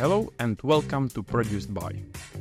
Hello 0.00 0.32
and 0.38 0.58
welcome 0.62 1.10
to 1.10 1.22
Produced 1.22 1.74
By. 1.74 1.92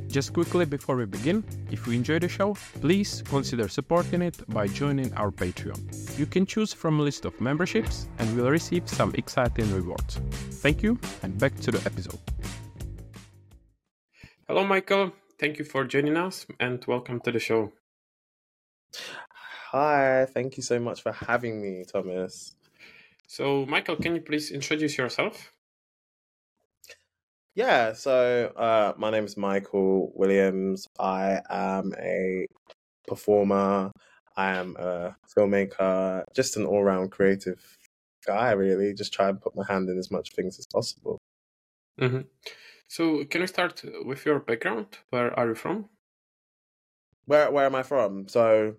Just 0.08 0.32
quickly 0.32 0.64
before 0.64 0.96
we 0.96 1.06
begin, 1.06 1.44
if 1.70 1.85
you 1.85 1.92
enjoy 1.92 2.17
the 2.17 2.30
show, 2.30 2.56
please 2.80 3.22
consider 3.28 3.67
supporting 3.67 4.22
it 4.22 4.38
by 4.48 4.66
joining 4.66 5.14
our 5.16 5.30
Patreon. 5.30 5.77
You 6.17 6.25
can 6.25 6.45
choose 6.45 6.72
from 6.72 7.01
a 7.01 7.03
list 7.03 7.25
of 7.25 7.33
memberships 7.42 8.07
and 8.18 8.34
will 8.38 8.50
receive 8.50 8.88
some 8.88 9.14
exciting 9.16 9.70
rewards. 9.75 10.21
Thank 10.64 10.82
you 10.82 10.98
and 11.21 11.38
back 11.38 11.54
to 11.59 11.71
the 11.71 11.86
episode. 11.86 12.20
Hello, 14.48 14.64
Michael. 14.64 15.12
Thank 15.38 15.60
you 15.60 15.66
for 15.66 15.84
joining 15.84 16.16
us 16.16 16.46
and 16.62 16.82
welcome 16.88 17.20
to 17.26 17.32
the 17.34 17.39
show. 17.39 17.73
Hi, 19.73 20.28
thank 20.34 20.55
you 20.55 20.64
so 20.64 20.80
much 20.80 21.02
for 21.02 21.12
having 21.12 21.62
me, 21.62 21.84
Thomas. 21.84 22.55
So, 23.28 23.66
Michael, 23.66 23.98
can 23.98 24.16
you 24.16 24.21
please 24.21 24.50
introduce 24.50 24.98
yourself? 24.98 25.52
Yeah, 27.60 27.91
so 27.91 28.54
uh, 28.55 28.94
my 28.95 29.09
name 29.09 29.26
is 29.26 29.36
Michael 29.36 30.13
Williams. 30.16 30.88
I 30.98 31.41
am 31.50 31.94
a 32.00 32.45
performer. 33.05 33.91
I 34.38 34.52
am 34.52 34.77
a 34.77 35.17
filmmaker, 35.27 36.23
just 36.34 36.55
an 36.55 36.66
all 36.66 36.86
round 36.86 37.12
creative 37.12 37.62
guy, 38.26 38.52
really. 38.52 38.94
Just 38.94 39.12
try 39.12 39.27
and 39.27 39.41
put 39.41 39.58
my 39.58 39.66
hand 39.67 39.90
in 39.90 39.98
as 40.00 40.09
much 40.09 40.31
things 40.31 40.58
as 40.58 40.67
possible. 40.73 41.20
Mm-hmm. 42.00 42.22
So, 42.88 43.26
can 43.26 43.41
we 43.41 43.48
start 43.48 43.84
with 44.05 44.26
your 44.26 44.39
background? 44.39 45.00
Where 45.09 45.38
are 45.38 45.50
you 45.50 45.55
from? 45.55 45.89
Where 47.26 47.52
Where 47.52 47.66
am 47.66 47.76
I 47.76 47.84
from? 47.84 48.30
So, 48.30 48.76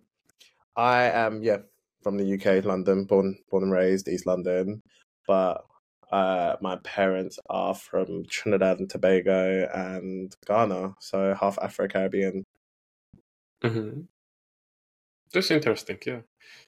I 0.74 1.02
am 1.02 1.42
yeah 1.42 1.58
from 2.02 2.16
the 2.16 2.32
UK, 2.32 2.64
London, 2.64 3.04
born 3.04 3.36
born 3.50 3.64
and 3.64 3.72
raised 3.72 4.08
East 4.08 4.24
London, 4.24 4.80
but 5.26 5.66
uh, 6.10 6.56
my 6.60 6.76
parents 6.76 7.38
are 7.48 7.74
from 7.74 8.24
Trinidad 8.28 8.78
and 8.78 8.90
Tobago 8.90 9.68
and 9.72 10.34
Ghana, 10.46 10.94
so 11.00 11.34
half 11.34 11.58
Afro 11.62 11.88
Caribbean. 11.88 12.44
Mm-hmm. 13.62 14.00
That's 15.32 15.50
interesting, 15.50 15.98
yeah. 16.06 16.20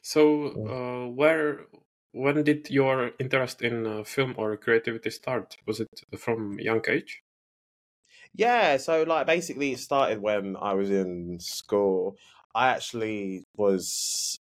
So, 0.02 0.48
uh, 0.69 1.11
where, 1.11 1.67
when 2.12 2.44
did 2.44 2.70
your 2.70 3.11
interest 3.19 3.62
in 3.62 3.86
uh, 3.86 4.05
film 4.05 4.34
or 4.36 4.56
creativity 4.56 5.11
start? 5.11 5.56
Was 5.67 5.80
it 5.80 5.89
from 6.17 6.58
young 6.61 6.83
age? 6.89 7.22
Yeah, 8.34 8.77
so 8.78 9.02
like 9.02 9.27
basically 9.27 9.72
it 9.72 9.78
started 9.78 10.22
when 10.22 10.56
I 10.56 10.74
was 10.74 10.91
in 10.91 11.39
school. 11.41 12.17
I 12.55 12.69
actually 12.69 13.45
was 13.56 14.39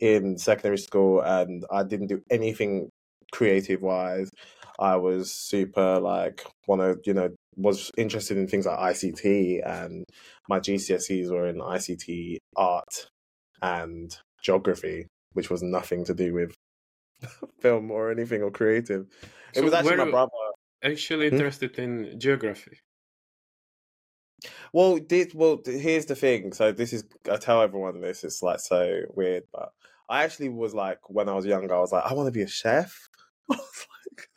in 0.00 0.38
secondary 0.38 0.78
school 0.78 1.20
and 1.20 1.64
I 1.70 1.84
didn't 1.84 2.08
do 2.08 2.22
anything 2.30 2.90
creative 3.32 3.82
wise. 3.82 4.30
I 4.78 4.96
was 4.96 5.32
super 5.32 6.00
like 6.00 6.44
one 6.66 6.80
of 6.80 7.00
you 7.06 7.14
know 7.14 7.30
was 7.56 7.90
interested 7.98 8.36
in 8.38 8.48
things 8.48 8.66
like 8.66 8.78
ICT 8.78 9.60
and 9.66 10.04
my 10.48 10.60
GCSEs 10.60 11.30
were 11.30 11.46
in 11.48 11.60
ICT 11.60 12.38
art 12.56 13.08
and 13.62 14.16
geography, 14.42 15.06
which 15.34 15.50
was 15.50 15.62
nothing 15.62 16.04
to 16.06 16.14
do 16.14 16.34
with 16.34 16.54
film 17.60 17.90
or 17.90 18.10
anything 18.10 18.42
or 18.42 18.50
creative. 18.50 19.06
It 19.54 19.60
So 19.60 19.64
was 19.64 19.72
actually 19.72 19.96
my 19.96 20.04
brother. 20.06 20.30
actually 20.82 21.28
Hmm? 21.30 21.40
interested 21.40 21.78
in 21.78 22.18
geography. 22.20 22.78
Well, 24.72 24.98
this, 25.08 25.34
well, 25.34 25.60
here's 25.64 26.06
the 26.06 26.14
thing. 26.16 26.52
So 26.52 26.72
this 26.72 26.92
is 26.92 27.04
I 27.30 27.36
tell 27.36 27.62
everyone 27.62 28.00
this. 28.00 28.24
It's 28.24 28.42
like 28.42 28.60
so 28.60 29.02
weird, 29.14 29.44
but 29.52 29.72
I 30.12 30.24
actually 30.24 30.50
was 30.50 30.74
like 30.74 30.98
when 31.08 31.28
I 31.30 31.32
was 31.32 31.46
younger, 31.46 31.74
I 31.74 31.78
was 31.78 31.90
like, 31.90 32.04
I 32.04 32.12
want 32.12 32.26
to 32.26 32.32
be 32.32 32.42
a 32.42 32.46
chef. 32.46 33.08
I 33.50 33.56
was 33.56 33.86
like, 33.88 34.28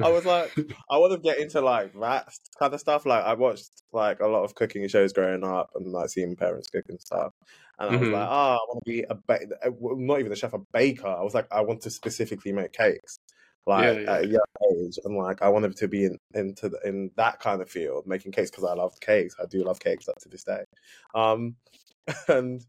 I 0.00 0.10
was 0.10 0.26
like, 0.26 0.56
I 0.90 0.98
want 0.98 1.12
to 1.12 1.18
get 1.20 1.38
into 1.38 1.60
like 1.60 1.92
that 2.00 2.28
kind 2.58 2.74
of 2.74 2.80
stuff. 2.80 3.06
Like 3.06 3.24
I 3.24 3.34
watched 3.34 3.70
like 3.92 4.18
a 4.18 4.26
lot 4.26 4.42
of 4.42 4.56
cooking 4.56 4.88
shows 4.88 5.12
growing 5.12 5.44
up, 5.44 5.70
and 5.76 5.86
like 5.92 6.10
seeing 6.10 6.34
parents 6.34 6.68
cook 6.68 6.86
and 6.88 7.00
stuff. 7.00 7.32
And 7.78 7.90
I 7.90 7.96
was 7.96 8.10
like, 8.10 8.28
oh, 8.28 8.32
I 8.32 8.58
want 8.68 8.84
to 8.84 8.90
be 8.90 9.02
a 9.08 9.14
ba- 9.14 9.46
uh, 9.64 9.70
not 9.80 10.18
even 10.18 10.32
a 10.32 10.36
chef, 10.36 10.52
a 10.52 10.58
baker. 10.72 11.06
I 11.06 11.22
was 11.22 11.32
like, 11.32 11.46
I 11.52 11.60
want 11.60 11.82
to 11.82 11.90
specifically 11.90 12.52
make 12.52 12.72
cakes, 12.72 13.20
like 13.66 13.84
Yeah, 13.84 14.00
yeah. 14.00 14.12
at 14.12 14.24
a 14.24 14.26
young 14.26 14.40
age, 14.74 14.98
and 15.04 15.16
like 15.16 15.42
I 15.42 15.48
wanted 15.48 15.76
to 15.76 15.86
be 15.86 16.06
in 16.06 16.18
into 16.34 16.70
the, 16.70 16.80
in 16.84 17.12
that 17.16 17.38
kind 17.38 17.62
of 17.62 17.70
field, 17.70 18.04
making 18.04 18.32
cakes 18.32 18.50
because 18.50 18.64
I 18.64 18.74
loved 18.74 19.00
cakes. 19.00 19.36
I 19.40 19.46
do 19.46 19.62
love 19.62 19.78
cakes 19.78 20.08
up 20.08 20.18
to 20.22 20.28
this 20.28 20.42
day. 20.42 20.64
Um, 21.14 21.54
and 22.28 22.66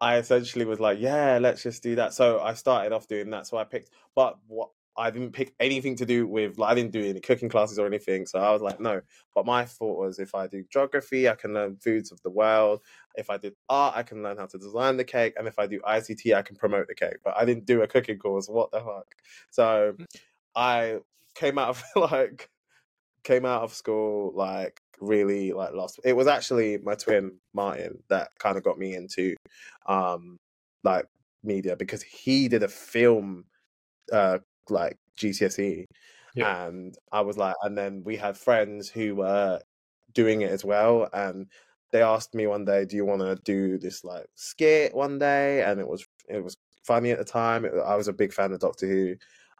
I 0.00 0.18
essentially 0.18 0.64
was 0.64 0.80
like, 0.80 0.98
yeah, 1.00 1.38
let's 1.40 1.62
just 1.62 1.82
do 1.82 1.96
that. 1.96 2.12
So 2.12 2.40
I 2.40 2.54
started 2.54 2.92
off 2.92 3.08
doing 3.08 3.30
that. 3.30 3.46
So 3.46 3.56
I 3.56 3.64
picked, 3.64 3.90
but 4.14 4.38
what 4.46 4.70
I 4.98 5.10
didn't 5.10 5.32
pick 5.32 5.54
anything 5.60 5.96
to 5.96 6.06
do 6.06 6.26
with, 6.26 6.58
like, 6.58 6.70
I 6.70 6.74
didn't 6.74 6.92
do 6.92 7.04
any 7.04 7.20
cooking 7.20 7.48
classes 7.48 7.78
or 7.78 7.86
anything. 7.86 8.26
So 8.26 8.38
I 8.38 8.50
was 8.52 8.62
like, 8.62 8.80
no. 8.80 9.00
But 9.34 9.46
my 9.46 9.64
thought 9.64 9.98
was, 9.98 10.18
if 10.18 10.34
I 10.34 10.46
do 10.46 10.64
geography, 10.70 11.28
I 11.28 11.34
can 11.34 11.54
learn 11.54 11.76
foods 11.76 12.12
of 12.12 12.22
the 12.22 12.30
world. 12.30 12.80
If 13.14 13.28
I 13.28 13.36
did 13.36 13.54
art, 13.68 13.94
I 13.96 14.02
can 14.02 14.22
learn 14.22 14.38
how 14.38 14.46
to 14.46 14.58
design 14.58 14.96
the 14.96 15.04
cake. 15.04 15.34
And 15.36 15.46
if 15.46 15.58
I 15.58 15.66
do 15.66 15.80
ICT, 15.80 16.34
I 16.34 16.42
can 16.42 16.56
promote 16.56 16.88
the 16.88 16.94
cake. 16.94 17.18
But 17.24 17.34
I 17.36 17.44
didn't 17.44 17.66
do 17.66 17.82
a 17.82 17.86
cooking 17.86 18.18
course. 18.18 18.48
What 18.48 18.70
the 18.70 18.80
fuck? 18.80 19.14
So 19.50 19.94
hmm. 19.96 20.04
I 20.54 20.98
came 21.34 21.58
out 21.58 21.70
of 21.70 21.84
like, 22.12 22.50
came 23.22 23.44
out 23.44 23.62
of 23.62 23.74
school 23.74 24.32
like 24.36 24.80
really 25.00 25.52
like 25.52 25.72
lost. 25.72 26.00
It 26.04 26.14
was 26.14 26.26
actually 26.26 26.78
my 26.78 26.94
twin 26.94 27.38
Martin 27.54 28.02
that 28.08 28.30
kind 28.38 28.56
of 28.56 28.64
got 28.64 28.78
me 28.78 28.94
into 28.94 29.34
um 29.86 30.38
like 30.84 31.06
media 31.42 31.76
because 31.76 32.02
he 32.02 32.48
did 32.48 32.62
a 32.62 32.68
film 32.68 33.44
uh 34.12 34.38
like 34.68 34.98
GCSE 35.16 35.84
Yeah. 36.34 36.66
and 36.66 36.96
I 37.12 37.20
was 37.20 37.36
like 37.38 37.54
and 37.62 37.76
then 37.76 38.02
we 38.04 38.16
had 38.16 38.36
friends 38.36 38.88
who 38.88 39.16
were 39.16 39.60
doing 40.12 40.42
it 40.42 40.50
as 40.50 40.64
well 40.64 41.08
and 41.12 41.46
they 41.92 42.02
asked 42.02 42.34
me 42.34 42.46
one 42.46 42.64
day 42.64 42.84
do 42.84 42.96
you 42.96 43.04
want 43.04 43.20
to 43.22 43.36
do 43.44 43.78
this 43.78 44.02
like 44.04 44.26
skit 44.34 44.94
one 44.94 45.18
day 45.18 45.62
and 45.62 45.78
it 45.80 45.86
was 45.86 46.06
it 46.28 46.42
was 46.42 46.56
funny 46.84 47.10
at 47.10 47.18
the 47.18 47.24
time 47.24 47.64
it, 47.64 47.72
I 47.74 47.96
was 47.96 48.08
a 48.08 48.12
big 48.12 48.32
fan 48.32 48.52
of 48.52 48.60
Doctor 48.60 48.86
Who 48.86 49.16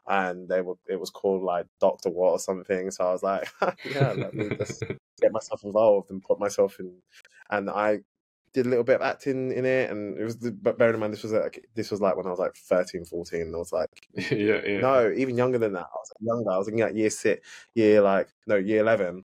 and 0.07 0.47
they 0.47 0.61
were 0.61 0.75
it 0.87 0.99
was 0.99 1.09
called 1.09 1.43
like 1.43 1.65
Doctor 1.79 2.09
What 2.09 2.31
or 2.31 2.39
something 2.39 2.91
so 2.91 3.07
I 3.07 3.11
was 3.11 3.23
like 3.23 3.49
yeah 3.85 4.13
let 4.13 4.33
me 4.33 4.49
just 4.57 4.83
get 5.21 5.31
myself 5.31 5.63
involved 5.63 6.11
and 6.11 6.23
put 6.23 6.39
myself 6.39 6.79
in 6.79 6.93
and 7.49 7.69
I 7.69 7.99
did 8.53 8.65
a 8.65 8.69
little 8.69 8.83
bit 8.83 8.95
of 8.95 9.01
acting 9.01 9.51
in 9.51 9.65
it 9.65 9.91
and 9.91 10.17
it 10.17 10.23
was 10.23 10.35
but 10.35 10.77
bearing 10.77 10.95
in 10.95 10.99
mind 10.99 11.13
this 11.13 11.23
was 11.23 11.33
like 11.33 11.65
this 11.75 11.91
was 11.91 12.01
like 12.01 12.15
when 12.15 12.25
I 12.25 12.29
was 12.29 12.39
like 12.39 12.55
13 12.55 13.05
14 13.05 13.41
and 13.41 13.55
I 13.55 13.57
was 13.57 13.73
like 13.73 13.89
yeah, 14.31 14.61
yeah. 14.65 14.79
no 14.79 15.11
even 15.15 15.37
younger 15.37 15.57
than 15.57 15.73
that 15.73 15.85
I 15.85 15.97
was 15.97 16.11
younger 16.21 16.51
I 16.51 16.57
was 16.57 16.67
in 16.67 16.77
like 16.77 16.95
year 16.95 17.09
six 17.09 17.47
year 17.75 18.01
like 18.01 18.29
no 18.47 18.55
year 18.55 18.81
11 18.81 19.23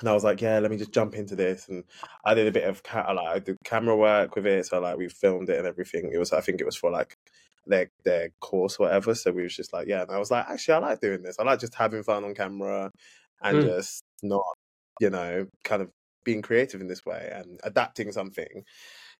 and 0.00 0.08
I 0.08 0.12
was 0.12 0.24
like 0.24 0.40
yeah 0.40 0.58
let 0.60 0.70
me 0.70 0.76
just 0.76 0.92
jump 0.92 1.14
into 1.14 1.34
this 1.34 1.68
and 1.68 1.84
I 2.24 2.34
did 2.34 2.46
a 2.46 2.52
bit 2.52 2.64
of 2.64 2.82
ca- 2.82 3.12
like 3.12 3.26
I 3.26 3.38
did 3.40 3.58
camera 3.64 3.96
work 3.96 4.36
with 4.36 4.46
it 4.46 4.66
so 4.66 4.80
like 4.80 4.96
we 4.96 5.08
filmed 5.08 5.50
it 5.50 5.58
and 5.58 5.66
everything 5.66 6.10
it 6.12 6.18
was 6.18 6.32
I 6.32 6.40
think 6.40 6.60
it 6.60 6.66
was 6.66 6.76
for 6.76 6.90
like 6.90 7.18
their 7.66 7.90
their 8.04 8.30
course 8.40 8.76
or 8.78 8.84
whatever. 8.86 9.14
So 9.14 9.32
we 9.32 9.42
was 9.44 9.56
just 9.56 9.72
like 9.72 9.88
yeah. 9.88 10.02
And 10.02 10.10
I 10.12 10.18
was 10.18 10.30
like 10.30 10.46
actually 10.48 10.74
I 10.74 10.78
like 10.78 11.00
doing 11.00 11.22
this. 11.22 11.38
I 11.38 11.44
like 11.44 11.60
just 11.60 11.74
having 11.74 12.02
fun 12.02 12.24
on 12.24 12.34
camera 12.34 12.90
and 13.42 13.60
Mm. 13.60 13.62
just 13.62 14.02
not 14.22 14.44
you 15.00 15.10
know 15.10 15.46
kind 15.64 15.82
of 15.82 15.90
being 16.24 16.42
creative 16.42 16.80
in 16.80 16.88
this 16.88 17.04
way 17.06 17.30
and 17.34 17.60
adapting 17.64 18.12
something 18.12 18.64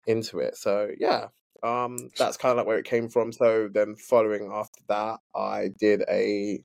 into 0.06 0.40
it. 0.40 0.56
So 0.56 0.90
yeah 0.98 1.28
um 1.62 2.10
that's 2.18 2.36
kind 2.36 2.52
of 2.52 2.58
like 2.58 2.66
where 2.66 2.78
it 2.78 2.86
came 2.86 3.08
from. 3.08 3.32
So 3.32 3.68
then 3.68 3.96
following 3.96 4.50
after 4.52 4.82
that 4.88 5.20
I 5.34 5.70
did 5.78 6.04
a 6.10 6.64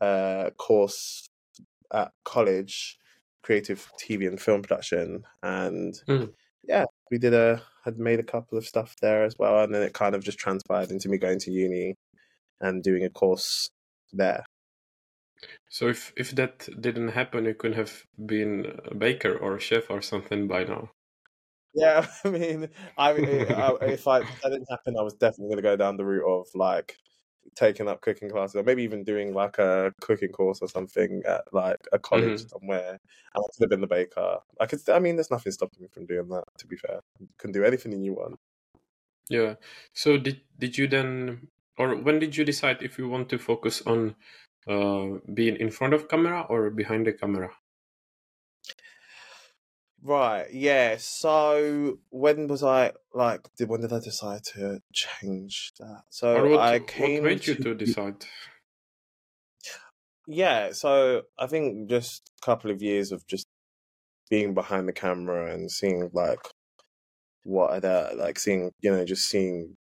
uh 0.00 0.50
course 0.58 1.28
at 1.92 2.12
college 2.24 2.98
creative 3.42 3.92
TV 3.98 4.26
and 4.26 4.40
film 4.40 4.62
production. 4.62 5.24
And 5.42 5.94
Mm. 6.08 6.32
yeah 6.64 6.86
we 7.10 7.18
did 7.18 7.34
a 7.34 7.62
had 7.88 7.98
made 7.98 8.20
a 8.20 8.30
couple 8.34 8.58
of 8.58 8.66
stuff 8.66 8.94
there 9.02 9.24
as 9.24 9.34
well 9.38 9.62
and 9.62 9.74
then 9.74 9.82
it 9.82 9.94
kind 9.94 10.14
of 10.14 10.22
just 10.24 10.38
transpired 10.38 10.90
into 10.90 11.08
me 11.08 11.18
going 11.18 11.38
to 11.40 11.50
uni 11.50 11.94
and 12.60 12.82
doing 12.82 13.04
a 13.04 13.10
course 13.10 13.70
there 14.12 14.44
So 15.70 15.88
if 15.88 16.12
if 16.14 16.32
that 16.32 16.68
didn't 16.78 17.08
happen, 17.08 17.46
you 17.46 17.54
could 17.54 17.74
have 17.74 18.04
been 18.26 18.80
a 18.84 18.94
baker 18.94 19.34
or 19.34 19.56
a 19.56 19.60
chef 19.60 19.88
or 19.90 20.02
something 20.02 20.46
by 20.46 20.64
now. 20.64 20.90
yeah 21.74 22.06
I 22.24 22.30
mean 22.30 22.68
I, 22.96 23.10
I 23.10 23.76
if 23.86 24.06
I 24.06 24.20
if 24.20 24.28
that 24.42 24.50
didn't 24.50 24.70
happen 24.70 24.96
I 24.98 25.02
was 25.02 25.14
definitely 25.14 25.48
going 25.54 25.56
to 25.58 25.62
go 25.62 25.76
down 25.76 25.96
the 25.96 26.04
route 26.04 26.26
of 26.40 26.46
like 26.54 26.96
taking 27.54 27.88
up 27.88 28.00
cooking 28.00 28.30
classes 28.30 28.56
or 28.56 28.62
maybe 28.62 28.82
even 28.82 29.04
doing 29.04 29.32
like 29.34 29.58
a 29.58 29.92
cooking 30.00 30.30
course 30.30 30.60
or 30.60 30.68
something 30.68 31.22
at 31.26 31.42
like 31.52 31.86
a 31.92 31.98
college 31.98 32.44
somewhere 32.48 32.90
and 33.34 33.44
I 33.44 33.48
could 33.52 33.62
have 33.64 33.70
been 33.70 33.80
the 33.80 33.86
baker 33.86 34.38
I 34.60 34.66
could 34.66 34.80
I 34.88 34.98
mean 34.98 35.16
there's 35.16 35.30
nothing 35.30 35.52
stopping 35.52 35.82
me 35.82 35.88
from 35.92 36.06
doing 36.06 36.28
that 36.28 36.44
to 36.58 36.66
be 36.66 36.76
fair 36.76 37.00
you 37.18 37.28
can 37.38 37.52
do 37.52 37.64
anything 37.64 37.92
you 38.02 38.14
want 38.14 38.38
Yeah. 39.28 39.54
So 39.94 40.18
did 40.18 40.42
did 40.58 40.76
you 40.78 40.86
then, 40.88 41.48
or 41.78 41.96
when 41.96 42.18
did 42.18 42.36
you 42.36 42.44
decide 42.44 42.82
if 42.82 42.98
you 42.98 43.08
want 43.08 43.28
to 43.30 43.38
focus 43.38 43.82
on 43.86 44.16
uh, 44.68 45.18
being 45.34 45.56
in 45.56 45.70
front 45.70 45.94
of 45.94 46.08
camera 46.08 46.42
or 46.48 46.70
behind 46.70 47.06
the 47.06 47.12
camera? 47.12 47.50
Right, 50.02 50.46
yeah. 50.52 50.96
So 50.98 51.98
when 52.10 52.46
was 52.46 52.62
I 52.62 52.92
like? 53.12 53.40
Did 53.56 53.68
when 53.68 53.80
did 53.80 53.92
I 53.92 53.98
decide 53.98 54.44
to 54.54 54.80
change 54.92 55.72
that? 55.80 56.02
So 56.10 56.50
what, 56.50 56.60
I 56.60 56.78
what 56.78 56.86
came 56.86 57.24
made 57.24 57.46
you 57.46 57.54
to 57.56 57.62
to 57.62 57.74
decide? 57.74 58.24
Yeah, 60.26 60.72
so 60.72 61.22
I 61.38 61.46
think 61.46 61.88
just 61.88 62.30
a 62.42 62.44
couple 62.44 62.70
of 62.70 62.82
years 62.82 63.12
of 63.12 63.26
just 63.26 63.46
being 64.30 64.54
behind 64.54 64.86
the 64.86 64.92
camera 64.92 65.52
and 65.52 65.70
seeing 65.70 66.10
like 66.12 66.40
what 67.44 67.70
are 67.70 67.80
the 67.80 68.14
like 68.16 68.38
seeing 68.38 68.70
you 68.80 68.90
know 68.90 69.04
just 69.04 69.28
seeing 69.28 69.74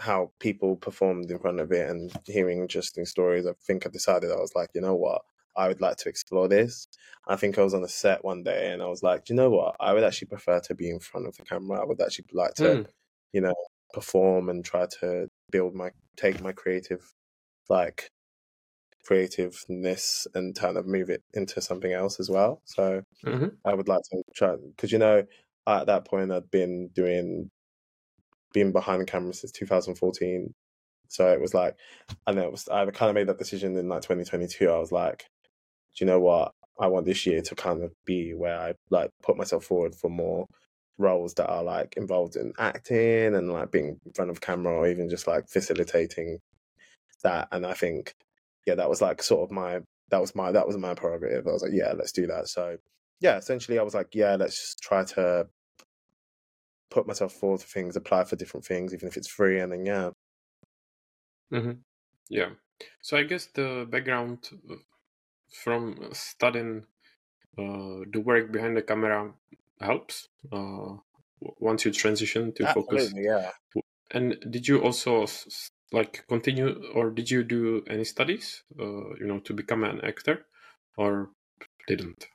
how 0.00 0.32
people 0.40 0.76
performed 0.76 1.30
in 1.30 1.38
front 1.38 1.60
of 1.60 1.70
it 1.70 1.88
and 1.88 2.12
hearing 2.26 2.58
interesting 2.58 3.06
stories. 3.06 3.46
I 3.46 3.52
think 3.66 3.86
I 3.86 3.90
decided 3.90 4.32
I 4.32 4.36
was 4.36 4.52
like, 4.56 4.70
you 4.74 4.80
know 4.80 4.96
what, 4.96 5.22
I 5.56 5.68
would 5.68 5.80
like 5.80 5.96
to 5.98 6.08
explore 6.08 6.48
this. 6.48 6.86
I 7.28 7.36
think 7.36 7.58
I 7.58 7.62
was 7.62 7.74
on 7.74 7.84
a 7.84 7.88
set 7.88 8.24
one 8.24 8.42
day 8.42 8.72
and 8.72 8.82
I 8.82 8.86
was 8.86 9.02
like, 9.02 9.28
you 9.28 9.34
know 9.36 9.50
what, 9.50 9.76
I 9.80 9.92
would 9.92 10.04
actually 10.04 10.28
prefer 10.28 10.60
to 10.60 10.74
be 10.74 10.90
in 10.90 11.00
front 11.00 11.26
of 11.26 11.36
the 11.36 11.44
camera. 11.44 11.80
I 11.80 11.84
would 11.84 12.00
actually 12.00 12.26
like 12.32 12.54
to, 12.56 12.80
Mm. 12.80 12.86
you 13.32 13.40
know, 13.42 13.54
perform 13.94 14.48
and 14.48 14.64
try 14.64 14.86
to 15.00 15.28
build 15.50 15.74
my 15.74 15.90
take 16.16 16.40
my 16.40 16.52
creative 16.52 17.12
like 17.70 18.10
creativeness 19.04 20.26
and 20.34 20.54
kind 20.56 20.76
of 20.76 20.86
move 20.86 21.10
it 21.10 21.22
into 21.34 21.60
something 21.60 21.92
else 21.92 22.20
as 22.20 22.30
well. 22.30 22.62
So 22.66 23.02
hmm 23.24 23.62
I 23.64 23.74
would 23.74 23.88
like 23.88 24.02
to 24.12 24.22
try 24.34 24.56
because 24.56 24.92
you 24.92 24.98
know 24.98 25.24
at 25.68 25.86
that 25.86 26.06
point 26.06 26.32
I'd 26.32 26.50
been 26.50 26.88
doing 26.90 27.50
being 28.52 28.72
behind 28.72 29.00
the 29.02 29.06
camera 29.06 29.32
since 29.34 29.52
2014. 29.52 30.54
So 31.08 31.30
it 31.32 31.40
was 31.40 31.54
like, 31.54 31.76
and 32.26 32.38
it 32.38 32.50
was 32.50 32.68
I 32.68 32.84
kind 32.90 33.10
of 33.10 33.14
made 33.14 33.28
that 33.28 33.38
decision 33.38 33.76
in 33.76 33.88
like 33.88 34.02
2022. 34.02 34.70
I 34.70 34.78
was 34.78 34.92
like, 34.92 35.26
do 35.96 36.04
you 36.04 36.06
know 36.06 36.20
what? 36.20 36.52
I 36.80 36.86
want 36.86 37.06
this 37.06 37.26
year 37.26 37.42
to 37.42 37.54
kind 37.54 37.82
of 37.82 37.92
be 38.04 38.34
where 38.34 38.58
I 38.58 38.74
like 38.90 39.10
put 39.22 39.36
myself 39.36 39.64
forward 39.64 39.94
for 39.94 40.10
more 40.10 40.46
roles 40.98 41.34
that 41.34 41.48
are 41.48 41.62
like 41.62 41.94
involved 41.96 42.36
in 42.36 42.52
acting 42.58 43.34
and 43.34 43.52
like 43.52 43.70
being 43.70 44.00
in 44.04 44.12
front 44.14 44.30
of 44.30 44.40
camera 44.40 44.72
or 44.74 44.88
even 44.88 45.08
just 45.08 45.26
like 45.26 45.48
facilitating 45.48 46.38
that. 47.22 47.48
And 47.52 47.66
I 47.66 47.74
think, 47.74 48.14
yeah, 48.66 48.74
that 48.74 48.88
was 48.88 49.00
like 49.02 49.22
sort 49.22 49.48
of 49.48 49.54
my 49.54 49.80
that 50.10 50.20
was 50.20 50.34
my 50.34 50.52
that 50.52 50.66
was 50.66 50.76
my 50.76 50.94
prerogative. 50.94 51.46
I 51.46 51.52
was 51.52 51.62
like, 51.62 51.72
yeah, 51.74 51.92
let's 51.92 52.12
do 52.12 52.26
that. 52.26 52.48
So 52.48 52.76
yeah, 53.20 53.36
essentially 53.36 53.78
I 53.78 53.82
was 53.82 53.94
like, 53.94 54.14
yeah, 54.14 54.36
let's 54.36 54.56
just 54.56 54.82
try 54.82 55.04
to 55.04 55.46
put 56.90 57.06
myself 57.06 57.32
forward 57.32 57.60
for 57.60 57.68
things, 57.68 57.96
apply 57.96 58.24
for 58.24 58.36
different 58.36 58.66
things, 58.66 58.92
even 58.92 59.08
if 59.08 59.16
it's 59.16 59.28
free, 59.28 59.60
and 59.60 59.72
then 59.72 59.86
yeah. 59.86 60.10
Mm-hmm. 61.52 61.72
Yeah. 62.28 62.50
So 63.00 63.16
I 63.16 63.22
guess 63.22 63.46
the 63.54 63.86
background 63.88 64.50
uh, 64.70 64.74
from 65.52 66.08
studying 66.12 66.84
uh, 67.58 68.04
the 68.12 68.22
work 68.24 68.50
behind 68.50 68.76
the 68.76 68.82
camera 68.82 69.32
helps 69.80 70.28
uh, 70.52 70.96
once 71.58 71.84
you 71.84 71.90
transition 71.90 72.52
to 72.54 72.72
focus. 72.72 73.12
Yeah. 73.14 73.50
And 74.10 74.36
did 74.50 74.68
you 74.68 74.82
also 74.82 75.26
like 75.92 76.24
continue, 76.28 76.82
or 76.94 77.10
did 77.10 77.30
you 77.30 77.44
do 77.44 77.82
any 77.88 78.04
studies, 78.04 78.62
uh, 78.78 79.14
you 79.18 79.26
know, 79.26 79.40
to 79.40 79.52
become 79.52 79.84
an 79.84 80.00
actor, 80.04 80.46
or 80.96 81.30
didn't? 81.86 82.28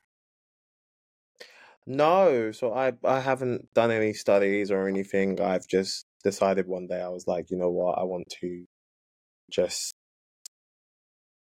No, 1.86 2.52
so 2.52 2.74
I 2.74 2.94
I 3.04 3.22
haven't 3.22 3.74
done 3.74 3.92
any 3.92 4.14
studies 4.14 4.72
or 4.72 4.88
anything. 4.88 5.40
I've 5.40 5.68
just 5.68 6.06
decided 6.24 6.68
one 6.68 6.88
day 6.88 7.02
I 7.02 7.10
was 7.10 7.28
like, 7.28 7.50
you 7.50 7.58
know 7.58 7.72
what, 7.72 7.98
I 7.98 8.04
want 8.04 8.28
to 8.42 8.66
just 9.50 9.94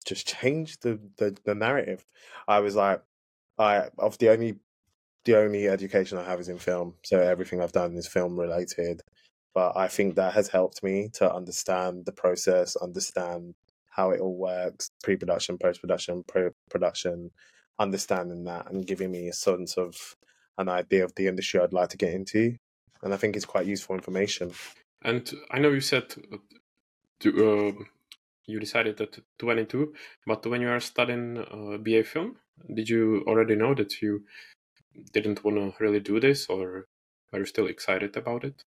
just 0.06 0.28
change 0.28 0.80
the 0.80 1.00
the, 1.18 1.36
the 1.46 1.56
narrative. 1.56 2.06
I 2.48 2.60
was 2.60 2.76
like, 2.76 3.02
I 3.58 3.90
of 3.98 4.18
the 4.18 4.30
only 4.30 4.56
the 5.26 5.38
only 5.38 5.68
education 5.68 6.18
I 6.18 6.24
have 6.24 6.40
is 6.40 6.50
in 6.50 6.60
film, 6.60 6.96
so 7.04 7.20
everything 7.20 7.62
I've 7.62 7.72
done 7.72 7.96
is 7.96 8.08
film 8.08 8.40
related. 8.40 9.02
But 9.54 9.76
I 9.76 9.88
think 9.88 10.16
that 10.16 10.34
has 10.34 10.50
helped 10.50 10.84
me 10.84 11.10
to 11.14 11.34
understand 11.34 12.06
the 12.06 12.12
process, 12.12 12.76
understand 12.76 13.56
how 13.90 14.12
it 14.12 14.20
all 14.20 14.38
works, 14.38 14.92
pre-production, 15.02 15.58
post-production, 15.58 16.24
pro-production, 16.28 17.32
understanding 17.80 18.44
that 18.44 18.70
and 18.70 18.86
giving 18.86 19.12
me 19.12 19.30
a 19.30 19.34
sense 19.34 19.78
of 19.78 19.96
an 20.58 20.68
idea 20.68 21.06
of 21.06 21.16
the 21.16 21.28
industry 21.28 21.60
I'd 21.60 21.74
like 21.74 21.90
to 21.90 21.98
get 21.98 22.14
into. 22.14 22.58
And 23.02 23.14
I 23.14 23.18
think 23.18 23.36
it's 23.36 23.46
quite 23.46 23.66
useful 23.66 23.96
information. 23.96 24.52
And 25.02 25.32
I 25.52 25.60
know 25.60 25.70
you 25.70 25.82
said 25.82 26.14
to, 27.22 27.30
uh, 27.30 27.84
you 28.48 28.60
decided 28.60 29.00
at 29.02 29.18
22, 29.40 29.94
but 30.26 30.46
when 30.46 30.62
you 30.62 30.70
are 30.70 30.80
studying 30.80 31.38
uh, 31.38 31.78
BA 31.78 32.04
film, 32.04 32.38
did 32.74 32.90
you 32.90 33.24
already 33.28 33.56
know 33.56 33.74
that 33.76 34.02
you 34.02 34.24
didn't 35.12 35.44
want 35.44 35.58
to 35.58 35.84
really 35.84 36.00
do 36.00 36.20
this, 36.20 36.48
or 36.48 36.88
are 37.34 37.40
you 37.40 37.46
still 37.46 37.68
excited 37.68 38.16
about 38.16 38.44
it? 38.44 38.64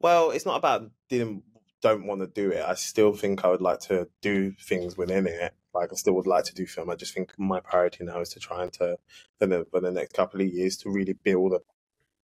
Well, 0.00 0.30
it's 0.30 0.46
not 0.46 0.58
about 0.58 0.90
didn't 1.08 1.42
don't 1.80 2.06
want 2.06 2.20
to 2.20 2.26
do 2.26 2.50
it. 2.50 2.64
I 2.64 2.74
still 2.74 3.12
think 3.12 3.44
I 3.44 3.48
would 3.48 3.60
like 3.60 3.80
to 3.80 4.08
do 4.20 4.52
things 4.60 4.96
within 4.96 5.26
it. 5.26 5.54
Like 5.74 5.92
I 5.92 5.96
still 5.96 6.14
would 6.14 6.26
like 6.26 6.44
to 6.44 6.54
do 6.54 6.66
film. 6.66 6.90
I 6.90 6.96
just 6.96 7.14
think 7.14 7.32
my 7.38 7.60
priority 7.60 8.04
now 8.04 8.20
is 8.20 8.30
to 8.30 8.40
try 8.40 8.62
and 8.62 8.72
to 8.74 8.98
for 9.38 9.46
the 9.46 9.66
for 9.70 9.80
the 9.80 9.90
next 9.90 10.12
couple 10.12 10.40
of 10.40 10.48
years 10.48 10.76
to 10.78 10.90
really 10.90 11.12
build 11.12 11.52
a 11.52 11.60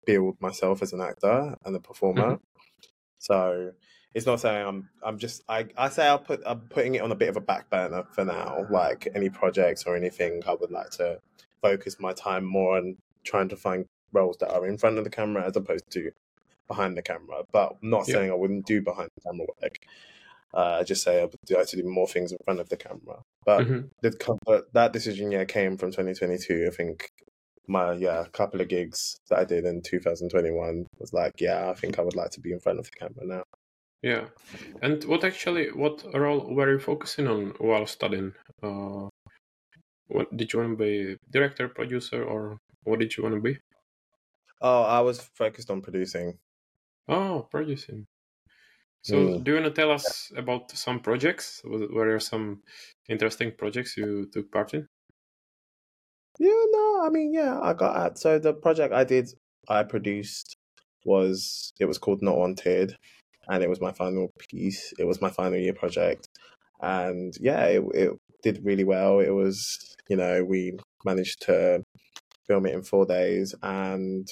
build 0.06 0.40
myself 0.40 0.82
as 0.82 0.92
an 0.92 1.00
actor 1.00 1.56
and 1.64 1.76
a 1.76 1.80
performer. 1.80 2.40
So 3.18 3.72
it's 4.14 4.26
not 4.26 4.40
saying 4.40 4.66
I'm 4.66 4.88
I'm 5.02 5.18
just 5.18 5.42
I, 5.48 5.66
I 5.76 5.88
say 5.88 6.06
I'll 6.06 6.18
put 6.18 6.42
I'm 6.44 6.60
putting 6.60 6.94
it 6.96 7.02
on 7.02 7.12
a 7.12 7.14
bit 7.16 7.28
of 7.28 7.36
a 7.36 7.40
back 7.40 7.70
burner 7.70 8.04
for 8.12 8.24
now. 8.24 8.66
Like 8.70 9.08
any 9.14 9.28
projects 9.30 9.84
or 9.84 9.96
anything, 9.96 10.42
I 10.46 10.54
would 10.54 10.70
like 10.70 10.90
to 10.92 11.18
focus 11.62 11.96
my 11.98 12.12
time 12.12 12.44
more 12.44 12.76
on 12.76 12.96
trying 13.24 13.48
to 13.50 13.56
find 13.56 13.86
roles 14.12 14.36
that 14.38 14.52
are 14.52 14.66
in 14.66 14.76
front 14.76 14.98
of 14.98 15.04
the 15.04 15.10
camera 15.10 15.46
as 15.46 15.56
opposed 15.56 15.90
to 15.90 16.10
behind 16.68 16.96
the 16.96 17.02
camera. 17.02 17.44
But 17.52 17.76
I'm 17.82 17.90
not 17.90 18.06
Yeah. 18.08 18.14
saying 18.14 18.30
I 18.30 18.34
wouldn't 18.34 18.66
do 18.66 18.82
behind 18.82 19.08
the 19.16 19.22
camera 19.22 19.46
work. 19.62 19.78
Uh, 20.54 20.78
I 20.80 20.82
just 20.82 21.02
say 21.02 21.20
I 21.20 21.24
would 21.24 21.34
like 21.50 21.66
to 21.68 21.76
do 21.76 21.84
more 21.88 22.06
things 22.06 22.30
in 22.32 22.38
front 22.44 22.60
of 22.60 22.68
the 22.68 22.76
camera. 22.76 23.22
But 23.46 23.66
Mhm. 23.66 23.88
the, 24.02 24.66
that 24.72 24.92
decision 24.92 25.32
yeah 25.32 25.44
came 25.44 25.78
from 25.78 25.90
2022. 25.90 26.66
I 26.70 26.74
think 26.74 27.10
my 27.68 27.92
yeah 27.92 28.24
couple 28.32 28.60
of 28.60 28.68
gigs 28.68 29.16
that 29.30 29.38
I 29.38 29.44
did 29.44 29.64
in 29.64 29.80
2021 29.80 30.84
was 30.98 31.12
like 31.12 31.40
yeah 31.40 31.70
I 31.70 31.74
think 31.74 31.98
I 31.98 32.02
would 32.02 32.16
like 32.16 32.30
to 32.32 32.40
be 32.40 32.52
in 32.52 32.60
front 32.60 32.78
of 32.80 32.84
the 32.86 32.90
camera 32.90 33.24
now. 33.24 33.44
Yeah. 34.02 34.26
And 34.82 35.02
what 35.04 35.24
actually, 35.24 35.70
what 35.70 36.04
role 36.14 36.52
were 36.54 36.72
you 36.72 36.78
focusing 36.80 37.28
on 37.28 37.54
while 37.58 37.86
studying? 37.86 38.32
Uh, 38.62 39.08
what 40.08 40.36
did 40.36 40.52
you 40.52 40.58
want 40.58 40.78
to 40.78 40.84
be 40.84 41.16
director, 41.30 41.68
producer, 41.68 42.22
or 42.24 42.58
what 42.84 42.98
did 42.98 43.16
you 43.16 43.22
want 43.22 43.36
to 43.36 43.40
be? 43.40 43.58
Oh, 44.60 44.82
I 44.82 45.00
was 45.00 45.20
focused 45.20 45.70
on 45.70 45.82
producing. 45.82 46.38
Oh, 47.08 47.46
producing. 47.50 48.06
So, 49.02 49.16
Mm. 49.16 49.44
do 49.44 49.50
you 49.50 49.60
want 49.60 49.74
to 49.74 49.80
tell 49.80 49.90
us 49.90 50.32
about 50.36 50.70
some 50.70 51.00
projects? 51.00 51.60
Were 51.64 52.06
there 52.06 52.20
some 52.20 52.62
interesting 53.08 53.52
projects 53.56 53.96
you 53.96 54.28
took 54.32 54.50
part 54.52 54.74
in? 54.74 54.86
Yeah, 56.38 56.64
no, 56.70 57.02
I 57.04 57.10
mean, 57.10 57.32
yeah, 57.34 57.60
I 57.60 57.74
got 57.74 57.96
at 57.96 58.18
so 58.18 58.38
the 58.38 58.54
project 58.54 58.94
I 58.94 59.04
did, 59.04 59.28
I 59.68 59.82
produced 59.82 60.56
was 61.04 61.72
it 61.80 61.86
was 61.86 61.98
called 61.98 62.22
Not 62.22 62.38
Wanted, 62.38 62.96
and 63.48 63.62
it 63.62 63.68
was 63.68 63.80
my 63.80 63.92
final 63.92 64.30
piece. 64.38 64.92
It 64.98 65.04
was 65.04 65.20
my 65.20 65.30
final 65.30 65.58
year 65.58 65.74
project, 65.74 66.28
and 66.80 67.34
yeah, 67.40 67.64
it 67.66 67.82
it 67.94 68.10
did 68.42 68.64
really 68.64 68.84
well. 68.84 69.20
It 69.20 69.30
was, 69.30 69.78
you 70.08 70.16
know, 70.16 70.44
we 70.44 70.76
managed 71.04 71.42
to 71.42 71.82
film 72.46 72.66
it 72.66 72.74
in 72.74 72.82
four 72.82 73.06
days, 73.06 73.54
and 73.62 74.26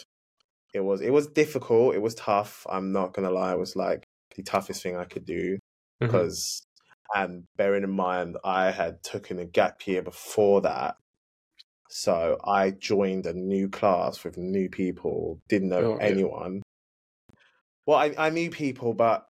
it 0.74 0.80
was 0.80 1.00
it 1.00 1.12
was 1.12 1.26
difficult. 1.28 1.94
It 1.94 2.02
was 2.02 2.14
tough. 2.14 2.66
I'm 2.68 2.92
not 2.92 3.12
gonna 3.14 3.30
lie. 3.30 3.52
It 3.52 3.58
was 3.58 3.76
like 3.76 4.04
the 4.36 4.42
toughest 4.42 4.82
thing 4.82 4.96
I 4.96 5.04
could 5.04 5.24
do 5.24 5.56
mm-hmm. 5.56 6.06
because 6.06 6.62
and 7.14 7.44
bearing 7.56 7.82
in 7.82 7.90
mind 7.90 8.36
I 8.44 8.70
had 8.70 9.02
taken 9.02 9.38
a 9.38 9.44
gap 9.44 9.86
year 9.86 10.02
before 10.02 10.60
that. 10.62 10.96
So 11.88 12.38
I 12.44 12.70
joined 12.70 13.26
a 13.26 13.32
new 13.32 13.68
class 13.68 14.22
with 14.22 14.38
new 14.38 14.68
people, 14.68 15.40
didn't 15.48 15.70
know 15.70 15.94
Oh, 15.94 15.96
anyone. 15.96 16.62
Well, 17.90 17.98
I, 17.98 18.14
I 18.16 18.30
knew 18.30 18.50
people, 18.50 18.94
but 18.94 19.26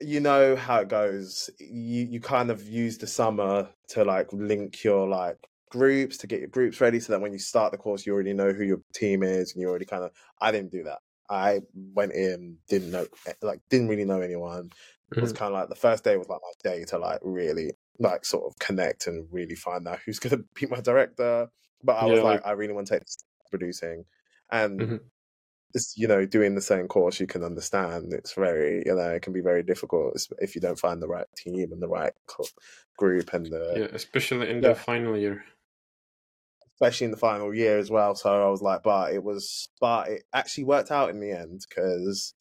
you 0.00 0.20
know 0.20 0.56
how 0.56 0.80
it 0.80 0.88
goes. 0.88 1.48
You 1.58 2.04
you 2.04 2.20
kind 2.20 2.50
of 2.50 2.62
use 2.68 2.98
the 2.98 3.06
summer 3.06 3.70
to 3.88 4.04
like 4.04 4.32
link 4.32 4.84
your 4.84 5.08
like 5.08 5.38
groups 5.70 6.16
to 6.18 6.26
get 6.26 6.38
your 6.40 6.48
groups 6.48 6.80
ready 6.80 7.00
so 7.00 7.12
that 7.12 7.20
when 7.20 7.32
you 7.32 7.38
start 7.38 7.72
the 7.72 7.78
course 7.78 8.06
you 8.06 8.12
already 8.14 8.32
know 8.32 8.52
who 8.52 8.62
your 8.62 8.80
team 8.94 9.22
is 9.22 9.52
and 9.52 9.60
you 9.60 9.68
already 9.68 9.84
kind 9.84 10.04
of 10.04 10.12
I 10.40 10.52
didn't 10.52 10.70
do 10.70 10.84
that. 10.84 10.98
I 11.28 11.62
went 11.74 12.12
in, 12.12 12.58
didn't 12.68 12.90
know 12.92 13.06
like 13.42 13.60
didn't 13.70 13.88
really 13.88 14.04
know 14.04 14.20
anyone. 14.20 14.70
It 15.10 15.20
was 15.20 15.32
kind 15.32 15.52
of 15.54 15.58
like 15.60 15.68
the 15.70 15.74
first 15.74 16.04
day 16.04 16.16
was 16.16 16.28
like 16.28 16.40
my 16.42 16.70
day 16.70 16.84
to 16.84 16.98
like 16.98 17.20
really 17.22 17.72
like 17.98 18.24
sort 18.24 18.44
of 18.44 18.58
connect 18.58 19.06
and 19.06 19.26
really 19.32 19.54
find 19.54 19.88
out 19.88 20.00
who's 20.04 20.18
gonna 20.20 20.42
be 20.54 20.66
my 20.66 20.80
director. 20.80 21.48
But 21.82 21.96
I 21.96 22.06
was 22.06 22.22
like, 22.22 22.44
like- 22.44 22.46
I 22.46 22.52
really 22.52 22.74
want 22.74 22.86
to 22.88 22.94
take 22.98 23.08
producing, 23.50 24.04
and 24.52 24.80
Mhm. 24.82 25.00
You 25.96 26.06
know 26.08 26.24
doing 26.26 26.54
the 26.54 26.60
same 26.60 26.88
course 26.88 27.20
you 27.20 27.26
can 27.26 27.42
understand 27.44 28.12
it's 28.12 28.34
very 28.34 28.82
you 28.86 28.94
know 28.94 29.10
it 29.10 29.22
can 29.22 29.32
be 29.32 29.40
very 29.40 29.62
difficult 29.62 30.16
if 30.40 30.54
you 30.54 30.60
don't 30.60 30.78
find 30.78 31.02
the 31.02 31.08
right 31.08 31.26
team 31.36 31.72
and 31.72 31.82
the 31.82 31.88
right 31.88 32.12
group 32.98 33.32
and 33.32 33.52
the 33.52 33.78
Yeah, 33.78 33.86
especially 33.92 34.50
in 34.50 34.60
Yeah. 34.60 34.70
the 34.70 34.74
final 34.74 35.16
year. 35.16 35.44
especially 36.74 37.06
in 37.06 37.10
the 37.10 37.16
final 37.16 37.54
year 37.54 37.78
as 37.78 37.90
well. 37.90 38.14
So 38.14 38.30
I 38.46 38.50
was 38.50 38.62
like, 38.62 38.82
but 38.82 39.12
it 39.14 39.22
was, 39.24 39.68
but 39.80 40.08
it 40.08 40.24
actually 40.32 40.64
worked 40.64 40.90
out 40.90 41.10
in 41.10 41.20
the 41.20 41.32
end 41.32 41.62
because, 41.68 42.34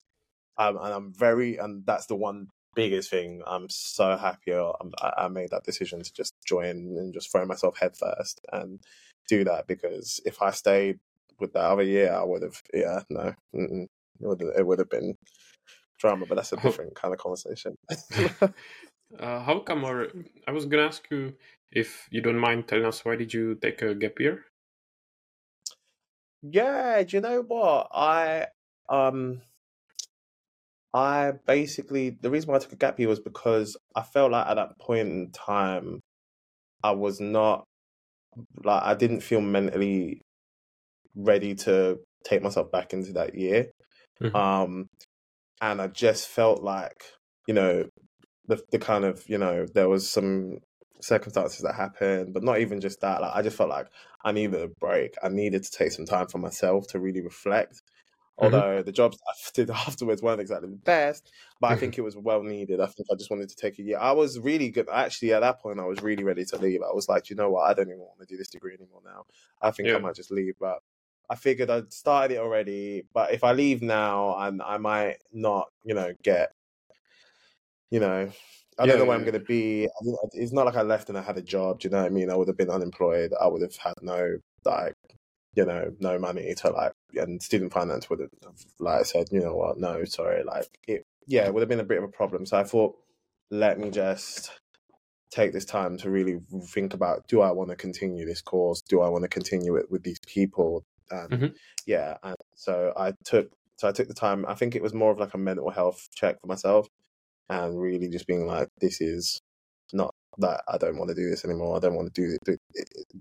um, 0.57 0.77
and 0.77 0.93
I'm 0.93 1.13
very, 1.13 1.57
and 1.57 1.85
that's 1.85 2.07
the 2.07 2.15
one 2.15 2.47
biggest 2.75 3.09
thing. 3.09 3.43
I'm 3.47 3.69
so 3.69 4.17
happy 4.17 4.53
I, 4.53 4.71
I 5.17 5.27
made 5.29 5.51
that 5.51 5.63
decision 5.63 6.03
to 6.03 6.13
just 6.13 6.33
join 6.47 6.69
and 6.97 7.13
just 7.13 7.31
throw 7.31 7.45
myself 7.45 7.77
headfirst 7.79 8.41
and 8.51 8.81
do 9.29 9.43
that 9.45 9.67
because 9.67 10.21
if 10.25 10.41
I 10.41 10.51
stayed 10.51 10.99
with 11.39 11.53
that 11.53 11.65
other 11.65 11.83
year, 11.83 12.13
I 12.13 12.23
would 12.23 12.43
have, 12.43 12.61
yeah, 12.73 13.01
no, 13.09 13.33
it 13.53 13.89
would 14.19 14.41
have, 14.41 14.49
it 14.57 14.65
would 14.67 14.79
have 14.79 14.89
been 14.89 15.15
drama, 15.99 16.25
but 16.27 16.35
that's 16.35 16.53
a 16.53 16.57
different 16.57 16.95
kind 16.95 17.13
of 17.13 17.19
conversation. 17.19 17.75
uh, 19.19 19.39
how 19.43 19.59
come, 19.59 19.83
or 19.83 20.07
I 20.47 20.51
was 20.51 20.65
gonna 20.65 20.83
ask 20.83 21.05
you 21.11 21.33
if 21.71 22.07
you 22.11 22.21
don't 22.21 22.39
mind 22.39 22.67
telling 22.67 22.85
us 22.85 23.03
why 23.03 23.15
did 23.15 23.33
you 23.33 23.55
take 23.55 23.81
a 23.81 23.95
gap 23.95 24.19
year? 24.19 24.45
Yeah, 26.41 27.03
do 27.03 27.17
you 27.17 27.21
know 27.21 27.41
what 27.41 27.87
I 27.93 28.47
um 28.89 29.41
I 30.93 31.33
basically 31.45 32.11
the 32.21 32.29
reason 32.29 32.49
why 32.49 32.55
I 32.55 32.59
took 32.59 32.73
a 32.73 32.77
gap 32.77 32.99
year 32.99 33.09
was 33.09 33.19
because 33.19 33.75
I 33.95 34.03
felt 34.03 34.31
like 34.31 34.47
at 34.47 34.55
that 34.55 34.79
point 34.79 35.09
in 35.09 35.31
time 35.31 36.01
I 36.83 36.91
was 36.91 37.19
not 37.19 37.65
like 38.63 38.83
I 38.83 38.93
didn't 38.93 39.21
feel 39.21 39.41
mentally 39.41 40.21
ready 41.15 41.55
to 41.55 41.99
take 42.23 42.41
myself 42.41 42.71
back 42.71 42.93
into 42.93 43.13
that 43.13 43.35
year. 43.35 43.67
Mm-hmm. 44.21 44.35
Um 44.35 44.89
and 45.61 45.81
I 45.81 45.87
just 45.87 46.27
felt 46.27 46.61
like, 46.63 47.03
you 47.47 47.53
know, 47.53 47.85
the 48.47 48.61
the 48.71 48.79
kind 48.79 49.05
of, 49.05 49.23
you 49.27 49.37
know, 49.37 49.65
there 49.73 49.89
was 49.89 50.09
some 50.09 50.59
circumstances 51.01 51.61
that 51.61 51.75
happened, 51.75 52.33
but 52.33 52.43
not 52.43 52.59
even 52.59 52.81
just 52.81 53.01
that. 53.01 53.21
Like 53.21 53.35
I 53.35 53.41
just 53.41 53.57
felt 53.57 53.69
like 53.69 53.87
I 54.23 54.31
needed 54.31 54.61
a 54.61 54.67
break. 54.79 55.15
I 55.23 55.29
needed 55.29 55.63
to 55.63 55.71
take 55.71 55.91
some 55.91 56.05
time 56.05 56.27
for 56.27 56.37
myself 56.37 56.87
to 56.89 56.99
really 56.99 57.21
reflect 57.21 57.81
Mm-hmm. 58.39 58.53
Although 58.53 58.67
mm-hmm. 58.67 58.85
the 58.85 58.91
jobs 58.91 59.17
I 59.27 59.33
did 59.53 59.69
afterwards 59.69 60.21
weren't 60.21 60.41
exactly 60.41 60.69
the 60.69 60.75
best, 60.75 61.31
but 61.59 61.67
I 61.67 61.71
mm-hmm. 61.71 61.79
think 61.79 61.97
it 61.97 62.01
was 62.01 62.17
well 62.17 62.43
needed. 62.43 62.81
I 62.81 62.87
think 62.87 63.07
I 63.11 63.15
just 63.15 63.29
wanted 63.29 63.49
to 63.49 63.55
take 63.55 63.79
a 63.79 63.83
year. 63.83 63.97
I 63.97 64.11
was 64.11 64.39
really 64.39 64.69
good. 64.69 64.87
Actually, 64.91 65.33
at 65.33 65.39
that 65.39 65.61
point, 65.61 65.79
I 65.79 65.85
was 65.85 66.01
really 66.01 66.23
ready 66.23 66.43
to 66.45 66.57
leave. 66.57 66.81
I 66.81 66.93
was 66.93 67.07
like, 67.07 67.29
you 67.29 67.35
know 67.35 67.49
what? 67.49 67.69
I 67.69 67.73
don't 67.73 67.87
even 67.87 67.99
want 67.99 68.19
to 68.19 68.25
do 68.25 68.37
this 68.37 68.49
degree 68.49 68.73
anymore 68.73 69.01
now. 69.05 69.23
I 69.61 69.71
think 69.71 69.87
yeah. 69.87 69.95
I 69.95 69.99
might 69.99 70.15
just 70.15 70.31
leave. 70.31 70.55
But 70.59 70.79
I 71.29 71.35
figured 71.35 71.69
I'd 71.69 71.93
started 71.93 72.35
it 72.35 72.39
already. 72.39 73.03
But 73.13 73.33
if 73.33 73.43
I 73.43 73.53
leave 73.53 73.81
now, 73.81 74.35
and 74.37 74.61
I 74.61 74.77
might 74.77 75.17
not, 75.31 75.67
you 75.83 75.95
know, 75.95 76.13
get, 76.23 76.51
you 77.91 77.99
know, 77.99 78.29
I 78.77 78.85
don't 78.85 78.99
know 78.99 79.05
where 79.05 79.15
yeah. 79.15 79.19
I'm 79.19 79.31
going 79.31 79.39
to 79.39 79.45
be. 79.45 79.87
It's 80.33 80.51
not 80.51 80.65
like 80.65 80.75
I 80.75 80.81
left 80.81 81.09
and 81.09 81.17
I 81.17 81.21
had 81.21 81.37
a 81.37 81.41
job. 81.41 81.79
Do 81.79 81.87
you 81.87 81.91
know 81.91 82.01
what 82.01 82.07
I 82.07 82.09
mean? 82.09 82.29
I 82.29 82.35
would 82.35 82.47
have 82.47 82.57
been 82.57 82.69
unemployed. 82.69 83.31
I 83.39 83.47
would 83.47 83.61
have 83.61 83.75
had 83.77 83.93
no 84.01 84.37
like 84.65 84.95
you 85.55 85.65
know, 85.65 85.91
no 85.99 86.19
money 86.19 86.53
to 86.53 86.69
like, 86.69 86.91
and 87.15 87.41
student 87.41 87.71
finance 87.71 88.09
would 88.09 88.19
have, 88.19 88.29
like 88.79 88.99
I 88.99 89.03
said, 89.03 89.29
you 89.31 89.39
know 89.39 89.55
what, 89.55 89.79
no, 89.79 90.03
sorry, 90.03 90.43
like 90.43 90.67
it, 90.87 91.05
yeah, 91.27 91.45
it 91.45 91.53
would 91.53 91.61
have 91.61 91.69
been 91.69 91.79
a 91.79 91.85
bit 91.85 91.97
of 91.97 92.03
a 92.03 92.09
problem. 92.09 92.45
So 92.45 92.57
I 92.57 92.63
thought, 92.63 92.95
let 93.49 93.79
me 93.79 93.89
just 93.89 94.51
take 95.31 95.53
this 95.53 95.65
time 95.65 95.97
to 95.97 96.09
really 96.09 96.39
think 96.67 96.93
about, 96.93 97.27
do 97.27 97.41
I 97.41 97.51
want 97.51 97.69
to 97.69 97.75
continue 97.75 98.25
this 98.25 98.41
course? 98.41 98.81
Do 98.81 99.01
I 99.01 99.09
want 99.09 99.23
to 99.23 99.29
continue 99.29 99.75
it 99.77 99.89
with 99.89 100.03
these 100.03 100.19
people? 100.27 100.83
And 101.11 101.29
mm-hmm. 101.29 101.45
yeah, 101.85 102.17
and 102.23 102.35
so 102.55 102.93
I 102.97 103.13
took, 103.23 103.49
so 103.77 103.87
I 103.87 103.91
took 103.91 104.07
the 104.07 104.13
time. 104.13 104.45
I 104.47 104.55
think 104.55 104.75
it 104.75 104.81
was 104.81 104.93
more 104.93 105.11
of 105.11 105.19
like 105.19 105.33
a 105.33 105.37
mental 105.37 105.69
health 105.69 106.07
check 106.15 106.39
for 106.41 106.47
myself, 106.47 106.87
and 107.49 107.79
really 107.79 108.09
just 108.09 108.27
being 108.27 108.45
like, 108.45 108.69
this 108.79 109.01
is 109.01 109.39
not 109.93 110.13
that 110.37 110.61
I 110.67 110.77
don't 110.77 110.97
want 110.97 111.09
to 111.09 111.15
do 111.15 111.29
this 111.29 111.45
anymore. 111.45 111.77
I 111.77 111.79
don't 111.79 111.95
want 111.95 112.13
to 112.13 112.21
do 112.21 112.37
it 112.45 112.59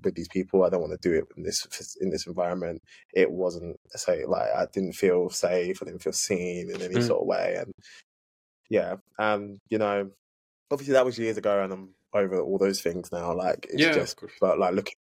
with 0.03 0.15
these 0.15 0.29
people. 0.29 0.65
I 0.65 0.71
don't 0.71 0.81
want 0.81 1.01
to 1.01 1.09
do 1.09 1.15
it 1.17 1.25
in 1.37 1.43
this 1.43 1.97
in 2.01 2.11
this 2.11 2.27
environment. 2.27 2.83
It 3.13 3.31
wasn't 3.31 3.77
say 3.91 4.25
like 4.25 4.51
I 4.55 4.67
didn't 4.73 4.95
feel 4.95 5.31
safe. 5.31 5.79
I 5.81 5.87
didn't 5.87 6.03
feel 6.03 6.13
seen 6.13 6.71
in 6.71 6.83
any 6.83 6.97
mm. 6.97 7.07
sort 7.07 7.21
of 7.21 7.27
way. 7.27 7.57
And 7.59 7.73
yeah, 8.71 8.97
and 9.19 9.59
you 9.69 9.79
know, 9.79 10.11
obviously 10.71 10.95
that 10.95 11.05
was 11.05 11.19
years 11.19 11.37
ago, 11.37 11.63
and 11.63 11.73
I'm 11.73 11.95
over 12.13 12.41
all 12.41 12.59
those 12.59 12.81
things 12.81 13.11
now. 13.13 13.35
Like 13.35 13.67
it's 13.71 13.83
yeah, 13.83 13.93
just, 13.93 14.19
but 14.41 14.59
like 14.59 14.75
looking, 14.75 14.95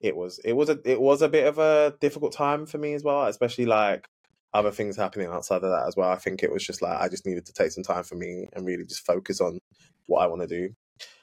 it 0.00 0.16
was 0.16 0.38
it 0.44 0.54
was 0.54 0.68
a 0.68 0.78
it 0.84 1.00
was 1.00 1.22
a 1.22 1.28
bit 1.28 1.46
of 1.46 1.58
a 1.58 1.94
difficult 2.00 2.32
time 2.32 2.66
for 2.66 2.78
me 2.78 2.94
as 2.94 3.04
well, 3.04 3.26
especially 3.26 3.66
like 3.66 4.08
other 4.52 4.70
things 4.70 4.96
happening 4.96 5.28
outside 5.28 5.62
of 5.62 5.70
that 5.70 5.86
as 5.86 5.96
well. 5.96 6.10
I 6.10 6.16
think 6.16 6.42
it 6.42 6.52
was 6.52 6.66
just 6.66 6.82
like 6.82 7.00
I 7.00 7.08
just 7.08 7.26
needed 7.26 7.46
to 7.46 7.52
take 7.52 7.70
some 7.70 7.84
time 7.84 8.04
for 8.04 8.16
me 8.16 8.48
and 8.52 8.66
really 8.66 8.84
just 8.84 9.06
focus 9.06 9.40
on 9.40 9.58
what 10.06 10.22
I 10.22 10.26
want 10.26 10.42
to 10.42 10.48
do. 10.48 10.74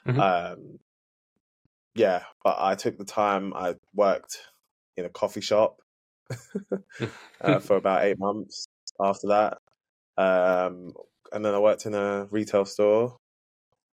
Mm-hmm. 0.07 0.19
Um, 0.19 0.79
yeah, 1.95 2.23
but 2.43 2.57
I 2.59 2.75
took 2.75 2.97
the 2.97 3.05
time. 3.05 3.53
I 3.55 3.75
worked 3.93 4.37
in 4.95 5.05
a 5.05 5.09
coffee 5.09 5.41
shop 5.41 5.81
uh, 7.41 7.59
for 7.59 7.75
about 7.77 8.03
eight 8.03 8.19
months 8.19 8.67
after 9.01 9.27
that. 9.27 9.57
Um, 10.17 10.93
and 11.31 11.43
then 11.43 11.53
I 11.53 11.59
worked 11.59 11.85
in 11.85 11.93
a 11.93 12.27
retail 12.31 12.65
store. 12.65 13.17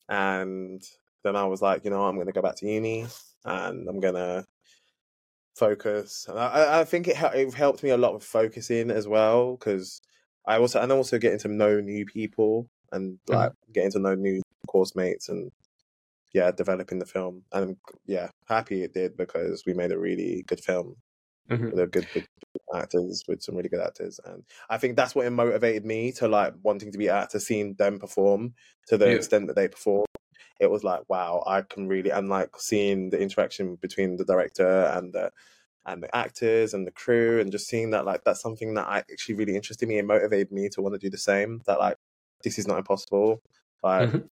And 0.09 0.83
then 1.23 1.35
I 1.35 1.45
was 1.45 1.61
like, 1.61 1.85
you 1.85 1.89
know, 1.89 2.05
I'm 2.05 2.15
going 2.15 2.27
to 2.27 2.33
go 2.33 2.41
back 2.41 2.57
to 2.57 2.67
uni 2.67 3.05
and 3.45 3.87
I'm 3.87 3.99
going 3.99 4.15
to 4.15 4.45
focus. 5.55 6.25
And 6.29 6.39
I, 6.39 6.81
I 6.81 6.83
think 6.85 7.07
it, 7.07 7.17
it 7.19 7.53
helped 7.53 7.83
me 7.83 7.89
a 7.89 7.97
lot 7.97 8.13
with 8.13 8.23
focusing 8.23 8.91
as 8.91 9.07
well 9.07 9.55
because 9.55 10.01
I 10.45 10.57
also 10.57 10.81
and 10.81 10.91
also 10.91 11.19
getting 11.19 11.39
to 11.39 11.47
know 11.47 11.79
new 11.79 12.05
people 12.05 12.69
and 12.91 13.19
like 13.27 13.51
mm-hmm. 13.51 13.71
getting 13.73 13.91
to 13.91 13.99
know 13.99 14.15
new 14.15 14.41
course 14.67 14.95
mates 14.95 15.29
and 15.29 15.51
yeah, 16.33 16.51
developing 16.51 16.99
the 16.99 17.05
film. 17.05 17.43
And 17.51 17.63
I'm, 17.63 17.77
yeah, 18.05 18.29
happy 18.47 18.83
it 18.83 18.93
did 18.93 19.15
because 19.15 19.63
we 19.65 19.73
made 19.73 19.91
a 19.91 19.99
really 19.99 20.43
good 20.47 20.59
film 20.59 20.95
mm-hmm. 21.49 21.65
with 21.65 21.79
a 21.79 21.87
good, 21.87 22.07
good, 22.13 22.27
actors 22.75 23.23
with 23.27 23.43
some 23.43 23.55
really 23.55 23.69
good 23.69 23.79
actors. 23.79 24.19
And 24.25 24.43
I 24.67 24.77
think 24.77 24.95
that's 24.95 25.13
what 25.13 25.31
motivated 25.31 25.85
me 25.85 26.11
to 26.13 26.27
like 26.27 26.55
wanting 26.63 26.91
to 26.91 26.97
be 26.97 27.07
an 27.07 27.15
actor, 27.15 27.39
seeing 27.39 27.75
them 27.75 27.99
perform 27.99 28.55
to 28.87 28.97
the 28.97 29.09
yeah. 29.09 29.15
extent 29.15 29.47
that 29.47 29.55
they 29.55 29.67
perform. 29.67 30.05
It 30.59 30.69
was 30.69 30.83
like, 30.83 31.01
wow, 31.07 31.43
I 31.47 31.61
can 31.61 31.87
really, 31.87 32.09
and 32.11 32.29
like 32.29 32.49
seeing 32.57 33.09
the 33.09 33.19
interaction 33.19 33.75
between 33.75 34.17
the 34.17 34.25
director 34.25 34.83
and 34.93 35.13
the 35.13 35.31
and 35.85 36.01
the 36.01 36.15
actors 36.15 36.73
and 36.73 36.87
the 36.87 36.91
crew 36.91 37.41
and 37.41 37.51
just 37.51 37.67
seeing 37.67 37.89
that 37.89 38.05
like 38.05 38.23
that's 38.23 38.41
something 38.41 38.73
that 38.75 38.87
I 38.87 38.99
actually 38.99 39.35
really 39.35 39.55
interested 39.55 39.89
me 39.89 39.99
and 39.99 40.07
motivated 40.07 40.49
me 40.49 40.69
to 40.69 40.81
want 40.81 40.95
to 40.95 40.99
do 40.99 41.09
the 41.09 41.17
same. 41.17 41.61
That 41.65 41.79
like 41.79 41.97
this 42.43 42.57
is 42.57 42.67
not 42.67 42.77
impossible. 42.77 43.41
Like 43.83 44.09
mm-hmm 44.09 44.27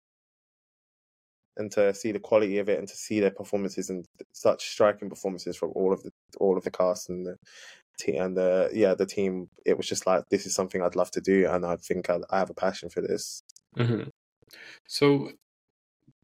and 1.57 1.73
to 1.73 1.95
see 1.95 2.13
the 2.13 2.21
quality 2.21 2.59
of 2.59 2.69
it 2.69 2.79
and 2.79 2.89
to 2.89 2.97
see 2.97 3.21
their 3.21 3.31
performances 3.31 3.91
and 3.91 4.07
such 4.33 4.69
striking 4.69 5.09
performances 5.09 5.57
from 5.57 5.73
all 5.75 5.93
of 5.93 6.03
the 6.03 6.11
all 6.39 6.57
of 6.57 6.65
the 6.65 6.71
cast 6.71 7.09
and 7.09 7.27
the 7.27 7.37
team 7.99 8.21
and 8.21 8.37
the 8.37 8.71
yeah 8.75 8.95
the 8.95 9.07
team 9.07 9.49
it 9.65 9.77
was 9.77 9.87
just 9.87 10.07
like 10.07 10.23
this 10.31 10.45
is 10.45 10.55
something 10.55 10.83
i'd 10.83 10.97
love 10.97 11.11
to 11.11 11.21
do 11.21 11.49
and 11.49 11.65
i 11.65 11.77
think 11.77 12.11
i, 12.11 12.19
I 12.31 12.39
have 12.39 12.51
a 12.51 12.55
passion 12.55 12.91
for 12.91 13.01
this 13.01 13.43
mm-hmm. 13.77 14.09
so 14.87 15.31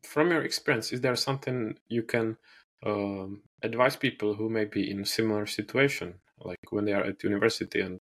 from 0.05 0.31
your 0.31 0.43
experience 0.43 0.93
is 0.93 1.01
there 1.01 1.17
something 1.17 1.77
you 1.89 2.03
can 2.03 2.37
um, 2.85 3.43
advise 3.63 3.97
people 3.97 4.35
who 4.35 4.49
may 4.49 4.65
be 4.65 4.91
in 4.91 5.01
a 5.01 5.07
similar 5.07 5.47
situation 5.47 6.15
like 6.39 6.59
when 6.71 6.85
they 6.85 6.93
are 6.93 7.05
at 7.05 7.23
university 7.23 7.81
and 7.81 7.99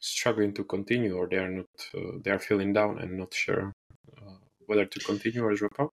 struggling 0.00 0.52
to 0.52 0.64
continue 0.64 1.16
or 1.16 1.28
they 1.28 1.38
are 1.38 1.48
not 1.48 1.66
uh, 1.94 2.18
they 2.22 2.30
are 2.30 2.38
feeling 2.38 2.72
down 2.72 2.98
and 2.98 3.16
not 3.18 3.32
sure 3.32 3.72
uh, 4.18 4.36
whether 4.66 4.84
to 4.84 5.00
continue 5.00 5.42
or 5.44 5.54
drop 5.54 5.72
out 5.78 5.92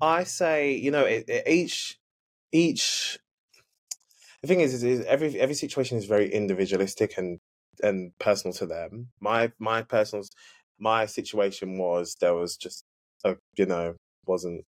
I 0.00 0.24
say, 0.24 0.72
you 0.72 0.90
know, 0.90 1.04
it, 1.04 1.24
it, 1.28 1.46
each 1.46 1.98
each 2.52 3.18
the 4.42 4.48
thing 4.48 4.60
is, 4.60 4.74
is, 4.74 4.82
is, 4.82 5.04
every 5.06 5.38
every 5.38 5.54
situation 5.54 5.98
is 5.98 6.06
very 6.06 6.32
individualistic 6.32 7.18
and 7.18 7.40
and 7.82 8.12
personal 8.18 8.54
to 8.54 8.66
them. 8.66 9.10
My 9.20 9.52
my 9.58 9.82
personal 9.82 10.24
my 10.78 11.06
situation 11.06 11.78
was 11.78 12.16
there 12.20 12.34
was 12.34 12.56
just 12.56 12.84
a 13.24 13.36
you 13.56 13.66
know 13.66 13.94
wasn't 14.26 14.64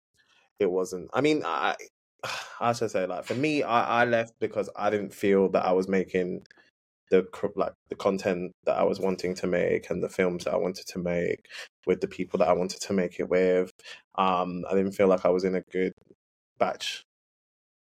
it 0.59 0.71
wasn't. 0.71 1.11
I 1.13 1.21
mean, 1.21 1.43
I 1.45 1.77
I 2.61 2.73
should 2.73 2.91
say 2.91 3.07
like 3.07 3.25
for 3.25 3.35
me, 3.35 3.63
I 3.63 4.03
I 4.03 4.05
left 4.05 4.35
because 4.41 4.69
I 4.77 4.91
didn't 4.91 5.15
feel 5.15 5.49
that 5.51 5.65
I 5.65 5.73
was 5.73 5.89
making 5.89 6.43
the 7.11 7.27
like 7.57 7.73
the 7.89 7.97
content 7.97 8.53
that 8.65 8.77
I 8.77 8.85
was 8.85 9.01
wanting 9.01 9.35
to 9.37 9.47
make 9.47 9.91
and 9.91 10.03
the 10.03 10.09
films 10.09 10.45
that 10.45 10.55
I 10.55 10.57
wanted 10.57 10.87
to 10.87 10.99
make 10.99 11.47
with 11.87 12.01
the 12.01 12.07
people 12.07 12.39
that 12.39 12.49
I 12.49 12.53
wanted 12.53 12.81
to 12.83 12.93
make 12.93 13.19
it 13.19 13.29
with. 13.29 13.71
Um, 14.17 14.65
I 14.71 14.75
didn't 14.75 14.93
feel 14.93 15.09
like 15.09 15.25
I 15.25 15.31
was 15.31 15.45
in 15.45 15.57
a 15.57 15.63
good 15.73 15.93
batch. 16.59 17.05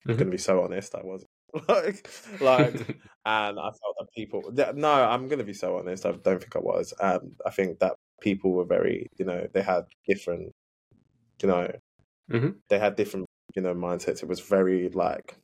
Mm-hmm. 0.02 0.12
I'm 0.12 0.18
gonna 0.18 0.32
be 0.32 0.38
so 0.38 0.64
honest, 0.64 0.96
I 0.96 1.02
wasn't. 1.04 1.30
like, 1.68 2.08
like, 2.40 2.74
and 3.26 3.60
I 3.60 3.72
felt 3.72 3.96
that 4.00 4.08
people. 4.16 4.44
No, 4.76 4.92
I'm 4.92 5.28
gonna 5.28 5.44
be 5.44 5.54
so 5.54 5.78
honest. 5.78 6.06
I 6.06 6.12
don't 6.12 6.40
think 6.40 6.56
I 6.56 6.60
was. 6.60 6.94
Um, 7.00 7.34
I 7.46 7.50
think 7.50 7.80
that 7.80 7.96
people 8.22 8.52
were 8.52 8.66
very, 8.66 9.08
you 9.18 9.26
know, 9.26 9.48
they 9.54 9.62
had 9.62 9.84
different, 10.08 10.54
you 11.42 11.50
know, 11.50 11.72
mm-hmm. 12.32 12.52
they 12.70 12.80
had 12.80 12.96
different, 12.96 13.26
you 13.56 13.62
know, 13.62 13.74
mindsets. 13.74 14.24
It 14.24 14.30
was 14.30 14.40
very 14.40 14.90
like 14.90 15.38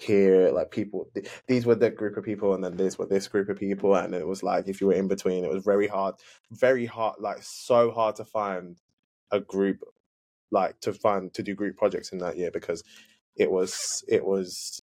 here 0.00 0.50
like 0.50 0.70
people 0.70 1.10
these 1.46 1.66
were 1.66 1.74
the 1.74 1.90
group 1.90 2.16
of 2.16 2.24
people 2.24 2.54
and 2.54 2.64
then 2.64 2.76
this 2.76 2.98
were 2.98 3.06
this 3.06 3.28
group 3.28 3.48
of 3.50 3.58
people 3.58 3.94
and 3.94 4.14
it 4.14 4.26
was 4.26 4.42
like 4.42 4.66
if 4.66 4.80
you 4.80 4.86
were 4.86 4.94
in 4.94 5.08
between 5.08 5.44
it 5.44 5.50
was 5.50 5.64
very 5.64 5.86
hard 5.86 6.14
very 6.52 6.86
hard 6.86 7.16
like 7.18 7.38
so 7.42 7.90
hard 7.90 8.16
to 8.16 8.24
find 8.24 8.78
a 9.30 9.40
group 9.40 9.78
like 10.50 10.78
to 10.80 10.92
find 10.92 11.34
to 11.34 11.42
do 11.42 11.54
group 11.54 11.76
projects 11.76 12.12
in 12.12 12.18
that 12.18 12.36
year 12.36 12.50
because 12.50 12.82
it 13.36 13.50
was 13.50 14.02
it 14.08 14.24
was 14.24 14.80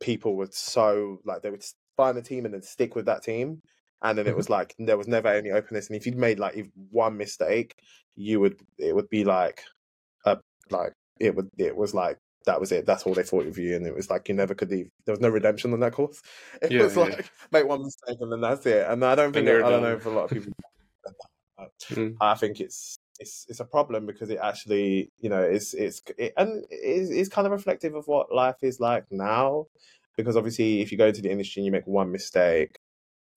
people 0.00 0.34
were 0.34 0.48
so 0.50 1.18
like 1.24 1.42
they 1.42 1.50
would 1.50 1.64
find 1.96 2.18
a 2.18 2.22
team 2.22 2.44
and 2.44 2.54
then 2.54 2.62
stick 2.62 2.96
with 2.96 3.06
that 3.06 3.22
team 3.22 3.62
and 4.02 4.16
then 4.18 4.26
it 4.26 4.34
Mhm. 4.34 4.36
was 4.36 4.50
like 4.50 4.74
there 4.78 4.96
was 4.98 5.08
never 5.08 5.28
any 5.28 5.50
openness. 5.50 5.88
And 5.88 5.96
if 5.96 6.06
you'd 6.06 6.16
made 6.16 6.38
like 6.38 6.56
if 6.56 6.66
one 6.90 7.16
mistake, 7.16 7.74
you 8.16 8.40
would 8.40 8.60
it 8.78 8.94
would 8.94 9.08
be 9.08 9.24
like 9.24 9.62
a 10.24 10.38
like 10.70 10.92
it 11.20 11.34
would 11.34 11.48
it 11.58 11.76
was 11.76 11.94
like 11.94 12.18
that 12.46 12.60
was 12.60 12.72
it. 12.72 12.86
That's 12.86 13.02
all 13.04 13.14
they 13.14 13.22
thought 13.24 13.46
of 13.46 13.58
you, 13.58 13.76
and 13.76 13.86
it 13.86 13.94
was 13.94 14.08
like 14.10 14.28
you 14.28 14.34
never 14.34 14.54
could 14.54 14.70
leave. 14.70 14.88
There 15.04 15.12
was 15.12 15.20
no 15.20 15.28
redemption 15.28 15.72
on 15.72 15.80
that 15.80 15.92
course. 15.92 16.20
It 16.62 16.72
Yeah, 16.72 16.84
was 16.84 16.96
yeah. 16.96 17.02
like 17.04 17.30
make 17.52 17.66
one 17.66 17.82
mistake 17.82 18.16
and 18.20 18.32
then 18.32 18.40
that's 18.40 18.64
it. 18.66 18.86
And 18.88 19.04
I 19.04 19.14
don't 19.14 19.32
think 19.32 19.46
you're 19.46 19.64
I 19.64 19.70
don't 19.70 19.82
know 19.82 19.94
if 19.96 20.06
a 20.06 20.10
lot 20.10 20.24
of 20.24 20.30
people. 20.30 20.52
Mm. 21.90 22.14
I 22.20 22.34
think 22.34 22.60
it's 22.60 22.98
it's 23.18 23.44
it's 23.48 23.58
a 23.60 23.64
problem 23.64 24.06
because 24.06 24.30
it 24.30 24.38
actually 24.40 25.10
you 25.18 25.28
know 25.28 25.42
it's 25.42 25.74
it's 25.74 26.00
it, 26.16 26.32
and 26.36 26.64
it's, 26.70 27.10
it's 27.10 27.28
kind 27.28 27.46
of 27.46 27.52
reflective 27.52 27.94
of 27.94 28.06
what 28.06 28.32
life 28.32 28.56
is 28.62 28.78
like 28.80 29.04
now. 29.10 29.66
Because 30.16 30.36
obviously, 30.36 30.80
if 30.80 30.90
you 30.92 30.98
go 30.98 31.06
into 31.08 31.22
the 31.22 31.30
industry 31.30 31.60
and 31.60 31.66
you 31.66 31.72
make 31.72 31.86
one 31.86 32.10
mistake, 32.12 32.78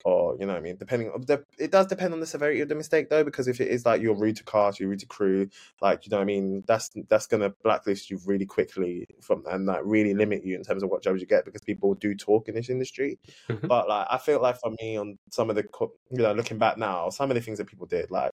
or 0.05 0.36
you 0.39 0.46
know 0.46 0.53
what 0.53 0.60
I 0.60 0.62
mean, 0.62 0.77
depending 0.77 1.10
on 1.12 1.22
the, 1.22 1.43
it 1.58 1.72
does 1.72 1.88
depend 1.88 2.13
on 2.13 2.20
the 2.20 2.25
severity 2.25 2.62
of 2.62 2.70
the 2.70 2.75
mistake 2.75 3.10
though. 3.10 3.24
Because 3.24 3.48
if 3.48 3.62
it 3.62 3.67
is 3.70 3.86
like 3.86 4.01
you're 4.01 4.15
rude 4.15 4.38
to 4.38 4.43
cast, 4.43 4.79
you're 4.79 4.89
rude 4.89 5.00
to 5.00 5.05
crew, 5.05 5.50
like 5.81 6.05
you 6.05 6.10
know 6.12 6.17
what 6.17 6.24
I 6.24 6.25
mean, 6.25 6.63
that's 6.67 6.89
that's 7.10 7.27
gonna 7.27 7.50
blacklist 7.63 8.10
you 8.10 8.20
really 8.25 8.46
quickly 8.46 9.05
from 9.22 9.43
and 9.50 9.65
like 9.65 9.81
really 9.84 10.13
limit 10.13 10.46
you 10.46 10.55
in 10.55 10.63
terms 10.63 10.84
of 10.84 10.89
what 10.89 11.03
jobs 11.03 11.22
you 11.22 11.27
get 11.27 11.46
because 11.46 11.62
people 11.62 11.93
do 11.96 12.15
talk 12.15 12.48
in 12.48 12.55
this 12.55 12.70
industry. 12.70 13.20
Mhm. 13.50 13.67
But 13.67 13.88
like 13.89 14.08
I 14.10 14.17
feel 14.17 14.41
like 14.41 14.58
for 14.60 14.72
me 14.81 14.98
on 14.98 15.17
some 15.31 15.50
of 15.50 15.55
the 15.55 15.65
you 16.12 16.17
know 16.20 16.34
looking 16.34 16.58
back 16.58 16.77
now, 16.77 17.10
some 17.10 17.31
of 17.31 17.36
the 17.36 17.41
things 17.41 17.58
that 17.58 17.67
people 17.67 17.86
did 17.88 18.12
like. 18.12 18.31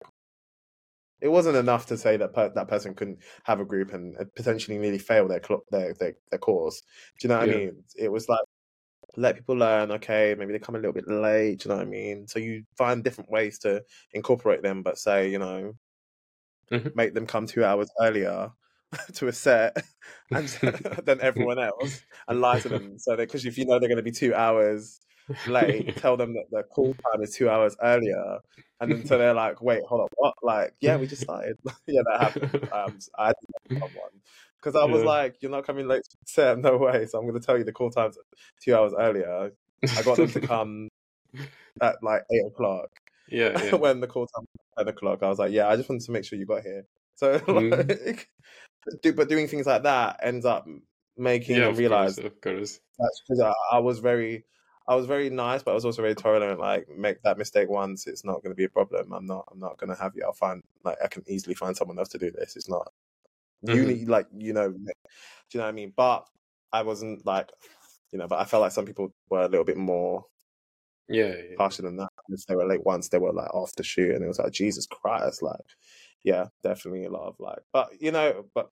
It 1.19 1.29
wasn't 1.29 1.57
enough 1.57 1.88
to 1.88 1.97
say 1.97 2.15
that 2.17 2.33
per- 2.33 2.53
that 2.53 2.67
person 2.67 2.93
couldn't 2.93 3.19
have 3.43 3.59
a 3.59 3.65
group 3.65 3.91
and 3.91 4.15
uh, 4.17 4.25
potentially 4.36 4.77
nearly 4.77 5.00
fail 5.00 5.27
their 5.27 5.41
cl- 5.43 5.65
their, 5.71 5.93
their 5.95 6.15
their 6.29 6.39
course. 6.39 6.81
Do 7.19 7.27
you 7.27 7.29
know 7.29 7.39
what 7.39 7.47
Yeah. 7.47 7.55
I 7.55 7.57
mean? 7.57 7.83
It 7.95 8.09
was 8.12 8.29
like 8.29 8.41
let 9.15 9.35
people 9.35 9.55
learn. 9.55 9.91
Okay, 9.91 10.35
maybe 10.37 10.53
they 10.53 10.59
come 10.59 10.75
a 10.75 10.79
little 10.79 10.93
bit 10.93 11.07
late. 11.07 11.63
You 11.65 11.69
know 11.69 11.77
what 11.77 11.87
I 11.87 11.89
mean? 11.89 12.27
So 12.27 12.39
you 12.39 12.65
find 12.77 13.03
different 13.03 13.29
ways 13.31 13.59
to 13.59 13.83
incorporate 14.13 14.61
them, 14.63 14.83
but 14.83 14.97
say 14.99 15.29
you 15.31 15.39
know, 15.39 15.73
Mhm. 16.71 16.93
make 16.93 17.13
them 17.13 17.27
come 17.27 17.45
two 17.45 17.63
hours 17.63 17.89
earlier 18.01 18.51
to 19.15 19.27
a 19.27 19.33
set 19.33 19.75
and 20.33 20.47
than 21.05 21.21
everyone 21.21 21.59
else, 21.59 22.03
and 22.27 22.41
lie 22.41 22.59
to 22.59 22.69
them. 22.69 22.97
So 22.99 23.15
because 23.15 23.45
if 23.45 23.57
you 23.57 23.65
know 23.65 23.79
they're 23.79 23.89
going 23.89 23.97
to 23.97 24.03
be 24.03 24.11
two 24.11 24.33
hours 24.33 24.99
late, 25.45 25.95
tell 25.97 26.17
them 26.17 26.33
that 26.33 26.45
the 26.51 26.63
call 26.63 26.95
time 27.11 27.21
is 27.23 27.35
two 27.35 27.49
hours 27.49 27.75
earlier, 27.81 28.39
and 28.79 28.91
then 28.91 29.05
so 29.05 29.17
they're 29.17 29.33
like, 29.33 29.61
"Wait, 29.61 29.81
hold 29.87 30.01
on, 30.01 30.07
what?" 30.15 30.35
Like, 30.43 30.73
yeah, 30.81 30.97
we 30.97 31.07
just 31.07 31.23
started. 31.23 31.57
yeah, 31.87 32.01
that 32.09 32.19
happened. 32.19 32.53
Um, 32.73 32.99
I 33.17 33.27
did 33.27 33.49
that 33.53 33.71
someone 33.81 34.21
because 34.59 34.75
I 34.75 34.85
was 34.85 35.01
Yeah. 35.01 35.07
like, 35.07 35.41
"You're 35.41 35.51
not 35.51 35.65
coming 35.65 35.87
late 35.87 36.03
set, 36.25 36.57
no 36.59 36.77
way." 36.77 37.05
So 37.05 37.17
I'm 37.17 37.27
going 37.27 37.39
to 37.39 37.45
tell 37.45 37.57
you 37.57 37.63
the 37.63 37.71
call 37.71 37.89
time's 37.89 38.17
two 38.61 38.75
hours 38.75 38.93
earlier. 38.97 39.51
I 39.83 40.01
got 40.03 40.17
them 40.17 40.29
to 40.29 40.39
come 40.41 40.89
at 41.81 41.95
like 42.01 42.23
eight 42.31 42.45
o'clock 42.45 42.89
yeah, 43.29 43.61
yeah. 43.63 43.75
when 43.75 43.99
the 43.99 44.07
call 44.07 44.27
time 44.27 44.45
was 44.53 44.85
ten 44.85 44.87
o'clock. 44.87 45.23
I 45.23 45.29
was 45.29 45.39
like, 45.39 45.51
"Yeah, 45.51 45.67
I 45.67 45.75
just 45.75 45.89
wanted 45.89 46.05
to 46.05 46.11
make 46.11 46.25
sure 46.25 46.37
you 46.37 46.45
got 46.45 46.63
here." 46.63 46.85
So, 47.15 47.39
mm-hmm. 47.39 48.07
like, 48.07 48.29
do, 49.01 49.13
but 49.13 49.29
doing 49.29 49.47
things 49.47 49.65
like 49.65 49.83
that 49.83 50.19
ends 50.23 50.45
up 50.45 50.67
making 51.17 51.57
yeah, 51.57 51.73
realize 51.75 52.15
course, 52.15 52.25
of 52.25 52.41
course. 52.41 52.79
that's 52.99 53.21
because 53.27 53.41
I, 53.41 53.53
I 53.75 53.79
was 53.79 53.99
very 53.99 54.45
I 54.87 54.95
was 54.95 55.05
very 55.05 55.29
nice, 55.29 55.63
but 55.63 55.71
I 55.71 55.73
was 55.73 55.83
also 55.83 56.01
very 56.01 56.15
tolerant. 56.15 56.59
Like, 56.59 56.87
make 56.89 57.21
that 57.23 57.37
mistake 57.37 57.69
once, 57.69 58.07
it's 58.07 58.23
not 58.23 58.41
going 58.41 58.51
to 58.51 58.55
be 58.55 58.63
a 58.63 58.69
problem. 58.69 59.11
I'm 59.11 59.25
not. 59.25 59.45
I'm 59.51 59.59
not 59.59 59.77
going 59.77 59.89
to 59.93 60.01
have 60.01 60.13
you. 60.15 60.23
I'll 60.23 60.33
find 60.33 60.63
like 60.83 60.97
I 61.03 61.07
can 61.07 61.23
easily 61.27 61.55
find 61.55 61.75
someone 61.75 61.99
else 61.99 62.09
to 62.09 62.17
do 62.17 62.31
this. 62.31 62.55
It's 62.55 62.69
not. 62.69 62.91
You 63.61 63.85
Mhm. 63.85 63.85
need 63.85 64.07
like 64.09 64.27
you 64.37 64.53
know, 64.53 64.71
do 64.71 64.77
you 65.53 65.59
know 65.59 65.63
what 65.65 65.69
I 65.69 65.73
mean? 65.73 65.93
But 65.95 66.27
I 66.73 66.83
wasn't 66.83 67.25
like, 67.25 67.51
you 68.11 68.19
know. 68.19 68.27
But 68.27 68.39
I 68.39 68.45
felt 68.45 68.61
like 68.61 68.71
some 68.73 68.85
people 68.85 69.13
were 69.29 69.43
a 69.43 69.49
little 69.49 69.65
bit 69.65 69.77
more 69.77 70.25
Yeah, 71.09 71.35
yeah. 71.35 71.57
harsher 71.57 71.81
than 71.81 71.97
that. 71.97 72.09
If 72.29 72.45
they 72.45 72.55
were 72.55 72.65
late 72.67 72.85
once, 72.85 73.09
they 73.09 73.17
were 73.19 73.33
like 73.33 73.53
off 73.53 73.73
the 73.75 73.83
shoot, 73.83 74.13
and 74.13 74.23
it 74.23 74.27
was 74.27 74.39
like 74.39 74.51
Jesus 74.51 74.85
Christ, 74.85 75.41
like 75.41 75.61
yeah, 76.23 76.47
definitely 76.63 77.05
a 77.05 77.11
lot 77.11 77.27
of 77.27 77.35
like. 77.39 77.59
But 77.73 78.01
you 78.01 78.11
know, 78.11 78.49
but 78.53 78.71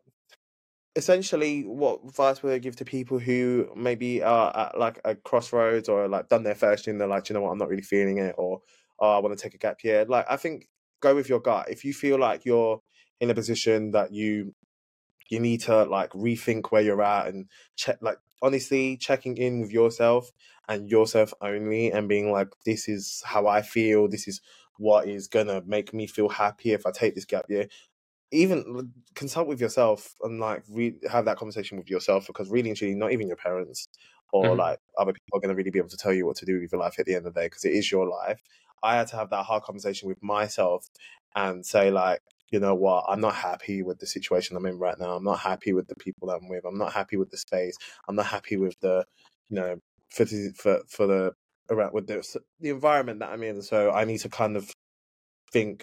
essentially, 0.95 1.63
what 1.65 2.03
advice 2.05 2.43
would 2.43 2.53
I 2.53 2.59
give 2.59 2.75
to 2.77 2.85
people 2.85 3.19
who 3.19 3.71
maybe 3.75 4.23
are 4.23 4.55
at 4.57 4.79
like 4.79 4.99
a 5.05 5.15
crossroads 5.15 5.89
or 5.89 6.07
like 6.07 6.29
done 6.29 6.43
their 6.43 6.55
first 6.55 6.87
year 6.87 6.93
and 6.93 7.01
they're 7.01 7.07
like, 7.07 7.29
you 7.29 7.33
know 7.33 7.41
what, 7.41 7.51
I'm 7.51 7.57
not 7.57 7.69
really 7.69 7.81
feeling 7.83 8.17
it, 8.19 8.35
or 8.37 8.61
oh, 8.99 9.17
I 9.17 9.19
want 9.19 9.37
to 9.37 9.43
take 9.43 9.53
a 9.55 9.57
gap 9.59 9.83
year. 9.83 10.05
Like, 10.05 10.25
I 10.29 10.37
think 10.37 10.67
go 11.01 11.15
with 11.15 11.29
your 11.29 11.39
gut. 11.41 11.69
If 11.69 11.83
you 11.85 11.93
feel 11.93 12.19
like 12.19 12.45
you're 12.45 12.81
in 13.19 13.29
a 13.29 13.35
position 13.35 13.91
that 13.91 14.13
you 14.13 14.53
you 15.29 15.39
need 15.39 15.61
to 15.61 15.83
like 15.83 16.11
rethink 16.11 16.71
where 16.71 16.81
you're 16.81 17.01
at 17.01 17.27
and 17.27 17.49
check 17.75 17.97
like 18.01 18.17
honestly 18.41 18.97
checking 18.97 19.37
in 19.37 19.61
with 19.61 19.71
yourself 19.71 20.31
and 20.67 20.89
yourself 20.89 21.33
only 21.41 21.91
and 21.91 22.07
being 22.09 22.31
like 22.31 22.49
this 22.65 22.87
is 22.87 23.21
how 23.25 23.47
i 23.47 23.61
feel. 23.61 24.07
This 24.07 24.27
is 24.27 24.41
what 24.77 25.07
is 25.07 25.27
gonna 25.27 25.61
make 25.65 25.93
me 25.93 26.07
feel 26.07 26.29
happy 26.29 26.71
if 26.73 26.85
i 26.85 26.91
take 26.91 27.15
this 27.15 27.25
gap 27.25 27.45
year. 27.49 27.67
Even 28.31 28.91
consult 29.13 29.47
with 29.47 29.61
yourself 29.61 30.15
and 30.21 30.39
like 30.39 30.63
re- 30.69 30.97
have 31.09 31.25
that 31.25 31.37
conversation 31.37 31.77
with 31.77 31.89
yourself 31.89 32.27
because 32.27 32.49
really 32.49 32.69
and 32.69 32.77
truly 32.77 32.95
not 32.95 33.11
even 33.13 33.27
your 33.27 33.37
parents 33.37 33.87
or 34.33 34.55
Mhm. 34.55 34.57
like 34.57 34.79
other 34.97 35.13
people 35.13 35.37
are 35.37 35.39
going 35.39 35.49
to 35.49 35.55
really 35.55 35.69
be 35.69 35.79
able 35.79 35.89
to 35.89 35.97
tell 35.97 36.11
you 36.13 36.25
what 36.25 36.35
to 36.37 36.45
do 36.45 36.59
with 36.59 36.71
your 36.71 36.81
life 36.81 36.99
at 36.99 37.05
the 37.05 37.15
end 37.15 37.25
of 37.27 37.33
the 37.33 37.39
day 37.41 37.45
because 37.45 37.63
it 37.63 37.73
is 37.73 37.89
your 37.91 38.07
life. 38.07 38.41
I 38.83 38.95
had 38.97 39.07
to 39.09 39.15
have 39.15 39.29
that 39.29 39.45
hard 39.45 39.63
conversation 39.63 40.09
with 40.09 40.21
myself 40.23 40.89
and 41.35 41.65
say 41.65 41.91
like 41.91 42.21
you 42.51 42.59
know 42.59 42.75
what 42.75 43.05
i'm 43.09 43.21
not 43.21 43.35
happy 43.35 43.83
with 43.83 43.99
the 43.99 44.07
situation 44.07 44.55
i'm 44.55 44.65
in 44.65 44.77
right 44.77 44.99
now. 44.99 45.15
I'm 45.15 45.23
not 45.23 45.39
happy 45.39 45.73
with 45.73 45.87
the 45.87 45.95
people 45.95 46.29
i'm 46.29 46.47
with. 46.47 46.65
I'm 46.65 46.77
not 46.77 46.93
happy 46.93 47.17
with 47.17 47.31
the 47.31 47.37
space. 47.37 47.75
I'm 48.07 48.15
not 48.15 48.27
happy 48.27 48.57
with 48.57 48.79
the 48.81 49.05
you 49.49 49.55
know 49.55 49.77
for 50.09 50.25
the, 50.25 50.51
for, 50.55 50.81
for 50.87 51.07
the 51.07 51.31
around 51.69 51.93
with 51.93 52.07
the 52.07 52.23
the 52.59 52.69
environment 52.69 53.19
that 53.19 53.29
i'm 53.31 53.43
in. 53.43 53.61
So 53.61 53.91
i 53.91 54.05
need 54.05 54.19
to 54.19 54.29
kind 54.29 54.55
of 54.57 54.71
think 55.51 55.81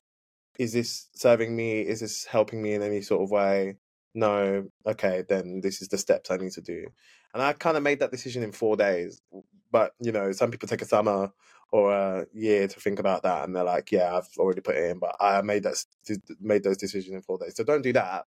is 0.59 0.73
this 0.75 1.09
serving 1.15 1.57
me? 1.57 1.81
Is 1.81 2.01
this 2.01 2.27
helping 2.27 2.63
me 2.63 2.75
in 2.75 2.83
any 2.83 3.01
sort 3.01 3.23
of 3.23 3.31
way? 3.31 3.77
No. 4.15 4.69
Okay 4.87 5.25
then 5.29 5.61
this 5.63 5.83
is 5.83 5.89
the 5.89 5.99
steps 5.99 6.31
i 6.31 6.37
need 6.37 6.53
to 6.53 6.61
do. 6.61 6.87
And 7.35 7.43
i 7.43 7.53
kind 7.55 7.77
of 7.77 7.83
made 7.83 8.01
that 8.01 8.11
decision 8.11 8.43
in 8.43 8.53
four 8.53 8.77
days. 8.77 9.21
But 9.71 9.93
you 10.01 10.13
know 10.13 10.33
some 10.33 10.51
people 10.51 10.69
take 10.69 10.83
a 10.83 10.87
summer 10.87 11.31
or 11.73 11.93
a 11.93 12.27
year 12.35 12.69
to 12.69 12.79
think 12.79 12.99
about 12.99 13.23
that 13.23 13.45
and 13.45 13.57
they're 13.57 13.65
like 13.65 13.91
yeah 13.91 14.15
i've 14.15 14.29
already 14.39 14.61
put 14.61 14.77
it 14.77 14.91
in 14.91 14.99
but 14.99 15.17
i 15.21 15.41
made 15.41 15.63
that 15.63 15.83
made 16.41 16.63
those 16.63 16.77
decisions 16.77 17.15
in 17.15 17.23
four 17.23 17.39
days. 17.39 17.57
So 17.57 17.65
don't 17.65 17.83
do 17.83 17.93
that. 17.95 18.25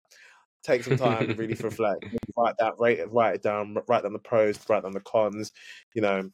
Take 0.62 0.84
some 0.84 0.96
time 0.96 1.34
really 1.36 1.54
reflect 1.62 2.04
write 2.36 2.54
that 2.58 2.74
write 2.78 2.98
it 2.98 3.12
write 3.12 3.36
it 3.36 3.42
down 3.42 3.76
write 3.86 4.02
down 4.02 4.12
the 4.12 4.18
pros 4.18 4.58
write 4.68 4.82
down 4.82 4.92
the 4.92 5.00
cons 5.00 5.52
you 5.94 6.02
know. 6.02 6.30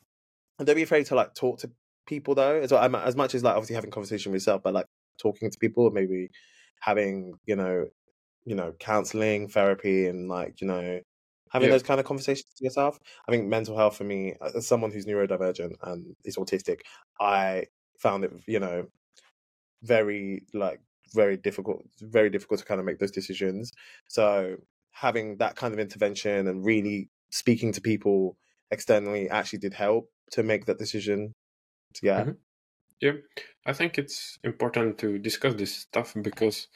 And 0.58 0.66
don't 0.66 0.76
be 0.76 0.82
afraid 0.82 1.06
to 1.06 1.14
like 1.14 1.34
talk 1.34 1.58
to 1.60 1.70
people 2.06 2.34
though 2.34 2.60
as 2.60 2.72
well 2.72 2.82
as 2.82 3.16
much 3.16 3.34
as 3.34 3.44
like 3.44 3.54
obviously 3.54 3.74
having 3.74 3.90
conversation 3.90 4.32
with 4.32 4.40
yourself 4.40 4.62
but 4.62 4.74
like 4.74 4.86
talking 5.20 5.50
to 5.50 5.58
people 5.58 5.90
maybe 5.90 6.30
having 6.80 7.34
you 7.46 7.56
know 7.56 7.86
you 8.44 8.54
know 8.54 8.72
counseling 8.78 9.48
therapy 9.48 10.06
and 10.06 10.28
like 10.28 10.60
you 10.60 10.66
know 10.66 11.00
having 11.52 11.68
Yeah. 11.68 11.70
those 11.70 11.82
kind 11.82 12.00
of 12.00 12.06
conversations 12.06 12.52
to 12.56 12.64
yourself. 12.64 12.98
I 13.28 13.32
think 13.32 13.46
mental 13.48 13.76
health 13.76 13.96
for 13.96 14.04
me 14.04 14.34
as 14.56 14.66
someone 14.66 14.90
who's 14.92 15.06
neurodivergent 15.06 15.74
and 15.82 16.16
is 16.24 16.36
autistic 16.36 16.80
i 17.20 17.66
found 17.98 18.24
it 18.24 18.32
you 18.48 18.58
know 18.58 18.88
very 19.82 20.46
like 20.54 20.80
very 21.14 21.36
difficult 21.36 21.82
very 22.00 22.30
difficult 22.30 22.60
to 22.60 22.66
kind 22.66 22.80
of 22.80 22.86
make 22.86 22.98
those 22.98 23.10
decisions. 23.10 23.72
So 24.08 24.56
having 24.92 25.38
that 25.38 25.56
kind 25.56 25.74
of 25.74 25.80
intervention 25.80 26.46
and 26.48 26.64
really 26.64 27.10
speaking 27.30 27.72
to 27.72 27.80
people 27.80 28.36
externally 28.70 29.28
actually 29.30 29.58
did 29.60 29.74
help 29.74 30.10
to 30.32 30.42
make 30.42 30.66
that 30.66 30.78
decision. 30.78 31.32
Yeah. 32.02 32.26
Mhm. 32.26 32.38
Yeah, 33.00 33.14
I 33.66 33.72
think 33.74 33.98
it's 33.98 34.38
important 34.44 34.98
to 35.00 35.18
discuss 35.18 35.54
this 35.56 35.76
stuff 35.76 36.14
because 36.22 36.68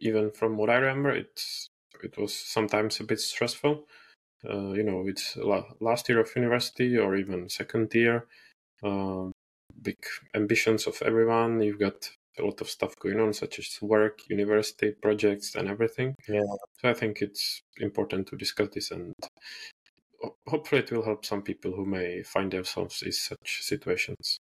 even 0.00 0.32
from 0.32 0.56
what 0.58 0.70
I 0.70 0.76
remember, 0.76 1.10
it's 1.10 1.70
it 2.02 2.16
was 2.18 2.34
sometimes 2.34 3.00
a 3.00 3.04
bit 3.04 3.20
stressful. 3.20 3.86
Uh, 4.48 4.72
you 4.72 4.82
know, 4.82 5.06
it's 5.06 5.36
la- 5.36 5.72
last 5.80 6.08
year 6.08 6.20
of 6.20 6.34
university 6.36 6.96
or 6.96 7.16
even 7.16 7.48
second 7.48 7.92
year. 7.94 8.26
Um, 8.82 9.32
big 9.82 9.98
ambitions 10.34 10.86
of 10.86 11.00
everyone. 11.02 11.60
You've 11.60 11.80
got 11.80 12.10
a 12.38 12.42
lot 12.42 12.60
of 12.60 12.68
stuff 12.68 12.94
going 13.00 13.20
on, 13.20 13.32
such 13.32 13.58
as 13.58 13.78
work, 13.80 14.20
university 14.28 14.92
projects, 14.92 15.54
and 15.54 15.68
everything. 15.68 16.14
Yeah. 16.28 16.42
So 16.80 16.90
I 16.90 16.94
think 16.94 17.22
it's 17.22 17.60
important 17.78 18.28
to 18.28 18.36
discuss 18.36 18.68
this, 18.74 18.90
and 18.90 19.12
ho- 20.22 20.36
hopefully, 20.46 20.82
it 20.82 20.92
will 20.92 21.04
help 21.04 21.24
some 21.24 21.42
people 21.42 21.72
who 21.72 21.86
may 21.86 22.22
find 22.22 22.52
themselves 22.52 23.02
in 23.02 23.12
such 23.12 23.62
situations. 23.62 24.38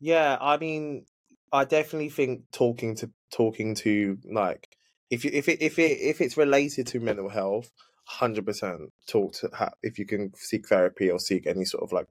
Yeah, 0.00 0.36
I 0.40 0.56
mean, 0.58 1.06
I 1.52 1.64
definitely 1.64 2.10
think 2.10 2.42
talking 2.52 2.94
to 2.96 3.10
talking 3.32 3.74
to 3.76 4.18
like 4.24 4.66
if 5.10 5.24
you 5.24 5.30
if 5.32 5.48
it 5.48 5.60
if 5.62 5.78
it 5.78 5.98
if 6.00 6.20
it's 6.20 6.36
related 6.36 6.86
to 6.88 7.00
mental 7.00 7.28
health, 7.28 7.70
hundred 8.04 8.46
percent 8.46 8.92
talk 9.06 9.32
to 9.34 9.48
ha- 9.52 9.70
if 9.82 9.98
you 9.98 10.06
can 10.06 10.32
seek 10.34 10.68
therapy 10.68 11.10
or 11.10 11.18
seek 11.18 11.46
any 11.46 11.64
sort 11.64 11.82
of 11.84 11.92
like 11.92 12.06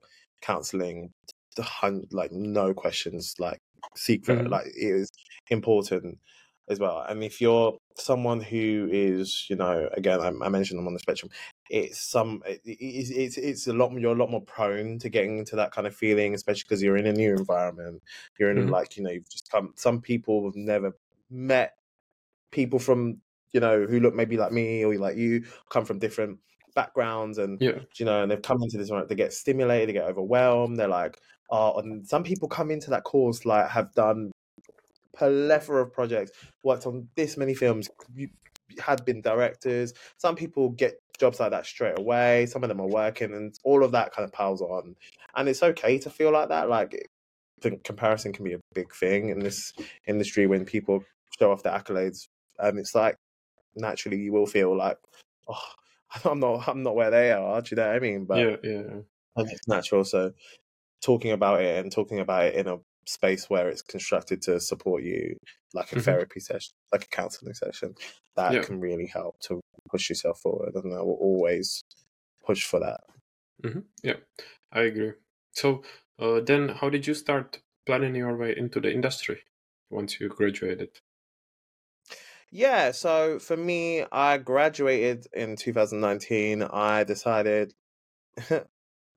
counseling, 0.40 1.12
the 1.56 1.62
hun 1.62 2.04
like 2.12 2.32
no 2.32 2.74
questions 2.74 3.34
like 3.38 3.60
seek 3.96 4.24
Mhm. 4.24 4.48
like 4.50 4.66
it 4.66 4.74
is 4.76 5.10
important. 5.50 6.18
as 6.68 6.78
well. 6.78 7.04
And 7.08 7.24
if 7.24 7.40
you're 7.40 7.76
someone 7.96 8.40
who 8.40 8.88
is, 8.92 9.46
you 9.50 9.56
know, 9.56 9.88
again, 9.94 10.20
I, 10.20 10.28
I 10.46 10.48
mentioned 10.48 10.78
I'm 10.78 10.86
on 10.86 10.92
the 10.94 11.00
spectrum. 11.00 11.30
It's 11.68 12.00
some, 12.00 12.40
it, 12.46 12.60
it's, 12.64 13.10
it's 13.10 13.36
it's 13.36 13.66
a 13.66 13.72
lot. 13.72 13.92
You're 13.92 14.12
a 14.12 14.18
lot 14.18 14.30
more 14.30 14.40
prone 14.42 14.98
to 15.00 15.08
getting 15.08 15.38
into 15.38 15.56
that 15.56 15.72
kind 15.72 15.88
of 15.88 15.94
feeling, 15.94 16.34
especially 16.36 16.62
because 16.68 16.80
you're 16.80 16.96
in 16.96 17.06
a 17.08 17.12
new 17.12 17.32
environment. 17.32 18.00
You're 18.38 18.52
in 18.52 18.68
Mhm. 18.68 18.70
like, 18.70 18.96
you 18.96 19.02
know, 19.02 19.10
you've 19.10 19.28
just 19.28 19.50
come. 19.50 19.72
Some 19.76 20.00
people 20.00 20.44
have 20.44 20.54
never 20.54 20.92
met 21.30 21.74
people 22.52 22.78
from, 22.78 23.20
you 23.52 23.60
know, 23.60 23.84
who 23.86 23.98
look 24.00 24.14
maybe 24.14 24.36
like 24.36 24.52
me 24.52 24.84
or 24.84 24.96
like 24.96 25.16
you, 25.16 25.44
come 25.70 25.84
from 25.84 25.98
different 25.98 26.38
backgrounds 26.74 27.38
and 27.38 27.60
Yeah. 27.60 27.80
you 27.98 28.06
know, 28.06 28.22
and 28.22 28.30
they've 28.30 28.40
come 28.40 28.62
into 28.62 28.78
this 28.78 28.90
one, 28.90 29.04
they 29.08 29.14
get 29.14 29.32
stimulated, 29.32 29.88
they 29.88 29.92
get 29.94 30.04
overwhelmed. 30.08 30.78
They're 30.78 30.88
like, 30.88 31.18
oh, 31.50 31.78
and 31.78 32.06
some 32.06 32.22
people 32.22 32.48
come 32.48 32.70
into 32.70 32.90
that 32.90 33.04
course 33.04 33.44
like 33.44 33.68
have 33.68 33.92
done 33.92 34.30
plethora 35.16 35.82
of 35.82 35.92
projects, 35.92 36.32
worked 36.62 36.86
on 36.86 37.08
this 37.16 37.36
many 37.36 37.54
films, 37.54 37.88
you- 38.14 38.30
had 38.78 39.04
been 39.04 39.20
directors. 39.20 39.92
Some 40.16 40.34
people 40.34 40.70
get 40.70 40.98
jobs 41.18 41.38
like 41.40 41.50
that 41.50 41.66
straight 41.66 41.98
away. 41.98 42.46
Some 42.46 42.62
of 42.64 42.68
them 42.70 42.80
are 42.80 42.86
working, 42.88 43.34
and 43.34 43.54
all 43.64 43.84
of 43.84 43.92
that 43.92 44.14
kind 44.14 44.24
of 44.24 44.32
piles 44.32 44.62
on. 44.62 44.96
And 45.36 45.46
it's 45.46 45.62
okay 45.62 45.98
to 45.98 46.08
feel 46.08 46.32
like 46.32 46.48
that. 46.48 46.70
Like, 46.70 47.06
the 47.60 47.72
comparison 47.84 48.32
can 48.32 48.46
be 48.46 48.54
a 48.54 48.60
big 48.74 48.90
thing 48.94 49.28
in 49.28 49.40
this 49.40 49.74
industry 50.06 50.46
when 50.46 50.64
people 50.64 51.04
show 51.38 51.52
off 51.52 51.62
their 51.62 51.74
accolades, 51.74 52.28
and 52.62 52.78
it's 52.78 52.94
like 52.94 53.16
naturally 53.76 54.18
you 54.18 54.32
will 54.32 54.46
feel 54.46 54.76
like, 54.76 54.98
oh, 55.48 55.72
I'm 56.24 56.40
not, 56.40 56.68
I'm 56.68 56.82
not 56.82 56.96
where 56.96 57.10
they 57.10 57.32
are. 57.32 57.62
Do 57.62 57.68
you 57.72 57.76
know 57.76 57.88
what 57.88 57.96
I 57.96 58.00
mean? 58.00 58.26
But 58.26 58.38
yeah, 58.38 58.56
yeah. 58.62 59.00
and 59.36 59.50
it's 59.50 59.68
natural. 59.68 60.04
So 60.04 60.32
talking 61.02 61.32
about 61.32 61.62
it 61.62 61.82
and 61.84 61.92
talking 61.92 62.20
about 62.20 62.46
it 62.46 62.54
in 62.56 62.68
a 62.68 62.78
space 63.06 63.50
where 63.50 63.68
it's 63.68 63.82
constructed 63.82 64.42
to 64.42 64.60
support 64.60 65.02
you, 65.04 65.36
like 65.74 65.92
a 65.92 65.96
Mhm. 65.96 66.04
therapy 66.04 66.40
session, 66.40 66.72
like 66.92 67.04
a 67.04 67.08
counseling 67.08 67.54
session, 67.54 67.94
that 68.36 68.52
Yeah. 68.54 68.62
can 68.62 68.80
really 68.80 69.06
help 69.06 69.38
to 69.42 69.60
push 69.90 70.08
yourself 70.08 70.40
forward. 70.40 70.74
And 70.74 70.94
I 70.94 71.00
will 71.02 71.18
always 71.20 71.82
push 72.44 72.64
for 72.64 72.80
that. 72.80 73.00
hmm 73.62 73.80
Yeah, 74.02 74.16
I 74.72 74.82
agree. 74.82 75.12
So 75.52 75.82
uh, 76.18 76.40
then, 76.40 76.68
how 76.68 76.90
did 76.90 77.06
you 77.06 77.14
start 77.14 77.62
planning 77.86 78.14
your 78.14 78.36
way 78.36 78.56
into 78.56 78.80
the 78.80 78.92
industry 78.92 79.42
once 79.90 80.20
you 80.20 80.28
graduated? 80.28 81.00
Yeah, 82.54 82.90
so 82.90 83.38
for 83.38 83.56
me, 83.56 84.04
I 84.12 84.36
graduated 84.36 85.26
in 85.32 85.56
2019. 85.56 86.62
I 86.62 87.02
decided, 87.02 87.72
I 88.50 88.60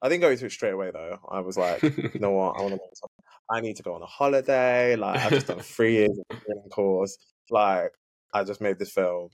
didn't 0.03 0.21
go 0.21 0.31
into 0.31 0.45
it 0.45 0.53
straight 0.53 0.71
away 0.71 0.91
though. 0.91 1.19
I 1.29 1.41
was 1.41 1.57
like, 1.57 1.83
you 1.83 2.11
know 2.21 2.31
what, 2.31 2.57
I 2.57 2.61
want 2.61 2.75
to 2.75 2.77
go. 2.77 3.07
I 3.51 3.59
need 3.59 3.75
to 3.75 3.83
go 3.83 3.93
on 3.93 4.01
a 4.01 4.05
holiday. 4.05 4.95
Like 4.95 5.19
I've 5.19 5.31
just 5.31 5.47
done 5.47 5.59
three 5.75 5.95
years 5.95 6.17
of 6.29 6.43
training 6.43 6.69
course. 6.71 7.17
Like 7.49 7.91
I 8.33 8.45
just 8.45 8.61
made 8.61 8.79
this 8.79 8.91
film. 8.91 9.29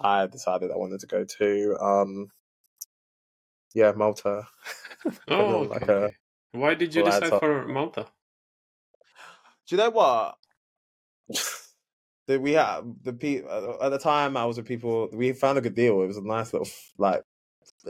I 0.00 0.26
decided 0.26 0.70
I 0.70 0.76
wanted 0.76 1.00
to 1.00 1.06
go 1.06 1.24
to 1.38 1.76
um 1.78 2.28
yeah, 3.74 3.92
Malta. 3.92 4.48
oh, 5.28 5.68
like 5.70 5.88
okay. 5.88 6.14
a 6.54 6.58
Why 6.58 6.74
did 6.74 6.94
you 6.94 7.04
decide 7.04 7.38
for 7.38 7.66
Malta? 7.68 8.06
Do 9.66 9.76
you 9.76 9.82
know 9.82 9.90
what? 9.90 10.38
That 12.26 12.40
we 12.40 12.52
had 12.52 12.80
the 13.02 13.12
pe 13.12 13.38
at 13.42 13.88
the 13.90 13.98
time 13.98 14.36
I 14.36 14.44
was 14.44 14.56
with 14.56 14.66
people. 14.66 15.08
We 15.12 15.32
found 15.32 15.58
a 15.58 15.60
good 15.60 15.74
deal. 15.74 16.02
It 16.02 16.06
was 16.06 16.16
a 16.18 16.22
nice 16.22 16.52
little 16.52 16.68
like 16.98 17.22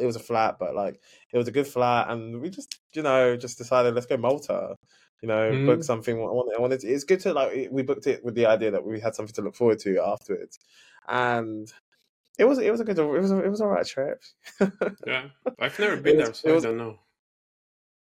it 0.01 0.07
was 0.07 0.17
a 0.17 0.21
flat, 0.21 0.57
but 0.59 0.75
like 0.75 1.01
it 1.33 1.39
was 1.39 1.49
a 1.49 1.53
good 1.53 1.67
flat, 1.67 2.11
and 2.11 2.41
we 2.41 2.51
just 2.51 2.79
you 2.95 3.03
know 3.03 3.37
just 3.37 3.59
decided 3.59 3.95
let's 3.95 4.07
go 4.07 4.17
Malta. 4.17 4.75
You 5.23 5.29
know, 5.29 5.51
book 5.67 5.79
Mm. 5.81 5.85
something. 5.85 6.17
I 6.17 6.25
wanted, 6.25 6.57
I 6.59 6.61
wanted 6.61 6.81
to, 6.81 6.89
it's 6.89 7.05
good 7.05 7.21
to 7.21 7.33
like 7.33 7.69
we 7.71 7.83
booked 7.83 8.09
it 8.09 8.25
with 8.25 8.35
the 8.35 8.47
idea 8.47 8.73
that 8.73 8.85
we 8.85 8.99
had 8.99 9.15
something 9.15 9.35
to 9.35 9.43
look 9.43 9.55
forward 9.55 9.79
to 9.81 10.01
afterwards, 10.05 10.59
and 11.07 11.73
it 12.39 12.45
was 12.45 12.59
it 12.59 12.73
was 12.73 12.81
a 12.81 12.85
good 12.85 12.99
it 12.99 13.05
was 13.07 13.31
a, 13.31 13.39
it 13.45 13.49
was 13.49 13.61
all 13.61 13.69
right 13.69 13.87
trip. 13.87 14.21
Yeah, 15.07 15.27
I've 15.61 15.79
never 15.79 15.97
been 15.99 16.17
was- 16.17 16.27
there, 16.27 16.35
so 16.35 16.49
it 16.57 16.57
I 16.57 16.61
don't 16.69 16.77
know. 16.79 16.99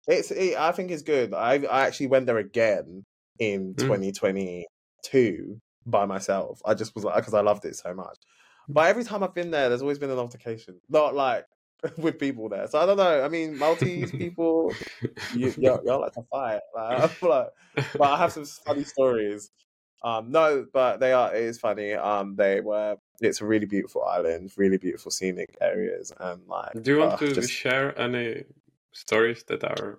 It's 0.06 0.30
it, 0.30 0.56
I 0.56 0.70
think 0.72 0.90
it's 0.92 1.02
good. 1.02 1.34
I 1.34 1.54
I 1.64 1.86
actually 1.86 2.06
went 2.06 2.26
there 2.26 2.38
again 2.38 3.04
in 3.40 3.74
Mm. 3.74 3.78
2022 3.78 5.60
by 5.90 6.06
myself. 6.06 6.60
I 6.64 6.74
just 6.74 6.94
was 6.94 7.04
like 7.04 7.16
because 7.16 7.34
I 7.34 7.40
loved 7.40 7.64
it 7.64 7.76
so 7.76 7.94
much. 7.94 8.18
But 8.68 8.86
every 8.88 9.04
time 9.04 9.22
I've 9.22 9.34
been 9.34 9.50
there, 9.50 9.68
there's 9.68 9.82
always 9.82 9.98
been 9.98 10.10
an 10.10 10.18
altercation. 10.18 10.80
Not 10.88 11.14
like 11.14 11.46
with 11.96 12.18
people 12.18 12.48
there. 12.48 12.66
So 12.68 12.78
I 12.78 12.86
don't 12.86 12.96
know. 12.96 13.22
I 13.24 13.28
mean, 13.28 13.56
Maltese 13.58 14.10
people, 14.22 14.72
you, 15.34 15.54
y'all, 15.58 15.80
y'all 15.84 16.00
like 16.00 16.12
to 16.14 16.22
fight. 16.30 16.60
Like, 16.74 17.22
like, 17.22 17.48
but 17.96 18.08
I 18.08 18.16
have 18.18 18.32
some 18.32 18.44
funny 18.44 18.84
stories. 18.84 19.50
Um, 20.04 20.30
no, 20.30 20.66
but 20.72 21.00
they 21.00 21.12
are. 21.12 21.34
It 21.34 21.42
is 21.42 21.58
funny. 21.58 21.92
Um, 21.94 22.36
they 22.36 22.60
were. 22.60 22.96
It's 23.20 23.40
a 23.40 23.44
really 23.46 23.66
beautiful 23.66 24.04
island, 24.04 24.52
really 24.56 24.78
beautiful 24.78 25.10
scenic 25.10 25.56
areas, 25.60 26.12
and 26.20 26.46
like. 26.46 26.80
Do 26.82 26.92
you 26.92 26.98
want 26.98 27.14
uh, 27.14 27.16
to 27.16 27.32
just- 27.34 27.50
share 27.50 27.98
any 27.98 28.44
stories 28.92 29.42
that 29.48 29.64
are 29.64 29.98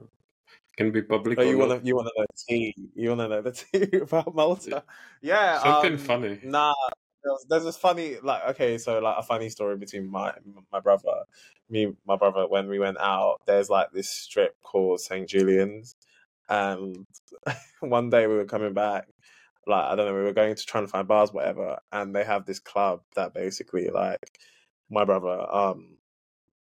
can 0.80 0.92
be 0.92 1.02
public? 1.02 1.38
Oh, 1.38 1.42
you 1.42 1.58
want 1.58 1.82
to 1.82 1.86
you 1.86 1.96
want 1.96 2.08
to 2.08 2.13
know 2.18 2.26
the 2.30 2.44
tea? 2.48 2.74
You 2.96 3.10
want 3.10 3.22
to 3.22 3.28
know 3.28 3.42
the 3.42 3.52
tea 3.92 3.98
about 3.98 4.34
Malta? 4.34 4.84
Yeah, 5.22 5.60
Something 5.62 5.94
um, 5.94 6.00
funny. 6.00 6.39
Nah, 6.42 6.74
there's, 7.22 7.46
there's 7.50 7.63
this 7.65 7.78
funny 7.78 8.15
like 8.24 8.44
okay, 8.52 8.78
so 8.78 9.00
like 9.00 9.18
a 9.18 9.24
funny 9.24 9.50
story 9.50 9.76
between 9.76 10.10
my 10.10 10.34
my 10.72 10.80
brother, 10.80 11.24
me, 11.70 11.94
my 12.08 12.15
brother. 12.15 12.48
When 12.48 12.70
we 12.70 12.80
went 12.80 12.98
out, 12.98 13.42
there's 13.46 13.70
like 13.70 13.92
this 13.92 14.10
strip 14.10 14.56
called 14.63 15.02
St 15.02 15.28
Julian's, 15.28 15.98
and 16.48 17.06
one 17.82 18.10
day 18.10 18.28
we 18.28 18.36
were 18.36 18.46
coming 18.46 18.74
back. 18.74 19.06
Like 19.68 19.84
I 19.84 19.96
don't 19.96 20.06
know, 20.06 20.15
we 20.15 20.24
were 20.24 20.34
going 20.34 20.56
to 20.56 20.65
try 20.65 20.80
and 20.80 20.89
find 20.89 21.08
bars, 21.08 21.34
whatever, 21.34 21.80
and 21.92 22.15
they 22.15 22.24
have 22.24 22.46
this 22.46 22.60
club 22.60 23.02
that 23.15 23.34
basically 23.34 23.89
like 23.89 24.39
my 24.89 25.04
brother 25.04 25.46
um 25.54 25.98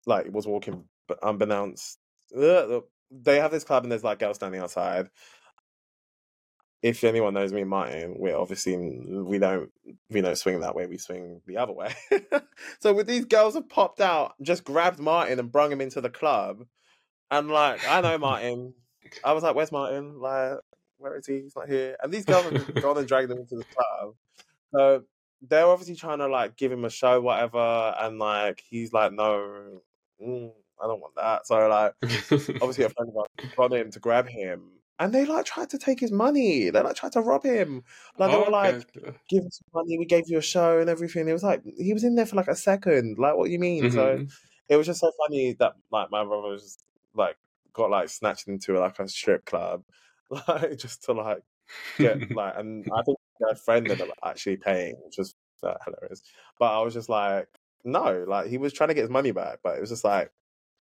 like 0.08 0.26
was 0.34 0.48
walking 0.48 0.84
unbeknownst 1.22 2.00
Ugh, 2.36 2.84
they 3.12 3.40
have 3.40 3.52
this 3.52 3.64
club 3.64 3.84
and 3.84 3.92
there's 3.92 4.04
like 4.04 4.20
girls 4.20 4.38
standing 4.38 4.62
outside. 4.62 5.10
If 6.82 7.04
anyone 7.04 7.36
knows 7.36 7.54
me 7.54 7.62
and 7.62 7.70
martin 7.70 8.16
we're 8.18 8.36
obviously 8.36 8.76
we 8.76 9.38
don't 9.38 9.70
we 10.10 10.22
don't 10.22 10.38
swing 10.38 10.62
that 10.62 10.76
way 10.76 10.88
we 10.88 10.98
swing 10.98 11.42
the 11.46 11.58
other 11.58 11.74
way. 11.74 11.94
So 12.80 12.94
with 12.94 13.08
these 13.08 13.26
girls 13.26 13.54
have 13.54 13.70
popped 13.70 14.02
out 14.02 14.34
just 14.42 14.64
grabbed 14.64 15.00
martin 15.00 15.38
and 15.40 15.52
brung 15.52 15.72
him 15.72 15.82
into 15.82 16.02
the 16.02 16.10
club 16.10 16.66
and 17.30 17.50
like 17.50 17.88
i 17.88 18.02
know 18.02 18.18
martin. 18.18 18.74
I 19.24 19.34
was 19.34 19.44
like 19.44 19.56
where's 19.56 19.72
martin? 19.72 20.20
Like 20.20 20.54
where 20.98 21.18
is 21.18 21.28
he? 21.28 21.42
He's 21.42 21.56
not 21.56 21.70
here. 21.70 21.98
And 22.02 22.12
these 22.12 22.26
girls 22.26 22.46
have 22.46 22.82
gone 22.82 22.98
and 22.98 23.08
dragged 23.08 23.32
him 23.32 23.40
into 23.40 23.56
the 23.56 23.66
club. 23.66 24.16
So 24.74 25.04
they're 25.42 25.66
obviously 25.66 25.96
trying 25.96 26.20
to 26.20 26.28
like 26.28 26.56
give 26.56 26.72
him 26.72 26.86
a 26.86 26.90
show 26.90 27.20
whatever 27.20 27.96
and 28.00 28.20
like 28.20 28.64
he's 28.70 28.94
like 28.94 29.12
no 29.12 29.82
mm, 30.24 30.52
i 30.84 30.88
don't 30.88 31.02
want 31.02 31.16
that 31.16 31.46
so 31.48 31.68
like 31.68 31.94
obviously 32.62 32.84
a 32.84 32.90
friend 32.90 33.10
of 33.10 33.18
ours 33.18 33.28
gone 33.58 33.74
in 33.74 33.92
to 33.92 34.00
grab 34.00 34.28
him 34.28 34.72
and 35.00 35.14
they 35.14 35.26
like 35.26 35.46
tried 35.46 35.70
to 35.70 35.78
take 35.78 36.00
his 36.00 36.12
money 36.12 36.70
they 36.70 36.82
like 36.82 36.96
tried 36.96 37.12
to 37.12 37.22
rob 37.22 37.44
him 37.44 37.84
like 38.18 38.32
they 38.32 38.38
Oh, 38.38 38.44
were 38.46 38.52
like 38.52 38.78
okay. 38.98 39.18
give 39.30 39.44
us 39.46 39.62
money 39.74 39.98
we 39.98 40.06
gave 40.06 40.24
you 40.28 40.38
a 40.38 40.42
show 40.42 40.80
and 40.80 40.90
everything 40.90 41.28
it 41.28 41.34
was 41.34 41.44
like 41.44 41.62
he 41.78 41.94
was 41.94 42.04
in 42.04 42.16
there 42.16 42.26
for 42.26 42.36
like 42.36 42.48
a 42.48 42.56
second 42.56 43.18
like 43.18 43.36
what 43.36 43.46
do 43.46 43.52
you 43.52 43.60
mean 43.60 43.90
so 43.90 44.20
Mhm. 44.20 44.30
it 44.70 44.76
was 44.76 44.88
just 44.88 45.00
so 45.02 45.12
funny 45.26 45.54
that 45.54 45.74
like 45.92 46.10
my 46.12 46.24
brother 46.24 46.50
was 46.50 46.84
like 47.14 47.38
got 47.74 47.90
like 47.90 48.10
snatched 48.10 48.48
into 48.48 48.78
like 48.80 49.00
a 49.00 49.08
strip 49.08 49.46
club 49.46 49.84
like 50.48 50.78
just 50.78 51.04
to 51.04 51.14
like 51.14 51.44
get 52.00 52.22
like 52.34 52.54
and 52.58 52.88
I 52.96 53.02
think 53.04 53.18
their 53.40 53.56
friend 53.56 53.90
ended 53.90 54.08
up 54.10 54.18
actually 54.24 54.58
paying, 54.58 54.96
which 55.04 55.16
was 55.18 55.36
uh, 55.64 55.76
hilarious. 55.86 56.22
But 56.60 56.74
I 56.78 56.82
was 56.82 56.94
just 56.94 57.10
like, 57.10 57.48
no, 57.84 58.24
like 58.28 58.48
he 58.48 58.58
was 58.58 58.74
trying 58.74 58.90
to 58.90 58.94
get 58.94 59.02
his 59.02 59.10
money 59.10 59.32
back, 59.32 59.60
but 59.64 59.78
it 59.78 59.82
was 59.82 59.90
just 59.90 60.04
like 60.04 60.32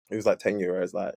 it 0.10 0.16
was 0.16 0.26
like 0.26 0.40
ten 0.40 0.60
euros. 0.60 0.94
Like, 0.94 1.16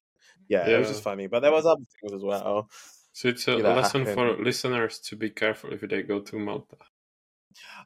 yeah, 0.48 0.68
yeah, 0.68 0.76
it 0.76 0.78
was 0.80 0.88
just 0.88 1.02
funny. 1.02 1.26
But 1.26 1.40
there 1.40 1.52
was 1.52 1.66
other 1.66 1.82
things 2.00 2.12
as 2.12 2.22
well. 2.22 2.68
So 3.12 3.28
it's 3.28 3.48
a 3.48 3.56
You 3.56 3.62
know, 3.62 3.74
lesson 3.74 4.04
for 4.04 4.36
listeners 4.36 5.00
to 5.00 5.16
be 5.16 5.30
careful 5.30 5.72
if 5.72 5.80
they 5.80 6.02
go 6.02 6.20
to 6.20 6.38
Malta. 6.38 6.76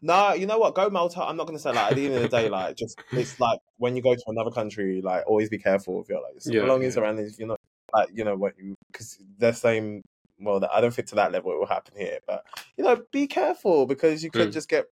No, 0.02 0.32
you 0.34 0.46
know 0.46 0.58
what? 0.58 0.74
Go 0.74 0.90
Malta. 0.90 1.22
I'm 1.22 1.36
not 1.36 1.46
gonna 1.46 1.58
say 1.58 1.72
like 1.72 1.90
at 1.90 1.96
the 1.96 2.06
end 2.06 2.14
of 2.16 2.22
the 2.22 2.28
day, 2.28 2.48
like 2.48 2.76
just 2.76 2.98
it's 3.12 3.38
like 3.38 3.60
when 3.78 3.96
you 3.96 4.02
go 4.02 4.14
to 4.14 4.22
another 4.26 4.50
country, 4.50 5.00
like 5.02 5.24
always 5.26 5.48
be 5.48 5.58
careful 5.58 6.00
of 6.00 6.08
your 6.08 6.20
like 6.22 6.42
Yeah, 6.44 6.62
belongings 6.62 6.96
yeah. 6.96 7.02
around. 7.02 7.18
If 7.20 7.38
you're 7.38 7.48
not 7.48 7.60
like 7.94 8.08
you 8.12 8.24
know 8.24 8.36
what 8.36 8.54
you 8.58 8.74
because 8.90 9.18
they're 9.38 9.52
saying. 9.54 10.02
Well, 10.40 10.60
I 10.72 10.80
don't 10.80 10.92
think 10.92 11.06
to 11.08 11.14
that 11.16 11.30
level 11.30 11.52
it 11.52 11.58
will 11.58 11.66
happen 11.66 11.94
here, 11.96 12.18
but 12.26 12.44
you 12.76 12.82
know, 12.82 13.00
be 13.12 13.28
careful 13.28 13.86
because 13.86 14.24
you 14.24 14.30
could 14.32 14.48
Mm. 14.48 14.52
just 14.52 14.68
get 14.68 14.86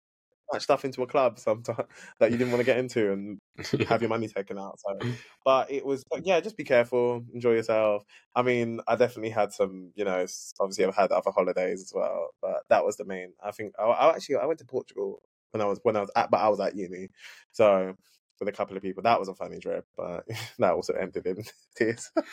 matched 0.52 0.70
up 0.70 0.86
into 0.86 1.02
a 1.04 1.08
club 1.08 1.40
sometime 1.40 1.86
that 2.20 2.32
you 2.32 2.38
didn't 2.38 2.52
want 2.52 2.62
to 2.62 2.66
get 2.66 2.78
into 2.78 3.12
and 3.12 3.40
have 3.88 4.02
your 4.02 4.10
money 4.16 4.28
taken 4.28 4.58
out. 4.58 4.80
So, 4.80 5.10
but 5.46 5.72
it 5.72 5.86
was 5.86 6.04
yeah, 6.24 6.40
just 6.40 6.58
be 6.58 6.64
careful, 6.64 7.24
enjoy 7.34 7.54
yourself. 7.54 8.04
I 8.36 8.42
mean, 8.42 8.82
I 8.88 8.96
definitely 8.96 9.32
had 9.32 9.52
some, 9.54 9.92
you 9.96 10.06
know, 10.06 10.26
obviously 10.60 10.86
I've 10.86 10.96
had 10.96 11.12
other 11.12 11.32
holidays 11.32 11.82
as 11.82 11.92
well, 11.94 12.30
but 12.42 12.64
that 12.70 12.86
was 12.86 12.98
the 12.98 13.06
main. 13.06 13.34
I 13.44 13.52
think 13.52 13.74
I, 13.80 13.84
I 13.84 14.16
actually 14.16 14.38
I 14.38 14.46
went 14.46 14.60
to 14.60 14.66
Portugal 14.66 15.22
when 15.52 15.62
I 15.62 15.66
was 15.66 15.80
when 15.84 15.96
I 15.96 16.02
was 16.02 16.12
at, 16.16 16.32
but 16.32 16.42
I 16.42 16.50
was 16.50 16.60
at 16.60 16.76
uni, 16.76 17.10
so 17.52 17.96
with 18.40 18.50
a 18.50 18.52
couple 18.52 18.78
of 18.78 18.84
people 18.84 19.04
that 19.04 19.20
was 19.20 19.30
a 19.30 19.34
funny 19.34 19.60
trip, 19.60 19.86
but 19.96 20.26
that 20.60 20.74
also 20.74 20.94
ended 20.94 21.26
in 21.26 21.44
tears. 21.76 22.12
uh, 22.16 22.26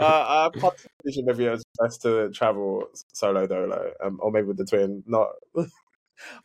I 0.00 0.50
maybe 1.04 1.46
it 1.46 1.50
was 1.50 1.64
best 1.80 2.02
to 2.02 2.30
travel 2.30 2.86
solo 3.12 3.46
dolo, 3.46 3.92
um, 4.02 4.18
or 4.22 4.30
maybe 4.30 4.48
with 4.48 4.58
the 4.58 4.64
twin, 4.64 5.02
not 5.06 5.28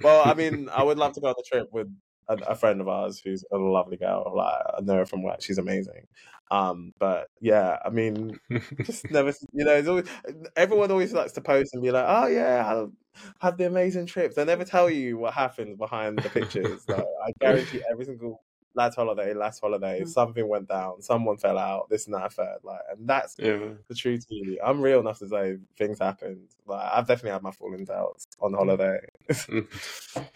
well, 0.01 0.23
I 0.29 0.33
mean, 0.35 0.69
I 0.69 0.83
would 0.83 0.97
love 0.97 1.13
to 1.13 1.21
go 1.21 1.27
on 1.27 1.35
the 1.37 1.43
trip 1.47 1.69
with 1.71 1.87
a, 2.29 2.35
a, 2.47 2.55
friend 2.55 2.81
of 2.81 2.87
ours 2.87 3.21
who's 3.23 3.43
a 3.51 3.57
lovely 3.57 3.97
girl. 3.97 4.33
Like 4.35 4.53
I 4.77 4.81
know 4.81 4.95
her 4.95 5.05
from 5.05 5.23
work; 5.23 5.41
she's 5.41 5.57
amazing. 5.57 6.07
Um, 6.51 6.93
but 6.99 7.27
yeah, 7.41 7.77
I 7.83 7.89
mean, 7.89 8.39
just 8.83 9.09
never. 9.11 9.33
You 9.53 9.65
know, 9.65 9.73
it's 9.73 9.87
always 9.87 10.07
everyone 10.55 10.91
always 10.91 11.13
likes 11.13 11.33
to 11.33 11.41
post 11.41 11.73
and 11.73 11.83
be 11.83 11.91
like, 11.91 12.05
"Oh 12.07 12.27
yeah, 12.27 12.65
I 12.65 13.45
had 13.45 13.57
the 13.57 13.67
amazing 13.67 14.05
trip." 14.05 14.33
They 14.33 14.45
never 14.45 14.65
tell 14.65 14.89
you 14.89 15.17
what 15.17 15.33
happens 15.33 15.77
behind 15.77 16.19
the 16.19 16.29
pictures. 16.29 16.87
like, 16.87 16.99
I 16.99 17.31
guarantee 17.39 17.81
every 17.91 18.05
single 18.05 18.41
last 18.77 18.95
holiday, 18.95 19.33
last 19.33 19.59
holiday, 19.59 20.01
mm. 20.01 20.07
something 20.07 20.47
went 20.47 20.69
down, 20.69 21.01
someone 21.01 21.37
fell 21.37 21.57
out, 21.57 21.89
this 21.89 22.05
and 22.05 22.15
that, 22.15 22.31
third. 22.31 22.59
Like, 22.63 22.79
and 22.91 23.09
that's 23.09 23.35
yeah. 23.37 23.57
the 23.89 23.95
truth. 23.95 24.25
Really, 24.31 24.61
I'm 24.61 24.79
real 24.79 24.99
enough 24.99 25.19
to 25.19 25.27
say 25.27 25.57
things 25.77 25.99
happened. 25.99 26.47
Like, 26.65 26.89
I've 26.93 27.07
definitely 27.07 27.31
had 27.31 27.41
my 27.41 27.51
fallings 27.51 27.89
out 27.89 28.23
on 28.39 28.53
mm. 28.53 28.57
holiday. 28.57 28.99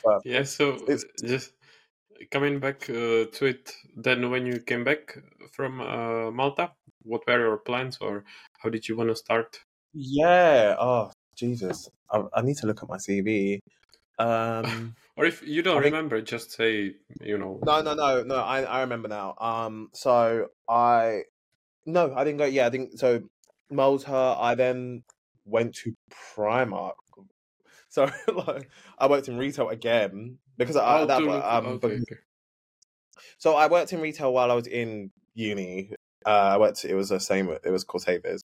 but 0.03 0.21
yeah, 0.25 0.43
so 0.43 0.77
it's 0.87 1.05
just 1.23 1.53
coming 2.31 2.59
back 2.59 2.89
uh, 2.89 3.25
to 3.31 3.45
it. 3.45 3.71
Then, 3.95 4.29
when 4.31 4.45
you 4.45 4.59
came 4.59 4.83
back 4.83 5.17
from 5.51 5.79
uh, 5.79 6.31
Malta, 6.31 6.71
what 7.03 7.21
were 7.27 7.39
your 7.39 7.57
plans, 7.57 7.99
or 8.01 8.25
how 8.59 8.69
did 8.69 8.89
you 8.89 8.97
want 8.97 9.09
to 9.09 9.15
start? 9.15 9.59
Yeah. 9.93 10.75
Oh, 10.79 11.11
Jesus. 11.35 11.89
I, 12.09 12.23
I 12.33 12.41
need 12.41 12.57
to 12.57 12.67
look 12.67 12.83
at 12.83 12.89
my 12.89 12.97
CV. 12.97 13.59
Um, 14.19 14.93
or 15.17 15.25
if 15.25 15.45
you 15.45 15.61
don't 15.61 15.77
I 15.77 15.85
remember, 15.85 16.17
think... 16.17 16.27
just 16.27 16.51
say 16.51 16.95
you 17.21 17.37
know. 17.37 17.59
No, 17.65 17.81
no, 17.81 17.93
no, 17.93 18.23
no. 18.23 18.35
I 18.35 18.63
I 18.63 18.81
remember 18.81 19.07
now. 19.07 19.35
Um, 19.39 19.89
so 19.93 20.47
I 20.69 21.23
no, 21.85 22.13
I 22.15 22.23
didn't 22.23 22.37
go. 22.37 22.45
Yeah, 22.45 22.67
I 22.67 22.69
think 22.69 22.97
so. 22.97 23.21
Malta. 23.69 24.35
I 24.39 24.55
then 24.55 25.03
went 25.45 25.75
to 25.75 25.93
Primark. 26.35 26.93
So 27.89 28.09
like, 28.47 28.69
I 28.97 29.07
worked 29.07 29.27
in 29.27 29.37
retail 29.37 29.67
again 29.67 30.37
because 30.57 30.77
I, 30.77 31.01
oh, 31.01 31.05
that, 31.07 31.21
um, 31.21 31.65
okay, 31.65 31.87
okay. 31.87 32.15
So 33.37 33.55
I 33.57 33.67
worked 33.67 33.91
in 33.91 33.99
retail 33.99 34.31
while 34.31 34.49
I 34.49 34.53
was 34.53 34.65
in 34.65 35.11
uni. 35.33 35.91
Uh, 36.25 36.29
I 36.29 36.57
worked. 36.57 36.85
It 36.85 36.95
was 36.95 37.09
the 37.09 37.19
same. 37.19 37.49
It 37.49 37.69
was 37.69 37.83
called 37.83 38.03
Savers, 38.03 38.39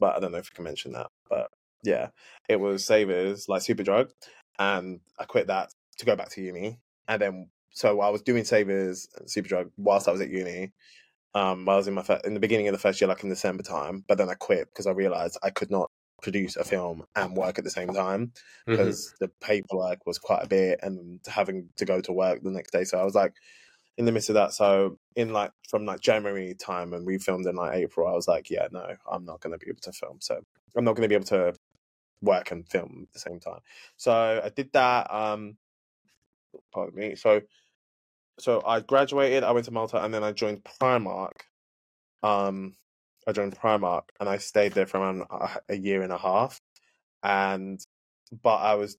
but 0.00 0.16
I 0.16 0.20
don't 0.20 0.32
know 0.32 0.38
if 0.38 0.48
I 0.50 0.56
can 0.56 0.64
mention 0.64 0.92
that. 0.92 1.08
But 1.28 1.50
yeah, 1.82 2.08
it 2.48 2.58
was 2.58 2.86
Savers 2.86 3.50
like 3.50 3.60
Superdrug, 3.60 4.12
and 4.58 5.00
I 5.18 5.24
quit 5.24 5.48
that 5.48 5.68
to 5.98 6.06
go 6.06 6.16
back 6.16 6.30
to 6.30 6.42
uni. 6.42 6.78
And 7.08 7.20
then, 7.20 7.50
so 7.70 8.00
I 8.00 8.08
was 8.08 8.22
doing 8.22 8.44
Savers 8.44 9.08
and 9.16 9.28
Superdrug 9.28 9.70
whilst 9.76 10.08
I 10.08 10.12
was 10.12 10.20
at 10.20 10.30
uni. 10.30 10.72
Um, 11.34 11.68
I 11.68 11.76
was 11.76 11.86
in 11.86 11.94
my 11.94 12.04
in 12.24 12.34
the 12.34 12.40
beginning 12.40 12.68
of 12.68 12.72
the 12.72 12.78
first 12.78 13.00
year, 13.00 13.08
like 13.08 13.22
in 13.22 13.28
December 13.28 13.62
time, 13.62 14.04
but 14.08 14.16
then 14.16 14.30
I 14.30 14.34
quit 14.34 14.68
because 14.68 14.86
I 14.86 14.92
realized 14.92 15.38
I 15.42 15.50
could 15.50 15.70
not 15.70 15.90
produce 16.22 16.56
a 16.56 16.64
film 16.64 17.04
and 17.14 17.36
work 17.36 17.58
at 17.58 17.64
the 17.64 17.70
same 17.70 17.88
time 17.88 18.32
because 18.66 19.08
mm-hmm. 19.08 19.24
the 19.24 19.46
paperwork 19.46 20.06
was 20.06 20.18
quite 20.18 20.42
a 20.42 20.48
bit 20.48 20.80
and 20.82 21.20
having 21.26 21.68
to 21.76 21.84
go 21.84 22.00
to 22.00 22.12
work 22.12 22.42
the 22.42 22.50
next 22.50 22.70
day. 22.70 22.84
So 22.84 22.98
I 22.98 23.04
was 23.04 23.14
like 23.14 23.34
in 23.98 24.04
the 24.04 24.12
midst 24.12 24.30
of 24.30 24.34
that. 24.34 24.52
So 24.52 24.98
in 25.14 25.32
like 25.32 25.52
from 25.68 25.84
like 25.84 26.00
January 26.00 26.54
time 26.54 26.92
and 26.92 27.06
we 27.06 27.18
filmed 27.18 27.46
in 27.46 27.56
like 27.56 27.76
April, 27.76 28.06
I 28.06 28.12
was 28.12 28.28
like, 28.28 28.50
yeah, 28.50 28.68
no, 28.72 28.96
I'm 29.10 29.24
not 29.24 29.40
going 29.40 29.52
to 29.52 29.58
be 29.58 29.70
able 29.70 29.80
to 29.82 29.92
film. 29.92 30.18
So 30.20 30.40
I'm 30.76 30.84
not 30.84 30.96
going 30.96 31.02
to 31.02 31.08
be 31.08 31.14
able 31.14 31.26
to 31.26 31.54
work 32.22 32.50
and 32.50 32.68
film 32.68 33.06
at 33.08 33.12
the 33.12 33.20
same 33.20 33.40
time. 33.40 33.60
So 33.96 34.40
I 34.42 34.48
did 34.48 34.72
that. 34.72 35.12
Um, 35.12 35.56
pardon 36.72 36.98
me. 36.98 37.14
So, 37.14 37.42
so 38.38 38.62
I 38.66 38.80
graduated. 38.80 39.44
I 39.44 39.52
went 39.52 39.66
to 39.66 39.72
Malta, 39.72 40.02
and 40.02 40.12
then 40.12 40.24
I 40.24 40.32
joined 40.32 40.64
Primark. 40.64 41.32
Um, 42.22 42.76
I 43.26 43.32
joined 43.32 43.58
Primark, 43.58 44.08
and 44.20 44.28
I 44.28 44.38
stayed 44.38 44.72
there 44.72 44.86
for 44.86 44.98
around 44.98 45.24
a 45.68 45.76
year 45.76 46.02
and 46.02 46.12
a 46.12 46.18
half. 46.18 46.60
And, 47.22 47.80
but 48.42 48.56
I 48.56 48.74
was 48.74 48.96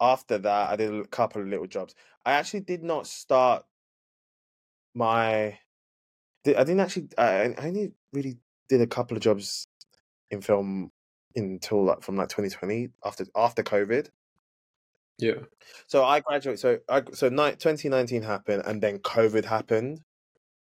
after 0.00 0.38
that. 0.38 0.70
I 0.70 0.76
did 0.76 0.92
a 0.92 1.06
couple 1.06 1.42
of 1.42 1.48
little 1.48 1.66
jobs. 1.66 1.94
I 2.24 2.32
actually 2.32 2.60
did 2.60 2.82
not 2.82 3.06
start 3.06 3.64
my. 4.94 5.58
I 6.46 6.64
didn't 6.64 6.80
actually. 6.80 7.08
I, 7.18 7.54
I 7.58 7.66
only 7.66 7.92
really 8.12 8.38
did 8.68 8.80
a 8.80 8.86
couple 8.86 9.16
of 9.16 9.22
jobs 9.22 9.66
in 10.30 10.40
film 10.40 10.90
until 11.36 11.84
like 11.84 12.02
from 12.02 12.16
like 12.16 12.28
2020 12.28 12.88
after 13.04 13.26
after 13.36 13.62
COVID. 13.62 14.08
Yeah. 15.20 15.44
So 15.86 16.04
I 16.04 16.20
graduated. 16.20 16.60
So 16.60 16.78
I 16.88 17.02
so 17.12 17.28
ni- 17.28 17.56
2019 17.56 18.22
happened, 18.22 18.62
and 18.66 18.82
then 18.82 18.98
COVID 18.98 19.44
happened. 19.44 20.00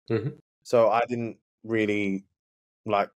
Mm-hmm. 0.09 0.35
So 0.63 0.89
I 0.89 1.03
didn't 1.07 1.37
really 1.63 2.25
like 2.85 3.09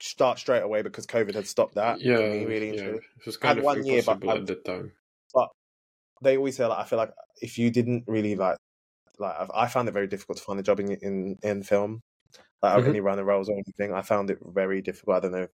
start 0.00 0.38
straight 0.38 0.62
away 0.62 0.82
because 0.82 1.06
COVID 1.06 1.34
had 1.34 1.46
stopped 1.46 1.76
that. 1.76 2.00
Yeah, 2.00 2.16
really. 2.16 2.76
Yeah. 2.76 2.82
It 2.82 3.26
was 3.26 3.36
kind 3.36 3.52
I 3.52 3.54
had 3.54 3.58
of 3.58 3.64
one 3.64 3.86
year, 3.86 4.02
but 4.04 4.26
at 4.28 4.46
the 4.46 4.56
time. 4.56 4.92
But 5.34 5.48
they 6.22 6.36
always 6.36 6.56
say 6.56 6.66
like 6.66 6.78
I 6.78 6.84
feel 6.84 6.98
like 6.98 7.12
if 7.40 7.58
you 7.58 7.70
didn't 7.70 8.04
really 8.06 8.34
like 8.34 8.58
like 9.18 9.34
I 9.54 9.68
found 9.68 9.88
it 9.88 9.92
very 9.92 10.06
difficult 10.06 10.38
to 10.38 10.44
find 10.44 10.60
a 10.60 10.62
job 10.62 10.80
in 10.80 10.92
in, 10.92 11.38
in 11.42 11.62
film. 11.62 12.02
Like 12.62 12.72
mm-hmm. 12.72 12.82
I 12.82 12.86
really 12.86 13.00
ran 13.00 13.16
the 13.16 13.24
roles 13.24 13.48
or 13.48 13.54
anything. 13.54 13.92
I 13.92 14.02
found 14.02 14.30
it 14.30 14.38
very 14.44 14.82
difficult. 14.82 15.16
I 15.16 15.20
don't 15.20 15.32
know 15.32 15.48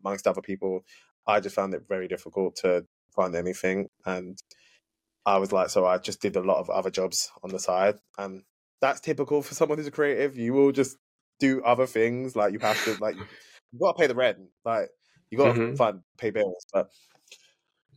amongst 0.00 0.26
other 0.26 0.42
people. 0.42 0.84
I 1.26 1.40
just 1.40 1.54
found 1.54 1.74
it 1.74 1.82
very 1.88 2.08
difficult 2.08 2.56
to 2.56 2.86
find 3.16 3.34
anything. 3.34 3.88
And 4.04 4.38
I 5.24 5.38
was 5.38 5.52
like, 5.52 5.70
so 5.70 5.86
I 5.86 5.98
just 5.98 6.20
did 6.20 6.36
a 6.36 6.42
lot 6.42 6.58
of 6.58 6.70
other 6.70 6.90
jobs 6.90 7.30
on 7.42 7.50
the 7.50 7.58
side. 7.58 7.96
And 8.18 8.42
that's 8.80 9.00
typical 9.00 9.42
for 9.42 9.54
someone 9.54 9.78
who's 9.78 9.86
a 9.86 9.90
creative. 9.90 10.36
You 10.36 10.52
will 10.52 10.72
just 10.72 10.96
do 11.40 11.62
other 11.64 11.86
things. 11.86 12.36
Like 12.36 12.52
you 12.52 12.58
have 12.60 12.82
to, 12.84 12.96
like, 13.00 13.16
you 13.16 13.78
got 13.80 13.96
to 13.96 13.98
pay 14.00 14.06
the 14.06 14.14
rent. 14.14 14.38
Like, 14.64 14.90
you 15.30 15.38
got 15.38 15.54
to 15.54 15.60
mm-hmm. 15.60 15.74
find, 15.74 16.00
pay 16.18 16.30
bills. 16.30 16.64
But 16.72 16.90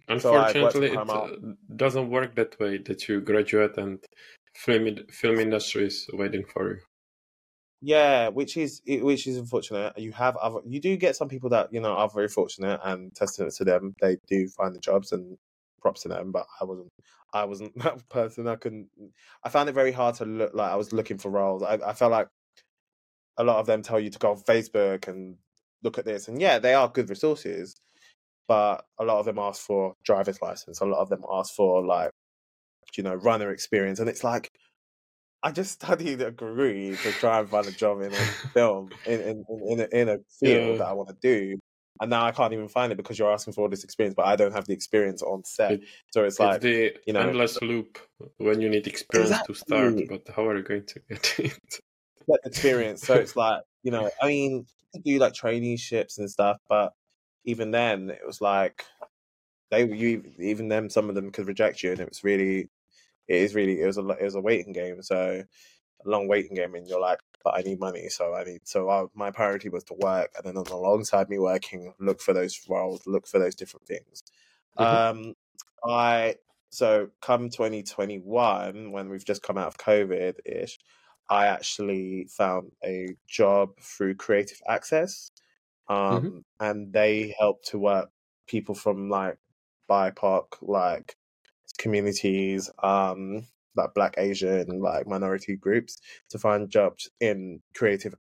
Unfortunately, 0.09 0.89
so 0.89 1.03
it 1.03 1.09
uh, 1.09 1.27
doesn't 1.75 2.09
work 2.09 2.33
that 2.35 2.59
way. 2.59 2.79
That 2.79 3.07
you 3.07 3.21
graduate 3.21 3.77
and 3.77 3.99
film 4.55 4.97
film 5.11 5.39
industry 5.39 5.85
is 5.85 6.09
waiting 6.13 6.43
for 6.51 6.71
you. 6.71 6.79
Yeah, 7.81 8.27
which 8.29 8.57
is 8.57 8.81
which 8.85 9.25
is 9.25 9.37
unfortunate. 9.37 9.97
You 9.97 10.11
have 10.11 10.35
other, 10.37 10.59
you 10.65 10.81
do 10.81 10.97
get 10.97 11.15
some 11.15 11.29
people 11.29 11.49
that 11.51 11.71
you 11.71 11.79
know 11.79 11.93
are 11.93 12.09
very 12.09 12.27
fortunate, 12.27 12.79
and 12.83 13.13
testament 13.15 13.53
to 13.55 13.63
them, 13.63 13.95
they 14.01 14.17
do 14.27 14.47
find 14.49 14.75
the 14.75 14.79
jobs, 14.79 15.13
and 15.13 15.37
props 15.81 16.01
to 16.03 16.09
them. 16.09 16.31
But 16.31 16.45
I 16.59 16.65
wasn't, 16.65 16.91
I 17.33 17.45
wasn't 17.45 17.77
that 17.83 18.07
person. 18.09 18.47
I 18.47 18.57
couldn't. 18.57 18.89
I 19.43 19.49
found 19.49 19.69
it 19.69 19.73
very 19.73 19.93
hard 19.93 20.15
to 20.15 20.25
look 20.25 20.53
like 20.53 20.71
I 20.71 20.75
was 20.75 20.91
looking 20.91 21.17
for 21.17 21.29
roles. 21.29 21.63
I, 21.63 21.79
I 21.85 21.93
felt 21.93 22.11
like 22.11 22.27
a 23.37 23.43
lot 23.43 23.57
of 23.57 23.65
them 23.65 23.81
tell 23.81 23.99
you 23.99 24.09
to 24.09 24.19
go 24.19 24.31
on 24.31 24.37
Facebook 24.41 25.07
and 25.07 25.37
look 25.83 25.97
at 25.97 26.05
this, 26.05 26.27
and 26.27 26.41
yeah, 26.41 26.59
they 26.59 26.73
are 26.73 26.89
good 26.89 27.09
resources, 27.09 27.75
but 28.47 28.83
a 28.99 29.05
lot 29.05 29.19
of 29.19 29.25
them 29.25 29.39
ask 29.39 29.61
for 29.61 29.93
driver's 30.03 30.41
license. 30.41 30.81
A 30.81 30.85
lot 30.85 30.99
of 31.01 31.09
them 31.09 31.23
ask 31.31 31.53
for 31.55 31.85
like, 31.85 32.11
you 32.97 33.03
know, 33.03 33.15
runner 33.15 33.51
experience, 33.51 33.99
and 33.99 34.09
it's 34.09 34.23
like 34.23 34.48
I 35.41 35.51
just 35.51 35.71
studied 35.71 36.21
a 36.21 36.31
degree 36.31 36.97
to 37.03 37.11
try 37.13 37.39
and 37.39 37.49
find 37.49 37.67
a 37.67 37.71
job 37.71 38.01
in 38.01 38.13
a 38.13 38.15
film 38.53 38.89
in 39.05 39.21
in 39.21 39.45
in 39.67 39.79
a, 39.79 39.87
in 39.91 40.09
a 40.09 40.17
field 40.39 40.71
yeah. 40.71 40.77
that 40.77 40.87
I 40.87 40.93
want 40.93 41.09
to 41.09 41.15
do, 41.21 41.57
and 42.01 42.09
now 42.09 42.25
I 42.25 42.31
can't 42.31 42.53
even 42.53 42.67
find 42.67 42.91
it 42.91 42.95
because 42.95 43.17
you're 43.17 43.31
asking 43.31 43.53
for 43.53 43.61
all 43.61 43.69
this 43.69 43.83
experience, 43.83 44.15
but 44.15 44.25
I 44.25 44.35
don't 44.35 44.53
have 44.53 44.65
the 44.65 44.73
experience 44.73 45.21
on 45.21 45.43
set. 45.43 45.73
It, 45.73 45.81
so 46.11 46.23
it's, 46.23 46.35
it's 46.35 46.39
like 46.39 46.61
the 46.61 46.93
you 47.05 47.13
know 47.13 47.21
endless 47.21 47.61
loop 47.61 47.99
when 48.37 48.61
you 48.61 48.69
need 48.69 48.87
experience 48.87 49.31
exactly. 49.31 49.55
to 49.55 49.59
start, 49.59 49.95
but 50.09 50.33
how 50.33 50.47
are 50.47 50.57
you 50.57 50.63
going 50.63 50.85
to 50.85 50.99
get 51.09 51.35
it? 51.39 51.79
Get 52.27 52.39
experience. 52.45 53.01
So 53.01 53.15
it's 53.15 53.35
like 53.35 53.63
you 53.83 53.91
know, 53.91 54.09
I 54.21 54.27
mean, 54.27 54.65
do 55.03 55.19
like 55.19 55.33
traineeships 55.33 56.17
and 56.17 56.29
stuff, 56.29 56.57
but 56.67 56.93
even 57.45 57.71
then, 57.71 58.09
it 58.09 58.25
was 58.25 58.41
like 58.41 58.85
they 59.71 59.85
you 59.85 60.23
even 60.39 60.67
them 60.67 60.89
some 60.89 61.09
of 61.09 61.15
them 61.15 61.31
could 61.31 61.47
reject 61.47 61.81
you, 61.81 61.91
and 61.91 61.99
it 61.99 62.09
was 62.09 62.23
really 62.23 62.69
it 63.29 63.35
is 63.35 63.55
really 63.55 63.79
it 63.79 63.85
was 63.85 63.97
a 63.97 64.07
it 64.09 64.23
was 64.23 64.35
a 64.35 64.41
waiting 64.41 64.73
game. 64.73 65.01
So 65.01 65.43
a 66.05 66.09
long 66.09 66.27
waiting 66.27 66.55
game, 66.55 66.75
and 66.75 66.87
you're 66.87 66.99
like, 66.99 67.19
but 67.43 67.55
I 67.55 67.61
need 67.61 67.79
money, 67.79 68.09
so 68.09 68.33
I 68.33 68.43
need. 68.43 68.61
So 68.63 68.89
I, 68.89 69.05
my 69.13 69.31
priority 69.31 69.69
was 69.69 69.83
to 69.85 69.93
work, 69.93 70.31
and 70.35 70.45
then 70.45 70.57
on 70.57 70.63
the 70.63 70.73
alongside 70.73 71.29
me 71.29 71.37
working, 71.37 71.93
look 71.99 72.19
for 72.21 72.33
those 72.33 72.59
roles, 72.67 73.05
look 73.05 73.27
for 73.27 73.39
those 73.39 73.55
different 73.55 73.85
things. 73.85 74.23
Mm-hmm. 74.77 75.19
Um, 75.19 75.33
I 75.85 76.35
so 76.71 77.09
come 77.21 77.49
2021 77.49 78.91
when 78.91 79.09
we've 79.09 79.25
just 79.25 79.43
come 79.43 79.57
out 79.57 79.67
of 79.67 79.77
COVID 79.77 80.35
ish, 80.45 80.79
I 81.29 81.47
actually 81.47 82.27
found 82.29 82.71
a 82.83 83.15
job 83.27 83.69
through 83.81 84.15
Creative 84.15 84.59
Access, 84.67 85.31
mm-hmm. 85.89 86.15
um, 86.15 86.23
mm-hmm. 86.23 86.39
and 86.59 86.91
they 86.91 87.35
help 87.37 87.63
to 87.65 87.77
work 87.77 88.09
people 88.47 88.73
from 88.73 89.09
like 89.09 89.37
BIPOC, 89.89 90.45
like 90.61 91.15
communities, 91.79 92.69
um, 92.83 93.47
like 93.75 93.95
Black, 93.95 94.13
Asian, 94.19 94.79
like 94.79 95.07
minority 95.07 95.55
groups, 95.55 95.97
to 96.29 96.37
find 96.37 96.69
jobs 96.69 97.09
in 97.19 97.61
creative 97.73 98.13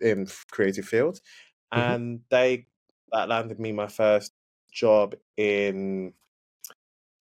in 0.00 0.26
creative 0.50 0.86
fields, 0.86 1.20
mm-hmm. 1.74 1.92
and 1.92 2.20
they 2.30 2.66
that 3.12 3.28
landed 3.28 3.60
me 3.60 3.72
my 3.72 3.88
first 3.88 4.32
job 4.72 5.14
in 5.36 6.14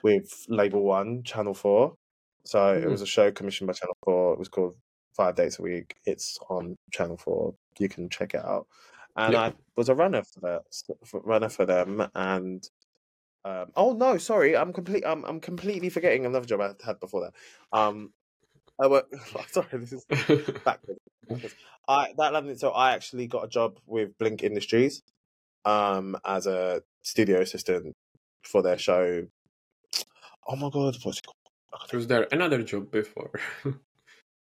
with 0.04 0.46
Label 0.48 0.84
One, 0.84 1.24
Channel 1.24 1.54
Four. 1.54 1.98
So 2.46 2.60
mm-hmm. 2.60 2.84
it 2.84 2.90
was 2.90 3.02
a 3.02 3.06
show 3.06 3.32
commissioned 3.32 3.68
by 3.68 3.74
Channel 3.74 3.98
Four. 4.06 4.34
It 4.34 4.40
was 4.40 4.50
called 4.50 4.76
Five 5.16 5.36
Days 5.36 5.60
a 5.60 5.62
Week. 5.64 5.96
It's 6.06 6.38
on 6.50 6.78
Channel 6.92 7.18
Four. 7.18 7.56
You 7.80 7.90
can 7.90 8.10
check 8.10 8.34
it 8.34 8.46
out. 8.46 8.68
And 9.16 9.36
I 9.36 9.54
was 9.76 9.90
a 9.90 9.96
runner 9.96 10.22
for 10.22 10.40
that, 10.42 10.62
runner 11.26 11.50
for 11.50 11.66
them, 11.66 12.08
and 12.14 12.64
Um, 13.48 13.72
oh 13.78 13.94
no, 13.94 14.18
sorry, 14.18 14.58
I'm 14.58 14.74
complete. 14.74 15.04
I'm 15.06 15.24
I'm 15.24 15.40
completely 15.40 15.90
forgetting 15.90 16.26
another 16.26 16.46
job 16.46 16.60
I 16.60 16.74
had 16.86 17.00
before 17.00 17.22
that. 17.22 17.78
Um, 17.78 18.12
I 18.82 18.88
work. 18.88 19.08
sorry, 19.48 19.68
this 19.74 19.94
is 19.94 20.06
backwards. 20.66 21.00
I 21.88 22.14
that 22.18 22.34
landed. 22.34 22.60
So 22.60 22.72
I 22.72 22.92
actually 22.94 23.28
got 23.28 23.46
a 23.46 23.48
job 23.48 23.80
with 23.86 24.18
Blink 24.18 24.44
Industries, 24.44 25.02
um, 25.64 26.18
as 26.26 26.46
a 26.46 26.84
studio 27.04 27.40
assistant 27.40 27.96
for 28.44 28.62
their 28.62 28.78
show. 28.78 29.28
Oh 30.48 30.56
my 30.58 30.70
god, 30.70 30.98
what's 31.04 31.20
it 31.20 31.26
called? 31.26 31.94
Was 31.94 32.08
there 32.08 32.28
another 32.32 32.64
job 32.64 32.92
before? 32.92 33.32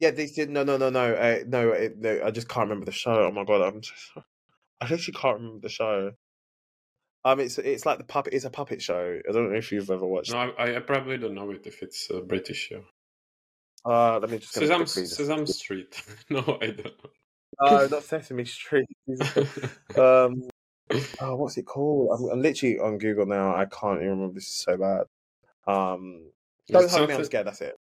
Yeah, 0.01 0.11
they 0.11 0.27
did. 0.27 0.51
No, 0.51 0.65
no, 0.65 0.77
no, 0.77 0.91
no, 0.91 1.15
uh, 1.15 1.45
no, 1.47 1.71
it, 1.71 1.97
no. 1.97 2.23
I 2.25 2.33
just 2.33 2.49
can't 2.49 2.69
remember 2.69 2.87
the 2.87 2.91
show. 2.91 3.29
Oh 3.29 3.31
my 3.31 3.45
god, 3.45 3.63
I'm. 3.63 3.81
Just, 3.81 3.95
I 4.81 4.93
actually 4.93 5.15
can't 5.15 5.37
remember 5.37 5.61
the 5.61 5.69
show. 5.69 6.11
Um, 7.25 7.39
it's 7.41 7.59
it's 7.59 7.87
like 7.87 7.99
the 7.99 8.05
puppet. 8.05 8.35
It's 8.35 8.45
a 8.45 8.51
puppet 8.51 8.83
show. 8.83 9.21
I 9.29 9.33
don't 9.33 9.51
know 9.51 9.59
if 9.59 9.71
you've 9.71 9.91
ever 9.91 10.07
watched. 10.07 10.33
no, 10.33 10.53
I, 10.59 10.77
I 10.77 10.81
probably 10.81 11.19
don't 11.19 11.35
know 11.35 11.51
it 11.51 11.67
if 11.67 11.83
it's 11.83 12.11
a 12.11 12.21
British 12.21 12.69
show. 12.69 12.83
Uh, 13.85 14.19
let 14.19 14.31
me 14.31 14.39
just. 14.39 14.53
Sesame, 14.53 14.87
Sesame 14.87 15.47
Street. 15.47 16.03
no, 16.31 16.59
I 16.61 16.67
don't 16.67 16.93
No, 17.61 17.87
not 17.87 18.03
Sesame 18.03 18.45
Street. 18.45 18.89
um, 19.97 20.43
oh, 21.21 21.37
what's 21.37 21.57
it 21.57 21.65
called? 21.65 22.19
I'm, 22.19 22.31
I'm 22.31 22.43
literally 22.43 22.79
on 22.79 22.99
Google 22.99 23.27
now. 23.27 23.55
I 23.55 23.67
can't 23.67 23.99
even 23.99 24.11
remember. 24.11 24.35
This 24.35 24.47
is 24.47 24.65
so 24.65 24.77
bad. 24.77 25.05
Um, 25.67 26.31
don't 26.69 26.91
hug 26.91 27.09
me. 27.09 27.15
I'm 27.15 27.25
scared. 27.25 27.47
That's 27.47 27.61
it. 27.61 27.77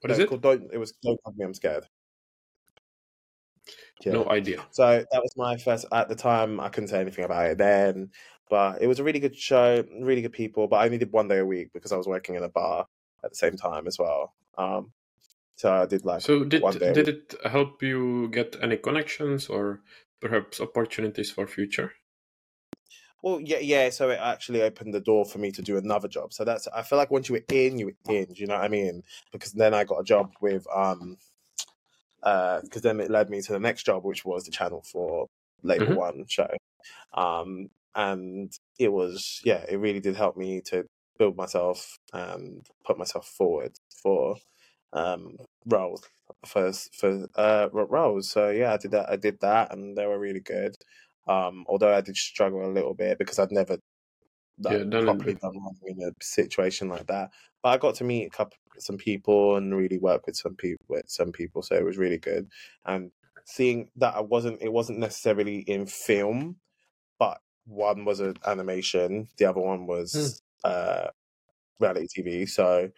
What 0.00 0.08
No, 0.08 0.14
is 0.14 0.18
it? 0.20 0.28
Called 0.28 0.42
don't. 0.42 0.72
It 0.72 0.78
was 0.78 0.92
don't 1.02 1.18
hug 1.24 1.36
me. 1.36 1.44
I'm 1.44 1.54
scared. 1.54 1.86
Yeah. 4.04 4.12
No 4.12 4.28
idea. 4.28 4.64
So 4.70 5.04
that 5.10 5.22
was 5.22 5.32
my 5.36 5.56
first. 5.58 5.86
At 5.92 6.08
the 6.08 6.14
time, 6.14 6.60
I 6.60 6.68
couldn't 6.70 6.88
say 6.88 7.00
anything 7.00 7.24
about 7.24 7.50
it 7.50 7.58
then, 7.58 8.10
but 8.50 8.82
it 8.82 8.88
was 8.88 8.98
a 8.98 9.04
really 9.04 9.20
good 9.20 9.36
show, 9.36 9.84
really 10.00 10.22
good 10.22 10.32
people. 10.32 10.66
But 10.68 10.76
I 10.76 10.84
only 10.86 10.98
did 10.98 11.12
one 11.12 11.28
day 11.28 11.38
a 11.38 11.46
week 11.46 11.72
because 11.72 11.92
I 11.92 11.96
was 11.96 12.06
working 12.06 12.34
in 12.34 12.42
a 12.42 12.48
bar 12.48 12.86
at 13.24 13.30
the 13.30 13.36
same 13.36 13.56
time 13.56 13.86
as 13.86 13.98
well. 13.98 14.34
Um, 14.58 14.92
so 15.56 15.72
I 15.72 15.86
did 15.86 16.04
like 16.04 16.20
So 16.22 16.44
did 16.44 16.62
one 16.62 16.76
day. 16.78 16.90
a 16.90 16.94
did 16.94 17.08
it 17.08 17.34
help 17.44 17.82
you 17.82 18.28
get 18.28 18.56
any 18.62 18.76
connections 18.76 19.48
or 19.48 19.80
perhaps 20.20 20.60
opportunities 20.60 21.30
for 21.30 21.46
future? 21.46 21.92
Well, 23.22 23.40
yeah, 23.40 23.58
yeah. 23.58 23.90
So 23.90 24.10
it 24.10 24.18
actually 24.20 24.62
opened 24.62 24.94
the 24.94 25.00
door 25.00 25.24
for 25.26 25.38
me 25.38 25.50
to 25.52 25.62
do 25.62 25.76
another 25.76 26.08
job. 26.08 26.32
So 26.32 26.44
that's. 26.44 26.66
I 26.68 26.82
feel 26.82 26.98
like 26.98 27.10
once 27.10 27.28
you 27.28 27.34
were 27.34 27.44
in, 27.54 27.78
you 27.78 27.86
were 27.86 28.14
in. 28.14 28.24
Do 28.32 28.40
you 28.40 28.46
know 28.46 28.54
what 28.54 28.64
I 28.64 28.68
mean? 28.68 29.02
Because 29.32 29.52
then 29.52 29.74
I 29.74 29.84
got 29.84 30.00
a 30.00 30.04
job 30.04 30.32
with 30.40 30.66
um, 30.74 31.18
uh, 32.22 32.60
because 32.62 32.82
then 32.82 33.00
it 33.00 33.10
led 33.10 33.30
me 33.30 33.42
to 33.42 33.52
the 33.52 33.60
next 33.60 33.84
job, 33.84 34.04
which 34.04 34.24
was 34.24 34.44
the 34.44 34.50
Channel 34.50 34.82
Four 34.90 35.28
Label 35.62 35.86
Mhm. 35.88 35.96
One 35.96 36.24
show. 36.26 36.48
Um, 37.12 37.68
and 37.94 38.52
it 38.78 38.92
was 38.92 39.40
yeah, 39.44 39.64
it 39.68 39.76
really 39.76 40.00
did 40.00 40.16
help 40.16 40.36
me 40.36 40.60
to 40.66 40.84
build 41.18 41.36
myself 41.36 41.98
and 42.12 42.66
put 42.84 42.98
myself 42.98 43.26
forward 43.26 43.72
for 44.02 44.36
um 44.92 45.36
roles 45.66 46.02
for 46.46 46.72
for 46.72 47.26
uh 47.36 47.68
roles. 47.72 48.30
So 48.30 48.50
yeah, 48.50 48.72
I 48.74 48.76
did 48.78 48.92
that. 48.92 49.10
I 49.10 49.16
did 49.16 49.40
that, 49.40 49.72
and 49.72 49.96
they 49.96 50.06
were 50.06 50.18
really 50.18 50.40
good. 50.40 50.74
Um, 51.28 51.64
although 51.68 51.94
I 51.94 52.00
did 52.00 52.16
struggle 52.16 52.66
a 52.66 52.72
little 52.72 52.94
bit 52.94 53.18
because 53.18 53.38
I'd 53.38 53.52
never 53.52 53.78
like, 54.62 54.78
Yeah, 54.82 54.84
properly 55.00 55.34
done 55.36 55.62
one 55.62 55.76
in 55.86 56.02
a 56.02 56.12
situation 56.22 56.88
like 56.88 57.06
that. 57.06 57.30
But 57.62 57.70
I 57.70 57.78
got 57.78 57.94
to 57.96 58.04
meet 58.04 58.26
a 58.26 58.30
couple, 58.30 58.56
some 58.78 58.96
people, 58.96 59.56
and 59.56 59.74
really 59.74 59.98
work 59.98 60.26
with 60.26 60.36
some 60.36 60.56
people. 60.56 60.84
With 60.88 61.08
some 61.08 61.32
people, 61.32 61.62
so 61.62 61.76
it 61.76 61.84
was 61.84 61.96
really 61.98 62.18
good. 62.18 62.48
And 62.84 63.10
seeing 63.44 63.90
that 63.96 64.14
I 64.14 64.20
wasn't, 64.20 64.62
it 64.62 64.72
wasn't 64.72 64.98
necessarily 64.98 65.60
in 65.60 65.86
film, 65.86 66.56
one 67.70 68.04
was 68.04 68.20
an 68.20 68.34
animation, 68.46 69.28
the 69.38 69.46
other 69.46 69.60
one 69.60 69.86
was 69.86 70.42
uh, 70.64 71.06
reality 71.78 72.06
TV. 72.14 72.48
So 72.48 72.90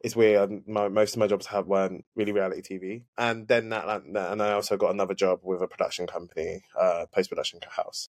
it's 0.00 0.14
weird. 0.14 0.50
um, 0.50 0.62
My, 0.66 0.88
most 0.88 1.14
of 1.14 1.18
my 1.20 1.26
jobs 1.26 1.46
have 1.46 1.66
weren't 1.66 2.04
really 2.14 2.32
reality 2.32 2.62
TV, 2.62 3.02
and 3.16 3.48
then 3.48 3.70
that, 3.70 3.84
that- 4.12 4.32
and 4.32 4.42
I 4.42 4.52
also 4.52 4.76
got 4.76 4.90
another 4.92 5.14
job 5.14 5.40
with 5.42 5.60
a 5.62 5.66
production 5.66 6.06
company, 6.06 6.62
uh, 6.78 7.06
post 7.12 7.30
production 7.30 7.60
house. 7.68 8.08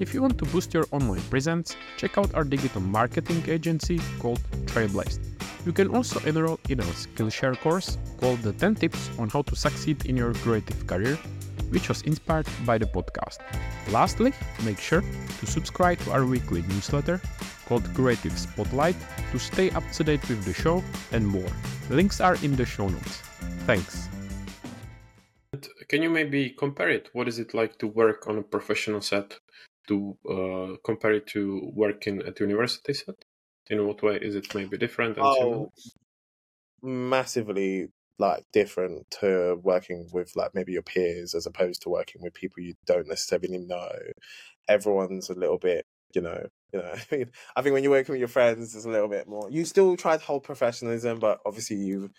If 0.00 0.12
you 0.12 0.20
want 0.22 0.36
to 0.38 0.44
boost 0.46 0.74
your 0.74 0.86
online 0.90 1.22
presence, 1.30 1.76
check 1.96 2.18
out 2.18 2.34
our 2.34 2.42
digital 2.42 2.80
marketing 2.80 3.44
agency 3.48 4.00
called 4.18 4.40
Trailblazed. 4.66 5.20
You 5.64 5.72
can 5.72 5.88
also 5.94 6.18
enroll 6.28 6.58
in 6.68 6.80
our 6.80 6.86
Skillshare 6.94 7.56
course 7.60 7.96
called 8.20 8.40
The 8.42 8.52
10 8.52 8.74
Tips 8.74 9.08
on 9.18 9.28
How 9.30 9.42
to 9.42 9.54
Succeed 9.56 10.04
in 10.06 10.16
Your 10.16 10.34
Creative 10.34 10.84
Career, 10.86 11.16
which 11.70 11.88
was 11.88 12.02
inspired 12.02 12.46
by 12.64 12.78
the 12.78 12.86
podcast. 12.86 13.38
Lastly, 13.92 14.32
make 14.64 14.78
sure 14.78 15.02
to 15.40 15.46
subscribe 15.46 15.98
to 16.00 16.12
our 16.12 16.24
weekly 16.24 16.62
newsletter 16.62 17.20
called 17.66 17.84
Creative 17.94 18.36
Spotlight 18.38 18.96
to 19.32 19.38
stay 19.38 19.70
up 19.70 19.84
to 19.92 20.04
date 20.04 20.28
with 20.28 20.44
the 20.44 20.54
show 20.54 20.82
and 21.12 21.26
more. 21.26 21.50
Links 21.90 22.20
are 22.20 22.36
in 22.42 22.56
the 22.56 22.64
show 22.64 22.88
notes. 22.88 23.22
Thanks. 23.66 24.08
Can 25.88 26.02
you 26.02 26.10
maybe 26.10 26.50
compare 26.50 26.88
it? 26.88 27.10
What 27.12 27.28
is 27.28 27.38
it 27.38 27.54
like 27.54 27.78
to 27.78 27.86
work 27.86 28.26
on 28.26 28.38
a 28.38 28.42
professional 28.42 29.00
set 29.00 29.38
to 29.88 30.16
uh, 30.28 30.76
compare 30.84 31.12
it 31.12 31.26
to 31.28 31.70
working 31.74 32.22
at 32.22 32.40
university 32.40 32.94
set? 32.94 33.16
In 33.70 33.86
what 33.86 34.02
way 34.02 34.16
is 34.16 34.34
it 34.34 34.54
maybe 34.54 34.76
different 34.76 35.16
and 35.16 35.34
similar? 35.34 35.56
Oh, 35.56 35.72
massively 36.82 37.88
like 38.18 38.44
different 38.52 39.10
to 39.10 39.58
working 39.62 40.08
with 40.12 40.34
like 40.36 40.54
maybe 40.54 40.72
your 40.72 40.82
peers 40.82 41.34
as 41.34 41.46
opposed 41.46 41.82
to 41.82 41.88
working 41.88 42.22
with 42.22 42.34
people 42.34 42.62
you 42.62 42.74
don't 42.86 43.08
necessarily 43.08 43.58
know. 43.58 43.90
Everyone's 44.68 45.30
a 45.30 45.34
little 45.34 45.58
bit, 45.58 45.84
you 46.14 46.20
know, 46.20 46.46
you 46.72 46.80
know. 46.80 46.92
I 46.92 47.04
mean, 47.16 47.30
I 47.56 47.62
think 47.62 47.72
when 47.72 47.82
you're 47.82 47.92
working 47.92 48.12
with 48.12 48.20
your 48.20 48.28
friends, 48.28 48.74
it's 48.74 48.84
a 48.84 48.90
little 48.90 49.08
bit 49.08 49.28
more. 49.28 49.50
You 49.50 49.64
still 49.64 49.96
try 49.96 50.16
to 50.16 50.24
hold 50.24 50.44
professionalism, 50.44 51.18
but 51.18 51.40
obviously 51.44 51.76
you, 51.76 52.10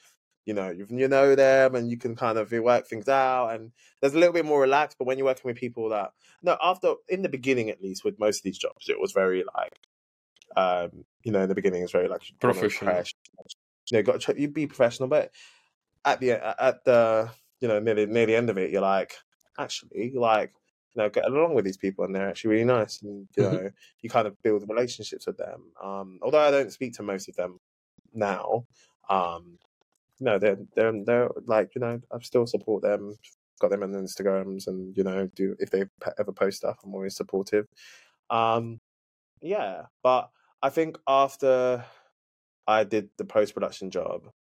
you 0.46 0.54
know, 0.54 0.70
you 0.70 0.86
you 0.90 1.08
know 1.08 1.34
them 1.34 1.76
and 1.76 1.90
you 1.90 1.98
can 1.98 2.16
kind 2.16 2.38
of 2.38 2.52
work 2.52 2.88
things 2.88 3.08
out, 3.08 3.50
and 3.50 3.72
there's 4.02 4.14
a 4.14 4.20
little 4.20 4.34
bit 4.34 4.46
more 4.46 4.62
relaxed. 4.62 4.98
But 5.00 5.08
when 5.08 5.18
you're 5.18 5.26
working 5.26 5.44
with 5.46 5.58
people 5.58 5.90
that 5.90 6.12
no, 6.44 6.58
after 6.62 6.94
in 7.08 7.22
the 7.22 7.30
beginning 7.30 7.70
at 7.70 7.82
least 7.82 8.04
with 8.04 8.20
most 8.20 8.40
of 8.40 8.44
these 8.44 8.58
jobs, 8.58 8.90
it 8.90 9.00
was 9.00 9.14
very 9.14 9.44
like, 9.56 9.80
um, 10.58 11.06
you 11.24 11.32
know, 11.32 11.42
in 11.42 11.50
the 11.50 11.56
beginning 11.56 11.84
it's 11.84 11.92
very 11.94 12.10
like 12.10 12.22
Professional. 12.40 13.04
You 13.92 14.00
know, 14.00 14.04
got 14.04 14.22
to 14.22 14.42
you 14.42 14.48
be 14.48 14.66
professional, 14.66 15.08
but 15.08 15.32
at 16.06 16.20
the 16.22 16.32
at 16.64 16.84
the 16.86 17.32
you 17.62 17.68
know 17.68 17.80
near 17.80 17.96
the 17.96 18.08
near 18.08 18.26
the 18.26 18.36
end 18.36 18.50
of 18.50 18.58
it, 18.58 18.72
you're 18.72 18.82
like, 18.82 19.16
actually, 19.60 20.12
like 20.16 20.54
you 20.96 21.02
know, 21.04 21.10
get 21.10 21.26
along 21.26 21.56
with 21.56 21.66
these 21.66 21.78
people, 21.78 22.06
and 22.06 22.16
they're 22.16 22.30
actually 22.30 22.52
really 22.52 22.66
nice, 22.66 23.02
and 23.02 23.28
you 23.38 23.44
Mhm. 23.44 23.60
know, 23.60 23.72
you 24.02 24.10
kind 24.10 24.28
of 24.28 24.42
build 24.42 24.68
relationships 24.70 25.28
with 25.28 25.38
them. 25.38 25.74
Um, 25.82 26.20
although 26.22 26.40
I 26.40 26.52
don't 26.52 26.72
speak 26.72 26.94
to 26.96 27.04
most 27.04 27.30
of 27.30 27.36
them 27.36 27.60
now, 28.14 28.68
um, 29.10 29.60
no, 30.20 30.40
they're 30.40 30.58
they're 30.76 31.04
they're 31.06 31.30
like 31.46 31.76
you 31.76 31.82
know, 31.82 32.02
I 32.12 32.20
still 32.22 32.48
support 32.48 32.84
them. 32.84 33.18
Got 33.60 33.72
them 33.72 33.84
on 33.84 33.94
Instagrams, 33.94 34.68
and 34.68 34.96
you 34.98 35.04
know, 35.04 35.28
do 35.28 35.56
if 35.60 35.72
they 35.72 35.86
ever 36.20 36.34
post 36.34 36.58
stuff, 36.58 36.80
I'm 36.84 36.94
always 36.94 37.16
supportive. 37.16 37.68
Um, 38.30 38.82
yeah, 39.42 39.88
but 40.04 40.32
I 40.62 40.70
think 40.70 40.98
after 41.08 41.86
I 42.68 42.84
did 42.84 43.10
the 43.18 43.26
post 43.26 43.54
production 43.54 43.92
job, 43.92 44.32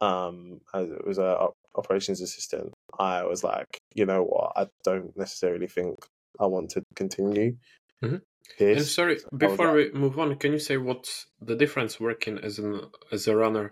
um, 0.00 0.60
as 0.74 0.88
it 0.90 1.06
was 1.06 1.18
a 1.18 1.48
operations 1.74 2.20
assistant, 2.20 2.72
I 2.98 3.24
was 3.24 3.44
like, 3.44 3.78
you 3.94 4.06
know 4.06 4.22
what, 4.24 4.52
I 4.56 4.66
don't 4.84 5.16
necessarily 5.16 5.66
think 5.66 5.94
I 6.38 6.46
want 6.46 6.70
to 6.70 6.82
continue 6.96 7.56
Mhm. 8.02 8.22
this. 8.58 8.76
And 8.78 8.86
sorry, 8.86 9.18
before 9.36 9.66
like- 9.76 9.92
we 9.92 9.98
move 9.98 10.18
on, 10.18 10.34
can 10.36 10.52
you 10.52 10.58
say 10.58 10.76
what's 10.78 11.26
the 11.40 11.54
difference 11.56 12.00
working 12.00 12.38
as 12.38 12.58
an 12.58 12.80
as 13.12 13.28
a 13.28 13.36
runner 13.36 13.70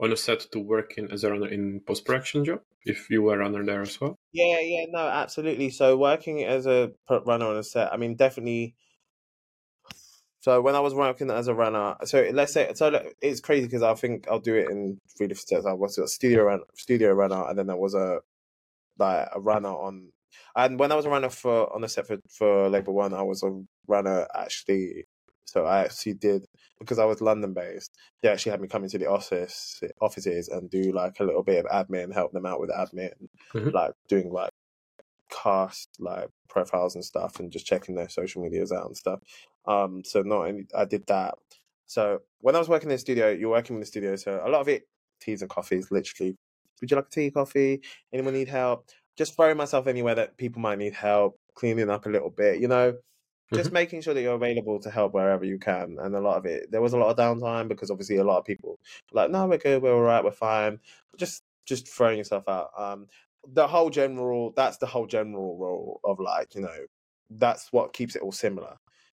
on 0.00 0.12
a 0.12 0.16
set 0.16 0.40
to 0.52 0.58
working 0.58 1.08
as 1.12 1.22
a 1.24 1.30
runner 1.30 1.48
in 1.48 1.80
post 1.80 2.04
production 2.04 2.44
job? 2.44 2.60
If 2.84 3.10
you 3.10 3.22
were 3.22 3.34
a 3.34 3.38
runner 3.38 3.64
there 3.64 3.82
as 3.82 4.00
well. 4.00 4.16
Yeah, 4.32 4.60
yeah, 4.60 4.86
no, 4.90 5.00
absolutely. 5.00 5.70
So 5.70 5.96
working 5.96 6.44
as 6.44 6.66
a 6.66 6.92
runner 7.08 7.46
on 7.46 7.56
a 7.56 7.62
set, 7.62 7.92
I 7.92 7.96
mean, 7.96 8.14
definitely. 8.16 8.74
So 10.46 10.60
when 10.60 10.76
I 10.76 10.78
was 10.78 10.94
working 10.94 11.28
as 11.28 11.48
a 11.48 11.54
runner, 11.54 11.96
so 12.04 12.24
let's 12.32 12.52
say, 12.52 12.70
so 12.76 13.02
it's 13.20 13.40
crazy 13.40 13.66
because 13.66 13.82
I 13.82 13.92
think 13.94 14.28
I'll 14.30 14.38
do 14.38 14.54
it 14.54 14.70
in 14.70 15.00
three 15.18 15.26
different 15.26 15.48
steps. 15.48 15.66
I 15.66 15.72
was 15.72 15.98
a 15.98 16.06
studio 16.06 16.44
run, 16.44 16.60
studio 16.76 17.14
runner, 17.14 17.48
and 17.48 17.58
then 17.58 17.66
there 17.66 17.76
was 17.76 17.94
a 17.94 18.20
like 18.96 19.28
a 19.34 19.40
runner 19.40 19.70
on, 19.70 20.12
and 20.54 20.78
when 20.78 20.92
I 20.92 20.94
was 20.94 21.04
a 21.04 21.10
runner 21.10 21.30
for 21.30 21.74
on 21.74 21.80
the 21.80 21.88
set 21.88 22.06
for 22.06 22.18
for 22.30 22.68
Label 22.68 22.94
One, 22.94 23.12
I 23.12 23.22
was 23.22 23.42
a 23.42 23.60
runner 23.88 24.28
actually. 24.36 25.06
So 25.46 25.64
I 25.66 25.80
actually 25.80 26.14
did 26.14 26.46
because 26.78 27.00
I 27.00 27.06
was 27.06 27.20
London 27.20 27.52
based. 27.52 27.90
They 28.22 28.28
actually 28.28 28.52
had 28.52 28.60
me 28.60 28.68
come 28.68 28.84
into 28.84 28.98
the 28.98 29.10
office 29.10 29.80
offices 30.00 30.46
and 30.46 30.70
do 30.70 30.92
like 30.92 31.18
a 31.18 31.24
little 31.24 31.42
bit 31.42 31.64
of 31.66 31.72
admin, 31.72 32.14
help 32.14 32.30
them 32.30 32.46
out 32.46 32.60
with 32.60 32.70
admin, 32.70 33.14
Mhm. 33.52 33.72
like 33.72 33.94
doing 34.06 34.30
like 34.32 34.52
cast 35.28 35.88
like 35.98 36.28
profiles 36.48 36.94
and 36.94 37.04
stuff 37.04 37.40
and 37.40 37.50
just 37.50 37.66
checking 37.66 37.96
their 37.96 38.08
social 38.08 38.42
medias 38.42 38.70
out 38.70 38.86
and 38.86 38.96
stuff. 38.96 39.18
Um, 39.66 40.04
so 40.04 40.22
not 40.22 40.46
only 40.48 40.66
I 40.74 40.84
did 40.84 41.06
that. 41.08 41.34
So 41.86 42.20
when 42.40 42.56
I 42.56 42.58
was 42.58 42.68
working 42.68 42.90
in 42.90 42.94
the 42.94 42.98
studio, 42.98 43.30
you're 43.30 43.50
working 43.50 43.76
in 43.76 43.80
the 43.80 43.86
studio, 43.86 44.16
so 44.16 44.40
a 44.44 44.48
lot 44.48 44.60
of 44.60 44.68
it 44.68 44.88
teas 45.20 45.42
and 45.42 45.50
coffees, 45.50 45.90
literally. 45.90 46.36
Would 46.80 46.90
you 46.90 46.96
like 46.96 47.06
a 47.06 47.10
tea, 47.10 47.30
coffee? 47.30 47.82
Anyone 48.12 48.34
need 48.34 48.48
help? 48.48 48.88
Just 49.16 49.34
throwing 49.36 49.56
myself 49.56 49.86
anywhere 49.86 50.14
that 50.14 50.36
people 50.36 50.60
might 50.60 50.78
need 50.78 50.92
help, 50.94 51.40
cleaning 51.54 51.88
up 51.90 52.06
a 52.06 52.10
little 52.10 52.30
bit, 52.30 52.60
you 52.60 52.68
know. 52.68 52.98
just 53.52 53.70
Mhm. 53.70 53.72
making 53.72 54.00
sure 54.02 54.12
that 54.14 54.22
you're 54.22 54.34
available 54.34 54.78
to 54.80 54.90
help 54.90 55.14
wherever 55.14 55.44
you 55.44 55.58
can. 55.58 55.96
And 56.00 56.14
a 56.14 56.20
lot 56.20 56.36
of 56.36 56.46
it, 56.46 56.70
there 56.70 56.82
was 56.82 56.92
a 56.92 56.98
lot 56.98 57.10
of 57.10 57.16
downtime 57.16 57.68
because 57.68 57.90
obviously 57.90 58.16
a 58.16 58.24
lot 58.24 58.38
of 58.38 58.44
people 58.44 58.78
were 59.12 59.22
like, 59.22 59.30
no, 59.30 59.46
we're 59.46 59.58
good, 59.58 59.82
we're 59.82 59.94
all 59.94 60.02
right, 60.02 60.24
we're 60.24 60.30
fine. 60.32 60.80
Just 61.16 61.44
just 61.64 61.88
throwing 61.88 62.18
yourself 62.18 62.48
out. 62.48 62.70
Um, 62.76 63.08
the 63.46 63.66
whole 63.66 63.90
general, 63.90 64.52
that's 64.56 64.78
the 64.78 64.86
whole 64.86 65.06
general 65.06 65.56
role 65.58 66.00
of 66.04 66.20
like, 66.20 66.54
you 66.54 66.60
know, 66.62 66.86
that's 67.30 67.72
what 67.72 67.92
keeps 67.92 68.14
it 68.16 68.22
all 68.22 68.32
similar. 68.32 68.76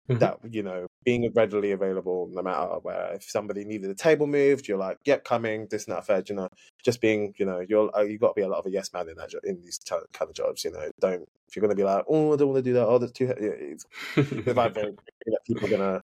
Mhm. 0.09 0.19
That 0.19 0.39
you 0.51 0.63
know, 0.63 0.87
being 1.05 1.31
readily 1.35 1.71
available 1.71 2.29
no 2.31 2.41
matter 2.41 2.65
where. 2.81 3.13
If 3.13 3.23
somebody 3.29 3.63
needed 3.63 3.89
a 3.91 3.95
table 3.95 4.25
moved, 4.27 4.67
you're 4.67 4.77
like, 4.77 4.97
"Yep, 5.05 5.23
coming." 5.23 5.67
This 5.69 5.85
and 5.87 5.95
that 5.95 6.05
third, 6.07 6.29
you 6.29 6.35
know. 6.35 6.47
Just 6.83 6.99
being, 7.01 7.33
you 7.37 7.45
know, 7.45 7.59
you're 7.67 7.95
uh, 7.95 8.01
you 8.01 8.17
got 8.17 8.29
to 8.29 8.33
be 8.33 8.41
a 8.41 8.47
lot 8.49 8.59
of 8.59 8.65
a 8.65 8.71
yes 8.71 8.91
man 8.93 9.07
in 9.09 9.15
that 9.17 9.31
in 9.43 9.61
these 9.61 9.79
kind 9.87 10.03
of 10.29 10.33
jobs. 10.33 10.63
You 10.63 10.71
know, 10.71 10.89
don't 10.99 11.27
if 11.47 11.55
you're 11.55 11.61
gonna 11.61 11.75
be 11.75 11.83
like, 11.83 12.05
"Oh, 12.07 12.33
I 12.33 12.37
don't 12.37 12.49
want 12.49 12.63
to 12.65 12.69
do 12.69 12.73
that." 12.73 12.87
Oh, 12.87 12.97
that's 12.97 13.11
too. 13.11 13.27
he-" 13.27 13.45
Yeah, 13.45 13.73
it's, 13.73 13.85
very 14.15 14.71
quickly 14.73 14.95
that 15.27 15.39
people 15.45 15.67
are 15.67 15.77
gonna 15.77 16.01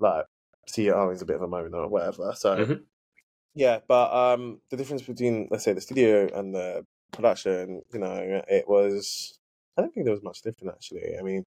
like 0.00 0.26
see 0.68 0.88
it. 0.88 0.92
Oh, 0.94 1.10
he's 1.10 1.22
a 1.22 1.26
bit 1.26 1.36
of 1.36 1.42
a 1.42 1.48
moment 1.48 1.74
or 1.74 1.88
whatever. 1.88 2.32
So 2.36 2.56
Mhm. 2.56 2.84
yeah, 3.54 3.80
but 3.88 4.12
um, 4.14 4.60
the 4.70 4.76
difference 4.76 5.02
between 5.02 5.48
let's 5.50 5.64
say 5.64 5.72
the 5.74 5.80
studio 5.80 6.28
and 6.34 6.54
the 6.54 6.86
production, 7.12 7.82
you 7.92 8.00
know, 8.00 8.42
it 8.48 8.68
was. 8.68 9.38
I 9.78 9.82
don't 9.82 9.92
think 9.94 10.06
there 10.06 10.14
was 10.14 10.22
much 10.24 10.42
different 10.42 10.74
actually. 10.74 11.18
I 11.18 11.22
mean, 11.22 11.44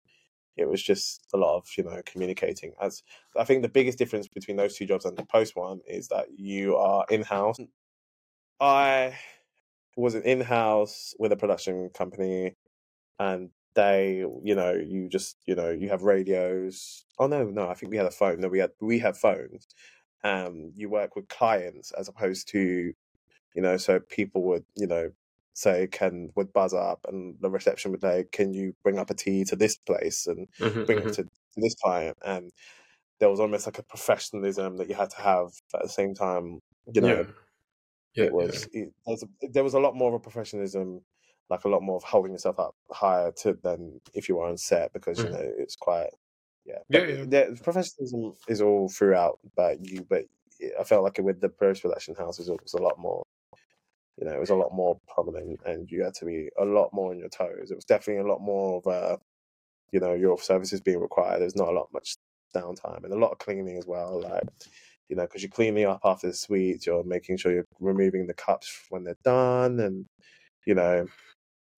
it 0.58 0.70
was 0.70 0.82
just 0.82 1.26
a 1.34 1.38
lot 1.38 1.58
of 1.58 1.68
you 1.78 1.84
know 1.84 2.02
communicating. 2.06 2.74
As 2.82 3.04
I 3.38 3.44
think 3.44 3.62
the 3.62 3.70
biggest 3.70 3.98
difference 3.98 4.28
between 4.28 4.58
those 4.58 4.76
two 4.76 4.86
jobs 4.86 5.06
and 5.06 5.18
the 5.18 5.26
post 5.26 5.56
one 5.56 5.82
is 5.88 6.08
that 6.10 6.28
you 6.38 6.76
are 6.78 7.06
in 7.10 7.24
house. 7.24 7.58
I 8.60 9.18
was 9.98 10.16
an 10.16 10.24
in 10.24 10.42
house 10.42 11.14
with 11.20 11.32
a 11.32 11.38
production 11.38 11.90
company, 11.90 12.56
and 13.20 13.50
they, 13.76 14.26
you 14.44 14.56
know, 14.56 14.74
you 14.74 15.10
just 15.10 15.38
you 15.46 15.56
know 15.56 15.70
you 15.72 15.90
have 15.90 16.04
radios. 16.04 17.06
Oh 17.20 17.28
no, 17.28 17.46
no, 17.46 17.70
I 17.70 17.74
think 17.76 17.92
we 17.92 17.98
had 17.98 18.06
a 18.08 18.12
phone. 18.12 18.42
No, 18.42 18.48
we 18.50 18.60
had 18.60 18.72
we 18.82 19.00
have 19.00 19.18
phones. 19.18 19.68
Um, 20.24 20.72
you 20.76 20.90
work 20.90 21.16
with 21.16 21.28
clients 21.30 21.92
as 21.92 22.08
opposed 22.08 22.48
to, 22.50 22.94
you 23.56 23.62
know, 23.62 23.78
so 23.78 24.00
people 24.00 24.44
would 24.44 24.66
you 24.76 24.88
know 24.88 25.12
say 25.56 25.88
can 25.88 26.32
would 26.36 26.54
buzz 26.54 26.74
up 26.74 27.06
and 27.08 27.38
the 27.42 27.50
reception 27.50 27.92
would 27.92 28.02
say 28.02 28.26
can 28.32 28.54
you 28.54 28.74
bring 28.84 29.00
up 29.00 29.10
a 29.10 29.16
tea 29.16 29.44
to 29.46 29.56
this 29.56 29.78
place 29.78 30.28
and 30.28 30.48
Mhm, 30.60 30.86
bring 30.86 31.00
mhm. 31.04 31.06
it 31.06 31.14
to, 31.14 31.24
to 31.24 31.30
this 31.58 31.76
client 31.76 32.18
and 32.26 32.52
there 33.20 33.30
was 33.30 33.40
almost 33.40 33.66
like 33.68 33.80
a 33.80 33.84
professionalism 33.84 34.78
that 34.78 34.90
you 34.90 34.96
had 34.96 35.10
to 35.12 35.22
have 35.22 35.50
at 35.76 35.84
the 35.84 35.90
same 35.90 36.14
time 36.16 36.60
you 36.94 37.02
know 37.02 37.24
yeah. 37.24 37.32
Yeah, 38.16 38.28
it 38.28 38.32
was 38.32 38.68
it, 38.72 38.94
there 39.06 39.14
was 39.14 39.24
a, 39.24 39.28
there 39.52 39.64
was 39.64 39.74
a 39.74 39.80
lot 39.80 39.96
more 39.96 40.10
of 40.10 40.16
a 40.16 40.20
professionalism 40.20 41.02
like 41.50 41.64
a 41.66 41.70
lot 41.70 41.84
more 41.84 41.98
of 41.98 42.04
holding 42.04 42.32
yourself 42.32 42.60
up 42.60 42.76
higher 42.92 43.32
to 43.32 43.54
than 43.64 44.00
if 44.14 44.28
you 44.30 44.36
were 44.38 44.46
on 44.48 44.58
set 44.58 44.92
because 44.94 45.22
you 45.24 45.30
Mhm. 45.30 45.36
know 45.36 45.42
it's 45.58 45.76
quite 45.76 46.10
yeah 46.66 46.80
Yeah, 46.90 47.06
yeah. 47.06 47.26
the 47.26 47.60
professionalism 47.64 48.34
is 48.48 48.62
all 48.62 48.90
throughout 48.90 49.40
but 49.56 49.86
you 49.86 50.06
but 50.10 50.26
I 50.80 50.84
felt 50.86 51.04
like 51.04 51.18
with 51.20 51.42
the 51.42 51.50
post 51.50 51.82
production 51.82 52.16
house 52.16 52.40
it 52.40 52.50
was 52.64 52.74
a 52.74 52.82
lot 52.82 53.00
more 53.00 53.24
you 54.18 54.26
know, 54.26 54.34
it 54.34 54.40
was 54.40 54.50
a 54.50 54.56
lot 54.56 54.74
more 54.74 55.00
prominent 55.14 55.60
and 55.66 55.90
you 55.92 56.04
had 56.04 56.14
to 56.16 56.26
be 56.26 56.50
a 56.60 56.66
lot 56.66 56.94
more 56.94 57.12
on 57.12 57.20
your 57.20 57.30
toes. 57.30 57.72
It 57.72 57.76
was 57.76 57.86
definitely 57.86 58.24
a 58.24 58.32
lot 58.32 58.42
more 58.42 58.78
of 58.78 58.88
a, 58.88 59.20
you 59.92 60.00
know, 60.00 60.14
your 60.14 60.38
services 60.40 60.82
being 60.82 61.00
required. 61.00 61.42
There's 61.42 61.56
not 61.56 61.70
a 61.70 61.72
lot 61.72 61.90
much 61.94 62.16
downtime 62.56 63.04
and 63.04 63.14
a 63.14 63.18
lot 63.18 63.32
of 63.32 63.40
cleaning 63.40 63.78
as 63.78 63.86
well. 63.86 64.22
Like, 64.22 64.44
you 65.10 65.16
know, 65.16 65.24
because 65.24 65.44
you're 65.44 65.50
cleaning 65.50 65.86
up 65.86 66.02
after 66.04 66.28
the 66.28 66.34
suites, 66.34 66.86
you're 66.86 67.04
making 67.04 67.38
sure 67.38 67.52
you're 67.52 67.66
removing 67.80 68.28
the 68.28 68.34
cups 68.34 68.86
when 68.90 69.04
they're 69.04 69.18
done, 69.24 69.80
and 69.80 70.06
you 70.66 70.74
know, 70.74 71.08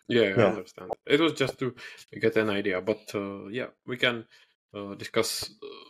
Yeah, 0.07 0.21
I 0.38 0.43
understand. 0.49 0.93
It 1.05 1.19
was 1.19 1.33
just 1.33 1.59
to 1.59 1.75
get 2.19 2.38
an 2.38 2.49
idea, 2.49 2.81
but 2.81 3.13
uh, 3.13 3.47
yeah, 3.47 3.67
we 3.85 3.97
can 3.97 4.25
uh, 4.73 4.95
discuss. 4.95 5.49
Uh, 5.61 5.89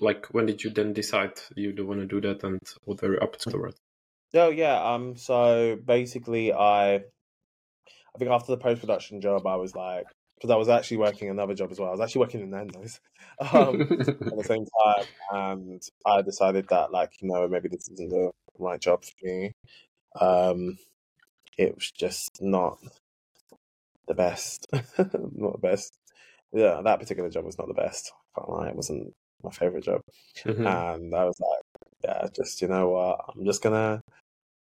like, 0.00 0.26
when 0.26 0.46
did 0.46 0.64
you 0.64 0.70
then 0.70 0.92
decide 0.94 1.32
you 1.54 1.72
do 1.72 1.86
want 1.86 2.00
to 2.00 2.06
do 2.06 2.20
that, 2.22 2.42
and 2.44 2.58
what 2.84 3.02
were 3.02 3.14
you 3.14 3.20
up 3.20 3.34
afterward? 3.34 3.74
Oh 4.34 4.50
yeah. 4.50 4.82
Um, 4.82 5.16
so 5.16 5.76
basically, 5.84 6.52
I, 6.52 6.94
I 6.96 8.18
think 8.18 8.30
after 8.30 8.52
the 8.52 8.58
post 8.58 8.80
production 8.80 9.20
job, 9.20 9.46
I 9.46 9.56
was 9.56 9.74
like, 9.74 10.06
because 10.36 10.50
I 10.50 10.56
was 10.56 10.68
actually 10.68 10.98
working 10.98 11.30
another 11.30 11.54
job 11.54 11.70
as 11.70 11.78
well. 11.78 11.88
I 11.88 11.92
was 11.92 12.00
actually 12.00 12.20
working 12.20 12.40
in 12.40 12.50
Nando's. 12.50 13.00
Um, 13.40 13.80
at 13.80 14.36
the 14.36 14.44
same 14.44 14.66
time, 14.84 15.06
and 15.30 15.82
I 16.04 16.20
decided 16.22 16.68
that 16.68 16.92
like 16.92 17.10
you 17.22 17.28
know 17.28 17.48
maybe 17.48 17.68
this 17.68 17.88
isn't 17.88 18.10
the 18.10 18.30
right 18.58 18.80
job 18.80 19.04
for 19.04 19.12
me. 19.22 19.52
Um, 20.20 20.78
it 21.58 21.74
was 21.74 21.90
just 21.90 22.42
not 22.42 22.78
the 24.06 24.14
best, 24.14 24.66
not 24.72 25.52
the 25.52 25.58
best. 25.60 25.94
Yeah, 26.52 26.80
that 26.84 27.00
particular 27.00 27.30
job 27.30 27.44
was 27.44 27.58
not 27.58 27.68
the 27.68 27.74
best. 27.74 28.12
I 28.36 28.40
can't 28.40 28.50
lie, 28.50 28.68
it 28.68 28.76
wasn't 28.76 29.14
my 29.42 29.50
favorite 29.50 29.84
job, 29.84 30.02
Mhm. 30.44 30.66
and 30.66 31.14
I 31.14 31.24
was 31.24 31.40
like, 31.40 31.64
yeah, 32.04 32.28
just 32.34 32.62
you 32.62 32.68
know 32.68 32.90
what, 32.90 33.20
I'm 33.34 33.44
just 33.44 33.62
gonna 33.62 34.02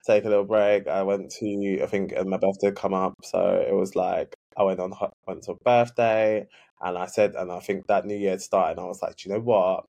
take 0.06 0.24
a 0.24 0.28
little 0.28 0.44
break. 0.44 0.88
I 0.88 1.02
went 1.02 1.30
to 1.32 1.80
I 1.82 1.86
think 1.86 2.12
my 2.26 2.36
birthday 2.36 2.68
had 2.68 2.76
come 2.76 2.94
up, 2.94 3.14
so 3.22 3.64
it 3.66 3.74
was 3.74 3.96
like 3.96 4.34
I 4.56 4.62
went 4.64 4.80
on 4.80 4.92
went 5.26 5.42
to 5.44 5.52
a 5.52 5.56
birthday, 5.56 6.46
and 6.80 6.98
I 6.98 7.06
said, 7.06 7.34
and 7.34 7.50
I 7.50 7.60
think 7.60 7.86
that 7.86 8.06
New 8.06 8.16
Year 8.16 8.38
started, 8.38 8.72
and 8.72 8.80
I 8.80 8.84
was 8.84 9.02
like, 9.02 9.16
do 9.16 9.28
you 9.28 9.34
know 9.34 9.40
what? 9.40 9.84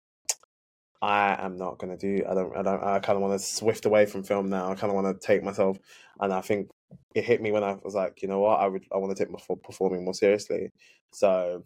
I 1.04 1.36
am 1.46 1.58
not 1.58 1.80
gonna 1.80 1.98
do. 1.98 2.24
I 2.30 2.34
don't. 2.34 2.56
I 2.56 2.62
don't. 2.62 2.82
I 2.82 3.00
kind 3.00 3.18
of 3.18 3.22
want 3.22 3.38
to 3.40 3.46
swift 3.46 3.86
away 3.86 4.06
from 4.06 4.24
film 4.24 4.50
now. 4.50 4.72
I 4.72 4.76
kind 4.76 4.90
of 4.90 4.96
want 4.96 5.22
to 5.22 5.28
take 5.28 5.44
myself, 5.44 5.78
and 6.22 6.34
I 6.34 6.40
think 6.40 6.70
it 7.14 7.26
hit 7.26 7.42
me 7.42 7.52
when 7.52 7.64
I 7.64 7.76
was 7.84 7.94
like, 7.94 8.22
you 8.22 8.30
know 8.30 8.40
what? 8.40 8.62
I 8.62 8.68
would. 8.68 8.86
I 8.90 8.98
want 8.98 9.16
to 9.16 9.22
take 9.22 9.32
my 9.32 9.40
performing 9.64 10.06
more 10.06 10.14
seriously. 10.14 10.70
So, 11.12 11.66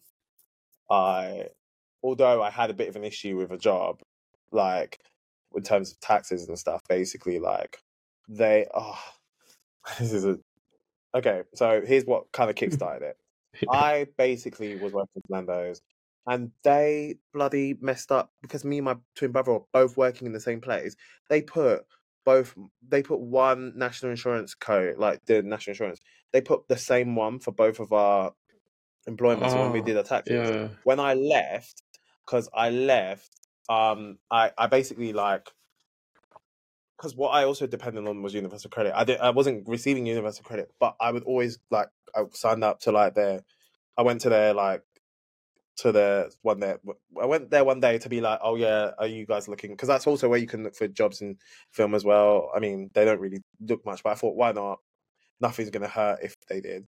I, 0.90 1.50
although 2.02 2.42
I 2.42 2.50
had 2.50 2.72
a 2.72 2.74
bit 2.74 2.90
of 2.90 2.96
an 2.96 3.04
issue 3.04 3.38
with 3.38 3.52
a 3.52 3.60
job, 3.60 4.02
like 4.52 5.00
in 5.56 5.62
terms 5.62 5.92
of 5.92 6.00
taxes 6.00 6.48
and 6.48 6.58
stuff, 6.58 6.82
basically, 6.90 7.38
like 7.40 7.78
they. 8.28 8.68
Oh, 8.74 9.00
this 10.00 10.12
is 10.14 10.26
a. 10.26 10.38
Okay, 11.16 11.44
so 11.56 11.82
here's 11.86 12.06
what 12.06 12.32
kind 12.32 12.50
of 12.50 12.56
kickstarted 12.58 13.02
it. 13.02 13.18
I 13.70 14.08
basically 14.18 14.76
was 14.78 14.94
working 14.94 15.22
for 15.28 15.36
Nando's, 15.36 15.82
and 16.28 16.52
they 16.64 17.16
bloody 17.34 17.76
messed 17.80 18.12
up 18.12 18.32
because 18.42 18.64
me 18.66 18.78
and 18.78 18.86
my 18.86 18.98
twin 19.16 19.32
brother 19.32 19.54
were 19.54 19.62
both 19.74 19.98
working 19.98 20.28
in 20.28 20.34
the 20.34 20.40
same 20.40 20.62
place. 20.62 20.96
They 21.30 21.42
put 21.42 21.86
both. 22.26 22.56
They 22.88 23.02
put 23.04 23.20
one 23.20 23.74
national 23.78 24.12
insurance 24.12 24.54
code, 24.54 24.98
like 24.98 25.26
the 25.26 25.42
national 25.42 25.72
insurance. 25.74 26.02
They 26.34 26.42
put 26.42 26.68
the 26.68 26.78
same 26.78 27.16
one 27.16 27.40
for 27.40 27.52
both 27.52 27.80
of 27.80 27.94
our 27.94 28.34
employments 29.08 29.54
when 29.56 29.72
we 29.72 29.80
Ah, 29.80 29.86
did 29.86 29.98
our 29.98 30.04
taxes. 30.04 30.50
yeah. 30.50 30.68
When 30.84 31.00
I 31.00 31.14
left, 31.14 31.82
because 32.26 32.50
I 32.54 32.70
left, 32.70 33.30
um, 33.70 34.20
I 34.30 34.52
I 34.58 34.68
basically 34.68 35.14
like. 35.14 35.50
Because 36.98 37.16
what 37.16 37.30
I 37.30 37.44
also 37.44 37.68
depended 37.68 38.08
on 38.08 38.24
was 38.24 38.34
universal 38.34 38.70
credit. 38.70 38.94
I 38.96 39.04
did. 39.04 39.20
I 39.20 39.30
wasn't 39.30 39.68
receiving 39.68 40.06
universal 40.08 40.44
credit, 40.44 40.72
but 40.80 40.96
I 41.00 41.12
would 41.12 41.24
always 41.24 41.60
like. 41.70 41.90
I 42.16 42.24
signed 42.32 42.64
up 42.64 42.80
to 42.82 42.92
like 42.92 43.14
their 43.14 43.42
I 43.98 44.04
went 44.04 44.22
to 44.22 44.30
their 44.30 44.54
like 44.54 44.84
to 45.78 45.92
their 45.92 46.30
one 46.42 46.60
there. 46.60 46.80
I 47.22 47.26
went 47.26 47.50
there 47.50 47.64
one 47.64 47.80
day 47.80 47.98
to 48.00 48.10
be 48.10 48.22
like, 48.22 48.40
oh 48.44 48.56
yeah, 48.56 48.92
are 48.98 49.08
you 49.08 49.26
guys 49.26 49.48
looking? 49.48 49.72
Because 49.72 49.88
that's 49.88 50.08
also 50.08 50.30
where 50.30 50.40
you 50.40 50.48
can 50.48 50.64
look 50.64 50.76
for 50.76 50.88
jobs 50.88 51.22
in 51.22 51.38
film 51.72 51.96
as 51.96 52.06
well. 52.06 52.52
I 52.56 52.60
mean, 52.60 52.90
they 52.94 53.06
don't 53.06 53.20
really 53.20 53.42
look 53.60 53.86
much, 53.86 54.04
but 54.04 54.12
I 54.12 54.16
thought, 54.16 54.36
why 54.36 54.52
not? 54.52 54.80
Nothing's 55.40 55.70
gonna 55.70 55.88
hurt 55.88 56.20
if 56.24 56.36
they 56.48 56.62
did. 56.62 56.88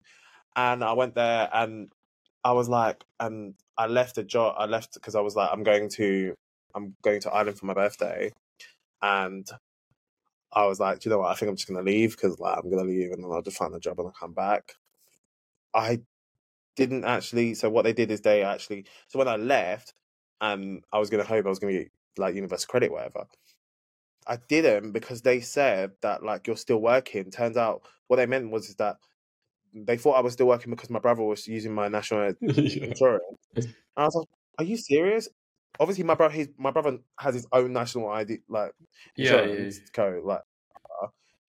And 0.56 0.82
I 0.82 0.92
went 0.92 1.14
there, 1.14 1.48
and 1.52 1.92
I 2.44 2.52
was 2.52 2.68
like, 2.68 3.04
and 3.20 3.54
I 3.76 3.86
left 3.86 4.18
a 4.18 4.24
job. 4.24 4.56
I 4.58 4.66
left 4.66 4.94
because 4.94 5.14
I 5.14 5.20
was 5.20 5.36
like, 5.36 5.50
I'm 5.52 5.62
going 5.62 5.88
to, 5.90 6.34
I'm 6.74 6.96
going 7.02 7.20
to 7.22 7.30
Ireland 7.32 7.58
for 7.58 7.66
my 7.66 7.74
birthday, 7.74 8.32
and 9.02 9.48
I 10.52 10.66
was 10.66 10.80
like, 10.80 11.00
"Do 11.00 11.08
you 11.08 11.14
know 11.14 11.20
what? 11.20 11.30
I 11.30 11.34
think 11.34 11.50
I'm 11.50 11.56
just 11.56 11.68
gonna 11.68 11.82
leave 11.82 12.12
because 12.16 12.38
like 12.40 12.58
I'm 12.58 12.70
gonna 12.70 12.84
leave 12.84 13.12
and 13.12 13.22
then 13.24 13.30
I'll 13.30 13.42
just 13.42 13.56
find 13.56 13.74
a 13.74 13.80
job 13.80 13.98
and 14.00 14.08
I'll 14.08 14.14
come 14.14 14.32
back. 14.34 14.74
I 15.74 16.00
didn't 16.76 17.04
actually. 17.04 17.54
So 17.54 17.70
what 17.70 17.82
they 17.84 17.92
did 17.92 18.10
is 18.10 18.20
they 18.22 18.42
actually. 18.42 18.86
So 19.08 19.18
when 19.18 19.28
I 19.28 19.36
left, 19.36 19.94
and 20.40 20.84
I 20.92 20.98
was 20.98 21.10
gonna 21.10 21.24
hope 21.24 21.46
I 21.46 21.50
was 21.50 21.58
gonna 21.60 21.74
get 21.74 21.92
like 22.18 22.34
universal 22.34 22.68
credit, 22.68 22.92
whatever. 22.92 23.26
I 24.26 24.36
didn't 24.48 24.92
because 24.92 25.22
they 25.22 25.40
said 25.40 25.92
that 26.02 26.22
like 26.22 26.46
you're 26.46 26.56
still 26.56 26.80
working. 26.80 27.30
Turns 27.30 27.56
out 27.56 27.82
what 28.08 28.16
they 28.16 28.26
meant 28.26 28.50
was 28.50 28.68
is 28.68 28.76
that 28.76 28.96
they 29.74 29.96
thought 29.98 30.14
I 30.16 30.20
was 30.20 30.34
still 30.34 30.46
working 30.48 30.70
because 30.70 30.90
my 30.90 30.98
brother 30.98 31.22
was 31.22 31.46
using 31.48 31.74
my 31.74 31.88
national 31.88 32.34
insurance. 32.42 33.24
And 33.96 34.04
I 34.04 34.06
was 34.06 34.14
like, 34.16 34.28
"Are 34.58 34.64
you 34.64 34.76
serious?" 34.76 35.28
Obviously, 35.78 36.04
my 36.04 36.14
brother, 36.14 36.34
his 36.34 36.50
my 36.58 36.70
brother 36.70 36.98
has 37.18 37.34
his 37.34 37.46
own 37.52 37.72
national 37.72 38.08
ID, 38.08 38.38
like 38.48 38.72
Yeah, 39.16 39.44
yeah, 39.44 39.70
insurance 39.70 39.80
code, 39.90 40.24
like 40.24 40.42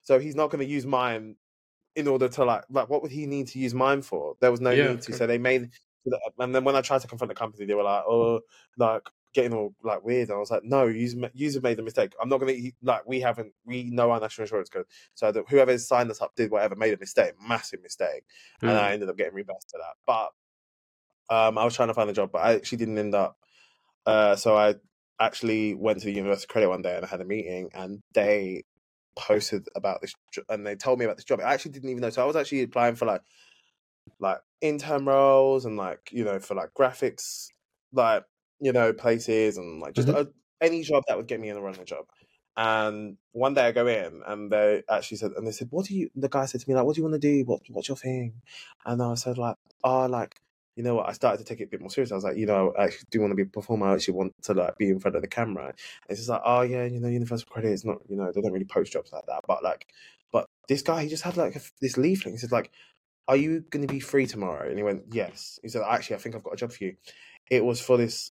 so 0.02 0.20
he's 0.20 0.36
not 0.36 0.50
going 0.50 0.66
to 0.66 0.72
use 0.72 0.86
mine 0.86 1.36
in 1.96 2.08
order 2.08 2.30
to 2.30 2.46
like 2.46 2.66
like 2.70 2.90
what 2.90 3.02
would 3.02 3.12
he 3.12 3.26
need 3.28 3.48
to 3.50 3.60
use 3.60 3.74
mine 3.74 4.02
for? 4.02 4.36
There 4.42 4.52
was 4.52 4.62
no 4.62 4.76
Yeah, 4.76 4.78
need 4.78 5.02
to. 5.04 5.14
So 5.14 5.28
they 5.28 5.38
made, 5.38 5.72
and 6.40 6.56
then 6.56 6.64
when 6.64 6.76
I 6.76 6.82
tried 6.82 7.02
to 7.02 7.08
confront 7.08 7.30
the 7.30 7.36
company, 7.36 7.66
they 7.66 7.76
were 7.76 7.84
like, 7.84 8.04
"Oh, 8.08 8.42
like 8.78 9.04
getting 9.34 9.54
all 9.54 9.76
like 9.84 10.04
weird." 10.04 10.30
And 10.30 10.38
I 10.38 10.40
was 10.40 10.52
like, 10.52 10.64
"No, 10.64 10.88
you 10.88 11.30
you 11.34 11.62
made 11.62 11.78
the 11.78 11.84
mistake. 11.84 12.14
I'm 12.22 12.30
not 12.30 12.40
going 12.40 12.56
to 12.56 12.72
like 12.84 13.06
we 13.08 13.22
haven't 13.22 13.54
we 13.66 13.86
know 13.86 14.12
our 14.12 14.20
national 14.20 14.46
insurance 14.46 14.70
code. 14.70 14.88
So 15.16 15.32
that 15.32 15.50
whoever 15.50 15.78
signed 15.78 16.12
us 16.12 16.22
up 16.22 16.36
did 16.36 16.52
whatever 16.52 16.76
made 16.76 16.94
a 16.94 17.00
mistake, 17.00 17.36
massive 17.42 17.82
mistake, 17.84 18.26
and 18.66 18.78
Mm. 18.78 18.78
I 18.78 18.94
ended 18.94 19.10
up 19.10 19.18
getting 19.18 19.36
reimbursed 19.36 19.72
for 19.72 19.80
that. 19.80 19.96
But 20.06 20.32
um, 21.30 21.58
I 21.58 21.64
was 21.66 21.76
trying 21.76 21.88
to 21.88 21.94
find 21.94 22.10
a 22.10 22.14
job, 22.14 22.32
but 22.32 22.40
I 22.40 22.56
actually 22.56 22.80
didn't 22.80 22.98
end 22.98 23.16
up. 23.16 23.38
Uh, 24.06 24.36
so 24.36 24.56
I 24.58 24.76
actually 25.20 25.76
went 25.76 26.00
to 26.00 26.06
the 26.06 26.14
University 26.14 26.46
of 26.46 26.50
Credit 26.50 26.70
one 26.70 26.82
day 26.82 26.96
and 26.96 27.06
I 27.06 27.08
had 27.10 27.22
a 27.22 27.26
meeting, 27.26 27.70
and 27.74 28.02
they 28.14 28.64
posted 29.18 29.68
about 29.76 30.02
this, 30.02 30.14
and 30.50 30.66
they 30.66 30.76
told 30.76 31.00
me 31.00 31.06
about 31.06 31.18
this 31.18 31.26
job. 31.26 31.40
I 31.42 31.54
actually 31.54 31.72
didn't 31.72 31.90
even 31.90 32.02
know. 32.02 32.10
So 32.10 32.24
I 32.24 32.26
was 32.26 32.36
actually 32.36 32.64
applying 32.64 32.96
for 32.96 33.06
like, 33.06 33.22
like 34.20 34.40
intern 34.62 35.06
roles 35.06 35.66
and 35.66 35.78
like 35.78 36.10
you 36.12 36.24
know 36.24 36.40
for 36.40 36.56
like 36.56 36.72
graphics, 36.78 37.48
like 37.92 38.26
you 38.60 38.72
know 38.72 38.94
places 38.94 39.58
and 39.58 39.82
like 39.82 39.94
just 39.94 40.08
Mhm. 40.08 40.16
a, 40.16 40.32
any 40.62 40.84
job 40.84 41.04
that 41.08 41.18
would 41.18 41.28
get 41.28 41.40
me 41.40 41.50
in 41.50 41.56
the 41.56 41.62
running 41.62 41.86
job. 41.86 42.06
And 42.58 43.18
one 43.32 43.54
day 43.54 43.68
I 43.68 43.72
go 43.72 43.88
in 43.88 44.22
and 44.28 44.52
they 44.52 44.84
actually 44.90 45.18
said, 45.18 45.32
and 45.34 45.48
they 45.48 45.52
said, 45.52 45.70
"What 45.72 45.86
do 45.88 45.96
you?" 45.96 46.10
The 46.16 46.30
guy 46.30 46.46
said 46.46 46.62
to 46.62 46.70
me 46.70 46.76
like, 46.76 46.86
"What 46.86 46.96
do 46.96 47.00
you 47.02 47.04
want 47.10 47.22
to 47.22 47.28
do? 47.28 47.46
What 47.46 47.62
What's 47.70 47.88
your 47.88 47.98
thing?" 47.98 48.42
And 48.86 49.02
I 49.02 49.16
said 49.16 49.38
like, 49.38 49.58
"Oh, 49.84 50.06
like." 50.08 50.41
You 50.76 50.84
know 50.84 50.96
what? 50.96 51.10
I 51.10 51.12
started 51.12 51.38
to 51.40 51.44
take 51.44 51.60
it 51.60 51.66
a 51.66 51.68
bit 51.68 51.82
more 51.82 51.90
serious. 51.90 52.12
I 52.12 52.16
was 52.16 52.24
like, 52.24 52.38
you 52.38 52.46
know, 52.46 52.74
I 52.80 52.86
actually 52.86 53.08
do 53.12 53.20
want 53.20 53.32
to 53.32 53.36
be 53.36 53.44
a 53.44 53.46
performer. 53.46 53.88
I 53.88 53.96
actually 53.96 54.14
want 54.14 54.34
to 54.44 54.54
like 54.54 54.78
be 54.78 54.90
in 54.90 55.00
front 55.00 55.16
of 55.16 55.22
the 55.22 55.28
camera. 55.28 55.66
And 55.66 55.76
it's 56.10 56.20
just 56.20 56.30
like, 56.30 56.42
oh 56.46 56.62
yeah, 56.62 56.86
you 56.86 57.00
know, 57.00 57.10
Universal 57.10 57.50
Credit 57.50 57.72
is 57.72 57.84
not, 57.84 57.98
you 58.08 58.16
know, 58.16 58.32
they 58.32 58.42
don't 58.42 58.54
really 58.54 58.66
post 58.66 58.94
jobs 58.94 59.12
like 59.12 59.26
that. 59.28 59.42
But 59.48 59.64
like, 59.64 59.88
but 60.32 60.46
this 60.70 60.82
guy, 60.82 61.04
he 61.04 61.10
just 61.10 61.24
had 61.24 61.36
like 61.36 61.56
a, 61.56 61.62
this 61.82 61.98
leaflet. 61.98 62.34
He 62.34 62.38
said 62.38 62.52
like, 62.52 62.72
are 63.28 63.36
you 63.36 63.64
going 63.70 63.86
to 63.86 63.94
be 63.94 64.00
free 64.00 64.26
tomorrow? 64.26 64.68
And 64.68 64.78
he 64.78 64.84
went, 64.84 65.04
yes. 65.12 65.60
He 65.62 65.70
said, 65.70 65.84
actually, 65.88 66.16
I 66.16 66.20
think 66.20 66.36
I've 66.36 66.44
got 66.44 66.54
a 66.54 66.58
job 66.58 66.72
for 66.72 66.84
you. 66.86 66.96
It 67.50 67.64
was 67.64 67.82
for 67.82 67.98
this 67.98 68.32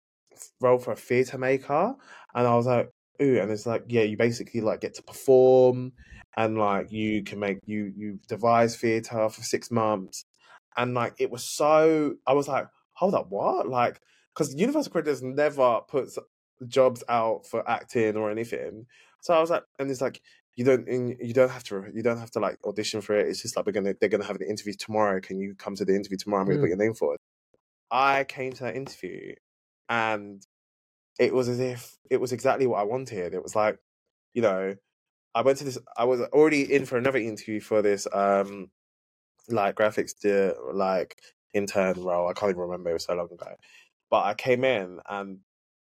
role 0.60 0.78
for 0.78 0.92
a 0.92 0.96
theatre 0.96 1.38
maker. 1.38 1.94
And 2.34 2.46
I 2.46 2.54
was 2.54 2.66
like, 2.66 2.90
ooh. 3.22 3.38
And 3.40 3.50
it's 3.50 3.66
like, 3.66 3.84
yeah, 3.88 4.02
you 4.02 4.16
basically 4.16 4.60
like 4.60 4.80
get 4.80 4.94
to 4.94 5.02
perform 5.02 5.92
and 6.36 6.58
like 6.58 6.90
you 6.90 7.22
can 7.22 7.38
make, 7.38 7.58
you, 7.64 7.92
you 7.96 8.18
devise 8.28 8.76
theatre 8.76 9.28
for 9.28 9.42
six 9.42 9.70
months. 9.70 10.24
And 10.76 10.94
like, 10.94 11.14
it 11.18 11.30
was 11.30 11.44
so, 11.44 12.14
I 12.26 12.32
was 12.32 12.48
like, 12.48 12.66
hold 12.92 13.14
up, 13.14 13.26
what? 13.30 13.68
Like, 13.68 14.00
because 14.34 14.54
Universal 14.54 14.92
Credits 14.92 15.22
never 15.22 15.80
puts 15.86 16.18
jobs 16.66 17.04
out 17.08 17.46
for 17.46 17.68
acting 17.68 18.16
or 18.16 18.30
anything. 18.30 18.86
So 19.20 19.34
I 19.34 19.40
was 19.40 19.50
like, 19.50 19.64
and 19.78 19.90
it's 19.90 20.00
like, 20.00 20.20
you 20.56 20.64
don't 20.64 20.88
and 20.88 21.16
you 21.20 21.34
don't 21.34 21.50
have 21.50 21.64
to 21.64 21.84
you 21.92 22.02
don't 22.02 22.18
have 22.18 22.30
to 22.32 22.40
like 22.40 22.58
audition 22.64 23.00
for 23.00 23.16
it. 23.16 23.28
It's 23.28 23.42
just 23.42 23.56
like 23.56 23.66
we're 23.66 23.72
gonna 23.72 23.94
they're 23.98 24.08
gonna 24.08 24.24
have 24.24 24.36
an 24.36 24.48
interview 24.48 24.74
tomorrow. 24.78 25.20
Can 25.20 25.38
you 25.38 25.54
come 25.54 25.74
to 25.76 25.84
the 25.84 25.94
interview 25.94 26.16
tomorrow? 26.16 26.42
I'm 26.42 26.48
gonna 26.48 26.60
put 26.60 26.68
your 26.68 26.76
name 26.76 26.94
forward. 26.94 27.18
I 27.90 28.24
came 28.24 28.52
to 28.52 28.64
that 28.64 28.76
interview 28.76 29.34
and 29.88 30.46
it 31.18 31.34
was 31.34 31.48
as 31.48 31.60
if 31.60 31.96
it 32.10 32.20
was 32.20 32.32
exactly 32.32 32.66
what 32.66 32.80
I 32.80 32.84
wanted. 32.84 33.34
It 33.34 33.42
was 33.42 33.56
like, 33.56 33.78
you 34.32 34.42
know, 34.42 34.76
I 35.34 35.42
went 35.42 35.58
to 35.58 35.64
this 35.64 35.78
I 35.96 36.04
was 36.04 36.20
already 36.20 36.72
in 36.72 36.86
for 36.86 36.98
another 36.98 37.18
interview 37.18 37.60
for 37.60 37.82
this 37.82 38.06
um 38.12 38.70
like 39.48 39.76
graphics 39.76 40.18
de, 40.18 40.54
like 40.72 41.20
intern 41.52 42.02
role. 42.02 42.28
I 42.28 42.32
can't 42.32 42.50
even 42.50 42.62
remember 42.62 42.90
it 42.90 42.94
was 42.94 43.04
so 43.04 43.14
long 43.14 43.28
ago. 43.32 43.54
But 44.10 44.24
I 44.24 44.34
came 44.34 44.64
in 44.64 45.00
and 45.08 45.38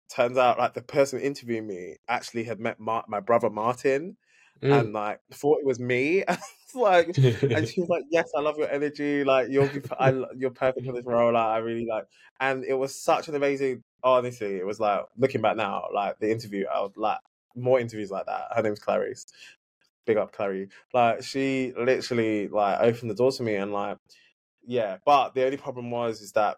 turns 0.09 0.37
out 0.39 0.59
like 0.59 0.75
the 0.75 0.83
person 0.83 1.21
interviewing 1.21 1.67
me 1.67 1.97
actually 2.09 2.45
had 2.45 2.61
met 2.61 2.81
Mar- 2.81 3.05
my 3.09 3.21
brother 3.21 3.51
Martin 3.51 4.17
Mm. 4.63 4.79
and 4.79 4.93
like 4.93 5.21
thought 5.33 5.59
it 5.61 5.67
was 5.67 5.81
me. 5.81 6.25
Like, 6.73 7.17
and 7.19 7.67
she 7.67 7.81
was 7.81 7.89
like, 7.89 8.05
"Yes, 8.13 8.31
I 8.37 8.41
love 8.41 8.57
your 8.57 8.71
energy. 8.71 9.25
Like 9.25 9.49
you'll 9.51 9.67
be, 9.67 9.81
I, 9.99 10.11
you're 10.37 10.51
perfect 10.53 10.87
for 10.87 10.93
this 10.93 11.05
role. 11.05 11.33
Like 11.33 11.45
I 11.45 11.59
really 11.59 11.85
like." 11.85 12.05
And 12.39 12.65
it 12.65 12.75
was 12.75 12.95
such 12.95 13.27
an 13.27 13.35
amazing. 13.35 13.83
Honestly, 14.05 14.55
it 14.55 14.65
was 14.65 14.79
like 14.79 15.01
looking 15.19 15.41
back 15.41 15.57
now, 15.57 15.87
like 15.93 16.21
the 16.21 16.31
interview. 16.31 16.67
I 16.73 16.79
was 16.83 16.93
like 16.95 17.19
more 17.57 17.81
interviews 17.81 18.13
like 18.13 18.27
that. 18.27 18.53
Her 18.55 18.63
name's 18.63 18.79
Clarice. 18.79 19.27
Big 20.11 20.17
up 20.17 20.33
Clary. 20.33 20.69
Like 20.93 21.23
she 21.23 21.73
literally 21.79 22.49
like 22.49 22.81
opened 22.81 23.11
the 23.11 23.15
door 23.15 23.31
to 23.31 23.45
me 23.45 23.55
and 23.55 23.73
like 23.73 23.97
yeah. 24.67 24.97
But 25.07 25.35
the 25.35 25.45
only 25.45 25.57
problem 25.57 25.93
was 25.93 26.21
is 26.21 26.33
that 26.33 26.57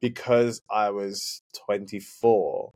because 0.00 0.62
I 0.70 0.90
was 0.90 1.42
24 1.66 2.72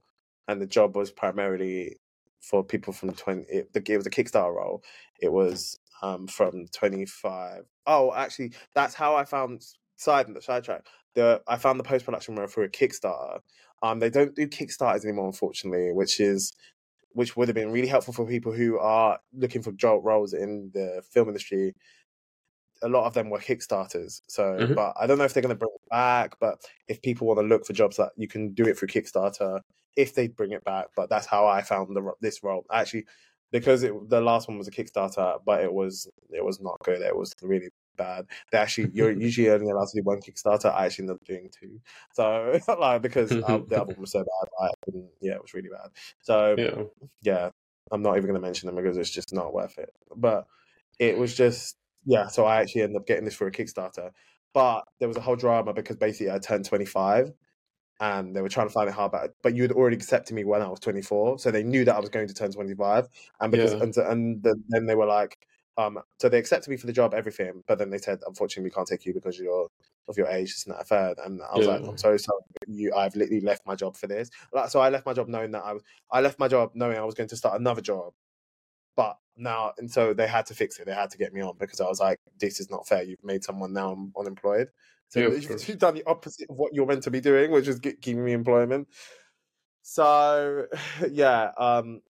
and 0.49 0.61
the 0.61 0.67
job 0.67 0.97
was 0.97 1.13
primarily 1.13 1.99
for 2.41 2.65
people 2.65 2.93
from 2.93 3.13
20 3.13 3.43
it, 3.49 3.69
it 3.73 3.97
was 3.97 4.07
a 4.07 4.11
kickstarter 4.11 4.57
role 4.57 4.83
it 5.21 5.31
was 5.31 5.79
um 6.03 6.27
from 6.27 6.67
25 6.73 7.65
oh 7.87 8.13
actually 8.15 8.51
that's 8.75 8.95
how 8.95 9.15
i 9.15 9.25
found 9.25 9.63
side 9.97 10.27
sidetrack 10.41 10.87
the 11.15 11.41
i 11.47 11.57
found 11.57 11.79
the 11.79 11.85
post-production 11.85 12.35
role 12.35 12.47
for 12.49 12.63
a 12.63 12.69
kickstarter 12.69 13.41
um 13.83 13.99
they 13.99 14.09
don't 14.09 14.35
do 14.35 14.49
kickstarters 14.49 15.05
anymore 15.05 15.27
unfortunately 15.27 15.93
which 15.93 16.19
is 16.19 16.55
which 17.13 17.37
would 17.37 17.49
have 17.49 17.55
been 17.55 17.73
really 17.73 17.89
helpful 17.89 18.15
for 18.15 18.27
people 18.27 18.53
who 18.53 18.79
are 18.79 19.19
looking 19.33 19.63
for 19.63 19.73
job 19.73 20.05
roles 20.05 20.33
in 20.35 20.71
the 20.75 21.03
film 21.11 21.29
industry 21.29 21.75
a 22.83 22.89
lot 22.89 23.07
of 23.07 23.15
them 23.15 23.29
were 23.29 23.39
Kickstarters. 23.39 24.23
So, 24.27 24.55
Mhm. 24.55 24.75
but 24.75 24.95
I 24.99 25.07
don't 25.07 25.19
know 25.19 25.25
if 25.25 25.35
they're 25.35 25.43
going 25.43 25.55
to 25.55 25.59
bring 25.59 25.75
it 25.75 25.89
back. 25.91 26.39
But 26.41 26.65
if 26.89 27.03
people 27.03 27.27
want 27.27 27.39
to 27.39 27.45
look 27.47 27.67
for 27.67 27.75
jobs, 27.75 27.97
that 27.99 28.13
you 28.17 28.27
can 28.27 28.55
do 28.55 28.65
it 28.67 28.79
through 28.79 28.89
Kickstarter 28.89 29.61
if 29.97 30.15
they 30.15 30.29
bring 30.29 30.53
it 30.53 30.65
back. 30.65 30.87
But 30.97 31.11
that's 31.11 31.27
how 31.27 31.47
I 31.47 31.61
found 31.63 31.95
the 31.95 32.13
this 32.23 32.43
role 32.43 32.65
actually, 32.73 33.07
because 33.51 33.83
it, 33.83 33.93
the 34.09 34.21
last 34.21 34.49
one 34.49 34.57
was 34.57 34.69
a 34.69 34.71
Kickstarter, 34.71 35.41
but 35.45 35.63
it 35.63 35.73
was 35.73 36.09
it 36.31 36.43
was 36.45 36.59
not 36.61 36.79
good. 36.83 37.03
It 37.03 37.15
was 37.17 37.35
really 37.43 37.69
bad. 38.01 38.27
They 38.51 38.59
actually 38.59 38.91
you're 38.93 39.13
usually 39.13 39.51
only 39.51 39.71
allowed 39.71 39.89
to 39.93 40.01
do 40.01 40.05
one 40.05 40.21
Kickstarter. 40.21 40.73
I 40.73 40.87
actually 40.87 41.05
ended 41.05 41.17
up 41.17 41.25
doing 41.25 41.51
two. 41.59 41.81
So 42.13 42.59
like 42.81 43.03
because 43.03 43.31
uh, 43.31 43.61
the 43.69 43.77
album 43.77 43.97
was 44.01 44.13
so 44.13 44.21
bad, 44.21 44.49
I 44.61 44.71
couldn't. 44.85 45.11
Yeah, 45.21 45.35
it 45.35 45.43
was 45.43 45.55
really 45.55 45.69
bad. 45.69 45.91
So 46.23 46.55
yeah. 46.59 46.83
yeah, 47.23 47.51
I'm 47.93 48.03
not 48.03 48.17
even 48.17 48.29
going 48.29 48.41
to 48.41 48.47
mention 48.47 48.67
them 48.67 48.77
because 48.77 48.97
it's 48.97 49.11
just 49.11 49.33
not 49.33 49.53
worth 49.53 49.79
it. 49.79 49.91
But 50.17 50.47
it 50.99 51.19
was 51.19 51.35
just 51.35 51.77
yeah. 52.05 52.29
So 52.29 52.45
I 52.45 52.61
actually 52.61 52.83
ended 52.83 52.97
up 52.97 53.07
getting 53.07 53.25
this 53.25 53.35
for 53.35 53.47
a 53.47 53.53
Kickstarter, 53.53 54.11
but 54.55 54.85
there 54.99 55.09
was 55.09 55.17
a 55.17 55.21
whole 55.21 55.37
drama 55.37 55.73
because 55.73 55.97
basically 55.97 56.31
I 56.31 56.39
turned 56.39 56.65
25, 56.65 57.33
and 58.01 58.35
they 58.35 58.43
were 58.43 58.49
trying 58.49 58.69
to 58.69 58.73
find 58.73 58.89
it 58.89 58.95
hard. 58.95 59.13
But 59.13 59.35
but 59.43 59.55
you 59.55 59.63
had 59.63 59.73
already 59.73 59.97
accepted 59.97 60.35
me 60.35 60.45
when 60.45 60.63
I 60.63 60.69
was 60.69 60.81
24, 60.81 61.39
so 61.39 61.51
they 61.51 61.63
knew 61.63 61.85
that 61.85 61.95
I 61.95 62.01
was 62.01 62.11
going 62.11 62.29
to 62.29 62.35
turn 62.35 62.53
25, 62.53 63.09
and 63.41 63.53
because 63.53 63.75
Yeah. 63.75 63.83
and, 63.83 63.97
and 63.97 64.47
then 64.69 64.87
they 64.87 64.95
were 64.95 65.07
like. 65.07 65.37
Um, 65.81 65.99
so 66.19 66.29
they 66.29 66.39
accepted 66.39 66.71
me 66.71 66.77
for 66.77 66.87
the 66.87 66.93
job, 66.93 67.15
everything, 67.15 67.63
but 67.67 67.79
then 67.79 67.91
they 67.91 67.99
said, 67.99 68.21
unfortunately, 68.27 68.69
we 68.69 68.75
can't 68.75 68.87
take 68.87 69.07
you 69.07 69.15
because 69.15 69.39
you're 69.39 69.69
of 70.09 70.17
your 70.19 70.27
age, 70.27 70.51
It's 70.51 70.67
not 70.67 70.87
third. 70.87 71.19
And 71.25 71.41
I 71.43 71.57
was 71.57 71.67
like, 71.67 71.83
I'm 71.87 71.97
so 71.97 72.17
sorry, 72.17 72.41
you, 72.67 72.93
I've 72.95 73.15
literally 73.15 73.41
left 73.41 73.67
my 73.67 73.75
job 73.75 73.97
for 73.97 74.07
this. 74.07 74.31
Like, 74.53 74.71
so 74.71 74.81
I 74.81 74.89
left 74.89 75.07
my 75.07 75.13
job 75.13 75.29
knowing 75.29 75.53
that 75.53 75.63
I 75.65 75.73
was, 75.73 75.83
I 76.11 76.21
left 76.21 76.39
my 76.39 76.49
job 76.49 76.73
knowing 76.75 76.99
I 76.99 77.05
was 77.05 77.15
going 77.15 77.29
to 77.29 77.37
start 77.37 77.61
another 77.61 77.81
job, 77.81 78.13
but 78.97 79.17
now, 79.37 79.73
and 79.79 79.91
so 79.91 80.13
they 80.13 80.27
had 80.27 80.47
to 80.47 80.55
fix 80.55 80.79
it. 80.79 80.87
They 80.87 80.95
had 80.95 81.11
to 81.11 81.19
get 81.19 81.33
me 81.33 81.41
on 81.41 81.57
because 81.59 81.81
I 81.81 81.87
was 81.87 82.01
like, 82.01 82.19
this 82.39 82.61
is 82.61 82.71
not 82.71 82.87
fair. 82.87 83.03
You've 83.03 83.25
made 83.25 83.45
someone 83.45 83.73
now 83.73 83.93
I'm 83.93 84.13
unemployed. 84.19 84.69
So 85.09 85.21
Yeah, 85.21 85.29
you've, 85.29 85.69
you've 85.69 85.79
done 85.87 85.95
the 85.95 86.05
opposite 86.07 86.51
of 86.51 86.57
what 86.57 86.75
you're 86.75 86.87
meant 86.87 87.05
to 87.05 87.11
be 87.11 87.21
doing, 87.21 87.51
which 87.51 87.69
is 87.69 87.79
giving 87.79 88.25
me 88.25 88.33
employment. 88.33 88.89
So 89.83 90.67
yeah, 91.11 91.53
um, 91.57 92.03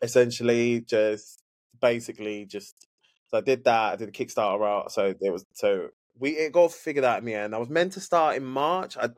essentially 0.00 0.80
just 0.80 1.42
basically 1.80 2.46
just 2.46 2.86
so 3.34 3.38
I 3.38 3.40
did 3.40 3.64
that. 3.64 3.92
I 3.92 3.96
did 3.96 4.08
a 4.08 4.12
Kickstarter 4.12 4.60
route. 4.60 4.92
So 4.92 5.12
it 5.20 5.32
was 5.32 5.44
so 5.52 5.88
we 6.18 6.30
it 6.30 6.52
got 6.52 6.72
figured 6.72 7.04
out 7.04 7.18
in 7.18 7.24
the 7.24 7.34
end. 7.34 7.52
I 7.52 7.58
was 7.58 7.68
meant 7.68 7.94
to 7.94 8.00
start 8.00 8.36
in 8.36 8.44
March. 8.44 8.96
I 8.96 9.08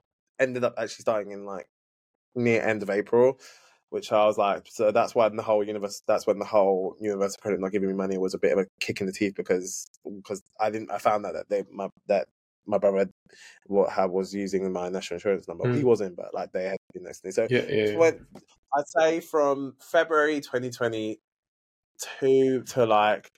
ended 0.41 0.65
up 0.65 0.73
actually 0.79 1.03
starting 1.03 1.33
in 1.33 1.45
like 1.45 1.69
near 2.35 2.63
end 2.63 2.83
of 2.83 2.89
April, 2.89 3.39
which 3.91 4.13
I 4.13 4.25
was 4.25 4.39
like, 4.39 4.65
so 4.71 4.91
that's 4.91 5.15
when 5.15 5.37
the 5.37 5.43
whole 5.43 5.63
universe. 5.63 6.03
That's 6.07 6.27
when 6.27 6.39
the 6.39 6.47
whole 6.47 6.97
universal 6.99 7.39
credit 7.43 7.61
not 7.61 7.73
giving 7.73 7.89
me 7.89 7.95
money 7.95 8.17
was 8.17 8.33
a 8.33 8.39
bit 8.39 8.53
of 8.53 8.61
a 8.61 8.67
kick 8.81 9.03
in 9.03 9.07
the 9.07 9.13
teeth 9.13 9.35
because 9.37 9.87
because 10.03 10.43
I 10.59 10.71
didn't. 10.71 10.91
I 10.91 10.97
found 10.97 11.27
out 11.27 11.35
that 11.35 11.51
they 11.51 11.65
my 11.71 11.91
that 12.07 12.29
my 12.65 12.79
brother 12.79 12.97
had, 12.99 13.11
what 13.67 13.91
had 13.91 14.07
was 14.07 14.35
using 14.35 14.73
my 14.73 14.89
national 14.89 15.17
insurance 15.17 15.47
number. 15.47 15.71
He 15.75 15.83
Mm. 15.83 15.85
wasn't, 15.85 16.17
but 16.17 16.33
like 16.33 16.53
they 16.53 16.65
had 16.65 16.79
been 16.95 17.03
next 17.03 17.21
to 17.21 17.29
me. 17.29 17.33
So 17.33 17.49
Yeah, 17.51 17.67
yeah, 17.69 17.85
yeah. 17.85 17.99
went, 17.99 18.23
I'd 18.75 18.89
say 18.89 19.21
from 19.21 19.77
February 19.79 20.41
2022 20.41 22.63
to 22.63 22.87
like 22.87 23.31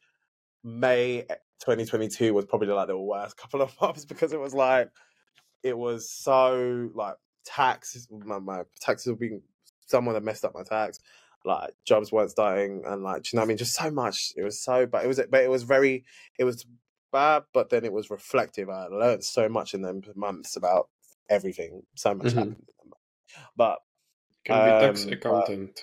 May 0.68 1.22
2022 1.60 2.34
was 2.34 2.44
probably 2.44 2.68
like 2.68 2.88
the 2.88 2.98
worst 2.98 3.36
couple 3.36 3.62
of 3.62 3.74
months 3.80 4.04
because 4.04 4.32
it 4.32 4.40
was 4.40 4.54
like 4.54 4.90
it 5.62 5.76
was 5.76 6.10
so 6.10 6.90
like 6.94 7.14
tax 7.44 8.06
my, 8.10 8.38
my 8.38 8.62
taxes 8.80 9.08
were 9.08 9.16
being 9.16 9.42
someone 9.86 10.14
had 10.14 10.24
messed 10.24 10.44
up 10.44 10.54
my 10.54 10.62
tax. 10.62 11.00
Like 11.44 11.70
jobs 11.86 12.12
weren't 12.12 12.30
starting 12.30 12.82
and 12.86 13.02
like 13.02 13.32
you 13.32 13.36
know 13.38 13.42
I 13.42 13.46
mean? 13.46 13.56
Just 13.56 13.74
so 13.74 13.90
much. 13.90 14.32
It 14.36 14.42
was 14.42 14.62
so 14.62 14.86
but 14.86 15.04
it 15.04 15.08
was 15.08 15.20
but 15.30 15.42
it 15.42 15.50
was 15.50 15.62
very 15.62 16.04
it 16.38 16.44
was 16.44 16.66
bad 17.12 17.44
but 17.54 17.70
then 17.70 17.84
it 17.84 17.92
was 17.92 18.10
reflective. 18.10 18.68
I 18.68 18.86
learned 18.86 19.24
so 19.24 19.48
much 19.48 19.72
in 19.74 19.82
them 19.82 20.02
months 20.14 20.56
about 20.56 20.88
everything. 21.30 21.82
So 21.96 22.14
much 22.14 22.28
Mhm. 22.28 22.34
happened 22.36 22.64
but 23.56 23.78
Can 24.44 24.64
be 24.64 24.86
tax 24.86 25.02
Um, 25.04 25.10
but- 25.10 25.18
accountant. 25.18 25.80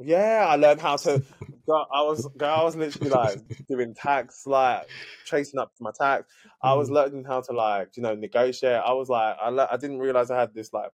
Yeah, 0.00 0.46
I 0.48 0.56
learned 0.56 0.80
how 0.80 0.96
to. 0.96 1.22
I 1.68 2.02
was, 2.02 2.28
girl, 2.36 2.60
I 2.60 2.62
was 2.62 2.76
literally 2.76 3.10
like 3.10 3.40
doing 3.68 3.94
tax, 3.94 4.46
like 4.46 4.82
chasing 5.24 5.58
up 5.58 5.72
my 5.80 5.90
tax. 5.98 6.26
I 6.62 6.74
was 6.74 6.88
Mhm. 6.88 6.92
learning 6.92 7.24
how 7.24 7.40
to 7.40 7.52
like, 7.52 7.96
you 7.96 8.02
know, 8.02 8.14
negotiate. 8.14 8.80
I 8.84 8.92
was 8.92 9.08
like, 9.08 9.36
I, 9.40 9.50
le- 9.50 9.68
I 9.70 9.76
didn't 9.76 9.98
realize 9.98 10.30
I 10.30 10.38
had 10.38 10.54
this 10.54 10.72
like 10.72 10.90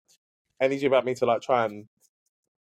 energy 0.61 0.87
about 0.87 1.05
me 1.05 1.15
to 1.15 1.27
like 1.27 1.43
try 1.43 1.65
and, 1.65 1.89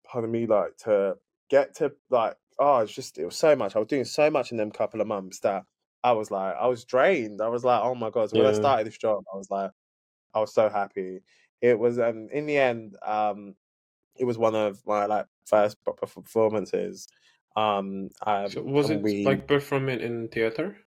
pardon 0.06 0.32
me, 0.32 0.46
like 0.48 0.78
to 0.86 1.18
get 1.50 1.76
to 1.78 1.94
like, 2.10 2.38
oh, 2.60 2.80
it's 2.80 2.94
just 2.94 3.18
it 3.18 3.26
was 3.26 3.38
so 3.38 3.56
much. 3.56 3.76
I 3.76 3.80
was 3.80 3.88
doing 3.88 4.06
so 4.06 4.30
much 4.30 4.52
in 4.52 4.58
them 4.58 4.72
couple 4.72 5.02
of 5.02 5.08
months 5.08 5.40
that 5.42 5.64
I 6.04 6.14
was 6.14 6.32
like, 6.32 6.56
I 6.56 6.68
was 6.68 6.86
drained. 6.86 7.42
I 7.42 7.50
was 7.50 7.64
like, 7.66 7.82
oh 7.84 7.96
my 7.96 8.10
god. 8.10 8.30
So 8.30 8.38
when 8.38 8.48
I 8.48 8.52
started 8.52 8.88
this 8.88 8.98
job, 8.98 9.24
I 9.34 9.38
was 9.38 9.50
like, 9.52 9.72
I 10.34 10.40
was 10.40 10.54
so 10.54 10.70
happy. 10.70 11.22
It 11.62 11.80
was 11.80 12.00
um 12.00 12.30
in 12.32 12.46
the 12.46 12.58
end 12.58 12.98
um 13.06 13.56
it 14.20 14.26
was 14.26 14.38
one 14.38 14.56
of 14.56 14.82
my 14.86 15.06
like 15.06 15.28
first 15.46 15.82
proper 15.84 16.08
performances. 16.08 17.08
Um, 17.56 18.10
um 18.26 18.50
So 18.52 18.62
was 18.64 18.90
it 18.90 19.02
we 19.04 19.26
like 19.26 19.48
performing 19.48 20.00
in 20.00 20.28
theater? 20.30 20.78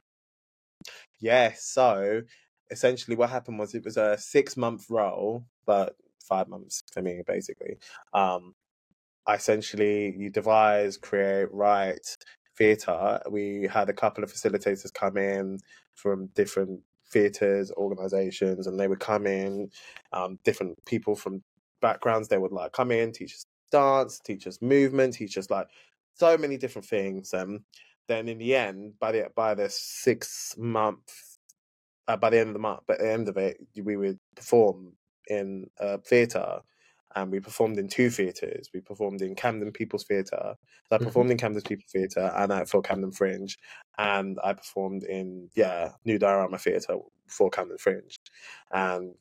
yeah. 1.21 1.53
So 1.57 2.23
essentially, 2.71 3.17
what 3.17 3.31
happened 3.31 3.59
was 3.59 3.75
it 3.75 3.85
was 3.85 3.97
a 3.97 4.17
six 4.19 4.57
month 4.57 4.87
role, 4.91 5.45
but 5.67 5.97
five 6.23 6.49
months 6.49 6.83
for 6.93 7.03
me 7.03 7.23
basically. 7.27 7.79
Um, 8.15 8.55
I 9.27 9.35
essentially 9.35 10.15
you 10.17 10.31
devise, 10.31 10.97
create, 10.97 11.53
write 11.53 12.17
theatre. 12.57 13.21
We 13.31 13.69
had 13.71 13.89
a 13.89 13.95
couple 13.95 14.25
of 14.25 14.33
facilitators 14.33 14.93
come 14.93 15.17
in 15.17 15.59
from 15.95 16.29
different 16.29 16.81
theatres, 17.13 17.73
organisations, 17.73 18.67
and 18.67 18.79
they 18.79 18.89
would 18.89 19.01
come 19.01 19.27
in, 19.27 19.71
um, 20.13 20.39
different 20.45 20.85
people 20.87 21.17
from 21.17 21.43
backgrounds. 21.81 22.29
They 22.29 22.39
would 22.39 22.53
like 22.53 22.73
come 22.73 22.91
in, 22.91 23.13
teach 23.13 23.35
us 23.35 23.47
dance, 23.71 24.21
teach 24.21 24.47
us 24.47 24.61
movement, 24.63 25.15
teach 25.15 25.39
us 25.39 25.51
like 25.51 25.69
so 26.15 26.37
many 26.39 26.57
different 26.57 26.87
things. 26.89 27.33
And 27.33 27.65
then 28.09 28.29
in 28.29 28.39
the 28.39 28.55
end, 28.57 28.99
by 28.99 29.13
the 29.13 29.31
by 29.35 29.55
the 29.55 29.69
six 29.71 30.57
month, 30.59 31.39
uh, 32.09 32.17
by 32.17 32.31
the 32.31 32.39
end 32.39 32.49
of 32.49 32.55
the 32.55 32.61
month, 32.61 32.87
by 32.87 32.97
the 32.97 33.11
end 33.11 33.29
of 33.29 33.37
it, 33.37 33.59
we 33.83 33.97
would 33.97 34.19
perform 34.35 34.97
in 35.29 35.71
a 35.79 35.99
theatre 35.99 36.61
and 37.17 37.33
we 37.33 37.41
performed 37.41 37.79
in 37.79 37.89
two 37.89 38.09
theatres. 38.11 38.71
We 38.73 38.81
performed 38.81 39.21
in 39.23 39.35
Camden 39.35 39.73
People's 39.73 40.05
Theatre. 40.05 40.55
So 40.89 40.97
I 40.97 40.99
Mhm. 40.99 41.01
performed 41.01 41.31
in 41.33 41.39
Camden 41.39 41.63
People's 41.63 41.91
Theatre 41.93 42.33
and 42.37 42.53
at 42.53 42.69
for 42.69 42.83
Camden 42.83 43.13
Fringe, 43.13 43.57
and 43.99 44.39
I 44.45 44.53
performed 44.55 45.03
in 45.05 45.51
yeah 45.57 45.93
New 46.05 46.19
Diorama 46.19 46.59
Theatre 46.59 46.99
for 47.29 47.51
Camden 47.51 47.79
Fringe, 47.79 48.17
and 48.73 49.15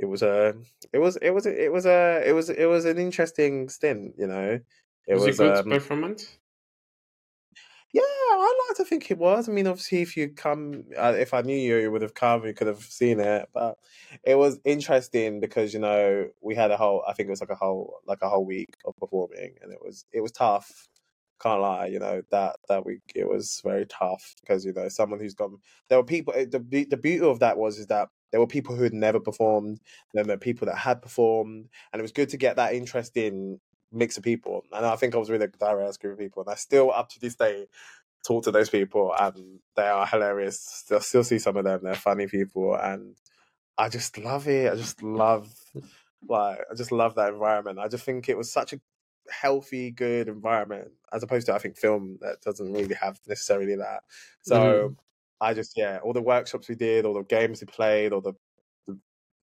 it 0.00 0.06
was 0.06 0.22
a 0.22 0.54
it 0.92 0.98
was 0.98 1.16
it 1.18 1.30
was 1.30 1.46
it 1.46 1.72
was 1.72 1.86
a 1.86 2.22
it 2.28 2.32
was 2.32 2.50
it 2.50 2.66
was 2.66 2.84
an 2.86 2.98
interesting 2.98 3.68
stint, 3.68 4.14
you 4.18 4.26
know. 4.26 4.60
It 5.06 5.16
was, 5.16 5.26
was 5.26 5.40
it 5.40 5.40
good 5.40 5.68
um, 5.68 5.68
performance? 5.68 6.38
yeah, 7.92 8.02
I 8.02 8.66
like 8.68 8.76
to 8.76 8.84
think 8.84 9.10
it 9.10 9.18
was. 9.18 9.48
I 9.48 9.52
mean, 9.52 9.66
obviously, 9.66 10.00
if 10.02 10.16
you 10.16 10.28
come, 10.28 10.84
uh, 10.96 11.14
if 11.18 11.34
I 11.34 11.42
knew 11.42 11.56
you, 11.56 11.76
you 11.78 11.90
would 11.90 12.02
have 12.02 12.14
come. 12.14 12.44
You 12.46 12.54
could 12.54 12.68
have 12.68 12.82
seen 12.82 13.18
it, 13.18 13.48
but 13.52 13.78
it 14.22 14.36
was 14.36 14.60
interesting 14.64 15.40
because 15.40 15.74
you 15.74 15.80
know 15.80 16.30
we 16.40 16.54
had 16.54 16.70
a 16.70 16.76
whole. 16.76 17.02
I 17.08 17.14
think 17.14 17.26
it 17.26 17.30
was 17.30 17.40
like 17.40 17.50
a 17.50 17.56
whole, 17.56 18.00
like 18.06 18.22
a 18.22 18.28
whole 18.28 18.44
week 18.46 18.76
of 18.84 18.96
performing, 18.96 19.56
and 19.60 19.72
it 19.72 19.80
was 19.82 20.06
it 20.12 20.20
was 20.20 20.32
tough. 20.32 20.88
Can't 21.40 21.62
lie, 21.62 21.86
you 21.86 21.98
know 21.98 22.22
that 22.30 22.56
that 22.68 22.84
week 22.86 23.00
it 23.14 23.26
was 23.28 23.60
very 23.64 23.86
tough 23.86 24.36
because 24.40 24.64
you 24.64 24.72
know 24.72 24.88
someone 24.88 25.18
who's 25.20 25.34
gone. 25.34 25.58
There 25.88 25.98
were 25.98 26.04
people. 26.04 26.32
eh, 26.36 26.46
The 26.48 26.60
the 26.88 26.96
beauty 26.96 27.26
of 27.26 27.40
that 27.40 27.58
was 27.58 27.78
is 27.78 27.88
that 27.88 28.08
there 28.30 28.40
were 28.40 28.46
people 28.46 28.74
who 28.74 28.84
had 28.84 28.94
never 28.94 29.20
performed. 29.20 29.80
Then 30.14 30.26
there 30.26 30.36
were 30.36 30.40
people 30.40 30.66
that 30.66 30.78
had 30.78 31.02
performed, 31.02 31.68
and 31.92 32.00
it 32.00 32.02
was 32.02 32.12
good 32.12 32.30
to 32.30 32.36
get 32.36 32.56
that 32.56 32.74
interesting 32.74 33.60
mix 33.92 34.16
of 34.16 34.22
people. 34.22 34.64
And 34.72 34.86
I 34.86 34.96
think 34.96 35.14
I 35.14 35.18
was 35.18 35.30
with 35.30 35.42
a 35.42 35.48
diverse 35.48 35.96
group 35.96 36.14
of 36.14 36.18
people, 36.18 36.42
and 36.42 36.52
I 36.52 36.56
still 36.56 36.90
up 36.92 37.08
to 37.10 37.20
this 37.20 37.34
day 37.34 37.66
talk 38.26 38.44
to 38.44 38.50
those 38.50 38.68
people 38.68 39.14
and 39.18 39.60
they 39.76 39.86
are 39.86 40.06
hilarious. 40.06 40.60
Still, 40.60 41.00
still 41.00 41.24
see 41.24 41.38
some 41.38 41.56
of 41.56 41.64
them. 41.64 41.80
They're 41.82 41.94
funny 41.94 42.26
people, 42.26 42.74
and 42.74 43.16
I 43.78 43.88
just 43.88 44.18
love 44.18 44.48
it. 44.48 44.72
I 44.72 44.76
just 44.76 45.02
love 45.02 45.52
like 46.28 46.58
I 46.70 46.74
just 46.74 46.92
love 46.92 47.14
that 47.16 47.32
environment. 47.32 47.78
I 47.78 47.88
just 47.88 48.04
think 48.04 48.28
it 48.28 48.36
was 48.36 48.52
such 48.52 48.72
a 48.72 48.80
healthy, 49.30 49.90
good 49.90 50.28
environment 50.28 50.90
as 51.12 51.22
opposed 51.22 51.46
to 51.46 51.54
I 51.54 51.58
think 51.58 51.76
film 51.76 52.18
that 52.20 52.40
doesn't 52.42 52.72
really 52.72 52.94
have 52.94 53.18
necessarily 53.26 53.76
that. 53.76 54.02
So 54.42 54.56
mm-hmm. 54.56 54.94
I 55.40 55.54
just 55.54 55.76
yeah, 55.76 55.98
all 56.02 56.12
the 56.12 56.22
workshops 56.22 56.68
we 56.68 56.74
did, 56.74 57.04
all 57.04 57.14
the 57.14 57.22
games 57.24 57.60
we 57.60 57.66
played, 57.66 58.12
all 58.12 58.20
the, 58.20 58.34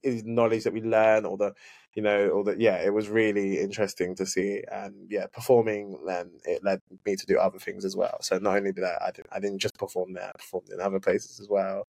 the 0.03 0.22
knowledge 0.24 0.64
that 0.64 0.72
we 0.72 0.80
learned, 0.83 1.26
all 1.26 1.37
the 1.37 1.55
you 1.95 2.03
know, 2.03 2.30
all 2.30 2.43
the 2.45 2.57
yeah, 2.59 2.76
it 2.83 2.93
was 2.95 3.09
really 3.09 3.61
interesting 3.61 4.14
to 4.16 4.26
see, 4.26 4.62
and 4.70 5.11
yeah, 5.11 5.26
performing. 5.26 6.03
Then 6.07 6.41
it 6.45 6.64
led 6.64 6.80
me 7.07 7.16
to 7.16 7.26
do 7.26 7.39
other 7.39 7.59
things 7.59 7.85
as 7.85 7.97
well. 7.97 8.18
So 8.22 8.39
not 8.39 8.57
only 8.57 8.72
did 8.72 8.85
I, 8.85 8.99
I 9.09 9.11
didn't, 9.12 9.28
I 9.33 9.41
didn't 9.41 9.59
just 9.61 9.78
perform 9.78 10.14
there, 10.14 10.28
I 10.28 10.33
performed 10.33 10.70
in 10.70 10.80
other 10.80 11.01
places 11.01 11.39
as 11.41 11.49
well. 11.49 11.85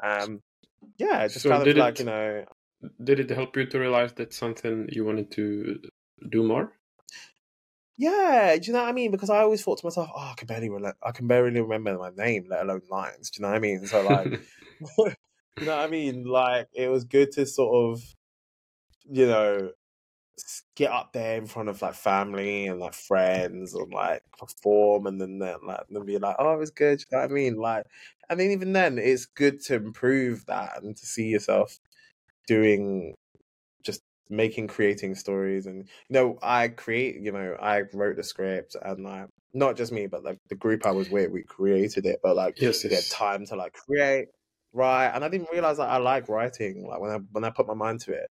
Um, 0.00 0.42
yeah, 0.98 1.28
just 1.28 1.46
So 1.46 1.48
kind 1.48 1.62
of 1.62 1.74
like 1.76 1.98
it- 1.98 2.00
you 2.00 2.04
know, 2.04 2.44
Did 3.04 3.20
it 3.20 3.30
help 3.30 3.56
you 3.56 3.66
to 3.66 3.78
realize 3.80 4.14
that 4.14 4.32
something 4.32 4.88
you 4.92 5.04
wanted 5.04 5.30
to 5.32 5.82
do 6.30 6.44
more? 6.44 6.77
Yeah, 7.98 8.56
do 8.56 8.68
you 8.68 8.72
know 8.72 8.82
what 8.82 8.88
I 8.88 8.92
mean? 8.92 9.10
Because 9.10 9.28
I 9.28 9.40
always 9.40 9.62
thought 9.62 9.78
to 9.78 9.86
myself, 9.86 10.08
oh, 10.14 10.20
I 10.20 10.34
can 10.36 10.46
barely, 10.46 10.68
rela- 10.68 10.94
I 11.02 11.10
can 11.10 11.26
barely 11.26 11.60
remember 11.60 11.98
my 11.98 12.10
name, 12.10 12.46
let 12.48 12.62
alone 12.62 12.82
lines. 12.88 13.30
Do 13.30 13.40
you 13.40 13.42
know 13.42 13.48
what 13.50 13.56
I 13.56 13.60
mean? 13.60 13.84
So 13.86 14.02
like, 14.02 14.28
you 14.98 15.66
know 15.66 15.76
what 15.76 15.84
I 15.84 15.88
mean? 15.88 16.24
Like 16.24 16.68
it 16.72 16.88
was 16.88 17.02
good 17.04 17.32
to 17.32 17.44
sort 17.44 17.92
of, 17.92 18.02
you 19.10 19.26
know, 19.26 19.72
get 20.76 20.92
up 20.92 21.12
there 21.12 21.38
in 21.38 21.46
front 21.46 21.68
of 21.68 21.82
like 21.82 21.94
family 21.94 22.66
and 22.68 22.78
like 22.78 22.94
friends 22.94 23.74
and 23.74 23.92
like 23.92 24.22
perform 24.38 25.08
and 25.08 25.20
then 25.20 25.40
then, 25.40 25.56
like 25.66 25.80
then 25.90 26.04
be 26.04 26.18
like, 26.18 26.36
oh, 26.38 26.54
it 26.54 26.58
was 26.58 26.70
good. 26.70 26.98
Do 26.98 27.04
You 27.10 27.18
know 27.18 27.22
what 27.24 27.30
I 27.30 27.34
mean? 27.34 27.56
Like, 27.56 27.84
I 28.30 28.36
mean, 28.36 28.52
even 28.52 28.72
then, 28.72 28.98
it's 28.98 29.26
good 29.26 29.60
to 29.64 29.74
improve 29.74 30.46
that 30.46 30.82
and 30.84 30.96
to 30.96 31.06
see 31.06 31.26
yourself 31.26 31.80
doing 32.46 33.14
making 34.30 34.66
creating 34.66 35.14
stories 35.14 35.66
and 35.66 35.88
you 36.08 36.14
know 36.14 36.38
i 36.42 36.68
create 36.68 37.20
you 37.20 37.32
know 37.32 37.56
i 37.60 37.82
wrote 37.92 38.16
the 38.16 38.22
script 38.22 38.76
and 38.82 39.04
like 39.04 39.26
not 39.54 39.76
just 39.76 39.92
me 39.92 40.06
but 40.06 40.22
like 40.22 40.38
the 40.48 40.54
group 40.54 40.84
i 40.86 40.90
was 40.90 41.08
with 41.10 41.30
we 41.30 41.42
created 41.42 42.04
it 42.04 42.20
but 42.22 42.36
like 42.36 42.60
yes, 42.60 42.84
we 42.84 42.90
had 42.90 43.04
time 43.10 43.46
to 43.46 43.56
like 43.56 43.72
create 43.72 44.28
write 44.72 45.08
and 45.08 45.24
i 45.24 45.28
didn't 45.28 45.48
realize 45.50 45.78
that 45.78 45.88
i 45.88 45.96
like 45.96 46.28
writing 46.28 46.86
like 46.86 47.00
when 47.00 47.10
i 47.10 47.18
when 47.32 47.44
i 47.44 47.50
put 47.50 47.66
my 47.66 47.74
mind 47.74 48.00
to 48.00 48.12
it 48.12 48.30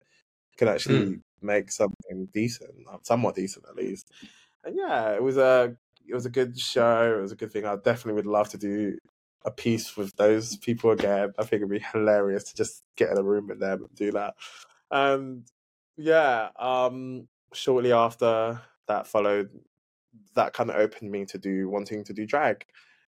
I 0.52 0.56
can 0.56 0.68
actually 0.68 1.20
make 1.42 1.70
something 1.70 2.28
decent 2.32 2.70
uh, 2.90 2.98
somewhat 3.02 3.34
decent 3.34 3.64
at 3.68 3.74
least. 3.74 4.10
And 4.64 4.76
yeah 4.76 5.12
it 5.12 5.22
was 5.22 5.36
a 5.38 5.74
it 6.06 6.14
was 6.14 6.26
a 6.26 6.30
good 6.30 6.58
show 6.58 7.16
it 7.18 7.22
was 7.22 7.32
a 7.32 7.36
good 7.36 7.52
thing 7.52 7.64
i 7.64 7.76
definitely 7.76 8.14
would 8.14 8.26
love 8.26 8.48
to 8.50 8.58
do 8.58 8.98
a 9.44 9.50
piece 9.50 9.96
with 9.96 10.14
those 10.16 10.56
people 10.56 10.90
again 10.90 11.32
i 11.38 11.42
think 11.42 11.62
it'd 11.62 11.70
be 11.70 11.78
hilarious 11.78 12.44
to 12.44 12.56
just 12.56 12.82
get 12.96 13.10
in 13.10 13.18
a 13.18 13.22
room 13.22 13.48
with 13.48 13.58
them 13.58 13.84
and 13.84 13.94
do 13.94 14.12
that. 14.12 14.34
And 14.90 15.44
yeah 16.00 16.48
um 16.58 17.28
shortly 17.52 17.92
after 17.92 18.60
that 18.88 19.06
followed 19.06 19.50
that 20.34 20.52
kind 20.52 20.70
of 20.70 20.76
opened 20.76 21.10
me 21.10 21.24
to 21.24 21.38
do 21.38 21.68
wanting 21.68 22.04
to 22.04 22.12
do 22.12 22.26
drag 22.26 22.64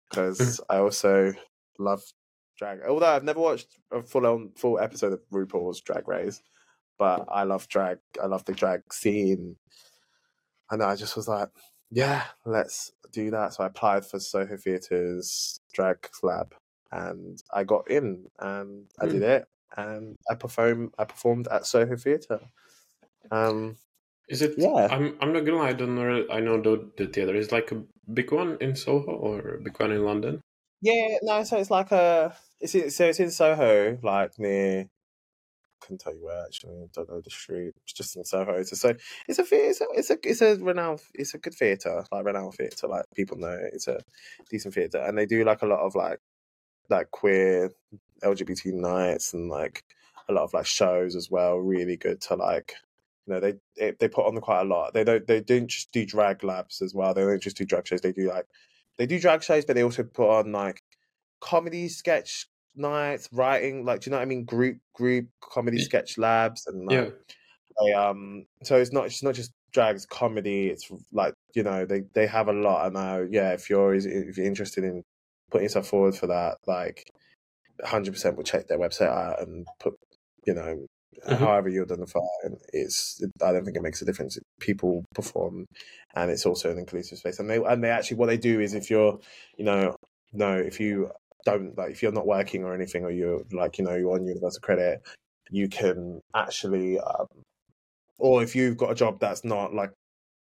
because 0.09 0.61
I 0.69 0.77
also 0.77 1.33
love 1.79 2.01
drag. 2.57 2.79
Although 2.87 3.07
I've 3.07 3.23
never 3.23 3.39
watched 3.39 3.79
a 3.91 4.01
full 4.01 4.25
on 4.25 4.51
full 4.55 4.79
episode 4.79 5.13
of 5.13 5.21
RuPaul's 5.31 5.81
Drag 5.81 6.07
Race, 6.07 6.41
but 6.97 7.25
I 7.29 7.43
love 7.43 7.67
drag. 7.67 7.99
I 8.21 8.27
love 8.27 8.45
the 8.45 8.53
drag 8.53 8.93
scene, 8.93 9.57
and 10.71 10.83
I 10.83 10.95
just 10.95 11.15
was 11.15 11.27
like, 11.27 11.49
yeah, 11.91 12.23
let's 12.45 12.91
do 13.11 13.31
that. 13.31 13.53
So 13.53 13.63
I 13.63 13.67
applied 13.67 14.05
for 14.05 14.19
Soho 14.19 14.57
Theatre's 14.57 15.59
drag 15.73 16.07
lab, 16.23 16.55
and 16.91 17.41
I 17.53 17.63
got 17.63 17.89
in, 17.89 18.25
and 18.39 18.85
I 18.99 19.07
did 19.07 19.23
it, 19.23 19.47
and 19.77 20.17
I 20.29 20.35
performed. 20.35 20.93
I 20.97 21.05
performed 21.05 21.47
at 21.49 21.65
Soho 21.65 21.95
Theatre. 21.95 22.41
Um, 23.31 23.77
Is 24.29 24.41
it? 24.41 24.55
Yeah. 24.57 24.87
I'm. 24.89 25.17
I'm 25.21 25.33
not 25.33 25.45
gonna 25.45 25.57
lie. 25.57 25.69
I 25.69 25.73
don't 25.73 25.95
know. 25.95 26.25
I 26.31 26.39
know 26.39 26.61
the 26.61 26.89
the 26.97 27.07
theater 27.07 27.35
is 27.35 27.51
like 27.51 27.71
a 27.71 27.83
big 28.11 28.31
one 28.31 28.57
in 28.61 28.75
Soho 28.75 29.11
or 29.11 29.55
a 29.55 29.61
big 29.61 29.79
one 29.79 29.91
in 29.91 30.03
London. 30.03 30.41
Yeah, 30.81 31.17
no, 31.23 31.43
so 31.43 31.57
it's 31.57 31.71
like 31.71 31.91
a 31.91 32.35
it's 32.59 32.75
in, 32.75 32.89
so 32.91 33.05
it's 33.05 33.19
in 33.19 33.31
Soho, 33.31 33.97
like 34.03 34.37
near. 34.39 34.87
Couldn't 35.81 35.99
tell 35.99 36.15
you 36.15 36.25
where 36.25 36.45
actually. 36.45 36.83
I 36.83 36.87
don't 36.93 37.09
know 37.09 37.21
the 37.21 37.29
street. 37.29 37.73
It's 37.83 37.93
just 37.93 38.15
in 38.15 38.23
Soho. 38.23 38.55
A, 38.59 38.63
so 38.63 38.93
it's 39.27 39.39
a 39.39 39.45
it's 39.51 39.81
a 39.81 39.85
it's 39.93 40.09
a 40.09 40.17
it's 40.23 40.41
a 40.41 40.55
renowned 40.55 41.01
it's 41.13 41.33
a 41.33 41.37
good 41.37 41.53
theatre 41.53 42.03
like 42.11 42.25
renowned 42.25 42.53
theatre 42.55 42.87
like 42.87 43.05
people 43.15 43.37
know 43.37 43.49
it. 43.49 43.71
it's 43.73 43.87
a 43.87 43.99
decent 44.49 44.73
theatre 44.73 44.99
and 44.99 45.17
they 45.17 45.25
do 45.25 45.43
like 45.43 45.61
a 45.61 45.67
lot 45.67 45.79
of 45.79 45.93
like 45.93 46.19
like 46.89 47.11
queer 47.11 47.71
LGBT 48.23 48.73
nights 48.73 49.33
and 49.33 49.49
like 49.49 49.83
a 50.27 50.33
lot 50.33 50.43
of 50.43 50.53
like 50.53 50.65
shows 50.65 51.15
as 51.15 51.29
well. 51.29 51.57
Really 51.57 51.97
good 51.97 52.21
to 52.21 52.35
like 52.35 52.75
you 53.25 53.33
know 53.33 53.39
they 53.39 53.91
they, 53.99 54.07
put 54.07 54.25
on 54.25 54.39
quite 54.41 54.61
a 54.61 54.65
lot. 54.65 54.93
They 54.93 55.03
don't 55.03 55.25
they 55.27 55.41
don't 55.41 55.67
just 55.67 55.91
do 55.91 56.05
drag 56.05 56.43
labs 56.43 56.81
as 56.81 56.93
well. 56.93 57.13
They 57.13 57.21
don't 57.21 57.41
just 57.41 57.57
do 57.57 57.65
drag 57.65 57.87
shows. 57.87 58.01
They 58.01 58.11
do 58.11 58.29
like 58.29 58.45
they 58.97 59.05
do 59.05 59.19
drag 59.19 59.43
shows, 59.43 59.65
but 59.65 59.75
they 59.75 59.83
also 59.83 60.03
put 60.03 60.29
on 60.29 60.51
like 60.51 60.81
comedy 61.41 61.87
sketch 61.89 62.47
nights, 62.75 63.29
writing 63.31 63.85
like 63.85 64.01
do 64.01 64.09
you 64.09 64.11
know 64.11 64.17
what 64.17 64.23
I 64.23 64.25
mean? 64.25 64.45
Group 64.45 64.77
group 64.93 65.27
comedy 65.41 65.79
sketch 65.79 66.17
labs 66.17 66.67
and 66.67 66.85
like, 66.85 66.93
Yeah. 66.93 67.09
they 67.83 67.93
um 67.93 68.45
so 68.63 68.77
it's 68.77 68.91
not 68.91 69.05
it's 69.05 69.23
not 69.23 69.35
just 69.35 69.51
drag 69.71 69.95
it's 69.95 70.05
comedy 70.05 70.67
it's 70.67 70.89
like 71.11 71.33
you 71.53 71.61
know 71.61 71.85
they 71.85 72.03
they 72.13 72.25
have 72.25 72.47
a 72.47 72.53
lot 72.53 72.87
and 72.87 72.95
uh 72.95 73.25
yeah 73.29 73.51
if 73.51 73.69
you're 73.69 73.93
if 73.93 74.37
you're 74.37 74.45
interested 74.45 74.85
in 74.85 75.03
putting 75.51 75.65
yourself 75.65 75.87
forward 75.87 76.15
for 76.15 76.27
that 76.27 76.57
like 76.65 77.11
100% 77.83 78.35
will 78.37 78.43
check 78.43 78.67
their 78.67 78.79
website 78.79 79.09
out 79.09 79.41
and 79.41 79.67
put 79.81 79.95
you 80.45 80.53
know 80.53 80.85
Mhm. 81.27 81.37
however 81.37 81.69
you 81.69 81.81
identify 81.83 82.19
and 82.43 82.57
it's 82.73 83.23
i 83.43 83.51
don't 83.51 83.65
think 83.65 83.77
it 83.77 83.83
makes 83.83 84.01
a 84.01 84.05
difference 84.05 84.37
people 84.59 85.03
perform 85.13 85.65
and 86.15 86.29
it's 86.31 86.45
also 86.45 86.71
an 86.71 86.77
inclusive 86.77 87.17
space 87.17 87.39
and 87.39 87.49
they 87.49 87.57
and 87.57 87.83
they 87.83 87.89
actually 87.89 88.17
what 88.17 88.27
they 88.27 88.37
do 88.37 88.59
is 88.59 88.73
if 88.73 88.89
you're 88.89 89.19
you 89.57 89.65
know 89.65 89.95
no 90.33 90.55
if 90.57 90.79
you 90.79 91.09
don't 91.45 91.77
like 91.77 91.91
if 91.91 92.01
you're 92.03 92.11
not 92.11 92.27
working 92.27 92.63
or 92.63 92.73
anything 92.73 93.03
or 93.03 93.11
you're 93.11 93.43
like 93.51 93.77
you 93.77 93.85
know 93.85 93.95
you're 93.95 94.13
on 94.13 94.25
universal 94.27 94.61
credit 94.61 95.01
you 95.51 95.69
can 95.69 96.21
actually, 96.33 96.99
um, 96.99 97.27
or 98.17 98.43
if 98.43 98.55
you've 98.55 98.77
got 98.77 98.91
a 98.91 98.95
job 98.95 99.19
that's 99.19 99.43
not 99.43 99.73
like 99.73 99.91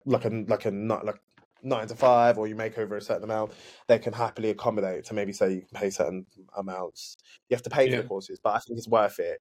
like 0.06 0.24
a 0.24 0.28
like 0.48 0.64
a 0.66 0.70
not 0.70 1.04
like 1.04 1.20
nine 1.62 1.86
to 1.88 1.94
five, 1.94 2.38
or 2.38 2.46
you 2.46 2.54
make 2.56 2.78
over 2.78 2.96
a 2.96 3.00
certain 3.02 3.24
amount, 3.24 3.52
they 3.88 3.98
can 3.98 4.12
happily 4.12 4.50
accommodate 4.50 5.04
to 5.06 5.14
maybe 5.14 5.32
say 5.32 5.52
you 5.54 5.60
can 5.62 5.80
pay 5.80 5.90
certain 5.90 6.26
amounts. 6.56 7.16
You 7.48 7.56
have 7.56 7.62
to 7.62 7.70
pay 7.70 7.88
Yeah. 7.88 7.96
for 7.96 8.02
the 8.02 8.08
courses, 8.08 8.40
but 8.42 8.54
I 8.54 8.58
think 8.60 8.78
it's 8.78 8.88
worth 8.88 9.18
it, 9.20 9.40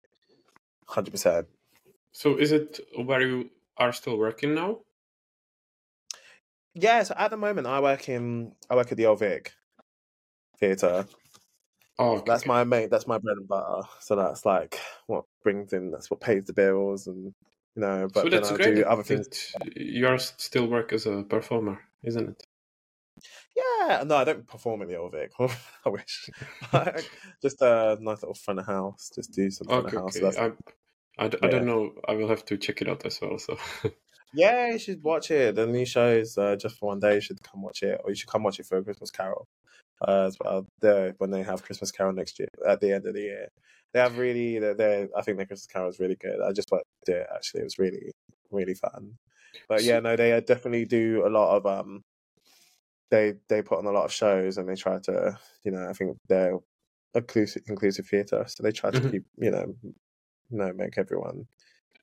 hundred 0.90 1.12
percent. 1.12 1.46
So 2.12 2.36
is 2.36 2.52
it 2.52 2.80
where 2.96 3.22
you 3.22 3.50
are 3.76 3.92
still 3.92 4.18
working 4.18 4.54
now? 4.54 4.80
Yeah, 6.74 7.02
so 7.02 7.14
at 7.16 7.30
the 7.30 7.36
moment 7.36 7.66
I 7.66 7.80
work 7.80 8.08
in 8.08 8.52
I 8.68 8.76
work 8.76 8.90
at 8.92 8.98
the 8.98 9.06
Old 9.06 9.20
Vic 9.20 9.52
Theatre. 10.58 11.06
Oh, 11.98 12.16
okay. 12.16 12.24
That's 12.26 12.46
my 12.46 12.64
main. 12.64 12.88
That's 12.88 13.06
my 13.06 13.18
bread 13.18 13.36
and 13.36 13.46
butter. 13.48 13.86
So 14.00 14.16
that's 14.16 14.46
like 14.46 14.78
what 15.06 15.24
brings 15.42 15.72
in. 15.72 15.90
That's 15.90 16.10
what 16.10 16.20
pays 16.20 16.44
the 16.44 16.52
bills, 16.52 17.06
and 17.06 17.34
you 17.76 17.82
know. 17.82 18.08
But 18.12 18.22
so 18.22 18.28
then 18.30 18.44
I 18.44 18.56
great. 18.56 18.74
do 18.76 18.84
other 18.84 19.02
things. 19.02 19.54
You 19.76 20.06
are 20.06 20.18
still 20.18 20.66
work 20.66 20.92
as 20.92 21.06
a 21.06 21.22
performer, 21.22 21.80
isn't 22.02 22.28
it? 22.30 22.42
Yeah, 23.54 24.02
no, 24.06 24.16
I 24.16 24.24
don't 24.24 24.46
perform 24.46 24.82
in 24.82 24.88
the 24.88 24.96
Old 24.96 25.12
Vic. 25.12 25.32
I 25.84 25.88
wish. 25.88 26.30
just 27.42 27.60
a 27.60 27.98
nice 28.00 28.22
little 28.22 28.34
front 28.34 28.60
of 28.60 28.66
house. 28.66 29.10
Just 29.14 29.32
do 29.32 29.50
some 29.50 29.66
front 29.66 29.86
Okay, 29.86 29.96
of 29.96 30.02
house. 30.02 30.14
So 30.14 30.26
okay. 30.26 30.38
that's, 30.38 30.74
I, 31.20 31.26
I, 31.26 31.28
d- 31.28 31.38
I 31.42 31.46
Yeah. 31.46 31.50
don't 31.50 31.66
know. 31.66 31.92
I 32.08 32.14
will 32.14 32.28
have 32.28 32.44
to 32.46 32.58
check 32.58 32.82
it 32.82 32.88
out 32.88 33.06
as 33.06 33.20
well. 33.20 33.38
So 33.38 33.56
yeah, 34.32 34.68
you 34.72 34.78
should 34.78 35.02
watch 35.02 35.30
it. 35.30 35.54
The 35.56 35.66
new 35.66 35.84
show 35.86 36.08
is 36.08 36.38
uh, 36.38 36.56
just 36.56 36.78
for 36.78 36.86
one 36.88 37.00
day. 37.00 37.16
You 37.16 37.20
should 37.20 37.42
come 37.42 37.62
watch 37.62 37.82
it, 37.82 38.00
or 38.04 38.10
you 38.10 38.16
should 38.16 38.28
come 38.28 38.42
watch 38.44 38.60
it 38.60 38.66
for 38.66 38.78
a 38.78 38.84
Christmas 38.84 39.10
Carol 39.10 39.46
uh, 40.06 40.24
as 40.26 40.36
well. 40.42 40.66
There 40.80 41.14
when 41.18 41.30
they 41.30 41.42
have 41.42 41.62
Christmas 41.62 41.92
Carol 41.92 42.12
next 42.14 42.38
year 42.38 42.48
at 42.68 42.80
the 42.80 42.92
end 42.92 43.06
of 43.06 43.14
the 43.14 43.22
year. 43.22 43.48
They 43.92 44.00
have 44.00 44.18
really. 44.18 44.58
They're, 44.58 44.74
they're, 44.74 45.08
I 45.16 45.22
think 45.22 45.38
the 45.38 45.46
Christmas 45.46 45.66
Carol 45.66 45.90
is 45.90 46.00
really 46.00 46.16
good. 46.16 46.40
I 46.42 46.52
just 46.52 46.70
watched 46.72 46.84
it 47.08 47.26
actually. 47.34 47.62
It 47.62 47.64
was 47.64 47.78
really 47.78 48.12
really 48.52 48.74
fun. 48.74 49.16
But 49.68 49.84
yeah, 49.84 50.00
no, 50.00 50.16
they 50.16 50.40
definitely 50.40 50.86
do 50.86 51.24
a 51.26 51.30
lot 51.30 51.56
of 51.56 51.66
um. 51.66 52.02
They 53.10 53.34
they 53.48 53.62
put 53.62 53.78
on 53.78 53.86
a 53.86 53.90
lot 53.92 54.04
of 54.04 54.12
shows 54.12 54.56
and 54.58 54.68
they 54.68 54.76
try 54.76 54.98
to 55.00 55.38
you 55.64 55.72
know 55.72 55.88
I 55.88 55.92
think 55.92 56.16
they're 56.28 56.58
inclusive 57.14 57.62
inclusive 57.66 58.06
theatre 58.06 58.44
so 58.46 58.62
they 58.62 58.70
try 58.72 58.92
to 58.92 59.00
Mhm. 59.00 59.10
keep 59.10 59.24
you 59.36 59.50
know 59.50 59.74
know 60.58 60.72
make 60.72 60.98
everyone 60.98 61.46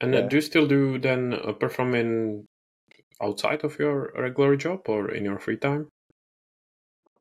And 0.02 0.16
uh, 0.16 0.22
Yeah. 0.22 0.30
do 0.30 0.38
you 0.38 0.41
still 0.41 0.68
do 0.68 1.00
then 1.00 1.34
uh, 1.34 1.54
performing 1.54 2.48
outside 3.22 3.64
of 3.66 3.80
your 3.80 4.12
regular 4.18 4.56
job 4.58 4.89
or 4.89 5.12
in 5.12 5.26
your 5.26 5.39
free 5.39 5.58
time? 5.58 5.89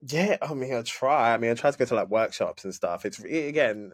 Yeah, 0.03 0.37
I 0.43 0.55
mean, 0.55 0.75
I 0.75 0.83
try. 0.83 1.33
I 1.35 1.39
mean, 1.39 1.51
I 1.51 1.55
try 1.55 1.71
to 1.71 1.79
go 1.79 1.85
to 1.85 1.95
like 1.95 2.09
workshops 2.09 2.65
and 2.65 2.75
stuff. 2.75 3.05
It's 3.05 3.19
re- 3.21 3.49
again, 3.49 3.93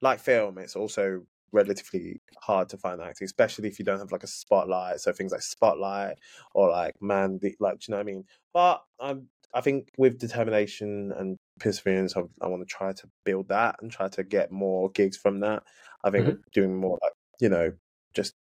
like 0.00 0.20
film. 0.20 0.58
It's 0.58 0.76
also 0.76 1.26
relatively 1.52 2.20
hard 2.40 2.68
to 2.70 2.78
find 2.78 3.00
acting, 3.00 3.24
especially 3.26 3.68
if 3.68 3.78
you 3.78 3.84
don't 3.84 4.00
have 4.00 4.12
like 4.12 4.24
a 4.24 4.28
spotlight. 4.28 5.00
So 5.00 5.12
things 5.12 5.32
like 5.32 5.42
spotlight 5.42 6.18
or 6.54 6.70
like 6.70 7.00
man, 7.00 7.38
the, 7.40 7.56
like 7.60 7.78
do 7.80 7.86
you 7.88 7.92
know 7.92 7.98
what 7.98 8.02
I 8.02 8.12
mean? 8.12 8.24
But 8.52 8.84
I'm, 9.00 9.30
I 9.54 9.60
think 9.60 9.90
with 9.96 10.18
determination 10.18 11.12
and 11.12 11.38
perseverance, 11.60 12.16
I, 12.16 12.22
I 12.42 12.48
want 12.48 12.62
to 12.62 12.66
try 12.66 12.92
to 12.92 13.10
build 13.24 13.48
that 13.48 13.76
and 13.82 13.90
try 13.90 14.08
to 14.08 14.24
get 14.24 14.50
more 14.52 14.90
gigs 14.90 15.16
from 15.16 15.40
that. 15.40 15.62
I 16.06 16.10
think 16.10 16.38
doing 16.52 16.76
more 16.76 16.98
like 17.02 17.12
you 17.40 17.48
know, 17.48 17.72
just 18.14 18.34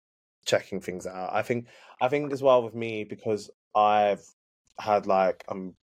checking 0.45 0.81
things 0.81 1.07
out. 1.07 1.29
I 1.33 1.41
think, 1.41 1.67
I 2.01 2.07
think 2.09 2.33
as 2.33 2.43
well 2.43 2.63
with 2.63 2.75
me 2.75 3.03
because 3.03 3.49
I've 3.75 4.25
had 4.79 5.07
like 5.07 5.43
I'm 5.47 5.75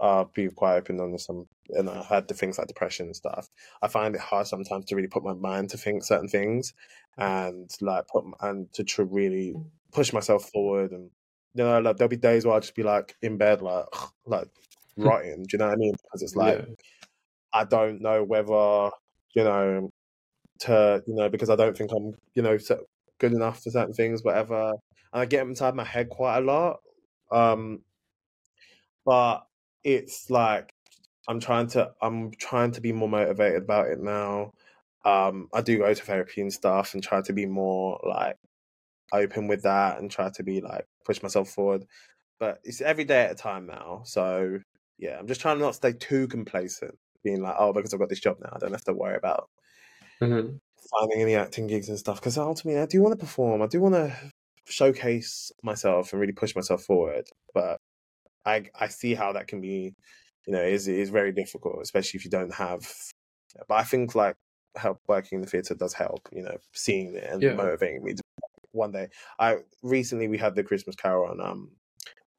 uh, 0.00 0.24
be 0.34 0.48
quite 0.48 0.76
open 0.76 1.00
on 1.00 1.12
this. 1.12 1.28
Um, 1.28 1.46
and 1.70 1.88
I've 1.88 2.06
had 2.06 2.26
the 2.26 2.34
things 2.34 2.58
like 2.58 2.66
depression 2.66 3.06
and 3.06 3.16
stuff. 3.16 3.48
I 3.82 3.88
find 3.88 4.14
it 4.14 4.20
hard 4.20 4.46
sometimes 4.46 4.86
to 4.86 4.96
really 4.96 5.08
put 5.08 5.24
my 5.24 5.34
mind 5.34 5.70
to 5.70 5.78
think 5.78 6.04
certain 6.04 6.28
things, 6.28 6.72
and 7.16 7.70
like 7.80 8.08
put 8.08 8.24
and 8.40 8.72
to 8.72 8.84
tr- 8.84 9.02
really 9.02 9.54
push 9.92 10.12
myself 10.12 10.50
forward. 10.50 10.92
And 10.92 11.10
you 11.54 11.64
know, 11.64 11.80
like 11.80 11.96
there'll 11.96 12.08
be 12.08 12.16
days 12.16 12.44
where 12.44 12.54
I'll 12.54 12.60
just 12.60 12.74
be 12.74 12.82
like 12.82 13.16
in 13.22 13.36
bed, 13.36 13.62
like 13.62 13.86
like 14.26 14.48
writing. 14.96 15.44
Do 15.44 15.48
you 15.52 15.58
know 15.58 15.66
what 15.66 15.74
I 15.74 15.76
mean? 15.76 15.92
Because 15.92 16.22
it's 16.22 16.36
like 16.36 16.58
yeah. 16.58 16.74
I 17.52 17.64
don't 17.64 18.00
know 18.00 18.24
whether 18.24 18.90
you 19.34 19.44
know 19.44 19.90
to 20.60 21.02
you 21.06 21.14
know 21.14 21.28
because 21.28 21.50
I 21.50 21.56
don't 21.56 21.76
think 21.76 21.90
I'm 21.92 22.14
you 22.34 22.42
know 22.42 22.58
good 23.18 23.32
enough 23.32 23.62
for 23.62 23.70
certain 23.70 23.94
things, 23.94 24.24
whatever. 24.24 24.70
And 25.12 25.22
I 25.22 25.26
get 25.26 25.46
inside 25.46 25.74
my 25.74 25.84
head 25.84 26.08
quite 26.08 26.38
a 26.38 26.40
lot. 26.40 26.80
Um, 27.30 27.80
but 29.04 29.42
it's 29.84 30.30
like 30.30 30.72
I'm 31.28 31.40
trying 31.40 31.68
to 31.68 31.90
I'm 32.02 32.32
trying 32.32 32.72
to 32.72 32.80
be 32.80 32.92
more 32.92 33.08
motivated 33.08 33.62
about 33.62 33.88
it 33.88 34.00
now. 34.00 34.52
Um, 35.04 35.48
I 35.54 35.62
do 35.62 35.78
go 35.78 35.92
to 35.92 36.04
therapy 36.04 36.40
and 36.42 36.52
stuff 36.52 36.94
and 36.94 37.02
try 37.02 37.22
to 37.22 37.32
be 37.32 37.46
more 37.46 38.00
like 38.06 38.36
open 39.12 39.48
with 39.48 39.62
that 39.62 39.98
and 39.98 40.10
try 40.10 40.30
to 40.30 40.42
be 40.42 40.60
like 40.60 40.86
push 41.04 41.22
myself 41.22 41.50
forward. 41.50 41.86
But 42.38 42.60
it's 42.64 42.80
every 42.80 43.04
day 43.04 43.24
at 43.24 43.32
a 43.32 43.34
time 43.34 43.66
now. 43.66 44.02
So 44.04 44.58
yeah, 44.98 45.18
I'm 45.18 45.26
just 45.26 45.40
trying 45.40 45.56
to 45.58 45.62
not 45.62 45.74
stay 45.74 45.92
too 45.92 46.28
complacent, 46.28 46.96
being 47.24 47.42
like, 47.42 47.56
oh, 47.58 47.72
because 47.72 47.94
I've 47.94 48.00
got 48.00 48.10
this 48.10 48.20
job 48.20 48.36
now, 48.40 48.52
I 48.54 48.58
don't 48.58 48.72
have 48.72 48.84
to 48.84 48.92
worry 48.92 49.16
about 49.16 49.48
Mhm. 50.20 50.60
finding 50.90 51.22
any 51.22 51.34
acting 51.34 51.66
gigs 51.66 51.88
and 51.88 51.98
stuff. 51.98 52.20
Because 52.20 52.38
ultimately, 52.38 52.80
I 52.80 52.86
do 52.86 53.02
want 53.02 53.18
to 53.18 53.24
perform. 53.24 53.62
I 53.62 53.66
do 53.66 53.80
want 53.80 53.94
to 53.94 54.32
showcase 54.66 55.50
myself 55.62 56.12
and 56.12 56.20
really 56.20 56.32
push 56.32 56.54
myself 56.54 56.82
forward. 56.84 57.26
But 57.54 57.80
I 58.46 58.70
I 58.76 58.88
see 58.88 59.14
how 59.14 59.32
that 59.34 59.48
can 59.48 59.60
be, 59.62 59.94
you 60.46 60.52
know, 60.54 60.62
is 60.64 60.88
is 60.88 61.10
very 61.10 61.32
difficult, 61.32 61.82
especially 61.82 62.18
if 62.18 62.24
you 62.26 62.30
don't 62.32 62.54
have. 62.54 62.82
But 63.68 63.76
I 63.76 63.84
think 63.84 64.14
like 64.14 64.36
help 64.76 64.98
working 65.08 65.38
in 65.38 65.42
the 65.42 65.48
theatre 65.50 65.74
does 65.76 65.94
help. 65.94 66.28
You 66.32 66.42
know, 66.44 66.58
seeing 66.74 67.14
it 67.16 67.24
and 67.24 67.46
Yeah. 67.46 67.54
motivating 67.54 68.04
me. 68.04 68.14
To, 68.14 68.22
one 68.72 68.92
day, 68.92 69.08
I 69.40 69.58
recently 69.82 70.28
we 70.28 70.38
had 70.38 70.54
the 70.56 70.64
Christmas 70.64 70.96
Carol 70.96 71.32
and 71.32 71.42
um, 71.42 71.76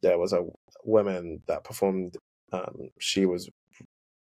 there 0.03 0.19
was 0.19 0.33
a 0.33 0.45
woman 0.85 1.43
that 1.47 1.63
performed. 1.65 2.17
Um, 2.53 2.89
she 2.99 3.25
was 3.27 3.49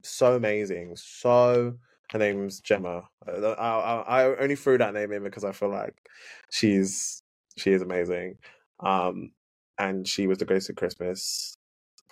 so 0.05 0.37
amazing, 0.37 0.97
so 0.97 1.79
her 2.13 2.19
name's 2.19 2.61
Gemma. 2.61 3.09
I, 3.27 3.31
I, 3.33 4.23
I 4.23 4.37
only 4.39 4.57
threw 4.57 4.79
that 4.79 4.95
name 4.95 5.13
in 5.13 5.23
because 5.25 5.45
I 5.45 5.53
feel 5.53 5.71
like 5.71 5.95
she's 6.51 7.23
she 7.57 7.73
is 7.73 7.83
amazing. 7.83 8.39
Um, 8.81 9.33
and 9.79 10.07
she 10.07 10.27
was 10.27 10.39
the 10.39 10.45
Ghost 10.45 10.71
of 10.71 10.77
Christmas 10.77 11.57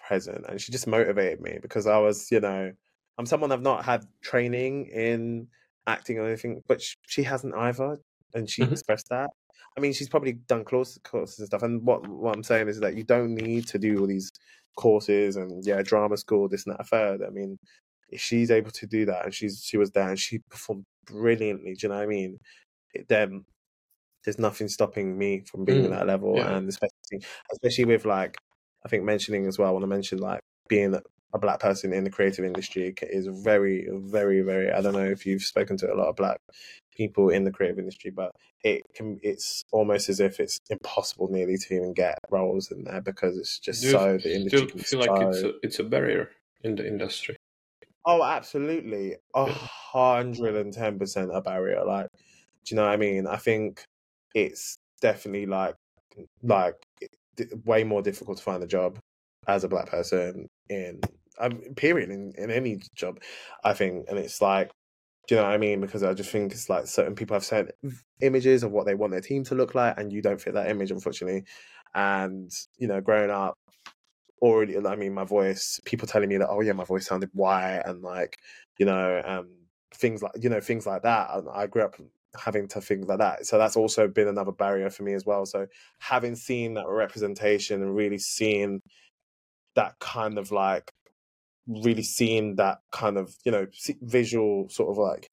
present, 0.06 0.44
and 0.48 0.60
she 0.60 0.72
just 0.72 0.86
motivated 0.86 1.40
me 1.40 1.58
because 1.62 1.86
I 1.86 1.98
was, 1.98 2.30
you 2.30 2.40
know, 2.40 2.72
I'm 3.18 3.26
someone 3.26 3.52
I've 3.52 3.62
not 3.62 3.84
had 3.84 4.04
training 4.22 4.86
in 4.86 5.48
acting 5.86 6.18
or 6.18 6.26
anything, 6.26 6.62
but 6.66 6.82
sh- 6.82 6.96
she 7.06 7.22
hasn't 7.22 7.54
either, 7.54 7.98
and 8.34 8.48
she 8.50 8.64
Mhm. 8.64 8.72
expressed 8.72 9.08
that. 9.10 9.30
I 9.76 9.80
mean, 9.80 9.92
she's 9.92 10.08
probably 10.08 10.32
done 10.34 10.64
courses, 10.64 10.98
courses 11.04 11.38
and 11.40 11.46
stuff. 11.48 11.62
And 11.62 11.82
what 11.86 12.06
what 12.08 12.34
I'm 12.36 12.42
saying 12.44 12.68
is 12.68 12.80
that 12.80 12.96
you 12.96 13.04
don't 13.04 13.34
need 13.34 13.66
to 13.68 13.78
do 13.78 13.98
all 14.00 14.06
these 14.06 14.30
courses 14.76 15.36
and 15.36 15.64
yeah, 15.66 15.82
drama 15.82 16.16
school, 16.16 16.48
this 16.48 16.66
and 16.66 16.76
that, 16.76 16.86
third. 16.88 17.22
I 17.22 17.30
mean, 17.30 17.58
she's 18.16 18.50
able 18.50 18.70
to 18.72 18.86
do 18.86 19.06
that, 19.06 19.24
and 19.24 19.34
she's 19.34 19.62
she 19.64 19.76
was 19.76 19.90
there 19.92 20.08
and 20.08 20.18
she 20.18 20.38
performed 20.50 20.84
brilliantly. 21.06 21.74
Do 21.74 21.86
you 21.86 21.88
know 21.90 21.96
what 21.96 22.04
I 22.04 22.06
mean? 22.06 22.38
It, 22.94 23.08
then 23.08 23.44
there's 24.24 24.38
nothing 24.38 24.68
stopping 24.68 25.18
me 25.18 25.40
from 25.50 25.64
being 25.64 25.84
at 25.84 25.90
Mm, 25.90 25.90
that 25.90 26.06
level, 26.06 26.42
yeah. 26.42 26.44
and 26.44 26.68
especially 26.68 27.22
especially 27.52 27.84
with 27.86 28.04
like 28.04 28.36
I 28.84 28.88
think 28.88 29.04
mentioning 29.04 29.46
as 29.46 29.58
well. 29.58 29.74
When 29.74 29.82
I 29.82 29.86
want 29.86 29.90
to 29.92 29.96
mention 29.96 30.18
like 30.18 30.40
being 30.68 30.94
a 31.34 31.38
black 31.38 31.60
person 31.60 31.92
in 31.92 32.04
the 32.04 32.10
creative 32.10 32.44
industry 32.44 32.94
is 33.02 33.26
very, 33.26 33.88
very, 33.92 34.40
very. 34.42 34.70
I 34.70 34.80
don't 34.80 34.94
know 34.94 35.04
if 35.04 35.26
you've 35.26 35.42
spoken 35.42 35.76
to 35.78 35.92
a 35.92 35.96
lot 35.96 36.08
of 36.08 36.16
black 36.16 36.38
people 36.96 37.28
in 37.28 37.44
the 37.44 37.50
creative 37.50 37.78
industry, 37.78 38.10
but 38.10 38.30
it 38.62 38.82
can. 38.94 39.18
It's 39.22 39.62
almost 39.72 40.08
as 40.08 40.20
if 40.20 40.40
it's 40.40 40.58
impossible 40.70 41.28
nearly 41.30 41.56
to 41.58 41.74
even 41.74 41.92
get 41.92 42.18
roles 42.30 42.70
in 42.70 42.84
there 42.84 43.00
because 43.02 43.36
it's 43.36 43.58
just 43.58 43.82
Do 43.82 43.88
you 43.88 43.92
so 43.92 44.18
the 44.18 44.34
industry. 44.34 44.66
can 44.68 44.78
be 44.78 44.84
feel 44.84 45.00
like 45.00 45.10
it's 45.20 45.42
a, 45.42 45.52
it's 45.62 45.78
a 45.78 45.84
barrier 45.84 46.30
in 46.62 46.76
the 46.76 46.86
industry? 46.86 47.36
Oh, 48.06 48.22
absolutely. 48.22 49.16
A 49.34 49.46
hundred 49.46 50.56
and 50.56 50.72
ten 50.72 50.98
percent 50.98 51.30
a 51.34 51.40
barrier. 51.40 51.84
Like, 51.84 52.08
do 52.64 52.74
you 52.74 52.76
know 52.76 52.84
what 52.84 52.92
I 52.92 52.96
mean? 52.96 53.26
I 53.26 53.36
think 53.36 53.84
it's 54.34 54.76
definitely 55.00 55.46
like, 55.46 55.74
like 56.42 56.74
way 57.64 57.84
more 57.84 58.02
difficult 58.02 58.38
to 58.38 58.44
find 58.44 58.62
a 58.62 58.66
job 58.66 58.98
as 59.48 59.64
a 59.64 59.68
black 59.68 59.88
person 59.88 60.48
in, 60.68 61.00
um, 61.38 61.60
period, 61.76 62.10
in, 62.10 62.32
in 62.36 62.50
any 62.50 62.80
job, 62.94 63.18
I 63.64 63.72
think. 63.74 64.06
And 64.08 64.18
it's 64.18 64.40
like, 64.42 64.70
do 65.28 65.36
you 65.36 65.40
know 65.40 65.46
what 65.46 65.54
I 65.54 65.58
mean? 65.58 65.80
Because 65.80 66.02
I 66.02 66.14
just 66.14 66.30
think 66.30 66.52
it's 66.52 66.68
like 66.68 66.86
certain 66.86 67.14
people 67.14 67.34
have 67.34 67.44
certain 67.44 67.72
images 68.20 68.62
of 68.62 68.72
what 68.72 68.86
they 68.86 68.94
want 68.94 69.12
their 69.12 69.20
team 69.22 69.44
to 69.44 69.54
look 69.54 69.74
like, 69.74 69.98
and 69.98 70.12
you 70.12 70.22
don't 70.22 70.40
fit 70.40 70.54
that 70.54 70.70
image, 70.70 70.90
unfortunately. 70.90 71.44
And, 71.94 72.50
you 72.78 72.88
know, 72.88 73.00
growing 73.00 73.30
up, 73.30 73.54
already 74.44 74.76
i 74.76 74.96
mean 74.96 75.14
my 75.14 75.24
voice 75.24 75.80
people 75.84 76.06
telling 76.06 76.28
me 76.28 76.36
that 76.36 76.48
oh 76.48 76.60
yeah 76.60 76.72
my 76.72 76.84
voice 76.84 77.06
sounded 77.06 77.30
white 77.32 77.82
and 77.86 78.02
like 78.02 78.38
you 78.78 78.86
know 78.86 79.22
um 79.24 79.48
things 79.94 80.22
like 80.22 80.32
you 80.40 80.48
know 80.48 80.60
things 80.60 80.86
like 80.86 81.02
that 81.02 81.30
and 81.34 81.48
i 81.54 81.66
grew 81.66 81.82
up 81.82 81.96
having 82.36 82.66
to 82.66 82.80
think 82.80 83.08
like 83.08 83.18
that 83.18 83.46
so 83.46 83.56
that's 83.56 83.76
also 83.76 84.08
been 84.08 84.28
another 84.28 84.52
barrier 84.52 84.90
for 84.90 85.04
me 85.04 85.14
as 85.14 85.24
well 85.24 85.46
so 85.46 85.66
having 86.00 86.34
seen 86.34 86.74
that 86.74 86.86
representation 86.88 87.80
and 87.80 87.94
really 87.94 88.18
seeing 88.18 88.82
that 89.76 89.94
kind 90.00 90.36
of 90.36 90.50
like 90.50 90.92
really 91.66 92.02
seeing 92.02 92.56
that 92.56 92.78
kind 92.92 93.16
of 93.16 93.34
you 93.44 93.52
know 93.52 93.66
visual 94.02 94.68
sort 94.68 94.90
of 94.90 94.98
like 94.98 95.30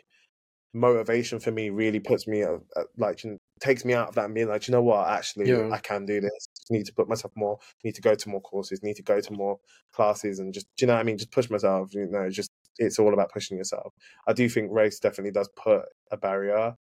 motivation 0.74 1.40
for 1.40 1.52
me 1.52 1.70
really 1.70 2.00
puts 2.00 2.28
me 2.28 2.44
uh, 2.44 2.58
uh, 2.76 2.84
like 2.98 3.24
you 3.24 3.32
know, 3.32 3.38
takes 3.60 3.84
me 3.86 3.94
out 3.94 4.10
of 4.10 4.16
that 4.16 4.26
and 4.26 4.34
being 4.34 4.48
like, 4.48 4.68
you 4.68 4.72
know 4.72 4.82
what, 4.82 5.08
actually, 5.08 5.50
Yeah. 5.50 5.70
I 5.72 5.80
can 5.80 6.06
do 6.06 6.22
this. 6.22 6.48
Need 6.70 6.86
to 6.86 6.94
put 6.94 7.10
myself 7.10 7.34
more. 7.36 7.60
Need 7.84 7.96
to 7.96 8.02
go 8.02 8.16
to 8.16 8.30
more 8.30 8.42
courses. 8.42 8.82
Need 8.84 8.96
to 8.98 9.04
go 9.04 9.20
to 9.20 9.34
more 9.34 9.60
classes 9.92 10.40
and 10.40 10.54
just, 10.54 10.68
do 10.78 10.84
you 10.84 10.88
know 10.88 10.94
what 10.94 11.00
I 11.00 11.04
mean? 11.04 11.18
Just 11.18 11.32
push 11.32 11.50
myself. 11.50 11.94
You 11.94 12.08
know, 12.08 12.30
just 12.30 12.52
it's 12.78 13.00
all 13.00 13.14
about 13.14 13.32
pushing 13.32 13.58
yourself. 13.58 13.94
I 14.28 14.34
do 14.34 14.48
think 14.48 14.72
race 14.72 15.00
definitely 15.00 15.32
does 15.32 15.50
put 15.56 15.84
a 16.12 16.18
barrier. 16.18 16.76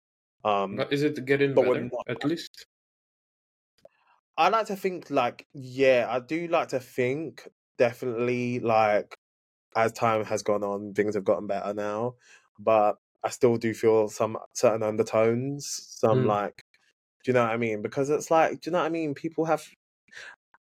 Um, 0.44 0.76
But 0.76 0.92
is 0.92 1.02
it 1.02 1.24
getting 1.24 1.54
But 1.54 1.66
better 1.66 1.82
not- 1.84 2.08
at 2.08 2.24
least? 2.24 2.66
I 4.38 4.48
like 4.48 4.66
to 4.66 4.76
think 4.76 5.10
like 5.10 5.46
yeah, 5.54 6.06
I 6.10 6.20
do 6.20 6.46
like 6.48 6.68
to 6.68 6.80
think 6.80 7.48
definitely 7.78 8.60
like 8.60 9.16
as 9.74 9.92
time 9.92 10.24
has 10.24 10.42
gone 10.42 10.62
on, 10.62 10.94
things 10.94 11.14
have 11.14 11.24
gotten 11.24 11.46
better 11.46 11.72
now, 11.74 12.14
but 12.58 12.96
I 13.24 13.30
still 13.30 13.56
do 13.56 13.74
feel 13.74 14.08
some 14.08 14.38
certain 14.52 14.82
undertones, 14.82 15.66
some 15.90 16.24
Mm. 16.24 16.26
like 16.26 16.62
do 17.26 17.32
you 17.32 17.34
know 17.34 17.42
what 17.42 17.50
I 17.50 17.56
mean? 17.56 17.82
Because 17.82 18.08
it's 18.08 18.30
like 18.30 18.60
do 18.60 18.70
you 18.70 18.72
know 18.72 18.78
what 18.78 18.86
I 18.86 18.90
mean? 18.90 19.12
People 19.14 19.44
have 19.46 19.64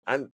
and 0.06 0.28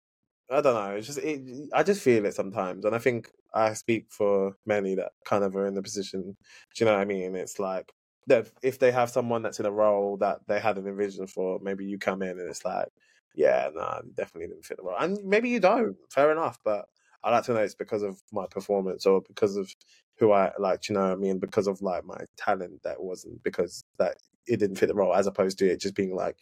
I 0.52 0.62
don't 0.62 0.74
know, 0.76 0.96
it's 0.96 1.08
just 1.08 1.20
it, 1.20 1.42
I 1.74 1.84
just 1.84 2.02
feel 2.02 2.26
it 2.26 2.36
sometimes 2.36 2.86
and 2.86 2.94
I 2.96 3.00
think 3.00 3.32
I 3.54 3.74
speak 3.74 4.08
for 4.12 4.56
many 4.66 4.96
that 4.96 5.14
kind 5.26 5.44
of 5.46 5.56
are 5.56 5.68
in 5.68 5.76
the 5.76 5.82
position, 5.82 6.22
do 6.24 6.36
you 6.80 6.86
know 6.86 6.94
what 6.94 7.02
I 7.02 7.06
mean? 7.06 7.36
It's 7.36 7.60
like 7.60 7.94
that 8.28 8.50
if 8.62 8.80
they 8.80 8.92
have 8.92 9.10
someone 9.10 9.42
that's 9.42 9.62
in 9.62 9.66
a 9.66 9.72
role 9.72 10.18
that 10.18 10.40
they 10.48 10.60
had 10.60 10.78
an 10.78 10.88
envision 10.88 11.28
for, 11.28 11.60
maybe 11.62 11.86
you 11.86 11.98
come 11.98 12.22
in 12.22 12.40
and 12.40 12.50
it's 12.50 12.66
like 12.66 12.90
yeah, 13.36 13.70
no, 13.74 13.82
nah, 13.82 14.02
definitely 14.16 14.48
didn't 14.50 14.66
fit 14.66 14.78
the 14.78 14.84
role. 14.84 14.98
And 15.00 15.18
maybe 15.24 15.50
you 15.50 15.60
don't, 15.62 15.96
fair 16.10 16.32
enough, 16.32 16.60
but 16.66 16.86
I 17.24 17.32
like 17.32 17.44
to 17.46 17.54
know 17.54 17.60
it's 17.62 17.76
because 17.76 18.04
of 18.04 18.20
my 18.34 18.48
performance 18.48 19.06
or 19.06 19.22
because 19.22 19.56
of 19.58 19.72
who 20.20 20.32
I 20.34 20.52
like, 20.60 20.90
you 20.90 20.96
know 20.96 21.02
what 21.02 21.12
I 21.12 21.16
mean, 21.16 21.40
because 21.40 21.68
of 21.68 21.82
like 21.82 22.04
my 22.04 22.20
talent 22.38 22.82
that 22.84 23.02
wasn't 23.02 23.44
because 23.44 23.84
that 24.00 24.18
it 24.48 24.58
didn't 24.60 24.78
fit 24.78 24.88
the 24.88 24.96
role, 24.96 25.14
as 25.14 25.28
opposed 25.28 25.58
to 25.60 25.70
it 25.70 25.80
just 25.82 25.96
being 25.96 26.16
like, 26.16 26.38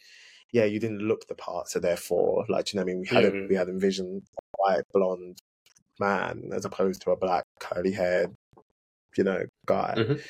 yeah, 0.52 0.64
you 0.64 0.78
didn't 0.80 1.00
look 1.00 1.26
the 1.26 1.34
part, 1.34 1.68
so 1.68 1.80
therefore, 1.80 2.44
like, 2.48 2.72
you 2.72 2.78
know 2.78 2.84
what 2.84 2.90
I 2.90 2.94
mean, 2.94 3.00
we 3.00 3.06
had 3.08 3.24
Yeah. 3.24 3.40
a, 3.40 3.46
we 3.48 3.54
had 3.56 3.68
envisioned 3.68 4.22
a 4.38 4.42
white 4.58 4.82
blonde 4.92 5.38
man 5.98 6.50
as 6.52 6.64
opposed 6.64 7.02
to 7.02 7.10
a 7.10 7.16
black 7.16 7.44
curly 7.58 7.92
haired, 7.92 8.34
you 9.16 9.24
know, 9.24 9.42
guy. 9.66 9.94
Mhm. 9.96 10.20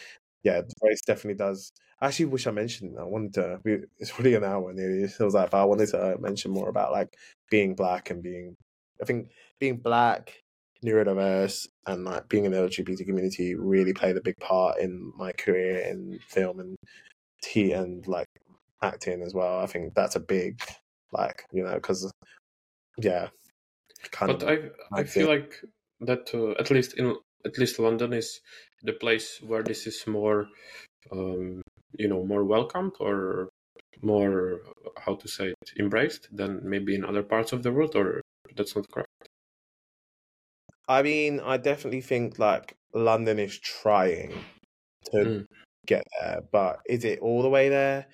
Yeah, 0.43 0.61
the 0.63 0.73
race 0.83 1.01
definitely 1.07 1.35
does. 1.39 1.73
I 2.01 2.07
actually 2.07 2.27
wish 2.27 2.47
I 2.47 2.51
mentioned. 2.53 2.97
I 2.99 3.05
wanted 3.05 3.35
to. 3.35 3.61
We, 3.65 3.81
it's 3.99 4.19
really 4.19 4.35
an 4.35 4.45
hour 4.45 4.73
nearly. 4.73 5.03
It 5.03 5.19
was 5.19 5.35
like, 5.35 5.51
but 5.51 5.61
I 5.61 5.65
wanted 5.65 5.89
to 5.89 6.17
mention 6.21 6.51
more 6.53 6.69
about 6.69 6.93
like 6.93 7.09
being 7.51 7.75
black 7.75 8.11
and 8.11 8.23
being. 8.23 8.55
I 9.03 9.05
think 9.07 9.31
being 9.59 9.79
black, 9.79 10.43
neurodiverse, 10.85 11.67
and 11.87 12.05
like 12.05 12.29
being 12.29 12.45
in 12.45 12.53
the 12.53 12.59
LGBT 12.59 13.05
community 13.07 13.55
really 13.55 13.93
played 13.93 14.17
a 14.17 14.21
big 14.23 14.37
part 14.39 14.79
in 14.79 15.13
my 15.17 15.33
career 15.33 15.79
in 15.81 16.19
film 16.29 16.61
and 16.61 16.77
t 17.47 17.73
and 17.73 18.07
like 18.17 18.29
acting 18.83 19.23
as 19.23 19.35
well. 19.35 19.55
I 19.65 19.67
think 19.73 19.95
that's 19.95 20.17
a 20.17 20.21
big, 20.37 20.53
like 21.13 21.39
you 21.53 21.63
know, 21.65 21.75
because 21.75 22.11
yeah, 22.99 23.29
kind 24.11 24.33
But 24.33 24.43
of. 24.43 24.49
I 24.53 25.01
I 25.01 25.05
feel 25.05 25.29
like 25.29 25.53
that 26.01 26.25
uh, 26.35 26.53
at 26.63 26.71
least 26.71 26.95
in 26.99 27.17
at 27.45 27.59
least 27.59 27.79
London 27.79 28.13
is 28.13 28.41
the 28.83 28.93
place 28.93 29.41
where 29.43 29.63
this 29.63 29.87
is 29.87 30.07
more, 30.07 30.49
um, 31.13 31.63
you 31.99 32.09
know, 32.09 32.25
more 32.25 32.45
welcomed 32.45 32.95
or 33.01 33.51
more 34.03 34.61
how 35.05 35.15
to 35.17 35.29
say 35.29 35.47
it 35.49 35.71
embraced 35.81 36.29
than 36.37 36.61
maybe 36.69 36.95
in 36.95 37.05
other 37.05 37.23
parts 37.23 37.53
of 37.53 37.63
the 37.63 37.73
world. 37.73 37.95
Or 37.97 38.23
that's 38.57 38.77
not 38.77 38.87
correct. 38.93 39.29
I 40.89 41.03
mean, 41.03 41.41
I 41.41 41.57
definitely 41.59 42.01
think 42.01 42.39
like 42.39 42.77
London 42.93 43.39
is 43.39 43.59
trying 43.59 44.45
to 45.13 45.25
Mm. 45.25 45.47
Get 45.87 46.05
there, 46.21 46.41
but 46.53 46.81
is 46.87 47.05
it 47.05 47.21
all 47.21 47.43
the 47.43 47.49
way 47.49 47.69
there? 47.69 48.07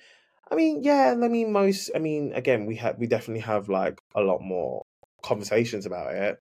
I 0.51 0.55
mean, 0.55 0.83
yeah. 0.83 1.15
I 1.21 1.27
mean, 1.27 1.51
most. 1.51 1.91
I 1.95 1.99
mean, 1.99 2.33
again, 2.33 2.65
we 2.65 2.75
have 2.77 2.97
we 2.97 3.07
definitely 3.07 3.41
have 3.41 3.69
like 3.69 3.99
a 4.15 4.21
lot 4.21 4.41
more 4.41 4.83
conversations 5.23 5.85
about 5.85 6.13
it, 6.13 6.37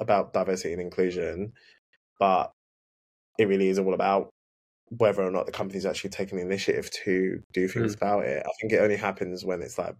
about 0.00 0.32
diversity 0.32 0.72
and 0.72 0.82
inclusion, 0.82 1.52
but 2.18 2.52
it 3.38 3.48
really 3.48 3.68
is 3.68 3.78
all 3.78 3.94
about 3.94 4.30
whether 4.88 5.22
or 5.22 5.30
not 5.30 5.46
the 5.46 5.52
company's 5.52 5.86
actually 5.86 6.10
taking 6.10 6.38
the 6.38 6.44
initiative 6.44 6.90
to 6.90 7.40
do 7.52 7.68
things 7.68 7.94
hmm. 7.94 7.98
about 7.98 8.24
it. 8.24 8.42
I 8.44 8.50
think 8.60 8.72
it 8.72 8.80
only 8.80 8.96
happens 8.96 9.44
when 9.44 9.62
it's 9.62 9.78
like 9.78 9.94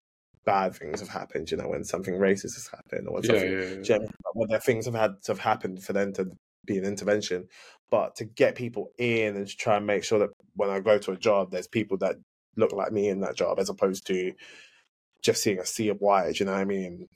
bad 0.44 0.74
things 0.74 1.00
have 1.00 1.08
happened. 1.08 1.50
You 1.50 1.58
know, 1.58 1.68
when 1.68 1.84
something 1.84 2.14
racist 2.14 2.54
has 2.54 2.68
happened 2.68 3.06
or 3.06 3.14
when 3.14 3.22
Yeah, 3.22 3.30
something 3.30 3.84
yeah, 3.84 3.98
yeah. 4.00 4.46
there 4.48 4.60
things 4.60 4.86
have 4.86 4.94
had 4.94 5.22
to 5.24 5.32
have 5.32 5.38
happened 5.38 5.82
for 5.82 5.92
them 5.92 6.12
to 6.14 6.26
be 6.66 6.78
an 6.78 6.84
intervention. 6.84 7.46
But 7.90 8.16
to 8.16 8.24
get 8.24 8.54
people 8.56 8.92
in 8.98 9.36
and 9.36 9.46
to 9.48 9.56
try 9.56 9.76
and 9.76 9.86
make 9.86 10.04
sure 10.04 10.18
that 10.20 10.30
when 10.54 10.70
I 10.70 10.80
go 10.80 10.98
to 10.98 11.12
a 11.12 11.16
job, 11.16 11.50
there's 11.50 11.68
people 11.68 11.98
that 11.98 12.16
look 12.56 12.72
like 12.72 12.92
me 12.92 13.08
in 13.08 13.20
that 13.20 13.36
job, 13.36 13.58
as 13.58 13.68
opposed 13.70 14.06
to 14.08 14.32
just 15.22 15.42
seeing 15.42 15.58
a 15.58 15.66
sea 15.66 15.88
of 15.88 15.98
white. 16.00 16.40
You 16.40 16.46
know 16.46 16.52
what 16.52 16.60
I 16.60 16.64
mean? 16.64 17.06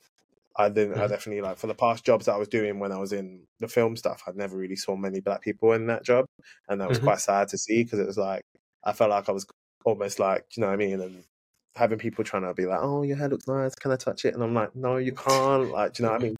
I 0.57 0.69
didn't. 0.69 0.99
I 0.99 1.07
Mhm. 1.07 1.09
definitely 1.09 1.41
like 1.41 1.57
for 1.57 1.67
the 1.67 1.75
past 1.75 2.05
jobs 2.05 2.25
that 2.27 2.33
I 2.35 2.37
was 2.37 2.47
doing 2.49 2.79
when 2.79 2.91
I 2.93 2.99
was 2.99 3.13
in 3.13 3.47
the 3.59 3.67
film 3.69 3.95
stuff. 3.97 4.23
I 4.27 4.31
never 4.35 4.57
really 4.57 4.75
saw 4.77 4.95
many 4.97 5.21
black 5.21 5.41
people 5.43 5.73
in 5.73 5.87
that 5.87 6.03
job, 6.05 6.25
and 6.69 6.81
that 6.81 6.89
was 6.89 6.97
Mhm. 6.97 6.99
quite 6.99 7.19
sad 7.21 7.49
to 7.49 7.57
see 7.57 7.83
because 7.83 7.99
it 7.99 8.07
was 8.07 8.17
like 8.17 8.43
I 8.85 8.93
felt 8.93 9.11
like 9.11 9.29
I 9.29 9.33
was 9.33 9.45
almost 9.85 10.19
like 10.19 10.45
you 10.57 10.61
know 10.61 10.67
what 10.67 10.73
I 10.73 10.77
mean, 10.77 11.01
and 11.01 11.25
having 11.75 11.99
people 11.99 12.23
trying 12.25 12.43
to 12.43 12.53
be 12.53 12.65
like, 12.65 12.79
"Oh, 12.81 13.03
your 13.03 13.17
hair 13.17 13.29
looks 13.29 13.47
nice. 13.47 13.75
Can 13.75 13.91
I 13.91 13.97
touch 13.97 14.25
it?" 14.25 14.33
And 14.35 14.43
I'm 14.43 14.53
like, 14.55 14.75
"No, 14.75 14.97
you 14.97 15.13
can't." 15.13 15.71
Like, 15.71 15.93
do 15.93 16.03
you 16.03 16.07
know 16.07 16.13
what 16.13 16.21
I 16.21 16.25
mean? 16.25 16.35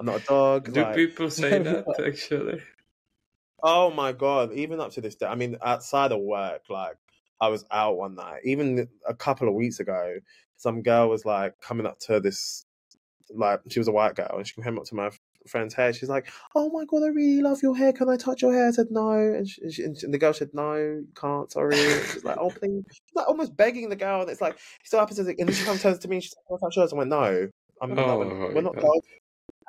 I'm 0.00 0.06
not 0.06 0.16
a 0.22 0.24
dog. 0.24 0.72
Do 0.72 0.80
like- 0.82 0.94
people 0.94 1.30
say 1.30 1.58
that 1.58 1.86
actually? 2.06 2.62
Oh 3.62 3.90
my 3.90 4.12
god! 4.12 4.52
Even 4.52 4.80
up 4.80 4.92
to 4.92 5.00
this 5.00 5.16
day, 5.16 5.26
I 5.26 5.34
mean, 5.34 5.56
outside 5.62 6.12
of 6.12 6.20
work, 6.20 6.62
like 6.68 6.96
I 7.40 7.48
was 7.48 7.64
out 7.70 7.96
one 7.96 8.14
night. 8.14 8.40
Even 8.44 8.88
a 9.06 9.14
couple 9.14 9.48
of 9.48 9.54
weeks 9.54 9.80
ago, 9.80 10.18
some 10.56 10.82
girl 10.82 11.08
was 11.08 11.24
like 11.24 11.60
coming 11.60 11.86
up 11.86 11.98
to 12.00 12.20
this, 12.20 12.64
like 13.34 13.60
she 13.68 13.80
was 13.80 13.88
a 13.88 13.92
white 13.92 14.14
girl, 14.14 14.36
and 14.36 14.46
she 14.46 14.60
came 14.60 14.78
up 14.78 14.84
to 14.84 14.94
my 14.94 15.10
friend's 15.48 15.74
hair. 15.74 15.92
She's 15.92 16.08
like, 16.08 16.28
"Oh 16.54 16.70
my 16.70 16.84
god, 16.84 17.02
I 17.02 17.08
really 17.08 17.42
love 17.42 17.62
your 17.62 17.76
hair. 17.76 17.92
Can 17.92 18.08
I 18.08 18.16
touch 18.16 18.42
your 18.42 18.52
hair?" 18.52 18.68
I 18.68 18.70
said 18.70 18.88
no, 18.90 19.10
and, 19.10 19.48
she, 19.48 19.62
and, 19.62 19.74
she, 19.74 19.82
and 19.82 20.14
the 20.14 20.18
girl 20.18 20.32
said, 20.32 20.50
"No, 20.52 20.76
you 20.76 21.08
can't. 21.14 21.50
Sorry." 21.50 21.76
She's 21.76 22.24
like, 22.24 22.38
"Oh 22.38 22.50
please," 22.50 22.84
she's 22.92 23.14
like 23.14 23.28
almost 23.28 23.56
begging 23.56 23.88
the 23.88 23.96
girl, 23.96 24.20
and 24.20 24.30
it's 24.30 24.40
like 24.40 24.54
it 24.54 24.60
still 24.84 25.00
happens. 25.00 25.18
And 25.18 25.36
then 25.36 25.52
she 25.52 25.64
comes 25.64 25.82
turns 25.82 25.98
to 26.00 26.08
me, 26.08 26.16
and 26.16 26.22
she's 26.22 26.34
like, 26.36 26.46
"Can 26.46 26.58
I 26.62 26.66
touch 26.66 26.76
yours?" 26.76 26.92
I 26.92 26.96
went, 26.96 27.10
"No, 27.10 27.48
I'm 27.82 27.94
not. 27.94 28.08
Oh, 28.08 28.18
we're, 28.18 28.54
we're 28.54 28.60
not 28.62 28.76
God. 28.76 29.00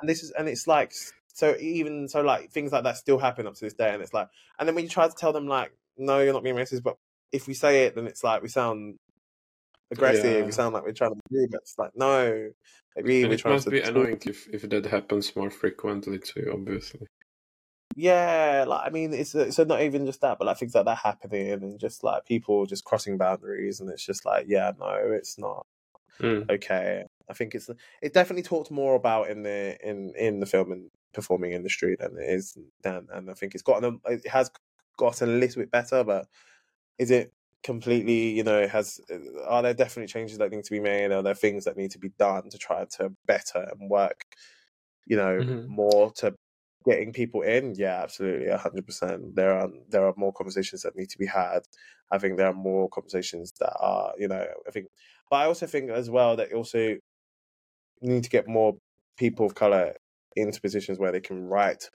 And 0.00 0.08
this 0.08 0.22
is, 0.22 0.30
and 0.32 0.48
it's 0.48 0.66
like 0.66 0.94
so 1.32 1.56
even 1.60 2.08
so 2.08 2.22
like 2.22 2.50
things 2.50 2.72
like 2.72 2.84
that 2.84 2.96
still 2.96 3.18
happen 3.18 3.46
up 3.46 3.54
to 3.54 3.64
this 3.64 3.74
day 3.74 3.92
and 3.92 4.02
it's 4.02 4.12
like 4.14 4.28
and 4.58 4.68
then 4.68 4.74
when 4.74 4.84
you 4.84 4.90
try 4.90 5.06
to 5.08 5.14
tell 5.14 5.32
them 5.32 5.46
like 5.46 5.72
no 5.96 6.18
you're 6.20 6.32
not 6.32 6.42
being 6.42 6.56
racist 6.56 6.82
but 6.82 6.96
if 7.32 7.46
we 7.46 7.54
say 7.54 7.84
it 7.86 7.94
then 7.94 8.06
it's 8.06 8.24
like 8.24 8.42
we 8.42 8.48
sound 8.48 8.96
aggressive 9.90 10.38
Yeah. 10.40 10.44
we 10.44 10.52
sound 10.52 10.74
like 10.74 10.84
we're 10.84 10.92
trying 10.92 11.10
to 11.14 11.20
be 11.30 11.36
rude 11.38 11.50
but 11.50 11.60
it's 11.62 11.78
like 11.78 11.92
no 11.94 12.50
maybe 12.96 13.22
And 13.22 13.30
we're 13.30 13.34
it 13.36 13.44
must 13.44 13.64
to 13.64 13.70
be 13.70 13.80
talk- 13.80 13.90
annoying 13.90 14.20
if, 14.26 14.48
if 14.52 14.68
that 14.68 14.86
happens 14.86 15.34
more 15.36 15.50
frequently 15.50 16.18
too. 16.18 16.50
Obviously. 16.52 17.06
yeah 17.96 18.64
like 18.66 18.86
i 18.86 18.90
mean 18.90 19.12
it's 19.12 19.32
so 19.32 19.64
not 19.64 19.82
even 19.82 20.06
just 20.06 20.20
that 20.20 20.38
but 20.38 20.46
like 20.46 20.58
things 20.58 20.74
like 20.74 20.84
that 20.84 20.98
happening 20.98 21.50
and 21.52 21.80
just 21.80 22.04
like 22.04 22.24
people 22.24 22.66
just 22.66 22.84
crossing 22.84 23.18
boundaries 23.18 23.80
and 23.80 23.90
it's 23.90 24.04
just 24.04 24.24
like 24.24 24.46
yeah 24.48 24.72
no 24.78 24.88
it's 25.12 25.38
not 25.38 25.66
Mm. 26.20 26.50
okay. 26.50 27.04
I 27.30 27.32
think 27.32 27.54
it's 27.54 27.70
it 28.02 28.12
definitely 28.12 28.42
talked 28.42 28.70
more 28.70 28.94
about 28.94 29.30
in 29.30 29.42
the 29.42 29.78
in 29.82 30.12
in 30.18 30.38
the 30.38 30.44
film 30.44 30.70
and 30.70 30.90
performing 31.12 31.52
industry 31.52 31.96
than 31.98 32.16
it 32.18 32.28
is 32.30 32.56
than 32.82 33.08
and 33.12 33.30
I 33.30 33.34
think 33.34 33.54
it's 33.54 33.62
gotten 33.62 34.00
it 34.06 34.26
has 34.28 34.50
gotten 34.98 35.28
a 35.28 35.32
little 35.32 35.62
bit 35.62 35.70
better, 35.70 36.04
but 36.04 36.28
is 36.98 37.10
it 37.10 37.32
completely 37.62 38.30
you 38.30 38.44
know 38.44 38.60
it 38.60 38.70
has 38.70 39.00
are 39.46 39.62
there 39.62 39.74
definitely 39.74 40.08
changes 40.08 40.38
that 40.38 40.50
need 40.52 40.64
to 40.64 40.70
be 40.72 40.80
made? 40.80 41.12
Are 41.12 41.22
there 41.22 41.34
things 41.34 41.64
that 41.64 41.76
need 41.76 41.90
to 41.92 41.98
be 41.98 42.10
done 42.10 42.50
to 42.50 42.58
try 42.58 42.84
to 42.98 43.10
better 43.26 43.68
and 43.72 43.90
work 43.90 44.24
you 45.06 45.16
know 45.16 45.44
Mhm. 45.44 45.66
more 45.66 46.12
to 46.16 46.34
getting 46.86 47.12
people 47.12 47.42
in? 47.42 47.74
Yeah, 47.76 48.02
absolutely, 48.02 48.48
hundred 48.56 48.86
percent. 48.86 49.36
There 49.36 49.52
are 49.52 49.68
there 49.88 50.06
are 50.06 50.14
more 50.16 50.32
conversations 50.32 50.82
that 50.82 50.96
need 50.96 51.10
to 51.10 51.18
be 51.18 51.26
had. 51.26 51.60
I 52.12 52.18
think 52.18 52.36
there 52.36 52.48
are 52.48 52.52
more 52.54 52.88
conversations 52.88 53.52
that 53.60 53.76
are 53.80 54.14
you 54.18 54.28
know 54.28 54.46
I 54.66 54.70
think 54.70 54.88
but 55.30 55.36
I 55.36 55.46
also 55.46 55.66
think 55.66 55.90
as 55.90 56.10
well 56.10 56.36
that 56.36 56.50
you 56.50 56.56
also 56.56 56.96
need 58.00 58.24
to 58.24 58.30
get 58.30 58.48
more 58.48 58.78
people 59.16 59.46
of 59.46 59.54
color 59.54 59.94
into 60.36 60.60
positions 60.60 60.98
where 60.98 61.12
they 61.12 61.20
can 61.20 61.46
write 61.48 61.90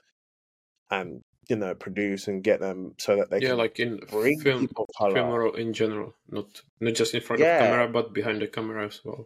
and 0.90 1.22
you 1.48 1.56
know 1.56 1.74
produce 1.74 2.28
and 2.28 2.44
get 2.44 2.60
them 2.60 2.94
so 2.98 3.16
that 3.16 3.30
they 3.30 3.40
yeah, 3.40 3.52
can 3.52 3.54
like 3.54 3.78
in 3.80 4.00
bring 4.08 4.44
film, 4.44 4.68
film 5.10 5.28
or 5.30 5.56
in 5.58 5.72
general, 5.72 6.14
not 6.28 6.62
not 6.80 6.94
just 6.94 7.14
in 7.14 7.20
front 7.22 7.42
Yeah. 7.42 7.42
of 7.42 7.56
camera, 7.56 7.88
but 7.88 8.12
behind 8.12 8.40
the 8.42 8.48
camera 8.48 8.86
as 8.86 9.04
well. 9.04 9.24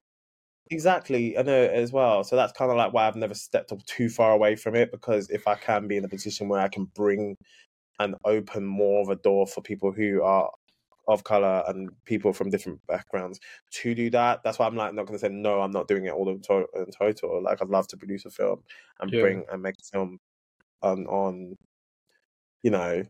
Exactly, 0.70 1.36
I 1.36 1.42
know 1.42 1.64
as 1.64 1.92
well. 1.92 2.22
So 2.22 2.36
that's 2.36 2.52
kind 2.52 2.70
of 2.70 2.76
like 2.76 2.92
why 2.92 3.08
I've 3.08 3.16
never 3.16 3.34
stepped 3.34 3.72
up 3.72 3.84
too 3.86 4.08
far 4.08 4.32
away 4.32 4.54
from 4.56 4.76
it 4.76 4.92
because 4.92 5.28
if 5.30 5.48
I 5.48 5.56
can 5.56 5.88
be 5.88 5.96
in 5.96 6.04
a 6.04 6.08
position 6.08 6.48
where 6.48 6.60
I 6.60 6.68
can 6.68 6.84
bring 6.84 7.36
and 8.00 8.16
open 8.24 8.64
more 8.66 9.02
of 9.02 9.08
a 9.10 9.16
door 9.16 9.46
for 9.46 9.62
people 9.62 9.92
who 9.92 10.22
are 10.22 10.50
of 11.08 11.24
color 11.24 11.64
and 11.66 11.90
people 12.04 12.32
from 12.32 12.50
different 12.50 12.80
backgrounds 12.86 13.40
to 13.72 13.94
do 13.94 14.10
that, 14.10 14.42
that's 14.44 14.58
why 14.58 14.66
I'm 14.66 14.76
like 14.76 14.94
not 14.94 15.06
going 15.06 15.18
to 15.18 15.26
say 15.26 15.32
no. 15.32 15.60
I'm 15.60 15.70
not 15.72 15.88
doing 15.88 16.06
it 16.06 16.12
all 16.12 16.28
in, 16.30 16.40
to- 16.42 16.68
in 16.76 16.86
total. 16.90 17.42
Like 17.42 17.62
I'd 17.62 17.68
love 17.68 17.88
to 17.88 17.96
produce 17.96 18.24
a 18.26 18.30
film 18.30 18.62
and 19.00 19.10
Yeah. 19.12 19.20
bring 19.20 19.44
and 19.50 19.62
make 19.62 19.76
a 19.80 19.84
film 19.96 20.18
on 20.82 21.06
on 21.06 21.56
you 22.62 22.70
know 22.70 23.04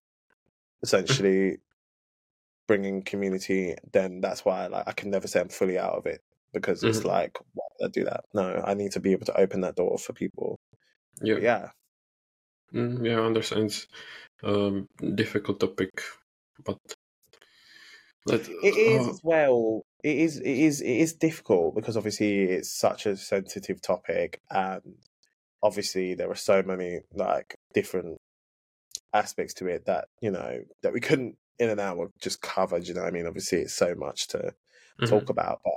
essentially 0.83 1.59
bringing 2.67 3.03
community, 3.03 3.75
then 3.93 4.21
that's 4.21 4.45
why 4.45 4.67
like 4.69 4.89
I 4.89 4.93
can 4.93 5.11
never 5.11 5.27
say 5.29 5.41
I'm 5.41 5.49
fully 5.49 5.79
out 5.79 5.95
of 5.97 6.07
it 6.07 6.23
because 6.53 6.85
it's 6.85 7.01
Mhm. 7.01 7.05
like 7.05 7.39
why 7.55 7.65
did 7.79 7.87
I 7.87 7.91
do 7.91 8.05
that? 8.05 8.25
No, 8.35 8.63
I 8.67 8.75
need 8.75 8.93
to 8.93 9.01
be 9.01 9.13
able 9.13 9.27
to 9.27 9.41
open 9.41 9.61
that 9.63 9.77
door 9.77 9.99
for 9.99 10.13
people. 10.13 10.59
Yeah, 11.23 11.35
But 11.35 11.43
yeah, 11.43 11.71
Mm, 12.75 13.05
yeah, 13.05 13.19
I 13.21 13.25
understand. 13.27 13.67
It's 13.67 13.87
um, 14.43 14.87
difficult 15.15 15.61
topic, 15.61 15.91
but 16.65 16.79
it 18.27 18.77
is 18.77 19.07
uh, 19.07 19.11
as 19.11 19.21
well. 19.23 19.83
It 20.03 20.17
is. 20.17 20.39
It 20.39 20.47
is. 20.47 20.81
It 20.81 20.97
is 20.97 21.13
difficult 21.15 21.75
because 21.75 21.97
obviously 21.97 22.45
it's 22.45 22.73
such 22.73 23.07
a 23.07 23.17
sensitive 23.17 23.81
topic, 23.81 24.41
and 24.51 24.83
obviously 25.63 26.15
there 26.15 26.31
are 26.31 26.37
so 26.37 26.63
many 26.63 27.01
like 27.15 27.57
different 27.75 28.19
aspects 29.13 29.55
to 29.55 29.67
it 29.67 29.87
that 29.87 30.07
you 30.21 30.31
know 30.31 30.61
that 30.83 30.93
we 30.93 31.01
couldn't 31.01 31.37
in 31.59 31.69
an 31.69 31.81
hour 31.81 32.11
just 32.21 32.41
cover. 32.41 32.81
do 32.81 32.87
You 32.87 32.95
know, 32.95 33.03
what 33.03 33.09
I 33.09 33.11
mean, 33.11 33.27
obviously 33.27 33.59
it's 33.59 33.75
so 33.75 33.95
much 33.95 34.29
to 34.29 34.55
mhm. 35.01 35.09
talk 35.09 35.31
about, 35.31 35.61
but 35.65 35.75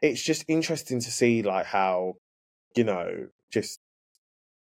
it's 0.00 0.22
just 0.22 0.44
interesting 0.48 1.00
to 1.00 1.10
see 1.10 1.42
like 1.42 1.66
how 1.66 2.14
you 2.76 2.84
know 2.84 3.28
just 3.52 3.80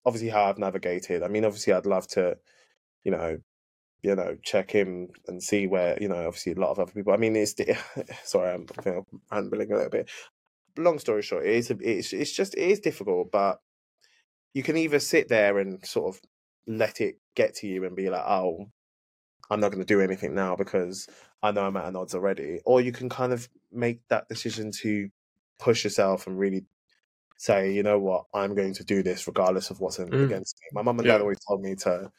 obviously 0.06 0.30
how 0.30 0.46
I've 0.46 0.60
navigated. 0.60 1.24
I 1.24 1.28
mean, 1.28 1.46
obviously 1.46 1.74
I'd 1.74 1.86
love 1.86 2.08
to, 2.10 2.38
you 3.04 3.12
know, 3.12 3.38
you 4.04 4.16
know, 4.16 4.38
check 4.44 4.72
him 4.72 5.10
and 5.28 5.42
see 5.44 5.68
where 5.68 5.98
you 6.02 6.08
know, 6.10 6.28
obviously 6.28 6.54
a 6.54 6.60
lot 6.60 6.72
of 6.72 6.80
other 6.80 6.92
people. 6.94 7.14
I 7.14 7.18
mean, 7.18 7.36
it's 7.36 7.56
sorry, 8.24 8.52
I'm 8.54 8.68
I 8.86 9.02
rambling 9.32 9.72
a 9.72 9.76
little 9.76 9.90
bit. 9.90 10.12
Long 10.78 11.00
story 11.00 11.22
short, 11.24 11.46
it 11.46 11.56
is 11.56 11.72
it's 11.72 12.14
it's 12.14 12.34
just 12.34 12.56
it 12.56 12.70
is 12.70 12.80
difficult, 12.80 13.32
but 13.32 13.62
you 14.54 14.64
can 14.64 14.78
either 14.78 15.00
sit 15.00 15.30
there 15.30 15.60
and 15.60 15.86
sort 15.86 16.16
of 16.16 16.22
let 16.68 17.02
it 17.02 17.20
get 17.36 17.56
to 17.56 17.68
you 17.68 17.84
and 17.86 17.96
be 17.96 18.10
like, 18.10 18.24
oh, 18.26 18.72
I'm 19.50 19.60
not 19.60 19.70
going 19.72 19.86
to 19.86 19.86
do 19.94 20.02
anything 20.02 20.34
now 20.36 20.56
because 20.56 21.08
I 21.42 21.52
know 21.52 21.66
I'm 21.66 21.78
at 21.78 21.86
an 21.86 21.96
odds 21.96 22.16
already, 22.16 22.62
or 22.66 22.82
you 22.82 22.92
can 22.92 23.10
kind 23.10 23.34
of 23.34 23.50
make 23.72 24.08
that 24.10 24.30
decision 24.30 24.72
to 24.82 25.10
push 25.60 25.84
yourself 25.84 26.28
and 26.28 26.40
really 26.40 26.66
say, 27.38 27.74
you 27.74 27.84
know 27.84 28.00
what, 28.00 28.26
I'm 28.34 28.56
going 28.56 28.74
to 28.76 28.84
do 28.86 29.04
this 29.04 29.28
regardless 29.28 29.70
of 29.72 29.80
what's 29.82 30.00
Mm. 30.12 30.38
against 30.40 30.58
me. 30.62 30.68
My 30.74 30.82
mum 30.84 31.00
and 31.00 31.08
Yeah. 31.08 31.10
dad 31.10 31.22
always 31.22 31.40
told 31.48 31.62
me 31.62 31.76
to, 31.78 32.12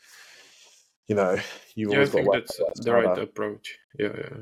you 1.09 1.15
know, 1.15 1.37
you 1.75 1.91
yeah, 1.91 1.95
I 1.95 1.97
always 1.97 2.11
got 2.11 2.17
think 2.17 2.33
that's 2.33 2.61
the 2.85 2.93
right 2.93 3.19
approach. 3.19 3.79
Yeah, 3.99 4.13
yeah. 4.17 4.37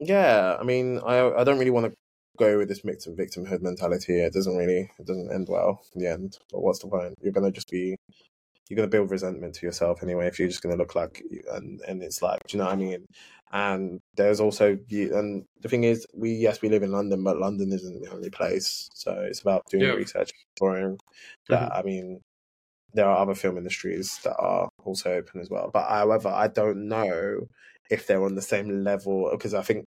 Yeah, 0.00 0.56
I 0.58 0.64
mean, 0.64 1.00
I 1.04 1.30
I 1.30 1.44
don't 1.44 1.58
really 1.58 1.70
want 1.70 1.86
to 1.86 1.96
go 2.38 2.58
with 2.58 2.68
this 2.68 2.80
victim 2.80 3.16
victimhood 3.16 3.62
mentality. 3.62 4.20
It 4.20 4.32
doesn't 4.32 4.56
really 4.56 4.90
it 4.98 5.06
doesn't 5.06 5.32
end 5.32 5.46
well 5.48 5.82
in 5.94 6.02
the 6.02 6.10
end. 6.10 6.38
But 6.50 6.62
what's 6.62 6.80
the 6.80 6.88
point? 6.88 7.14
You're 7.22 7.32
gonna 7.32 7.52
just 7.52 7.70
be 7.70 7.96
you're 8.68 8.76
gonna 8.76 8.88
build 8.88 9.10
resentment 9.10 9.54
to 9.56 9.66
yourself 9.66 10.02
anyway 10.02 10.26
if 10.26 10.38
you're 10.38 10.48
just 10.48 10.62
gonna 10.62 10.76
look 10.76 10.94
like 10.94 11.22
and 11.52 11.80
and 11.86 12.02
it's 12.02 12.22
like, 12.22 12.40
do 12.48 12.56
you 12.56 12.62
know 12.62 12.66
what 12.68 12.74
I 12.74 12.76
mean? 12.76 13.06
And 13.52 14.00
there's 14.16 14.40
also 14.40 14.78
you 14.88 15.16
and 15.16 15.44
the 15.60 15.68
thing 15.68 15.84
is, 15.84 16.06
we 16.14 16.32
yes 16.32 16.62
we 16.62 16.68
live 16.70 16.82
in 16.82 16.92
London, 16.92 17.22
but 17.22 17.38
London 17.38 17.72
isn't 17.72 18.02
the 18.02 18.10
only 18.10 18.30
place. 18.30 18.88
So 18.94 19.12
it's 19.28 19.40
about 19.40 19.62
doing 19.70 19.84
Yeah. 19.84 19.90
research, 19.92 20.30
exploring 20.30 20.98
that. 21.48 21.70
Mm-hmm. 21.70 21.78
I 21.78 21.82
mean, 21.82 22.20
there 22.94 23.06
are 23.06 23.18
other 23.18 23.34
film 23.34 23.58
industries 23.58 24.18
that 24.24 24.36
are 24.38 24.68
also 24.84 25.12
open 25.12 25.40
as 25.40 25.50
well. 25.50 25.70
But 25.72 25.88
however, 25.88 26.28
I 26.28 26.48
don't 26.48 26.88
know 26.88 27.48
if 27.90 28.06
they're 28.06 28.24
on 28.24 28.34
the 28.34 28.42
same 28.42 28.84
level 28.84 29.28
because 29.32 29.54
I 29.54 29.62
think 29.62 29.84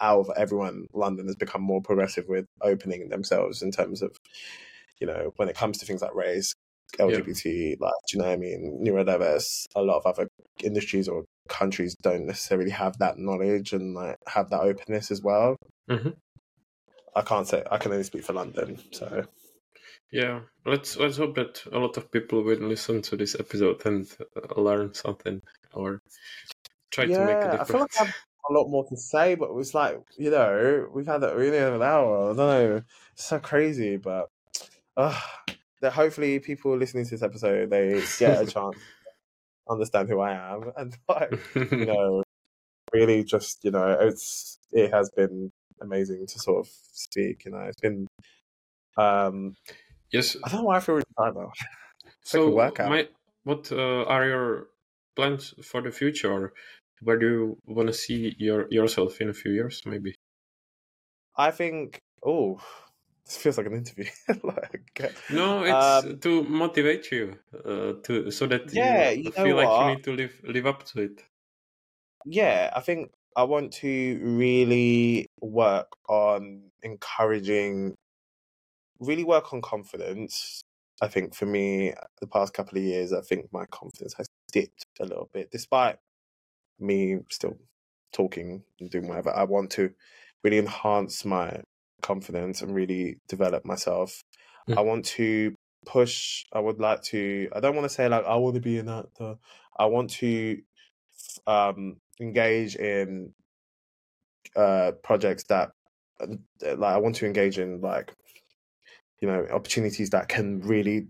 out 0.00 0.20
of 0.20 0.30
everyone, 0.36 0.86
London 0.92 1.26
has 1.26 1.36
become 1.36 1.62
more 1.62 1.80
progressive 1.80 2.26
with 2.28 2.46
opening 2.62 3.08
themselves 3.08 3.62
in 3.62 3.70
terms 3.70 4.02
of, 4.02 4.16
you 5.00 5.06
know, 5.06 5.32
when 5.36 5.48
it 5.48 5.56
comes 5.56 5.78
to 5.78 5.86
things 5.86 6.02
like 6.02 6.14
race, 6.14 6.52
LGBT, 6.98 7.76
like, 7.80 7.92
do 8.08 8.16
you 8.16 8.18
know 8.18 8.26
what 8.26 8.32
I 8.32 8.36
mean, 8.36 8.80
neurodiverse. 8.84 9.66
A 9.74 9.82
lot 9.82 9.98
of 9.98 10.06
other 10.06 10.28
industries 10.62 11.08
or 11.08 11.24
countries 11.48 11.94
don't 12.02 12.26
necessarily 12.26 12.70
have 12.70 12.98
that 12.98 13.18
knowledge 13.18 13.72
and 13.72 13.94
like 13.94 14.16
have 14.26 14.50
that 14.50 14.60
openness 14.60 15.10
as 15.10 15.22
well. 15.22 15.56
Mhm. 15.88 16.16
I 17.14 17.22
can't 17.22 17.46
say 17.48 17.62
I 17.70 17.78
can 17.78 17.92
only 17.92 18.04
speak 18.04 18.24
for 18.24 18.32
London, 18.34 18.78
so 18.92 19.24
Yeah, 20.12 20.40
let's 20.64 20.96
let's 20.96 21.16
hope 21.16 21.34
that 21.36 21.62
a 21.72 21.78
lot 21.78 21.96
of 21.96 22.10
people 22.10 22.42
will 22.42 22.56
listen 22.58 23.02
to 23.02 23.16
this 23.16 23.34
episode 23.38 23.84
and 23.86 24.06
uh, 24.36 24.60
learn 24.60 24.94
something 24.94 25.42
or 25.74 26.00
try 26.90 27.06
to 27.06 27.22
make 27.22 27.44
a 27.44 27.48
Yeah, 27.48 27.56
I 27.60 27.64
feel 27.64 27.80
like 27.80 27.90
difference. 27.90 27.96
I 28.00 28.04
have 28.04 28.14
a 28.48 28.52
lot 28.52 28.68
more 28.68 28.86
to 28.88 28.96
say, 28.96 29.34
but 29.34 29.50
it's 29.56 29.74
like 29.74 30.00
you 30.16 30.30
know 30.30 30.88
we've 30.92 31.06
had 31.06 31.22
that 31.22 31.36
really 31.36 31.58
an 31.58 31.82
hour. 31.82 32.24
I 32.24 32.26
don't 32.28 32.36
know, 32.36 32.82
it's 33.12 33.24
so 33.24 33.38
crazy, 33.40 33.96
but 33.96 34.28
uh, 34.96 35.18
that 35.80 35.92
hopefully 35.92 36.38
people 36.40 36.76
listening 36.76 37.04
to 37.04 37.10
this 37.10 37.22
episode 37.22 37.70
they 37.70 38.02
get 38.18 38.42
a 38.42 38.46
chance 38.46 38.76
to 38.76 39.72
understand 39.72 40.08
who 40.08 40.20
I 40.20 40.32
am 40.54 40.72
and 40.76 40.96
like 41.08 41.32
you 41.78 41.86
know 41.86 42.22
really 42.92 43.24
just 43.24 43.64
you 43.64 43.70
know 43.72 43.96
it's 44.00 44.58
it 44.72 44.92
has 44.92 45.10
been 45.16 45.50
amazing 45.80 46.26
to 46.26 46.38
sort 46.38 46.66
of 46.66 46.72
speak. 46.92 47.44
You 47.44 47.52
know, 47.52 47.60
it's 47.60 47.80
been 47.80 48.06
um 48.96 49.54
yes. 50.12 50.36
I 50.42 50.48
don't 50.48 50.60
know 50.60 50.64
why 50.66 50.76
I 50.76 50.80
feel 50.80 50.94
really 50.96 51.04
tired 51.18 51.36
now. 51.36 51.52
It's 52.22 52.34
like 52.34 52.46
a 52.46 52.50
So, 52.50 52.50
workout. 52.50 52.90
my 52.90 53.08
what 53.44 53.72
uh, 53.72 54.04
are 54.04 54.26
your 54.26 54.68
plans 55.14 55.54
for 55.66 55.80
the 55.80 55.90
future? 55.90 56.52
Where 57.00 57.18
do 57.18 57.26
you 57.30 57.62
want 57.64 57.88
to 57.88 57.94
see 57.94 58.34
your 58.38 58.66
yourself 58.70 59.20
in 59.20 59.28
a 59.30 59.34
few 59.34 59.52
years, 59.52 59.82
maybe? 59.86 60.14
I 61.36 61.50
think 61.50 62.00
oh 62.24 62.56
this 63.24 63.36
feels 63.36 63.58
like 63.58 63.66
an 63.66 63.74
interview. 63.74 64.06
like 64.42 65.00
No, 65.28 65.62
it's 65.62 66.00
Um, 66.00 66.20
to 66.22 66.42
motivate 66.44 67.10
you, 67.12 67.38
uh, 67.64 67.92
to 68.04 68.30
so 68.32 68.46
that 68.48 68.72
Yeah, 68.72 69.10
you 69.12 69.12
you 69.12 69.30
know 69.36 69.46
feel 69.46 69.56
like 69.56 69.78
you 69.78 69.84
need 69.86 70.02
to 70.04 70.12
live 70.12 70.40
live 70.44 70.66
up 70.66 70.84
to 70.86 71.02
it. 71.02 71.22
yeah, 72.24 72.72
I 72.74 72.80
think 72.80 73.12
I 73.36 73.44
want 73.44 73.72
to 73.74 74.18
really 74.22 75.26
work 75.40 75.88
on 76.08 76.70
encouraging, 76.82 77.96
really 79.00 79.24
work 79.24 79.52
on 79.52 79.62
confidence. 79.62 80.62
I 81.02 81.08
think 81.08 81.34
for 81.34 81.46
me, 81.46 81.92
the 82.20 82.26
past 82.26 82.54
couple 82.54 82.78
of 82.78 82.84
years, 82.84 83.12
I 83.12 83.20
think 83.20 83.52
my 83.52 83.66
confidence 83.66 84.14
has 84.14 84.28
dipped 84.52 84.86
a 84.98 85.04
little 85.04 85.28
bit, 85.32 85.50
despite 85.50 85.96
me 86.78 87.18
still 87.30 87.58
talking 88.12 88.62
and 88.80 88.90
doing 88.90 89.08
whatever. 89.08 89.34
I 89.34 89.44
want 89.44 89.70
to 89.72 89.90
really 90.42 90.58
enhance 90.58 91.24
my 91.24 91.60
confidence 92.02 92.62
and 92.62 92.74
really 92.74 93.18
develop 93.28 93.64
myself. 93.64 94.22
Mm. 94.68 94.78
I 94.78 94.80
want 94.80 95.04
to 95.06 95.54
push, 95.84 96.44
I 96.52 96.60
would 96.60 96.80
like 96.80 97.02
to, 97.04 97.48
I 97.54 97.60
don't 97.60 97.74
want 97.74 97.84
to 97.84 97.94
say 97.94 98.08
like, 98.08 98.24
I 98.24 98.36
want 98.36 98.54
to 98.54 98.60
be 98.60 98.78
an 98.78 98.88
actor. 98.88 99.36
I 99.78 99.86
want 99.86 100.10
to 100.10 100.58
um, 101.46 101.96
engage 102.20 102.76
in 102.76 103.32
uh, 104.54 104.92
projects 105.02 105.44
that, 105.44 105.72
uh, 106.20 106.26
like, 106.62 106.94
I 106.94 106.98
want 106.98 107.16
to 107.16 107.26
engage 107.26 107.58
in 107.58 107.80
like, 107.80 108.14
you 109.20 109.28
know, 109.28 109.46
opportunities 109.52 110.10
that 110.10 110.28
can 110.28 110.60
really 110.60 111.06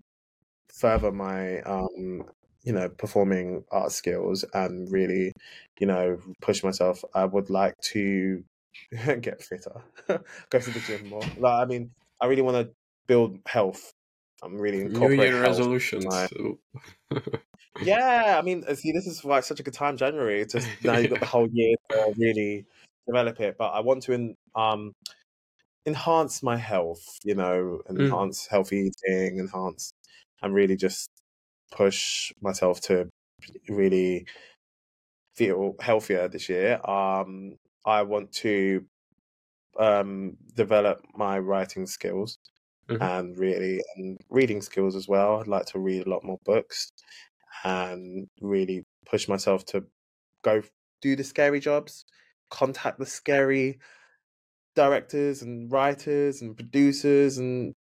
further 0.72 1.10
my, 1.12 1.60
um, 1.62 2.24
you 2.62 2.72
know, 2.72 2.88
performing 2.88 3.64
art 3.70 3.92
skills 3.92 4.44
and 4.54 4.90
really, 4.90 5.32
you 5.78 5.86
know, 5.86 6.18
push 6.40 6.62
myself. 6.62 7.02
I 7.14 7.24
would 7.24 7.50
like 7.50 7.74
to 7.92 8.42
get 9.20 9.42
fitter, 9.42 9.82
go 10.08 10.58
to 10.58 10.70
the 10.70 10.80
gym 10.80 11.08
more. 11.08 11.22
Like, 11.38 11.62
I 11.62 11.64
mean, 11.64 11.90
I 12.20 12.26
really 12.26 12.42
want 12.42 12.66
to 12.66 12.72
build 13.06 13.38
health. 13.46 13.90
I'm 14.42 14.58
really 14.58 14.84
New 14.84 15.10
Year 15.12 15.30
health 15.32 15.58
resolutions. 15.58 16.04
my- 16.04 16.26
so- 16.26 16.58
yeah, 17.82 18.36
I 18.38 18.42
mean, 18.42 18.64
uh, 18.68 18.74
see, 18.74 18.92
this 18.92 19.06
is 19.06 19.24
like 19.24 19.44
such 19.44 19.60
a 19.60 19.62
good 19.62 19.74
time, 19.74 19.96
January. 19.96 20.44
Just 20.46 20.68
now 20.84 20.98
you've 20.98 21.10
got 21.10 21.20
the 21.20 21.26
whole 21.26 21.48
year 21.52 21.74
to 21.90 22.12
really 22.18 22.66
develop 23.06 23.40
it. 23.40 23.56
But 23.58 23.68
I 23.68 23.80
want 23.80 24.02
to 24.04 24.12
en- 24.14 24.34
um 24.54 24.92
enhance 25.86 26.42
my 26.42 26.56
health, 26.56 27.04
you 27.24 27.34
know, 27.34 27.82
Mm. 27.98 28.16
enhance 28.16 28.46
healthy 28.46 28.90
eating, 29.06 29.38
enhance 29.38 29.92
and 30.42 30.54
really 30.54 30.76
just 30.76 31.08
push 31.72 32.32
myself 32.42 32.80
to 32.82 33.08
really 33.68 34.26
feel 35.34 35.74
healthier 35.80 36.28
this 36.28 36.48
year. 36.48 36.80
Um, 36.88 37.58
I 37.84 38.02
want 38.02 38.32
to 38.34 38.86
um 39.78 40.36
develop 40.54 41.02
my 41.14 41.38
writing 41.38 41.86
skills 41.86 42.38
Mhm. 42.88 43.06
and 43.06 43.38
really 43.38 43.80
and 43.96 44.18
reading 44.30 44.62
skills 44.62 44.96
as 44.96 45.08
well. 45.08 45.40
I'd 45.40 45.48
like 45.48 45.66
to 45.68 45.80
read 45.80 46.06
a 46.06 46.10
lot 46.10 46.24
more 46.24 46.38
books 46.44 46.90
and 47.64 48.28
really 48.40 48.84
push 49.06 49.28
myself 49.28 49.64
to 49.66 49.86
go 50.42 50.62
do 51.02 51.16
the 51.16 51.24
scary 51.24 51.60
jobs, 51.60 52.04
contact 52.50 52.98
the 53.00 53.06
scary 53.06 53.80
directors 54.76 55.42
and 55.42 55.70
writers 55.72 56.42
and 56.42 56.56
producers 56.56 57.38
and 57.38 57.74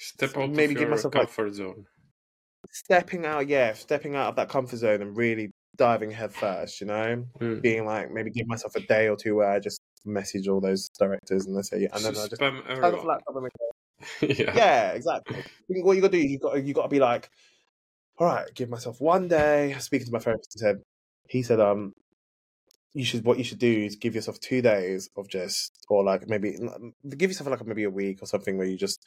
Step 0.00 0.36
out 0.36 0.50
maybe 0.50 0.74
of 0.74 0.78
give 0.78 0.88
myself, 0.90 1.12
like- 1.14 1.24
comfort 1.26 1.54
zone. 1.54 1.84
stepping 2.70 3.26
out, 3.26 3.48
yeah, 3.48 3.72
stepping 3.72 4.14
out 4.14 4.28
of 4.28 4.36
that 4.36 4.48
comfort 4.48 4.76
zone 4.76 5.02
and 5.02 5.16
really 5.16 5.50
diving 5.76 6.12
head 6.12 6.32
first, 6.32 6.80
you 6.80 6.86
know? 6.86 7.24
Mm. 7.40 7.60
Being 7.62 7.84
like 7.84 8.12
maybe 8.12 8.30
give 8.30 8.46
myself 8.46 8.76
a 8.76 8.80
day 8.80 9.08
or 9.08 9.16
two 9.16 9.34
where 9.36 9.50
I 9.50 9.58
just 9.58 9.80
message 10.04 10.46
all 10.46 10.60
those 10.60 10.88
directors 10.90 11.46
and 11.46 11.56
they 11.56 11.62
say 11.62 11.88
and 11.92 12.04
then 12.04 12.16
I 12.16 12.26
just 12.28 12.38
turn 12.38 12.56
off 12.58 13.00
the 13.00 13.06
laptop 13.06 13.36
and 13.36 13.50
yeah. 14.38 14.54
yeah, 14.54 14.90
exactly. 14.92 15.42
What 15.68 15.94
you 15.94 16.00
got 16.02 16.12
to 16.12 16.18
do, 16.22 16.24
you 16.28 16.38
got 16.38 16.62
you 16.62 16.72
got 16.74 16.82
to 16.82 16.88
be 16.88 17.00
like, 17.00 17.28
all 18.18 18.28
right, 18.28 18.46
give 18.54 18.68
myself 18.68 19.00
one 19.00 19.26
day. 19.26 19.74
Speaking 19.80 20.06
to 20.06 20.12
my 20.12 20.20
therapist, 20.20 20.52
he 20.52 20.60
said, 20.60 20.76
he 21.28 21.42
said, 21.42 21.58
um, 21.58 21.92
you 22.94 23.04
should 23.04 23.24
what 23.24 23.38
you 23.38 23.44
should 23.44 23.58
do 23.58 23.84
is 23.84 23.96
give 23.96 24.14
yourself 24.14 24.40
two 24.40 24.62
days 24.62 25.10
of 25.16 25.28
just 25.28 25.72
or 25.88 26.02
like 26.02 26.28
maybe 26.28 26.56
give 27.16 27.30
yourself 27.30 27.50
like 27.50 27.66
maybe 27.66 27.84
a 27.84 27.90
week 27.90 28.22
or 28.22 28.26
something 28.26 28.56
where 28.56 28.66
you 28.66 28.76
just 28.76 29.04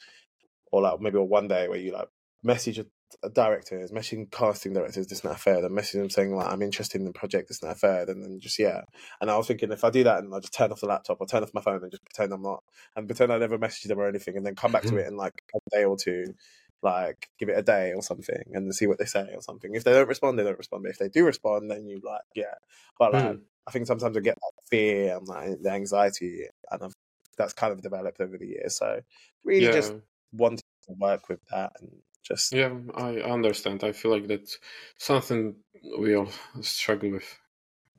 or 0.70 0.82
like 0.82 1.00
maybe 1.00 1.18
a 1.18 1.22
one 1.22 1.48
day 1.48 1.68
where 1.68 1.78
you 1.78 1.92
like 1.92 2.08
message 2.42 2.78
a, 2.78 2.86
a 3.22 3.28
directors, 3.28 3.92
messaging 3.92 4.30
casting 4.30 4.72
directors, 4.72 5.06
this 5.06 5.24
not 5.24 5.38
fair. 5.38 5.60
Then 5.62 5.70
messaging 5.70 6.00
them 6.00 6.10
saying 6.10 6.34
like 6.34 6.50
I'm 6.50 6.62
interested 6.62 7.00
in 7.00 7.06
the 7.06 7.12
project, 7.12 7.48
this 7.48 7.62
not 7.62 7.78
fair. 7.78 8.02
And 8.08 8.22
then 8.22 8.40
just 8.40 8.58
yeah. 8.58 8.82
And 9.20 9.30
I 9.30 9.36
was 9.36 9.46
thinking 9.46 9.70
if 9.70 9.84
I 9.84 9.90
do 9.90 10.04
that 10.04 10.18
and 10.18 10.34
I 10.34 10.40
just 10.40 10.54
turn 10.54 10.72
off 10.72 10.80
the 10.80 10.86
laptop 10.86 11.18
or 11.20 11.26
turn 11.26 11.42
off 11.42 11.54
my 11.54 11.60
phone 11.60 11.82
and 11.82 11.90
just 11.90 12.04
pretend 12.04 12.32
I'm 12.32 12.42
not 12.42 12.62
and 12.96 13.06
pretend 13.06 13.32
I 13.32 13.38
never 13.38 13.58
messaged 13.58 13.88
them 13.88 13.98
or 13.98 14.08
anything, 14.08 14.36
and 14.36 14.44
then 14.44 14.56
come 14.56 14.72
back 14.72 14.82
to 14.82 14.96
it 14.96 15.06
in 15.06 15.16
like 15.16 15.42
a 15.54 15.76
day 15.76 15.84
or 15.84 15.96
two, 15.96 16.34
like 16.82 17.28
give 17.38 17.48
it 17.48 17.58
a 17.58 17.62
day 17.62 17.92
or 17.94 18.02
something 18.02 18.42
and 18.52 18.74
see 18.74 18.86
what 18.86 18.98
they 18.98 19.04
say 19.04 19.28
or 19.34 19.42
something. 19.42 19.74
If 19.74 19.84
they 19.84 19.92
don't 19.92 20.08
respond, 20.08 20.38
they 20.38 20.44
don't 20.44 20.58
respond. 20.58 20.82
But 20.84 20.92
if 20.92 20.98
they 20.98 21.08
do 21.08 21.24
respond, 21.24 21.70
then 21.70 21.86
you 21.86 22.00
like 22.04 22.22
yeah. 22.34 22.54
But 22.98 23.12
like 23.12 23.24
mm. 23.24 23.40
I 23.66 23.70
think 23.70 23.86
sometimes 23.86 24.16
I 24.16 24.20
get 24.20 24.36
that 24.36 24.68
fear 24.68 25.16
and 25.16 25.26
like 25.26 25.62
the 25.62 25.70
anxiety, 25.70 26.46
and 26.70 26.82
I've, 26.82 26.94
that's 27.38 27.52
kind 27.52 27.72
of 27.72 27.82
developed 27.82 28.20
over 28.20 28.36
the 28.36 28.46
years. 28.46 28.76
So 28.76 29.00
really, 29.44 29.66
yeah. 29.66 29.72
just 29.72 29.94
wanting 30.32 30.58
to 30.88 30.94
work 30.98 31.28
with 31.28 31.40
that 31.50 31.72
and 31.80 31.90
just 32.22 32.52
yeah, 32.52 32.72
I 32.94 33.16
understand. 33.20 33.84
I 33.84 33.92
feel 33.92 34.12
like 34.12 34.28
that's 34.28 34.58
something 34.98 35.56
we 35.98 36.14
all 36.14 36.28
struggle 36.60 37.12
with 37.12 37.38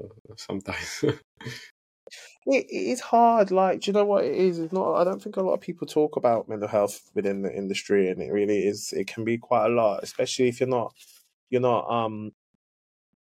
uh, 0.01 0.07
sometimes. 0.37 1.03
it 2.45 2.65
is 2.69 2.99
hard. 2.99 3.51
Like, 3.51 3.81
do 3.81 3.91
you 3.91 3.93
know 3.93 4.05
what 4.05 4.25
it 4.25 4.35
is? 4.35 4.59
It's 4.59 4.73
not. 4.73 4.95
I 4.95 5.03
don't 5.03 5.21
think 5.21 5.37
a 5.37 5.41
lot 5.41 5.53
of 5.53 5.61
people 5.61 5.87
talk 5.87 6.15
about 6.15 6.49
mental 6.49 6.67
health 6.67 7.01
within 7.13 7.41
the 7.41 7.53
industry, 7.55 8.09
and 8.09 8.21
it 8.21 8.31
really 8.31 8.59
is. 8.59 8.93
It 8.93 9.07
can 9.07 9.23
be 9.23 9.37
quite 9.37 9.65
a 9.65 9.73
lot, 9.73 10.03
especially 10.03 10.47
if 10.47 10.59
you're 10.59 10.69
not. 10.69 10.93
You're 11.49 11.61
not. 11.61 11.89
Um, 11.89 12.31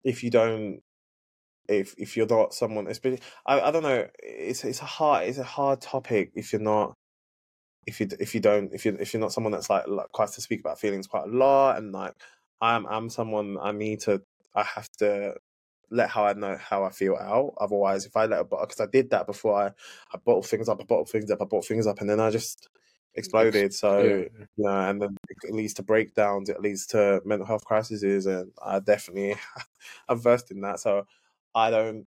if 0.04 0.24
you 0.24 0.30
don't. 0.30 0.82
If 1.80 1.96
if 1.98 2.18
you're 2.18 2.28
not 2.28 2.54
someone, 2.54 2.88
especially 2.88 3.22
I, 3.46 3.60
I 3.62 3.72
don't 3.72 3.84
know. 3.84 4.08
It's 4.22 4.64
it's 4.64 4.82
a 4.82 4.86
hard 4.86 5.28
it's 5.28 5.38
a 5.38 5.44
hard 5.44 5.82
topic 5.82 6.32
if 6.36 6.52
you're 6.54 6.62
not 6.62 6.94
if 7.88 8.00
you 8.00 8.08
if 8.20 8.36
you 8.36 8.42
don't 8.42 8.74
if 8.74 8.86
you 8.86 8.96
if 9.00 9.14
you're 9.14 9.22
not 9.22 9.34
someone 9.34 9.52
that's 9.52 9.70
like 9.70 9.88
like 9.88 10.12
quite 10.12 10.30
to 10.30 10.42
speak 10.42 10.60
about 10.60 10.80
feelings 10.80 11.08
quite 11.08 11.26
a 11.26 11.32
lot 11.32 11.78
and 11.78 11.92
like 11.92 12.14
I'm 12.62 12.86
I'm 12.86 13.10
someone 13.10 13.58
I 13.60 13.72
need 13.72 14.02
to 14.02 14.22
I 14.56 14.64
have 14.64 14.90
to 15.00 15.36
let 15.92 16.10
how 16.10 16.26
I 16.26 16.34
know 16.34 16.58
how 16.58 16.84
I 16.84 16.90
feel 16.90 17.16
out. 17.16 17.54
Otherwise, 17.60 18.06
if 18.06 18.16
I 18.16 18.26
let 18.26 18.42
it, 18.42 18.50
because 18.50 18.80
I 18.80 18.86
did 18.86 19.10
that 19.12 19.28
before, 19.28 19.62
I 19.62 19.68
I 20.14 20.18
bottled 20.24 20.48
things 20.48 20.70
up, 20.70 20.80
I 20.82 20.86
bottled 20.86 21.10
things 21.10 21.30
up, 21.30 21.42
I 21.42 21.46
bottled 21.46 21.66
things 21.66 21.88
up, 21.88 22.00
and 22.02 22.10
then 22.10 22.20
I 22.20 22.30
just 22.30 22.70
exploded. 23.16 23.74
So 23.74 24.00
yeah. 24.00 24.46
you 24.58 24.64
know, 24.64 24.90
and 24.90 25.02
then 25.02 25.18
it 25.44 25.54
leads 25.54 25.74
to 25.76 25.84
breakdowns, 25.84 26.50
it 26.50 26.62
leads 26.62 26.86
to 26.88 27.22
mental 27.26 27.46
health 27.46 27.66
crises, 27.66 28.26
and 28.26 28.52
I 28.64 28.80
definitely 28.80 29.36
I'm 30.10 30.20
versed 30.20 30.52
in 30.52 30.62
that. 30.62 30.80
So 30.80 31.06
I 31.54 31.70
don't 31.70 32.08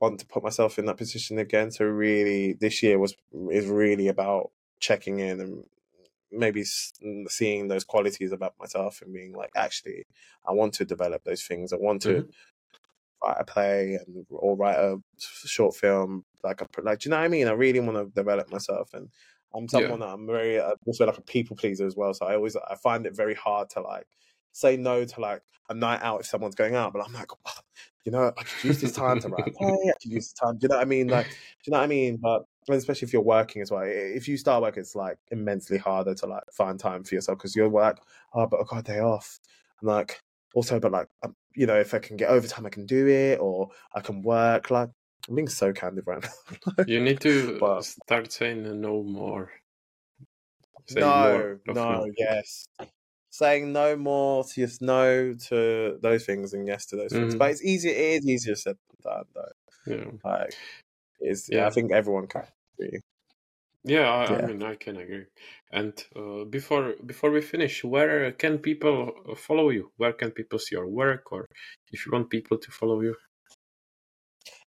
want 0.00 0.18
to 0.20 0.26
put 0.26 0.42
myself 0.42 0.78
in 0.78 0.86
that 0.86 0.96
position 0.96 1.38
again. 1.38 1.70
So 1.70 1.84
really, 1.84 2.54
this 2.54 2.82
year 2.82 2.98
was 2.98 3.14
is 3.50 3.66
really 3.66 4.08
about 4.08 4.50
checking 4.80 5.18
in 5.20 5.40
and 5.40 5.64
maybe 6.32 6.64
seeing 7.28 7.68
those 7.68 7.84
qualities 7.84 8.32
about 8.32 8.54
myself 8.58 9.02
and 9.02 9.12
being 9.12 9.34
like, 9.34 9.50
actually, 9.56 10.06
I 10.46 10.52
want 10.52 10.74
to 10.74 10.84
develop 10.84 11.24
those 11.24 11.42
things. 11.42 11.72
I 11.72 11.76
want 11.76 12.02
to 12.02 12.08
mm-hmm. 12.08 13.26
write 13.28 13.36
a 13.40 13.44
play 13.44 13.98
and 14.06 14.26
or 14.30 14.56
write 14.56 14.76
a 14.76 14.96
short 15.18 15.76
film. 15.76 16.24
Like, 16.42 16.62
a, 16.62 16.68
like, 16.82 17.00
do 17.00 17.08
you 17.08 17.10
know 17.10 17.18
what 17.18 17.24
I 17.24 17.28
mean? 17.28 17.48
I 17.48 17.52
really 17.52 17.80
want 17.80 17.98
to 17.98 18.12
develop 18.14 18.50
myself, 18.50 18.94
and 18.94 19.08
I'm 19.54 19.68
someone 19.68 20.00
yeah. 20.00 20.06
that 20.06 20.12
I'm 20.12 20.26
very 20.26 20.58
uh, 20.58 20.72
also 20.86 21.06
like 21.06 21.18
a 21.18 21.22
people 21.22 21.56
pleaser 21.56 21.86
as 21.86 21.96
well. 21.96 22.14
So 22.14 22.26
I 22.26 22.34
always 22.34 22.56
I 22.56 22.76
find 22.76 23.06
it 23.06 23.16
very 23.16 23.34
hard 23.34 23.68
to 23.70 23.80
like 23.80 24.06
say 24.52 24.76
no 24.76 25.04
to 25.04 25.20
like 25.20 25.42
a 25.68 25.74
night 25.74 26.00
out 26.02 26.20
if 26.20 26.26
someone's 26.26 26.54
going 26.54 26.74
out, 26.74 26.92
but 26.92 27.04
I'm 27.06 27.12
like, 27.12 27.28
you 28.04 28.12
know, 28.12 28.32
I 28.36 28.42
could 28.42 28.64
use 28.64 28.80
this 28.80 28.92
time 28.92 29.20
to 29.20 29.28
write 29.28 29.48
a 29.48 29.50
play. 29.50 29.68
I 29.68 29.92
could 30.00 30.12
use 30.12 30.28
this 30.28 30.32
time. 30.32 30.58
Do 30.58 30.64
you 30.64 30.68
know 30.68 30.76
what 30.76 30.82
I 30.82 30.86
mean? 30.86 31.08
Like, 31.08 31.26
do 31.26 31.32
you 31.66 31.72
know 31.72 31.78
what 31.78 31.84
I 31.84 31.88
mean? 31.88 32.16
But 32.16 32.44
especially 32.68 33.06
if 33.06 33.12
you're 33.12 33.22
working 33.22 33.62
as 33.62 33.70
well. 33.70 33.82
If 33.84 34.28
you 34.28 34.36
start 34.36 34.62
work, 34.62 34.76
it's 34.76 34.94
like 34.94 35.18
immensely 35.30 35.78
harder 35.78 36.14
to 36.14 36.26
like 36.26 36.44
find 36.52 36.78
time 36.78 37.04
for 37.04 37.14
yourself 37.14 37.38
because 37.38 37.56
you're 37.56 37.68
like, 37.68 37.98
oh, 38.34 38.46
but 38.46 38.60
I 38.60 38.64
got 38.64 38.80
a 38.80 38.82
day 38.82 39.00
off. 39.00 39.40
And 39.80 39.88
like, 39.88 40.20
also, 40.54 40.78
but 40.80 40.92
like, 40.92 41.08
um, 41.22 41.34
you 41.54 41.66
know, 41.66 41.78
if 41.78 41.94
I 41.94 41.98
can 41.98 42.16
get 42.16 42.30
overtime, 42.30 42.66
I 42.66 42.70
can 42.70 42.86
do 42.86 43.06
it, 43.08 43.40
or 43.40 43.70
I 43.94 44.00
can 44.00 44.22
work. 44.22 44.70
Like, 44.70 44.90
I'm 45.28 45.34
being 45.34 45.48
so 45.48 45.72
candid 45.72 46.06
right 46.06 46.22
now. 46.22 46.84
you 46.86 47.00
need 47.00 47.20
to 47.20 47.58
but, 47.58 47.84
start 47.84 48.32
saying 48.32 48.80
no 48.80 49.02
more. 49.02 49.50
Say 50.86 51.00
no, 51.00 51.58
more, 51.66 51.74
no, 51.74 52.06
yes. 52.16 52.66
Saying 53.30 53.72
no 53.72 53.96
more 53.96 54.44
to 54.44 54.60
yes, 54.60 54.80
no 54.80 55.34
to 55.48 55.98
those 56.02 56.26
things 56.26 56.52
and 56.52 56.66
yes 56.66 56.86
to 56.86 56.96
those 56.96 57.12
mm-hmm. 57.12 57.22
things. 57.22 57.34
But 57.36 57.52
it's 57.52 57.64
easier. 57.64 57.92
It 57.92 58.18
is 58.18 58.26
easier 58.28 58.56
said 58.56 58.76
than 59.02 59.12
done, 59.12 59.24
though. 59.34 59.94
Yeah. 59.94 60.10
Like, 60.24 60.54
it's, 61.20 61.48
yeah. 61.48 61.66
I 61.66 61.70
think 61.70 61.92
everyone 61.92 62.26
can 62.26 62.42
agree. 62.78 63.00
Yeah, 63.84 64.10
I, 64.10 64.30
yeah. 64.30 64.38
I 64.42 64.46
mean, 64.46 64.62
I 64.62 64.74
can 64.74 64.96
agree. 64.96 65.24
And 65.72 65.94
uh, 66.14 66.44
before 66.44 66.94
before 67.06 67.30
we 67.30 67.40
finish, 67.40 67.82
where 67.82 68.30
can 68.32 68.58
people 68.58 69.12
follow 69.36 69.70
you? 69.70 69.92
Where 69.96 70.12
can 70.12 70.32
people 70.32 70.58
see 70.58 70.76
your 70.76 70.86
work, 70.88 71.32
or 71.32 71.46
if 71.92 72.04
you 72.04 72.12
want 72.12 72.28
people 72.28 72.58
to 72.58 72.70
follow 72.70 73.00
you? 73.00 73.16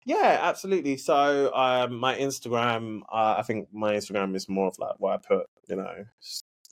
Yeah, 0.04 0.38
absolutely. 0.42 0.96
So, 0.96 1.54
um, 1.54 1.96
my 1.96 2.16
Instagram, 2.16 3.02
uh, 3.12 3.36
I 3.38 3.42
think 3.42 3.68
my 3.72 3.94
Instagram 3.94 4.34
is 4.34 4.48
more 4.48 4.68
of 4.68 4.78
like 4.78 4.96
where 4.98 5.14
I 5.14 5.18
put, 5.18 5.46
you 5.68 5.76
know, 5.76 6.04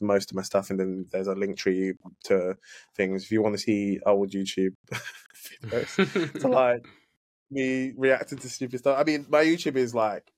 most 0.02 0.30
of 0.30 0.36
my 0.36 0.42
stuff, 0.42 0.70
and 0.70 0.78
then 0.78 1.06
there's 1.10 1.28
a 1.28 1.34
Linktree 1.34 1.94
to 2.24 2.56
things. 2.94 3.24
If 3.24 3.32
you 3.32 3.42
want 3.42 3.54
to 3.54 3.62
see 3.62 4.00
old 4.04 4.30
YouTube 4.30 4.74
videos, 5.62 6.40
to 6.40 6.48
like 6.48 6.84
me 7.50 7.92
reacting 7.96 8.38
to 8.38 8.48
stupid 8.48 8.80
stuff. 8.80 8.98
I 8.98 9.04
mean, 9.04 9.26
my 9.28 9.44
YouTube 9.44 9.76
is 9.76 9.94
like 9.94 10.32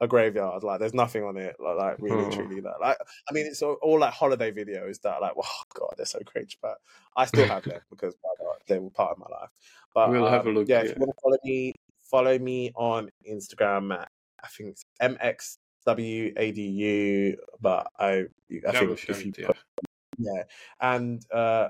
a 0.00 0.08
graveyard. 0.08 0.62
Like, 0.62 0.80
there's 0.80 0.94
nothing 0.94 1.24
on 1.24 1.36
it. 1.36 1.56
Like, 1.58 1.76
like 1.76 1.96
really, 2.00 2.24
oh. 2.24 2.30
truly, 2.30 2.60
that. 2.60 2.80
Like, 2.80 2.96
I 3.28 3.32
mean, 3.32 3.46
it's 3.46 3.62
all, 3.62 3.76
all, 3.82 3.98
like 3.98 4.12
holiday 4.12 4.50
videos 4.50 5.00
that, 5.02 5.20
like, 5.20 5.32
oh 5.36 5.62
god, 5.74 5.94
they're 5.96 6.06
so 6.06 6.20
cringe. 6.20 6.58
But 6.60 6.76
I 7.16 7.26
still 7.26 7.46
have 7.46 7.64
them 7.64 7.80
because 7.90 8.14
they 8.68 8.78
were 8.78 8.90
part 8.90 9.12
of 9.12 9.18
my 9.18 9.26
life. 9.30 9.50
But 9.94 10.10
we'll 10.10 10.26
um, 10.26 10.32
have 10.32 10.46
a 10.46 10.50
um, 10.50 10.54
look. 10.54 10.68
Yeah, 10.68 10.80
if 10.80 10.96
you 10.96 10.96
want 10.98 11.12
to 11.16 11.20
follow 11.22 11.38
me, 11.44 11.74
follow 12.02 12.38
me 12.38 12.72
on 12.74 13.10
Instagram. 13.28 13.94
At, 13.94 14.08
I 14.42 14.48
think 14.48 14.70
it's 14.70 15.58
mxwadu. 15.86 17.36
But 17.60 17.86
I, 17.98 18.26
I 18.66 18.72
think 18.72 19.08
if 19.08 19.26
you, 19.26 19.32
put, 19.32 19.38
yeah. 19.38 19.52
yeah, 20.18 20.42
and 20.80 21.24
uh, 21.32 21.68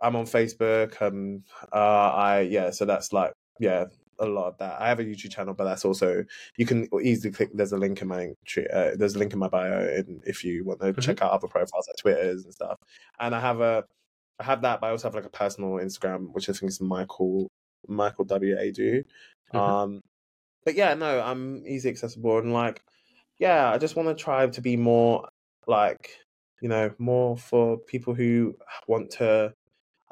I'm 0.00 0.16
on 0.16 0.26
Facebook. 0.26 1.00
Um, 1.00 1.44
uh, 1.72 1.76
I 1.76 2.40
yeah, 2.40 2.70
so 2.70 2.84
that's 2.84 3.12
like 3.12 3.32
yeah, 3.60 3.86
a 4.18 4.26
lot 4.26 4.48
of 4.48 4.58
that. 4.58 4.80
I 4.80 4.88
have 4.88 5.00
a 5.00 5.04
YouTube 5.04 5.30
channel, 5.30 5.54
but 5.54 5.64
that's 5.64 5.84
also 5.84 6.24
you 6.56 6.66
can 6.66 6.88
easily 7.02 7.32
click. 7.32 7.50
There's 7.54 7.72
a 7.72 7.76
link 7.76 8.02
in 8.02 8.08
my 8.08 8.28
uh, 8.72 8.90
there's 8.96 9.14
a 9.14 9.18
link 9.18 9.32
in 9.32 9.38
my 9.38 9.48
bio, 9.48 9.80
and 9.80 10.22
if 10.26 10.44
you 10.44 10.64
want 10.64 10.80
to 10.80 10.86
mm-hmm. 10.86 11.00
check 11.00 11.22
out 11.22 11.32
other 11.32 11.48
profiles 11.48 11.88
like 11.88 11.96
Twitters 11.96 12.44
and 12.44 12.52
stuff. 12.52 12.78
And 13.18 13.34
I 13.34 13.40
have 13.40 13.60
a 13.60 13.84
I 14.38 14.44
have 14.44 14.62
that, 14.62 14.80
but 14.80 14.86
I 14.86 14.90
also 14.90 15.08
have 15.08 15.14
like 15.14 15.26
a 15.26 15.30
personal 15.30 15.72
Instagram, 15.72 16.32
which 16.32 16.48
I 16.48 16.52
think 16.52 16.70
is 16.70 16.80
Michael 16.80 17.50
Michael 17.86 18.24
W 18.24 18.56
A 18.58 18.70
do. 18.72 19.04
Mm-hmm. 19.52 19.56
Um, 19.56 20.00
but 20.64 20.74
yeah, 20.74 20.94
no, 20.94 21.20
I'm 21.20 21.66
easy 21.66 21.88
accessible 21.88 22.38
and 22.38 22.52
like 22.52 22.82
yeah, 23.42 23.72
I 23.72 23.78
just 23.78 23.96
want 23.96 24.08
to 24.08 24.14
try 24.14 24.46
to 24.46 24.60
be 24.60 24.76
more 24.76 25.28
like 25.66 26.16
you 26.60 26.68
know 26.68 26.92
more 26.98 27.36
for 27.36 27.76
people 27.76 28.14
who 28.14 28.54
want 28.86 29.10
to 29.18 29.52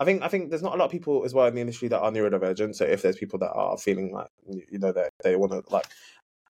I 0.01 0.05
think 0.05 0.23
I 0.23 0.29
think 0.29 0.51
there's 0.51 0.65
not 0.65 0.75
a 0.75 0.77
lot 0.77 0.87
of 0.87 0.91
people 0.91 1.25
as 1.25 1.33
well 1.33 1.47
in 1.47 1.55
the 1.55 1.61
industry 1.61 1.87
that 1.89 2.01
are 2.01 2.11
neurodivergent. 2.11 2.75
So 2.75 2.85
if 2.85 3.03
there's 3.03 3.17
people 3.17 3.39
that 3.39 3.53
are 3.53 3.79
feeling 3.79 4.13
like 4.13 4.31
you 4.47 4.81
know 4.81 4.91
that 4.91 5.13
they, 5.23 5.31
they 5.31 5.37
want 5.37 5.53
to 5.53 5.63
like 5.73 5.87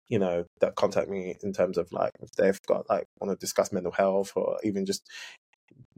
you 0.07 0.21
know 0.21 0.45
that 0.61 0.77
contact 0.77 1.11
me 1.11 1.35
in 1.43 1.53
terms 1.53 1.79
of 1.79 1.91
like 1.91 2.13
if 2.21 2.31
they've 2.33 2.63
got 2.69 2.89
like 2.89 3.07
want 3.19 3.33
to 3.33 3.45
discuss 3.45 3.73
mental 3.73 3.91
health 3.91 4.33
or 4.37 4.59
even 4.63 4.87
just 4.87 5.03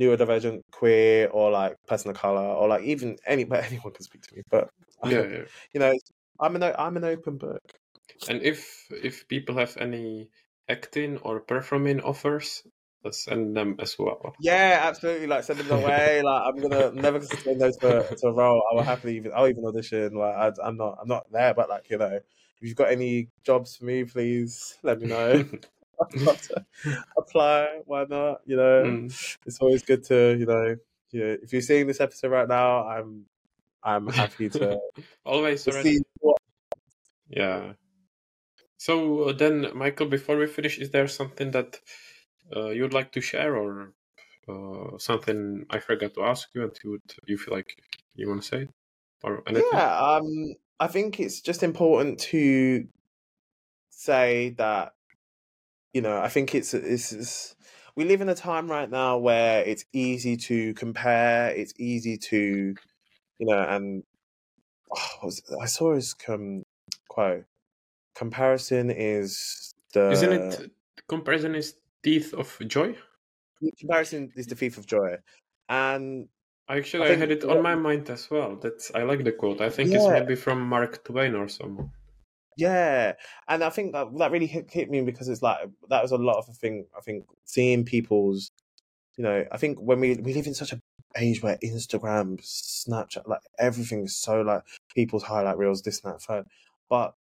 neurodivergent, 0.00 0.62
queer, 0.72 1.28
or 1.28 1.50
like 1.50 1.76
person 1.86 2.10
of 2.10 2.16
color, 2.16 2.46
or 2.58 2.68
like 2.68 2.84
even 2.84 3.18
any 3.26 3.44
but 3.50 3.64
anyone 3.64 3.92
can 3.92 4.04
speak 4.04 4.22
to 4.22 4.34
me. 4.34 4.42
But 4.50 4.70
yeah, 5.04 5.26
yeah. 5.26 5.44
you 5.74 5.80
know, 5.80 5.92
I'm 6.40 6.56
an 6.56 6.62
I'm 6.62 6.96
an 6.96 7.04
open 7.04 7.36
book. 7.36 7.62
And 8.30 8.40
if 8.40 8.86
if 8.90 9.28
people 9.28 9.56
have 9.56 9.76
any 9.76 10.30
acting 10.70 11.18
or 11.18 11.40
performing 11.40 12.00
offers, 12.00 12.62
send 13.10 13.56
them 13.56 13.76
as 13.80 13.98
well. 13.98 14.34
Yeah, 14.40 14.80
absolutely. 14.82 15.26
Like 15.26 15.44
send 15.44 15.58
them 15.58 15.70
away. 15.70 16.22
like 16.24 16.42
I'm 16.46 16.56
gonna 16.56 16.92
never 16.92 17.20
send 17.22 17.60
those 17.60 17.76
to, 17.78 18.06
to 18.16 18.26
a 18.28 18.32
role. 18.32 18.62
I 18.70 18.74
will 18.74 18.82
happily 18.82 19.16
even 19.16 19.32
I'll 19.34 19.48
even 19.48 19.64
audition. 19.64 20.14
Like 20.14 20.34
I, 20.34 20.68
am 20.68 20.76
not 20.76 20.98
I'm 21.00 21.08
not 21.08 21.26
there, 21.32 21.54
but 21.54 21.68
like 21.68 21.90
you 21.90 21.98
know, 21.98 22.12
if 22.14 22.22
you've 22.60 22.76
got 22.76 22.90
any 22.90 23.28
jobs 23.44 23.76
for 23.76 23.84
me, 23.84 24.04
please 24.04 24.78
let 24.82 25.00
me 25.00 25.08
know. 25.08 25.44
apply. 27.18 27.80
Why 27.84 28.06
not? 28.08 28.40
You 28.46 28.56
know, 28.56 28.82
mm. 28.84 29.36
it's 29.46 29.58
always 29.60 29.82
good 29.82 30.04
to 30.04 30.36
you 30.38 30.46
know. 30.46 30.76
Yeah, 31.12 31.34
if 31.42 31.52
you're 31.52 31.62
seeing 31.62 31.86
this 31.88 32.00
episode 32.00 32.30
right 32.30 32.48
now, 32.48 32.86
I'm 32.86 33.26
I'm 33.82 34.08
happy 34.08 34.48
to 34.50 34.78
always 35.24 35.64
to 35.64 35.72
see 35.82 35.98
what... 36.20 36.36
Yeah. 37.28 37.72
So 38.80 39.24
uh, 39.24 39.32
then, 39.34 39.66
Michael, 39.74 40.06
before 40.06 40.38
we 40.38 40.46
finish, 40.46 40.78
is 40.78 40.88
there 40.88 41.06
something 41.06 41.50
that 41.50 41.78
uh, 42.56 42.70
you'd 42.70 42.94
like 42.94 43.12
to 43.12 43.20
share 43.20 43.54
or 43.54 43.92
uh, 44.48 44.96
something 44.96 45.66
I 45.68 45.80
forgot 45.80 46.14
to 46.14 46.22
ask 46.22 46.48
you 46.54 46.62
and 46.62 46.72
you 46.82 46.92
would 46.92 47.14
you 47.26 47.36
feel 47.36 47.52
like 47.52 47.76
you 48.14 48.26
want 48.26 48.40
to 48.40 48.48
say 48.48 48.68
or 49.22 49.42
anything? 49.46 49.68
Yeah, 49.70 49.98
um, 50.00 50.54
I 50.80 50.86
think 50.86 51.20
it's 51.20 51.42
just 51.42 51.62
important 51.62 52.20
to 52.30 52.88
say 53.90 54.54
that 54.56 54.94
you 55.92 56.00
know 56.00 56.18
I 56.18 56.28
think 56.28 56.54
it's 56.54 56.72
it's, 56.72 57.12
it's 57.12 57.56
we 57.96 58.06
live 58.06 58.22
in 58.22 58.30
a 58.30 58.34
time 58.34 58.70
right 58.70 58.88
now 58.88 59.18
where 59.18 59.62
it's 59.62 59.84
easy 59.92 60.38
to 60.48 60.72
compare. 60.72 61.50
It's 61.50 61.74
easy 61.78 62.16
to 62.16 62.74
you 63.38 63.46
know 63.46 63.60
and 63.60 64.04
oh, 64.90 65.30
I 65.60 65.66
saw 65.66 65.94
his 65.94 66.16
um, 66.28 66.62
quote 67.10 67.44
comparison 68.22 68.86
is 68.90 69.72
the 69.94 70.10
isn't 70.10 70.32
it 70.32 70.70
comparison 71.08 71.54
is 71.54 71.68
teeth 72.02 72.30
of 72.34 72.48
joy? 72.74 72.90
Comparison 73.78 74.22
is 74.36 74.46
the 74.46 74.54
thief 74.54 74.74
of 74.78 74.84
joy. 74.86 75.10
And 75.68 76.28
actually 76.76 77.08
i, 77.08 77.12
I 77.12 77.16
had 77.16 77.32
it 77.32 77.42
on 77.44 77.62
my 77.62 77.74
mind 77.74 78.08
as 78.10 78.30
well 78.30 78.50
that's 78.62 78.92
i 78.94 79.02
like 79.02 79.24
the 79.24 79.32
quote. 79.32 79.60
I 79.60 79.70
think 79.70 79.90
yeah. 79.90 79.96
it's 79.96 80.08
maybe 80.08 80.36
from 80.36 80.58
mark 80.74 80.92
twain 81.04 81.34
or 81.34 81.48
someone. 81.48 81.90
Yeah 82.56 83.14
and 83.48 83.64
i 83.68 83.70
think 83.76 83.92
that, 83.94 84.06
that 84.18 84.30
really 84.34 84.50
hit, 84.54 84.70
hit 84.70 84.90
me 84.90 85.00
because 85.10 85.28
it's 85.28 85.44
like 85.48 85.58
that 85.88 86.02
was 86.02 86.12
a 86.12 86.24
lot 86.28 86.38
of 86.38 86.46
the 86.46 86.52
thing 86.62 86.74
i 86.98 87.00
think 87.00 87.24
seeing 87.44 87.84
people's 87.94 88.50
you 89.16 89.24
know 89.24 89.38
i 89.50 89.56
think 89.56 89.78
when 89.80 89.98
we 90.00 90.08
we 90.26 90.34
live 90.34 90.46
in 90.46 90.54
such 90.54 90.72
a 90.72 90.80
age 91.16 91.42
where 91.42 91.58
instagram 91.70 92.28
snapchat 92.40 93.26
like 93.26 93.44
everything 93.58 94.04
is 94.04 94.16
so 94.16 94.42
like 94.42 94.62
people's 94.94 95.24
highlight 95.24 95.58
reels 95.58 95.82
this 95.82 96.00
and 96.00 96.12
that 96.12 96.22
phone 96.22 96.44
but 96.88 97.14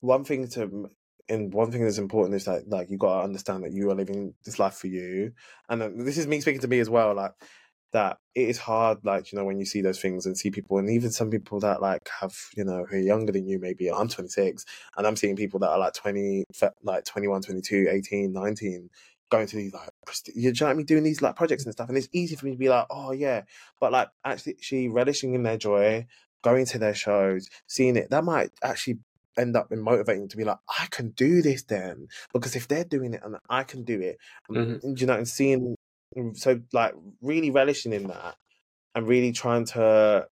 one 0.00 0.24
thing 0.24 0.48
to 0.48 0.90
and 1.28 1.52
one 1.52 1.72
thing 1.72 1.82
that's 1.82 1.98
important 1.98 2.36
is 2.36 2.44
that 2.44 2.68
like 2.68 2.88
you 2.90 2.98
got 2.98 3.18
to 3.18 3.24
understand 3.24 3.64
that 3.64 3.72
you 3.72 3.90
are 3.90 3.94
living 3.94 4.34
this 4.44 4.58
life 4.58 4.74
for 4.74 4.86
you. 4.86 5.32
And 5.68 5.82
uh, 5.82 5.90
this 5.96 6.18
is 6.18 6.26
me 6.26 6.40
speaking 6.40 6.60
to 6.60 6.68
me 6.68 6.78
as 6.78 6.88
well 6.88 7.14
like 7.14 7.32
that 7.92 8.18
it 8.34 8.48
is 8.48 8.58
hard 8.58 8.98
like 9.04 9.32
you 9.32 9.38
know 9.38 9.44
when 9.44 9.58
you 9.58 9.64
see 9.64 9.80
those 9.80 10.00
things 10.00 10.26
and 10.26 10.36
see 10.36 10.50
people 10.50 10.78
and 10.78 10.90
even 10.90 11.10
some 11.10 11.30
people 11.30 11.60
that 11.60 11.80
like 11.80 12.08
have 12.20 12.34
you 12.56 12.64
know 12.64 12.84
who 12.84 12.96
are 12.96 13.00
younger 13.00 13.32
than 13.32 13.46
you 13.46 13.58
maybe 13.60 13.88
i'm 13.90 14.08
26 14.08 14.64
and 14.96 15.06
i'm 15.06 15.16
seeing 15.16 15.36
people 15.36 15.60
that 15.60 15.70
are 15.70 15.78
like 15.78 15.94
20 15.94 16.44
like 16.82 17.04
21 17.04 17.42
22 17.42 17.86
18 17.88 18.32
19 18.32 18.90
going 19.30 19.46
to 19.46 19.56
these 19.56 19.72
like 19.72 19.88
you 20.34 20.52
know 20.52 20.66
what 20.66 20.70
I 20.70 20.74
mean? 20.74 20.86
Doing 20.86 21.02
these 21.02 21.22
like 21.22 21.36
projects 21.36 21.64
and 21.64 21.72
stuff 21.72 21.88
and 21.88 21.96
it's 21.96 22.08
easy 22.12 22.36
for 22.36 22.46
me 22.46 22.52
to 22.52 22.58
be 22.58 22.68
like 22.68 22.86
oh 22.90 23.12
yeah 23.12 23.42
but 23.80 23.92
like 23.92 24.08
actually 24.24 24.56
she 24.60 24.88
relishing 24.88 25.34
in 25.34 25.42
their 25.42 25.56
joy 25.56 26.06
going 26.42 26.66
to 26.66 26.78
their 26.78 26.94
shows 26.94 27.48
seeing 27.66 27.96
it 27.96 28.10
that 28.10 28.24
might 28.24 28.50
actually 28.62 28.98
end 29.38 29.56
up 29.56 29.72
in 29.72 29.80
motivating 29.80 30.28
to 30.28 30.36
be 30.36 30.44
like, 30.44 30.58
I 30.68 30.86
can 30.90 31.10
do 31.10 31.42
this 31.42 31.62
then 31.64 32.08
because 32.32 32.56
if 32.56 32.68
they're 32.68 32.84
doing 32.84 33.14
it 33.14 33.20
and 33.24 33.36
I 33.48 33.64
can 33.64 33.84
do 33.84 34.00
it, 34.00 34.18
mm-hmm. 34.50 34.94
you 34.96 35.06
know, 35.06 35.14
and 35.14 35.28
seeing 35.28 35.76
mm, 36.16 36.36
so 36.36 36.60
like 36.72 36.94
really 37.20 37.50
relishing 37.50 37.92
in 37.92 38.08
that 38.08 38.36
and 38.94 39.06
really 39.06 39.32
trying 39.32 39.66
to 39.66 40.26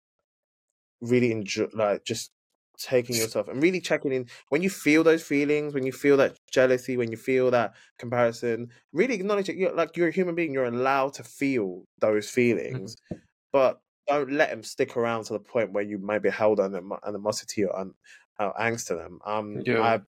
really 1.02 1.32
enjoy 1.32 1.68
like 1.74 2.06
just 2.06 2.32
taking 2.78 3.16
yourself 3.16 3.48
and 3.48 3.62
really 3.62 3.80
checking 3.80 4.12
in 4.12 4.26
when 4.50 4.64
you 4.64 4.70
feel 4.70 5.04
those 5.04 5.22
feelings 5.22 5.74
when 5.74 5.86
you 5.86 5.92
feel 5.92 6.18
that 6.18 6.36
jealousy 6.52 6.98
when 6.98 7.12
you 7.12 7.18
feel 7.18 7.52
that 7.52 7.74
comparison 8.00 8.68
really 8.94 9.14
acknowledge 9.14 9.48
it 9.48 9.56
you're 9.56 9.74
like 9.76 9.96
you're 9.96 10.08
a 10.08 10.12
human 10.12 10.34
being 10.34 10.52
you're 10.52 10.66
allowed 10.66 11.14
to 11.14 11.24
feel 11.24 11.84
those 12.00 12.26
mm-hmm. 12.26 12.34
feelings 12.34 12.96
mm-hmm. 13.12 13.22
but 13.52 13.80
don't 14.08 14.32
let 14.32 14.50
them 14.50 14.64
stick 14.64 14.98
around 14.98 15.24
to 15.24 15.34
the 15.34 15.40
point 15.40 15.72
where 15.72 15.84
you 15.84 15.98
may 15.98 16.20
be 16.20 16.30
held 16.30 16.60
under 16.60 16.82
animosity 17.08 17.64
or 17.64 17.92
uh, 18.40 18.52
angst 18.54 18.88
to 18.88 18.96
them. 18.96 19.20
Um, 19.26 19.62
yeah. 19.66 19.82
I 19.82 20.02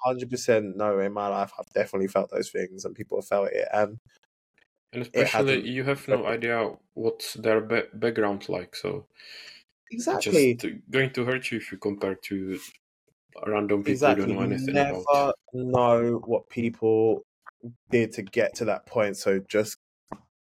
hundred 0.00 0.30
percent 0.30 0.76
know 0.76 1.00
in 1.00 1.12
my 1.12 1.26
life 1.28 1.52
I've 1.58 1.72
definitely 1.72 2.08
felt 2.08 2.30
those 2.30 2.50
things, 2.50 2.84
and 2.84 2.94
people 2.94 3.18
have 3.18 3.26
felt 3.26 3.50
it, 3.50 3.68
and 3.72 3.98
and 4.92 5.02
especially 5.02 5.68
you 5.68 5.84
have 5.84 6.06
no 6.08 6.26
idea 6.26 6.70
what's 6.94 7.34
their 7.34 7.60
ba- 7.60 7.88
background 7.94 8.48
like, 8.48 8.74
so 8.74 9.06
exactly 9.90 10.54
just 10.54 10.90
going 10.90 11.10
to 11.10 11.24
hurt 11.24 11.50
you 11.50 11.58
if 11.58 11.72
you 11.72 11.78
compare 11.78 12.14
to 12.14 12.58
random 13.46 13.80
people 13.82 13.92
exactly. 13.92 14.26
don't 14.26 14.36
know 14.36 14.42
anything 14.42 14.74
Never 14.74 15.02
about. 15.10 15.34
know 15.52 16.22
what 16.24 16.48
people 16.48 17.22
did 17.90 18.12
to 18.12 18.22
get 18.22 18.54
to 18.56 18.64
that 18.66 18.86
point, 18.86 19.16
so 19.16 19.40
just 19.48 19.76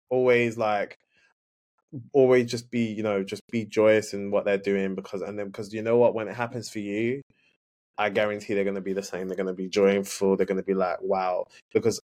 always 0.10 0.58
like 0.58 0.98
always 2.14 2.50
just 2.50 2.70
be 2.72 2.86
you 2.86 3.04
know 3.04 3.24
just 3.24 3.42
be 3.52 3.66
joyous 3.66 4.14
in 4.14 4.32
what 4.32 4.46
they're 4.46 4.58
doing 4.58 4.96
because 4.96 5.22
and 5.22 5.38
then 5.38 5.48
because 5.48 5.74
you 5.74 5.82
know 5.82 5.98
what 5.98 6.14
when 6.14 6.28
it 6.28 6.36
happens 6.36 6.70
for 6.70 6.80
you 6.80 7.22
i 7.98 8.10
guarantee 8.10 8.54
they're 8.54 8.64
going 8.64 8.76
to 8.76 8.82
be 8.82 8.94
the 8.94 9.04
same 9.04 9.28
they're 9.28 9.38
going 9.38 9.48
to 9.48 9.54
be 9.54 9.68
joyful 9.68 10.36
they're 10.36 10.46
going 10.46 10.58
to 10.58 10.64
be 10.64 10.74
like 10.74 10.98
wow 11.02 11.46
because 11.74 12.00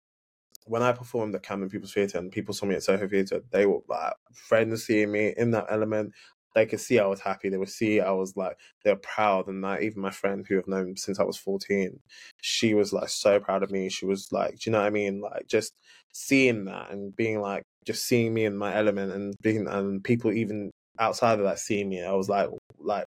when 0.66 0.82
i 0.82 0.92
performed 0.92 1.34
at 1.36 1.44
camden 1.44 1.70
people's 1.70 1.94
theatre 1.94 2.18
and 2.18 2.32
people 2.32 2.54
saw 2.54 2.66
me 2.66 2.76
at 2.76 2.84
soho 2.84 3.08
theatre 3.08 3.42
they 3.52 3.66
were 3.66 3.80
like 3.88 4.14
friends 4.34 4.86
seeing 4.86 5.12
me 5.12 5.34
in 5.38 5.52
that 5.52 5.66
element 5.70 6.14
they 6.54 6.66
could 6.66 6.80
see 6.80 7.00
I 7.00 7.06
was 7.06 7.22
happy. 7.22 7.50
They 7.50 7.58
would 7.58 7.70
see 7.70 8.02
I 8.02 8.12
was 8.12 8.36
like 8.36 8.58
they're 8.84 8.96
proud, 8.98 9.48
and 9.48 9.62
like 9.62 9.82
even 9.84 10.02
my 10.02 10.12
friend 10.12 10.46
who 10.48 10.58
I've 10.58 10.68
known 10.68 10.98
since 10.98 11.20
I 11.20 11.24
was 11.24 11.38
fourteen, 11.38 12.00
she 12.42 12.74
was 12.74 12.92
like 12.94 13.10
so 13.10 13.40
proud 13.40 13.64
of 13.64 13.72
me. 13.72 13.90
She 13.90 14.06
was 14.06 14.32
like, 14.32 14.60
do 14.60 14.70
you 14.70 14.72
know 14.74 14.80
what 14.80 14.88
I 14.88 14.90
mean? 14.90 15.22
Like 15.22 15.48
just 15.48 15.74
seeing 16.14 16.66
that 16.66 16.92
and 16.92 17.16
being 17.16 17.40
like 17.42 17.64
just 17.86 18.06
seeing 18.06 18.34
me 18.34 18.46
in 18.46 18.58
my 18.58 18.76
element 18.76 19.12
and 19.12 19.36
being 19.42 19.68
and 19.68 20.04
people 20.04 20.32
even 20.32 20.72
outside 21.00 21.40
of 21.40 21.46
that 21.46 21.60
seeing 21.60 21.90
me, 21.90 22.04
I 22.04 22.14
was 22.14 22.30
like 22.30 22.50
like 22.80 23.06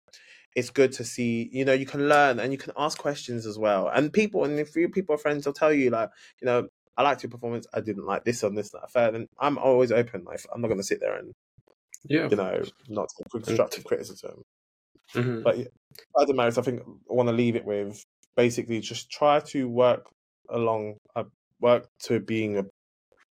it's 0.56 0.70
good 0.70 0.92
to 0.94 1.04
see 1.04 1.50
you 1.52 1.66
know 1.66 1.74
you 1.74 1.86
can 1.86 2.08
learn 2.08 2.40
and 2.40 2.52
you 2.52 2.58
can 2.58 2.74
ask 2.78 2.98
questions 2.98 3.48
as 3.48 3.58
well 3.58 3.88
and 3.88 4.14
people 4.14 4.44
and 4.44 4.60
if 4.60 4.76
you 4.76 4.88
people 4.88 5.16
are 5.16 5.18
friends 5.18 5.44
they'll 5.44 5.54
tell 5.54 5.74
you 5.74 5.90
like 5.90 6.10
you 6.42 6.46
know 6.46 6.68
I 6.96 7.02
liked 7.02 7.24
your 7.24 7.32
performance 7.32 7.66
I 7.74 7.82
didn't 7.82 8.06
like 8.06 8.24
this 8.24 8.44
on 8.44 8.54
this 8.54 8.70
that 8.70 8.92
fair 8.92 9.16
and 9.16 9.28
I'm 9.40 9.58
always 9.58 9.92
open 9.92 10.26
like 10.26 10.42
I'm 10.54 10.62
not 10.62 10.68
going 10.68 10.80
to 10.80 10.84
sit 10.84 11.00
there 11.00 11.16
and 11.16 11.34
yeah, 12.06 12.28
you 12.30 12.36
know, 12.36 12.62
not 12.90 13.10
constructive 13.32 13.84
criticism. 13.84 14.44
Mm-hmm. 15.16 15.42
But 15.42 15.58
yeah, 15.58 15.66
other 16.16 16.34
merits, 16.34 16.58
I 16.58 16.62
think 16.62 16.82
I 16.82 17.14
want 17.14 17.30
to 17.30 17.34
leave 17.34 17.56
it 17.56 17.66
with 17.66 18.04
basically 18.36 18.80
just 18.80 19.10
try 19.10 19.40
to 19.40 19.68
work 19.70 20.10
along, 20.50 20.96
uh, 21.16 21.24
work 21.60 21.88
to 22.04 22.20
being 22.20 22.58
a, 22.58 22.66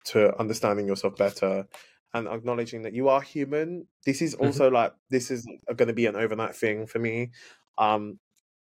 to 0.05 0.37
understanding 0.39 0.87
yourself 0.87 1.15
better 1.15 1.67
and 2.13 2.27
acknowledging 2.27 2.83
that 2.83 2.93
you 2.93 3.09
are 3.09 3.21
human. 3.21 3.87
This 4.05 4.21
is 4.21 4.35
mm-hmm. 4.35 4.45
also 4.45 4.65
mm-hmm. 4.65 4.75
like 4.75 4.93
this 5.09 5.31
is 5.31 5.47
going 5.75 5.87
to 5.87 5.93
be 5.93 6.05
an 6.05 6.15
overnight 6.15 6.55
thing 6.55 6.85
for 6.85 6.99
me. 6.99 7.31
Um, 7.77 8.19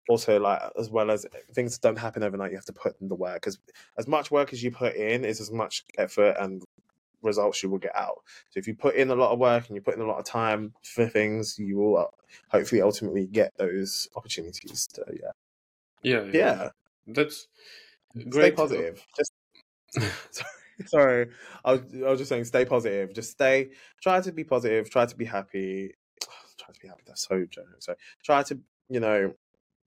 also 0.10 0.40
like 0.40 0.62
as 0.80 0.90
well 0.90 1.12
as 1.12 1.26
things 1.54 1.78
don't 1.78 1.98
happen 1.98 2.24
overnight 2.24 2.52
you 2.52 2.58
have 2.58 2.66
to 2.66 2.74
put 2.74 3.00
in 3.00 3.08
the 3.08 3.16
work 3.16 3.36
because 3.36 3.60
as 3.98 4.08
much 4.08 4.32
work 4.32 4.52
as 4.52 4.64
you 4.64 4.72
put 4.72 4.96
in 4.96 5.24
is 5.24 5.40
as 5.40 5.52
much 5.52 5.86
effort 5.98 6.36
and 6.40 6.64
results 7.22 7.62
you 7.62 7.70
will 7.70 7.78
get 7.78 7.96
out. 7.96 8.22
So 8.50 8.58
if 8.58 8.68
you 8.68 8.74
put 8.74 8.96
in 8.96 9.10
a 9.12 9.16
lot 9.16 9.32
of 9.32 9.40
work 9.40 9.68
and 9.68 9.76
you 9.76 9.82
put 9.82 9.96
in 9.96 10.02
a 10.02 10.08
lot 10.08 10.18
of 10.18 10.26
time 10.26 10.74
for 10.84 11.08
things, 11.08 11.58
you 11.60 11.78
will 11.78 11.98
uh, 11.98 12.06
hopefully 12.50 12.82
ultimately 12.82 13.28
get 13.28 13.54
those 13.58 14.08
opportunities. 14.16 14.88
To, 14.94 15.06
yeah. 15.10 15.32
Yeah. 16.04 16.24
Yeah. 16.24 16.32
yeah. 16.34 16.70
That's 17.08 17.48
great. 18.30 18.54
Stay 18.54 18.56
positive. 18.56 19.06
Just 19.16 19.34
sorry. 20.88 21.30
I 21.64 21.74
was, 21.74 21.82
I 21.94 22.10
was 22.10 22.20
just 22.20 22.30
saying, 22.30 22.46
stay 22.46 22.66
positive. 22.66 23.14
Just 23.14 23.32
stay. 23.32 23.70
Try 24.02 24.22
to 24.22 24.32
be 24.32 24.44
positive. 24.44 24.90
Try 24.90 25.06
to 25.06 25.16
be 25.16 25.26
happy. 25.26 25.94
try 26.58 26.74
to 26.74 26.80
be 26.80 26.88
happy. 26.88 27.04
That's 27.06 27.28
so 27.28 27.46
generous. 27.50 27.86
So 27.86 27.96
try 28.24 28.44
to, 28.44 28.60
you 28.90 29.00
know, 29.00 29.34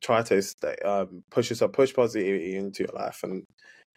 try 0.05 0.23
to 0.23 0.43
stay, 0.43 0.77
um, 0.85 1.25
push 1.31 1.51
yourself, 1.51 1.73
push 1.73 1.95
positivity 1.95 2.57
into 2.57 2.85
your 2.85 2.93
life, 2.95 3.21
and 3.23 3.47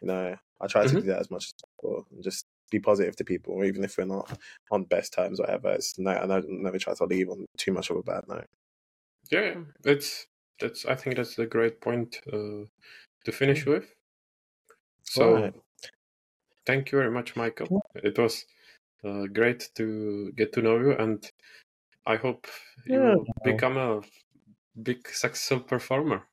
you 0.02 0.08
know, 0.08 0.36
I 0.62 0.68
try 0.68 0.84
to 0.84 0.90
mm-hmm. 0.90 1.00
do 1.00 1.08
that 1.08 1.20
as 1.20 1.30
much 1.30 1.46
as 1.46 1.54
possible, 1.54 2.08
and 2.12 2.24
just 2.24 2.46
be 2.72 2.80
positive 2.80 3.16
to 3.18 3.24
people, 3.24 3.64
even 3.64 3.84
if 3.84 3.98
we're 3.98 4.06
not 4.06 4.38
on 4.72 4.84
best 4.86 5.14
terms, 5.14 5.40
whatever. 5.40 5.72
It's 5.72 6.00
no, 6.00 6.12
I 6.12 6.42
never 6.48 6.80
try 6.80 6.94
to 6.94 7.06
leave 7.06 7.30
on 7.30 7.46
too 7.58 7.74
much 7.74 7.90
of 7.90 7.98
a 7.98 8.04
bad 8.04 8.24
note. 8.28 8.48
Yeah, 9.32 9.56
that's 9.84 10.28
that's. 10.60 10.86
I 10.86 10.96
think 10.96 11.18
that's 11.18 11.38
a 11.38 11.46
great 11.46 11.82
point 11.82 12.22
uh, 12.32 12.66
to 13.26 13.32
finish 13.32 13.66
mm. 13.66 13.74
with. 13.74 13.94
So, 15.04 15.34
right. 15.36 15.54
Thank 16.68 16.92
you 16.92 17.00
very 17.00 17.10
much, 17.10 17.36
Michael. 17.36 17.82
It 17.96 18.20
was 18.20 18.46
uh, 19.04 19.26
great 19.34 19.70
to 19.76 20.32
get 20.36 20.54
to 20.54 20.62
know 20.62 20.78
you, 20.78 20.92
and 20.92 21.26
I 22.06 22.18
hope 22.18 22.48
you 22.86 23.02
yeah. 23.02 23.16
become 23.44 23.78
a 23.78 24.02
big 24.84 25.08
successful 25.08 25.62
performer. 25.62 26.24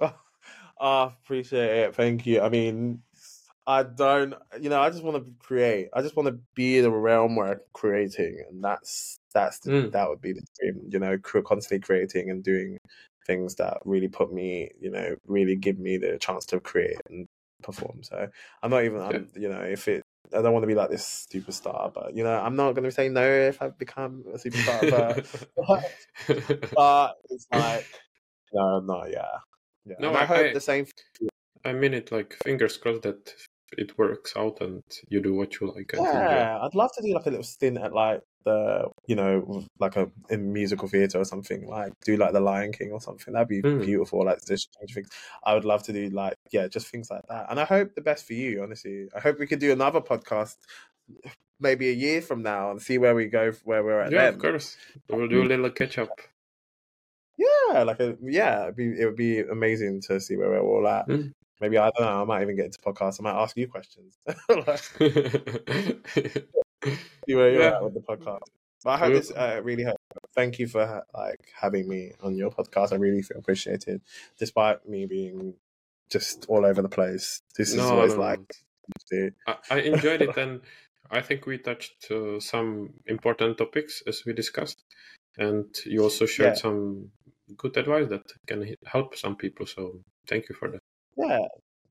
Oh, 0.00 0.14
I 0.80 1.04
appreciate 1.04 1.70
it. 1.70 1.94
Thank 1.94 2.26
you. 2.26 2.40
I 2.40 2.48
mean, 2.48 3.02
I 3.66 3.84
don't, 3.84 4.34
you 4.60 4.68
know, 4.68 4.80
I 4.80 4.90
just 4.90 5.04
want 5.04 5.16
to 5.16 5.32
create. 5.38 5.88
I 5.94 6.02
just 6.02 6.16
want 6.16 6.26
to 6.28 6.38
be 6.54 6.78
in 6.78 6.84
a 6.84 6.90
realm 6.90 7.36
where 7.36 7.52
I'm 7.52 7.60
creating, 7.72 8.44
and 8.50 8.62
that's 8.62 9.16
that's 9.32 9.60
the, 9.60 9.70
mm. 9.70 9.92
that 9.92 10.08
would 10.08 10.20
be 10.20 10.32
the 10.32 10.42
dream. 10.58 10.82
You 10.90 10.98
know, 10.98 11.18
constantly 11.18 11.78
creating 11.78 12.30
and 12.30 12.42
doing 12.42 12.78
things 13.26 13.54
that 13.56 13.78
really 13.84 14.08
put 14.08 14.32
me, 14.32 14.70
you 14.80 14.90
know, 14.90 15.14
really 15.26 15.54
give 15.54 15.78
me 15.78 15.98
the 15.98 16.18
chance 16.18 16.46
to 16.46 16.58
create 16.58 16.96
and 17.08 17.28
perform. 17.62 18.02
So 18.02 18.28
I'm 18.62 18.70
not 18.70 18.84
even. 18.84 19.00
I'm, 19.00 19.28
you 19.36 19.48
know, 19.48 19.60
if 19.60 19.88
it, 19.88 20.02
I 20.36 20.42
don't 20.42 20.52
want 20.52 20.62
to 20.62 20.68
be 20.68 20.74
like 20.74 20.90
this 20.90 21.26
superstar, 21.32 21.92
but 21.92 22.14
you 22.14 22.24
know, 22.24 22.38
I'm 22.38 22.56
not 22.56 22.72
going 22.72 22.84
to 22.84 22.90
say 22.90 23.08
no 23.08 23.22
if 23.22 23.60
I 23.62 23.68
become 23.68 24.24
a 24.32 24.38
superstar. 24.38 25.24
but, 25.56 26.70
but 26.74 27.14
it's 27.30 27.46
like, 27.52 27.86
no, 28.52 28.80
no, 28.80 29.06
yeah, 29.06 29.38
yeah. 29.84 29.96
No, 29.98 30.12
I, 30.12 30.22
I 30.22 30.24
hope 30.24 30.54
the 30.54 30.60
same. 30.60 30.86
I 31.64 31.72
mean 31.72 31.92
it 31.92 32.10
like 32.10 32.36
fingers 32.42 32.76
crossed 32.76 33.02
that 33.02 33.34
it 33.76 33.96
works 33.98 34.34
out 34.36 34.60
and 34.60 34.82
you 35.08 35.20
do 35.20 35.34
what 35.34 35.60
you 35.60 35.72
like. 35.72 35.92
Yeah, 35.94 36.58
I'd 36.60 36.74
love 36.74 36.90
to 36.96 37.02
do 37.02 37.14
like 37.14 37.26
a 37.26 37.30
little 37.30 37.44
stint 37.44 37.78
at 37.78 37.92
like 37.92 38.22
the 38.44 38.88
you 39.06 39.14
know 39.14 39.64
like 39.78 39.96
a 39.96 40.10
in 40.30 40.52
musical 40.52 40.88
theater 40.88 41.18
or 41.18 41.24
something 41.24 41.68
like 41.68 41.92
do 42.04 42.16
like 42.16 42.32
the 42.32 42.40
Lion 42.40 42.72
King 42.72 42.92
or 42.92 43.00
something. 43.00 43.34
That'd 43.34 43.48
be 43.48 43.62
mm. 43.62 43.84
beautiful. 43.84 44.24
Like 44.24 44.44
just 44.44 44.76
things. 44.94 45.10
I 45.44 45.54
would 45.54 45.64
love 45.64 45.82
to 45.84 45.92
do 45.92 46.08
like 46.10 46.34
yeah, 46.50 46.66
just 46.68 46.88
things 46.88 47.10
like 47.10 47.22
that. 47.28 47.46
And 47.50 47.60
I 47.60 47.64
hope 47.64 47.94
the 47.94 48.00
best 48.00 48.26
for 48.26 48.34
you. 48.34 48.62
Honestly, 48.62 49.08
I 49.14 49.20
hope 49.20 49.38
we 49.38 49.46
could 49.46 49.60
do 49.60 49.72
another 49.72 50.00
podcast 50.00 50.56
maybe 51.60 51.90
a 51.90 51.94
year 51.94 52.22
from 52.22 52.42
now 52.42 52.70
and 52.70 52.80
see 52.80 52.98
where 52.98 53.14
we 53.14 53.26
go 53.26 53.52
where 53.64 53.84
we're 53.84 54.00
at. 54.00 54.12
Yeah, 54.12 54.24
then. 54.24 54.34
of 54.34 54.40
course. 54.40 54.76
We'll 55.08 55.28
do 55.28 55.42
a 55.42 55.44
little 55.44 55.70
catch 55.70 55.98
up. 55.98 56.18
Yeah, 57.36 57.84
like 57.84 58.00
a 58.00 58.16
yeah, 58.22 58.64
it'd 58.64 58.76
be 58.76 59.00
it 59.00 59.04
would 59.04 59.16
be 59.16 59.40
amazing 59.40 60.02
to 60.02 60.20
see 60.20 60.36
where 60.36 60.50
we're 60.50 60.60
all 60.60 60.86
at. 60.86 61.08
Mm. 61.08 61.32
Maybe 61.60 61.78
I 61.78 61.90
don't 61.96 62.06
know. 62.06 62.22
I 62.22 62.24
might 62.24 62.42
even 62.42 62.56
get 62.56 62.66
into 62.66 62.78
podcasts. 62.78 63.20
I 63.20 63.24
might 63.24 63.42
ask 63.42 63.56
you 63.56 63.68
questions. 63.68 64.18
see 67.26 67.34
where 67.34 67.50
you're 67.50 67.62
yeah. 67.62 67.76
at 67.76 67.84
with 67.84 67.94
the 67.94 68.00
podcast. 68.00 68.40
But 68.82 68.90
I 68.90 68.96
hope 68.96 69.12
this 69.12 69.30
uh, 69.30 69.60
really 69.62 69.82
helped. 69.82 70.00
Thank 70.34 70.58
you 70.58 70.66
for 70.66 71.04
like 71.14 71.40
having 71.54 71.88
me 71.88 72.12
on 72.22 72.34
your 72.34 72.50
podcast. 72.50 72.92
I 72.92 72.96
really 72.96 73.22
feel 73.22 73.38
appreciated, 73.38 74.00
despite 74.38 74.88
me 74.88 75.06
being 75.06 75.54
just 76.10 76.46
all 76.48 76.64
over 76.64 76.80
the 76.80 76.88
place. 76.88 77.42
This 77.56 77.70
is 77.70 77.76
no, 77.76 77.90
always 77.90 78.14
no, 78.14 78.20
like. 78.20 78.40
I, 79.46 79.56
I 79.70 79.80
enjoyed 79.80 80.22
it, 80.22 80.36
and 80.36 80.62
I 81.10 81.20
think 81.20 81.46
we 81.46 81.58
touched 81.58 82.10
uh, 82.10 82.40
some 82.40 82.94
important 83.06 83.58
topics 83.58 84.02
as 84.06 84.22
we 84.24 84.32
discussed, 84.32 84.82
and 85.36 85.66
you 85.84 86.02
also 86.02 86.26
shared 86.26 86.56
yeah. 86.56 86.62
some 86.62 87.10
good 87.56 87.76
advice 87.76 88.08
that 88.08 88.22
can 88.46 88.74
help 88.86 89.16
some 89.16 89.36
people. 89.36 89.66
So 89.66 90.00
thank 90.26 90.48
you 90.48 90.54
for 90.54 90.70
that. 90.70 90.79
Yeah, 91.20 91.46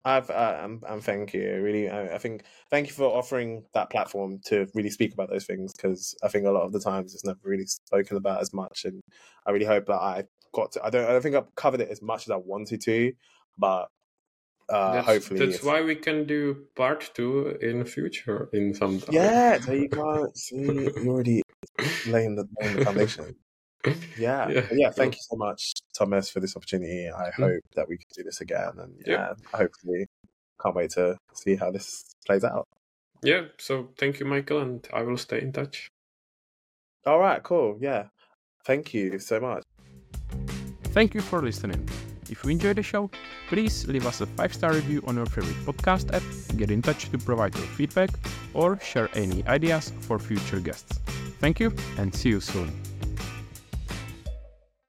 I've 0.06 0.30
uh, 0.30 0.62
um, 0.64 0.82
and 0.88 1.04
thank 1.04 1.34
you. 1.34 1.62
Really, 1.62 1.90
I, 1.90 2.16
I, 2.16 2.18
think 2.18 2.44
thank 2.70 2.88
you 2.88 2.94
for 2.94 3.06
offering 3.06 3.64
that 3.74 3.90
platform 3.90 4.40
to 4.46 4.68
really 4.74 4.90
speak 4.90 5.14
about 5.14 5.30
those 5.30 5.46
things 5.46 5.74
because 5.74 6.16
I 6.24 6.30
think 6.30 6.46
a 6.46 6.52
lot 6.52 6.64
of 6.64 6.72
the 6.72 6.80
times 6.80 7.14
it's 7.14 7.26
never 7.26 7.40
really 7.44 7.66
spoken 7.66 8.18
about 8.18 8.42
as 8.42 8.54
much, 8.54 8.86
and 8.86 9.02
I 9.46 9.52
really 9.52 9.66
hope 9.66 9.88
that 9.88 10.02
I 10.02 10.24
got 10.54 10.72
to. 10.74 10.86
I 10.86 10.90
don't. 10.90 11.06
I 11.06 11.12
don't 11.12 11.22
think 11.22 11.36
I've 11.36 11.54
covered 11.56 11.82
it 11.82 11.90
as 11.90 12.02
much 12.02 12.24
as 12.24 12.32
I 12.32 12.38
wanted 12.38 12.82
to, 12.82 13.12
but 13.58 13.88
uh, 14.70 14.94
that's, 14.94 15.08
hopefully 15.08 15.40
that's 15.40 15.64
why 15.64 15.82
we 15.82 15.96
can 15.96 16.26
do 16.26 16.66
part 16.76 17.12
two 17.14 17.58
in 17.62 17.80
the 17.80 17.86
future 17.86 18.50
in 18.54 18.74
some 18.74 19.00
time. 19.00 19.14
Yeah, 19.14 19.58
there 19.58 19.76
you 19.76 19.88
go. 19.90 20.30
See, 20.34 20.56
you 20.56 20.94
already 21.08 21.42
laying 22.08 22.36
the, 22.36 22.48
laying 22.62 22.78
the 22.78 22.86
foundation. 22.86 23.36
Yeah. 24.18 24.50
yeah. 24.50 24.68
yeah, 24.72 24.90
Thank 24.92 25.16
you 25.16 25.22
so 25.22 25.38
much, 25.38 25.74
Thomas, 25.98 26.30
for 26.30 26.40
this 26.40 26.56
opportunity. 26.56 27.10
I 27.10 27.30
mm-hmm. 27.30 27.44
hope 27.44 27.64
that 27.76 27.88
we 27.88 27.98
can 27.98 28.08
do 28.16 28.24
this 28.24 28.42
again, 28.42 28.74
and 28.78 28.94
yeah, 29.06 29.34
hopefully, 29.54 30.08
can't 30.62 30.76
wait 30.76 30.92
to 30.92 31.18
see 31.34 31.56
how 31.56 31.72
this 31.72 32.04
plays 32.26 32.44
out. 32.44 32.68
Yeah. 33.24 33.46
So 33.58 33.90
thank 33.98 34.20
you, 34.20 34.26
Michael, 34.26 34.62
and 34.62 34.88
I 34.94 35.02
will 35.04 35.18
stay 35.18 35.42
in 35.42 35.52
touch. 35.52 35.90
All 37.06 37.20
right. 37.20 37.42
Cool. 37.42 37.78
Yeah. 37.80 38.06
Thank 38.66 38.94
you 38.94 39.20
so 39.20 39.40
much. 39.40 39.64
Thank 40.86 41.14
you 41.14 41.22
for 41.22 41.42
listening. 41.42 41.88
If 42.30 42.44
you 42.44 42.52
enjoyed 42.52 42.76
the 42.76 42.84
show, 42.84 43.10
please 43.48 43.88
leave 43.88 44.06
us 44.06 44.22
a 44.22 44.26
5 44.26 44.54
star 44.54 44.74
review 44.74 45.02
on 45.08 45.16
your 45.16 45.26
favorite 45.26 45.58
podcast 45.66 46.14
app, 46.14 46.24
get 46.58 46.70
in 46.70 46.82
touch 46.82 47.10
to 47.10 47.18
provide 47.18 47.56
your 47.56 47.66
feedback, 47.66 48.12
or 48.54 48.80
share 48.80 49.10
any 49.14 49.46
ideas 49.48 49.92
for 50.02 50.20
future 50.20 50.60
guests. 50.60 51.00
Thank 51.40 51.60
you 51.60 51.74
and 51.98 52.14
see 52.14 52.30
you 52.30 52.40
soon. 52.40 52.72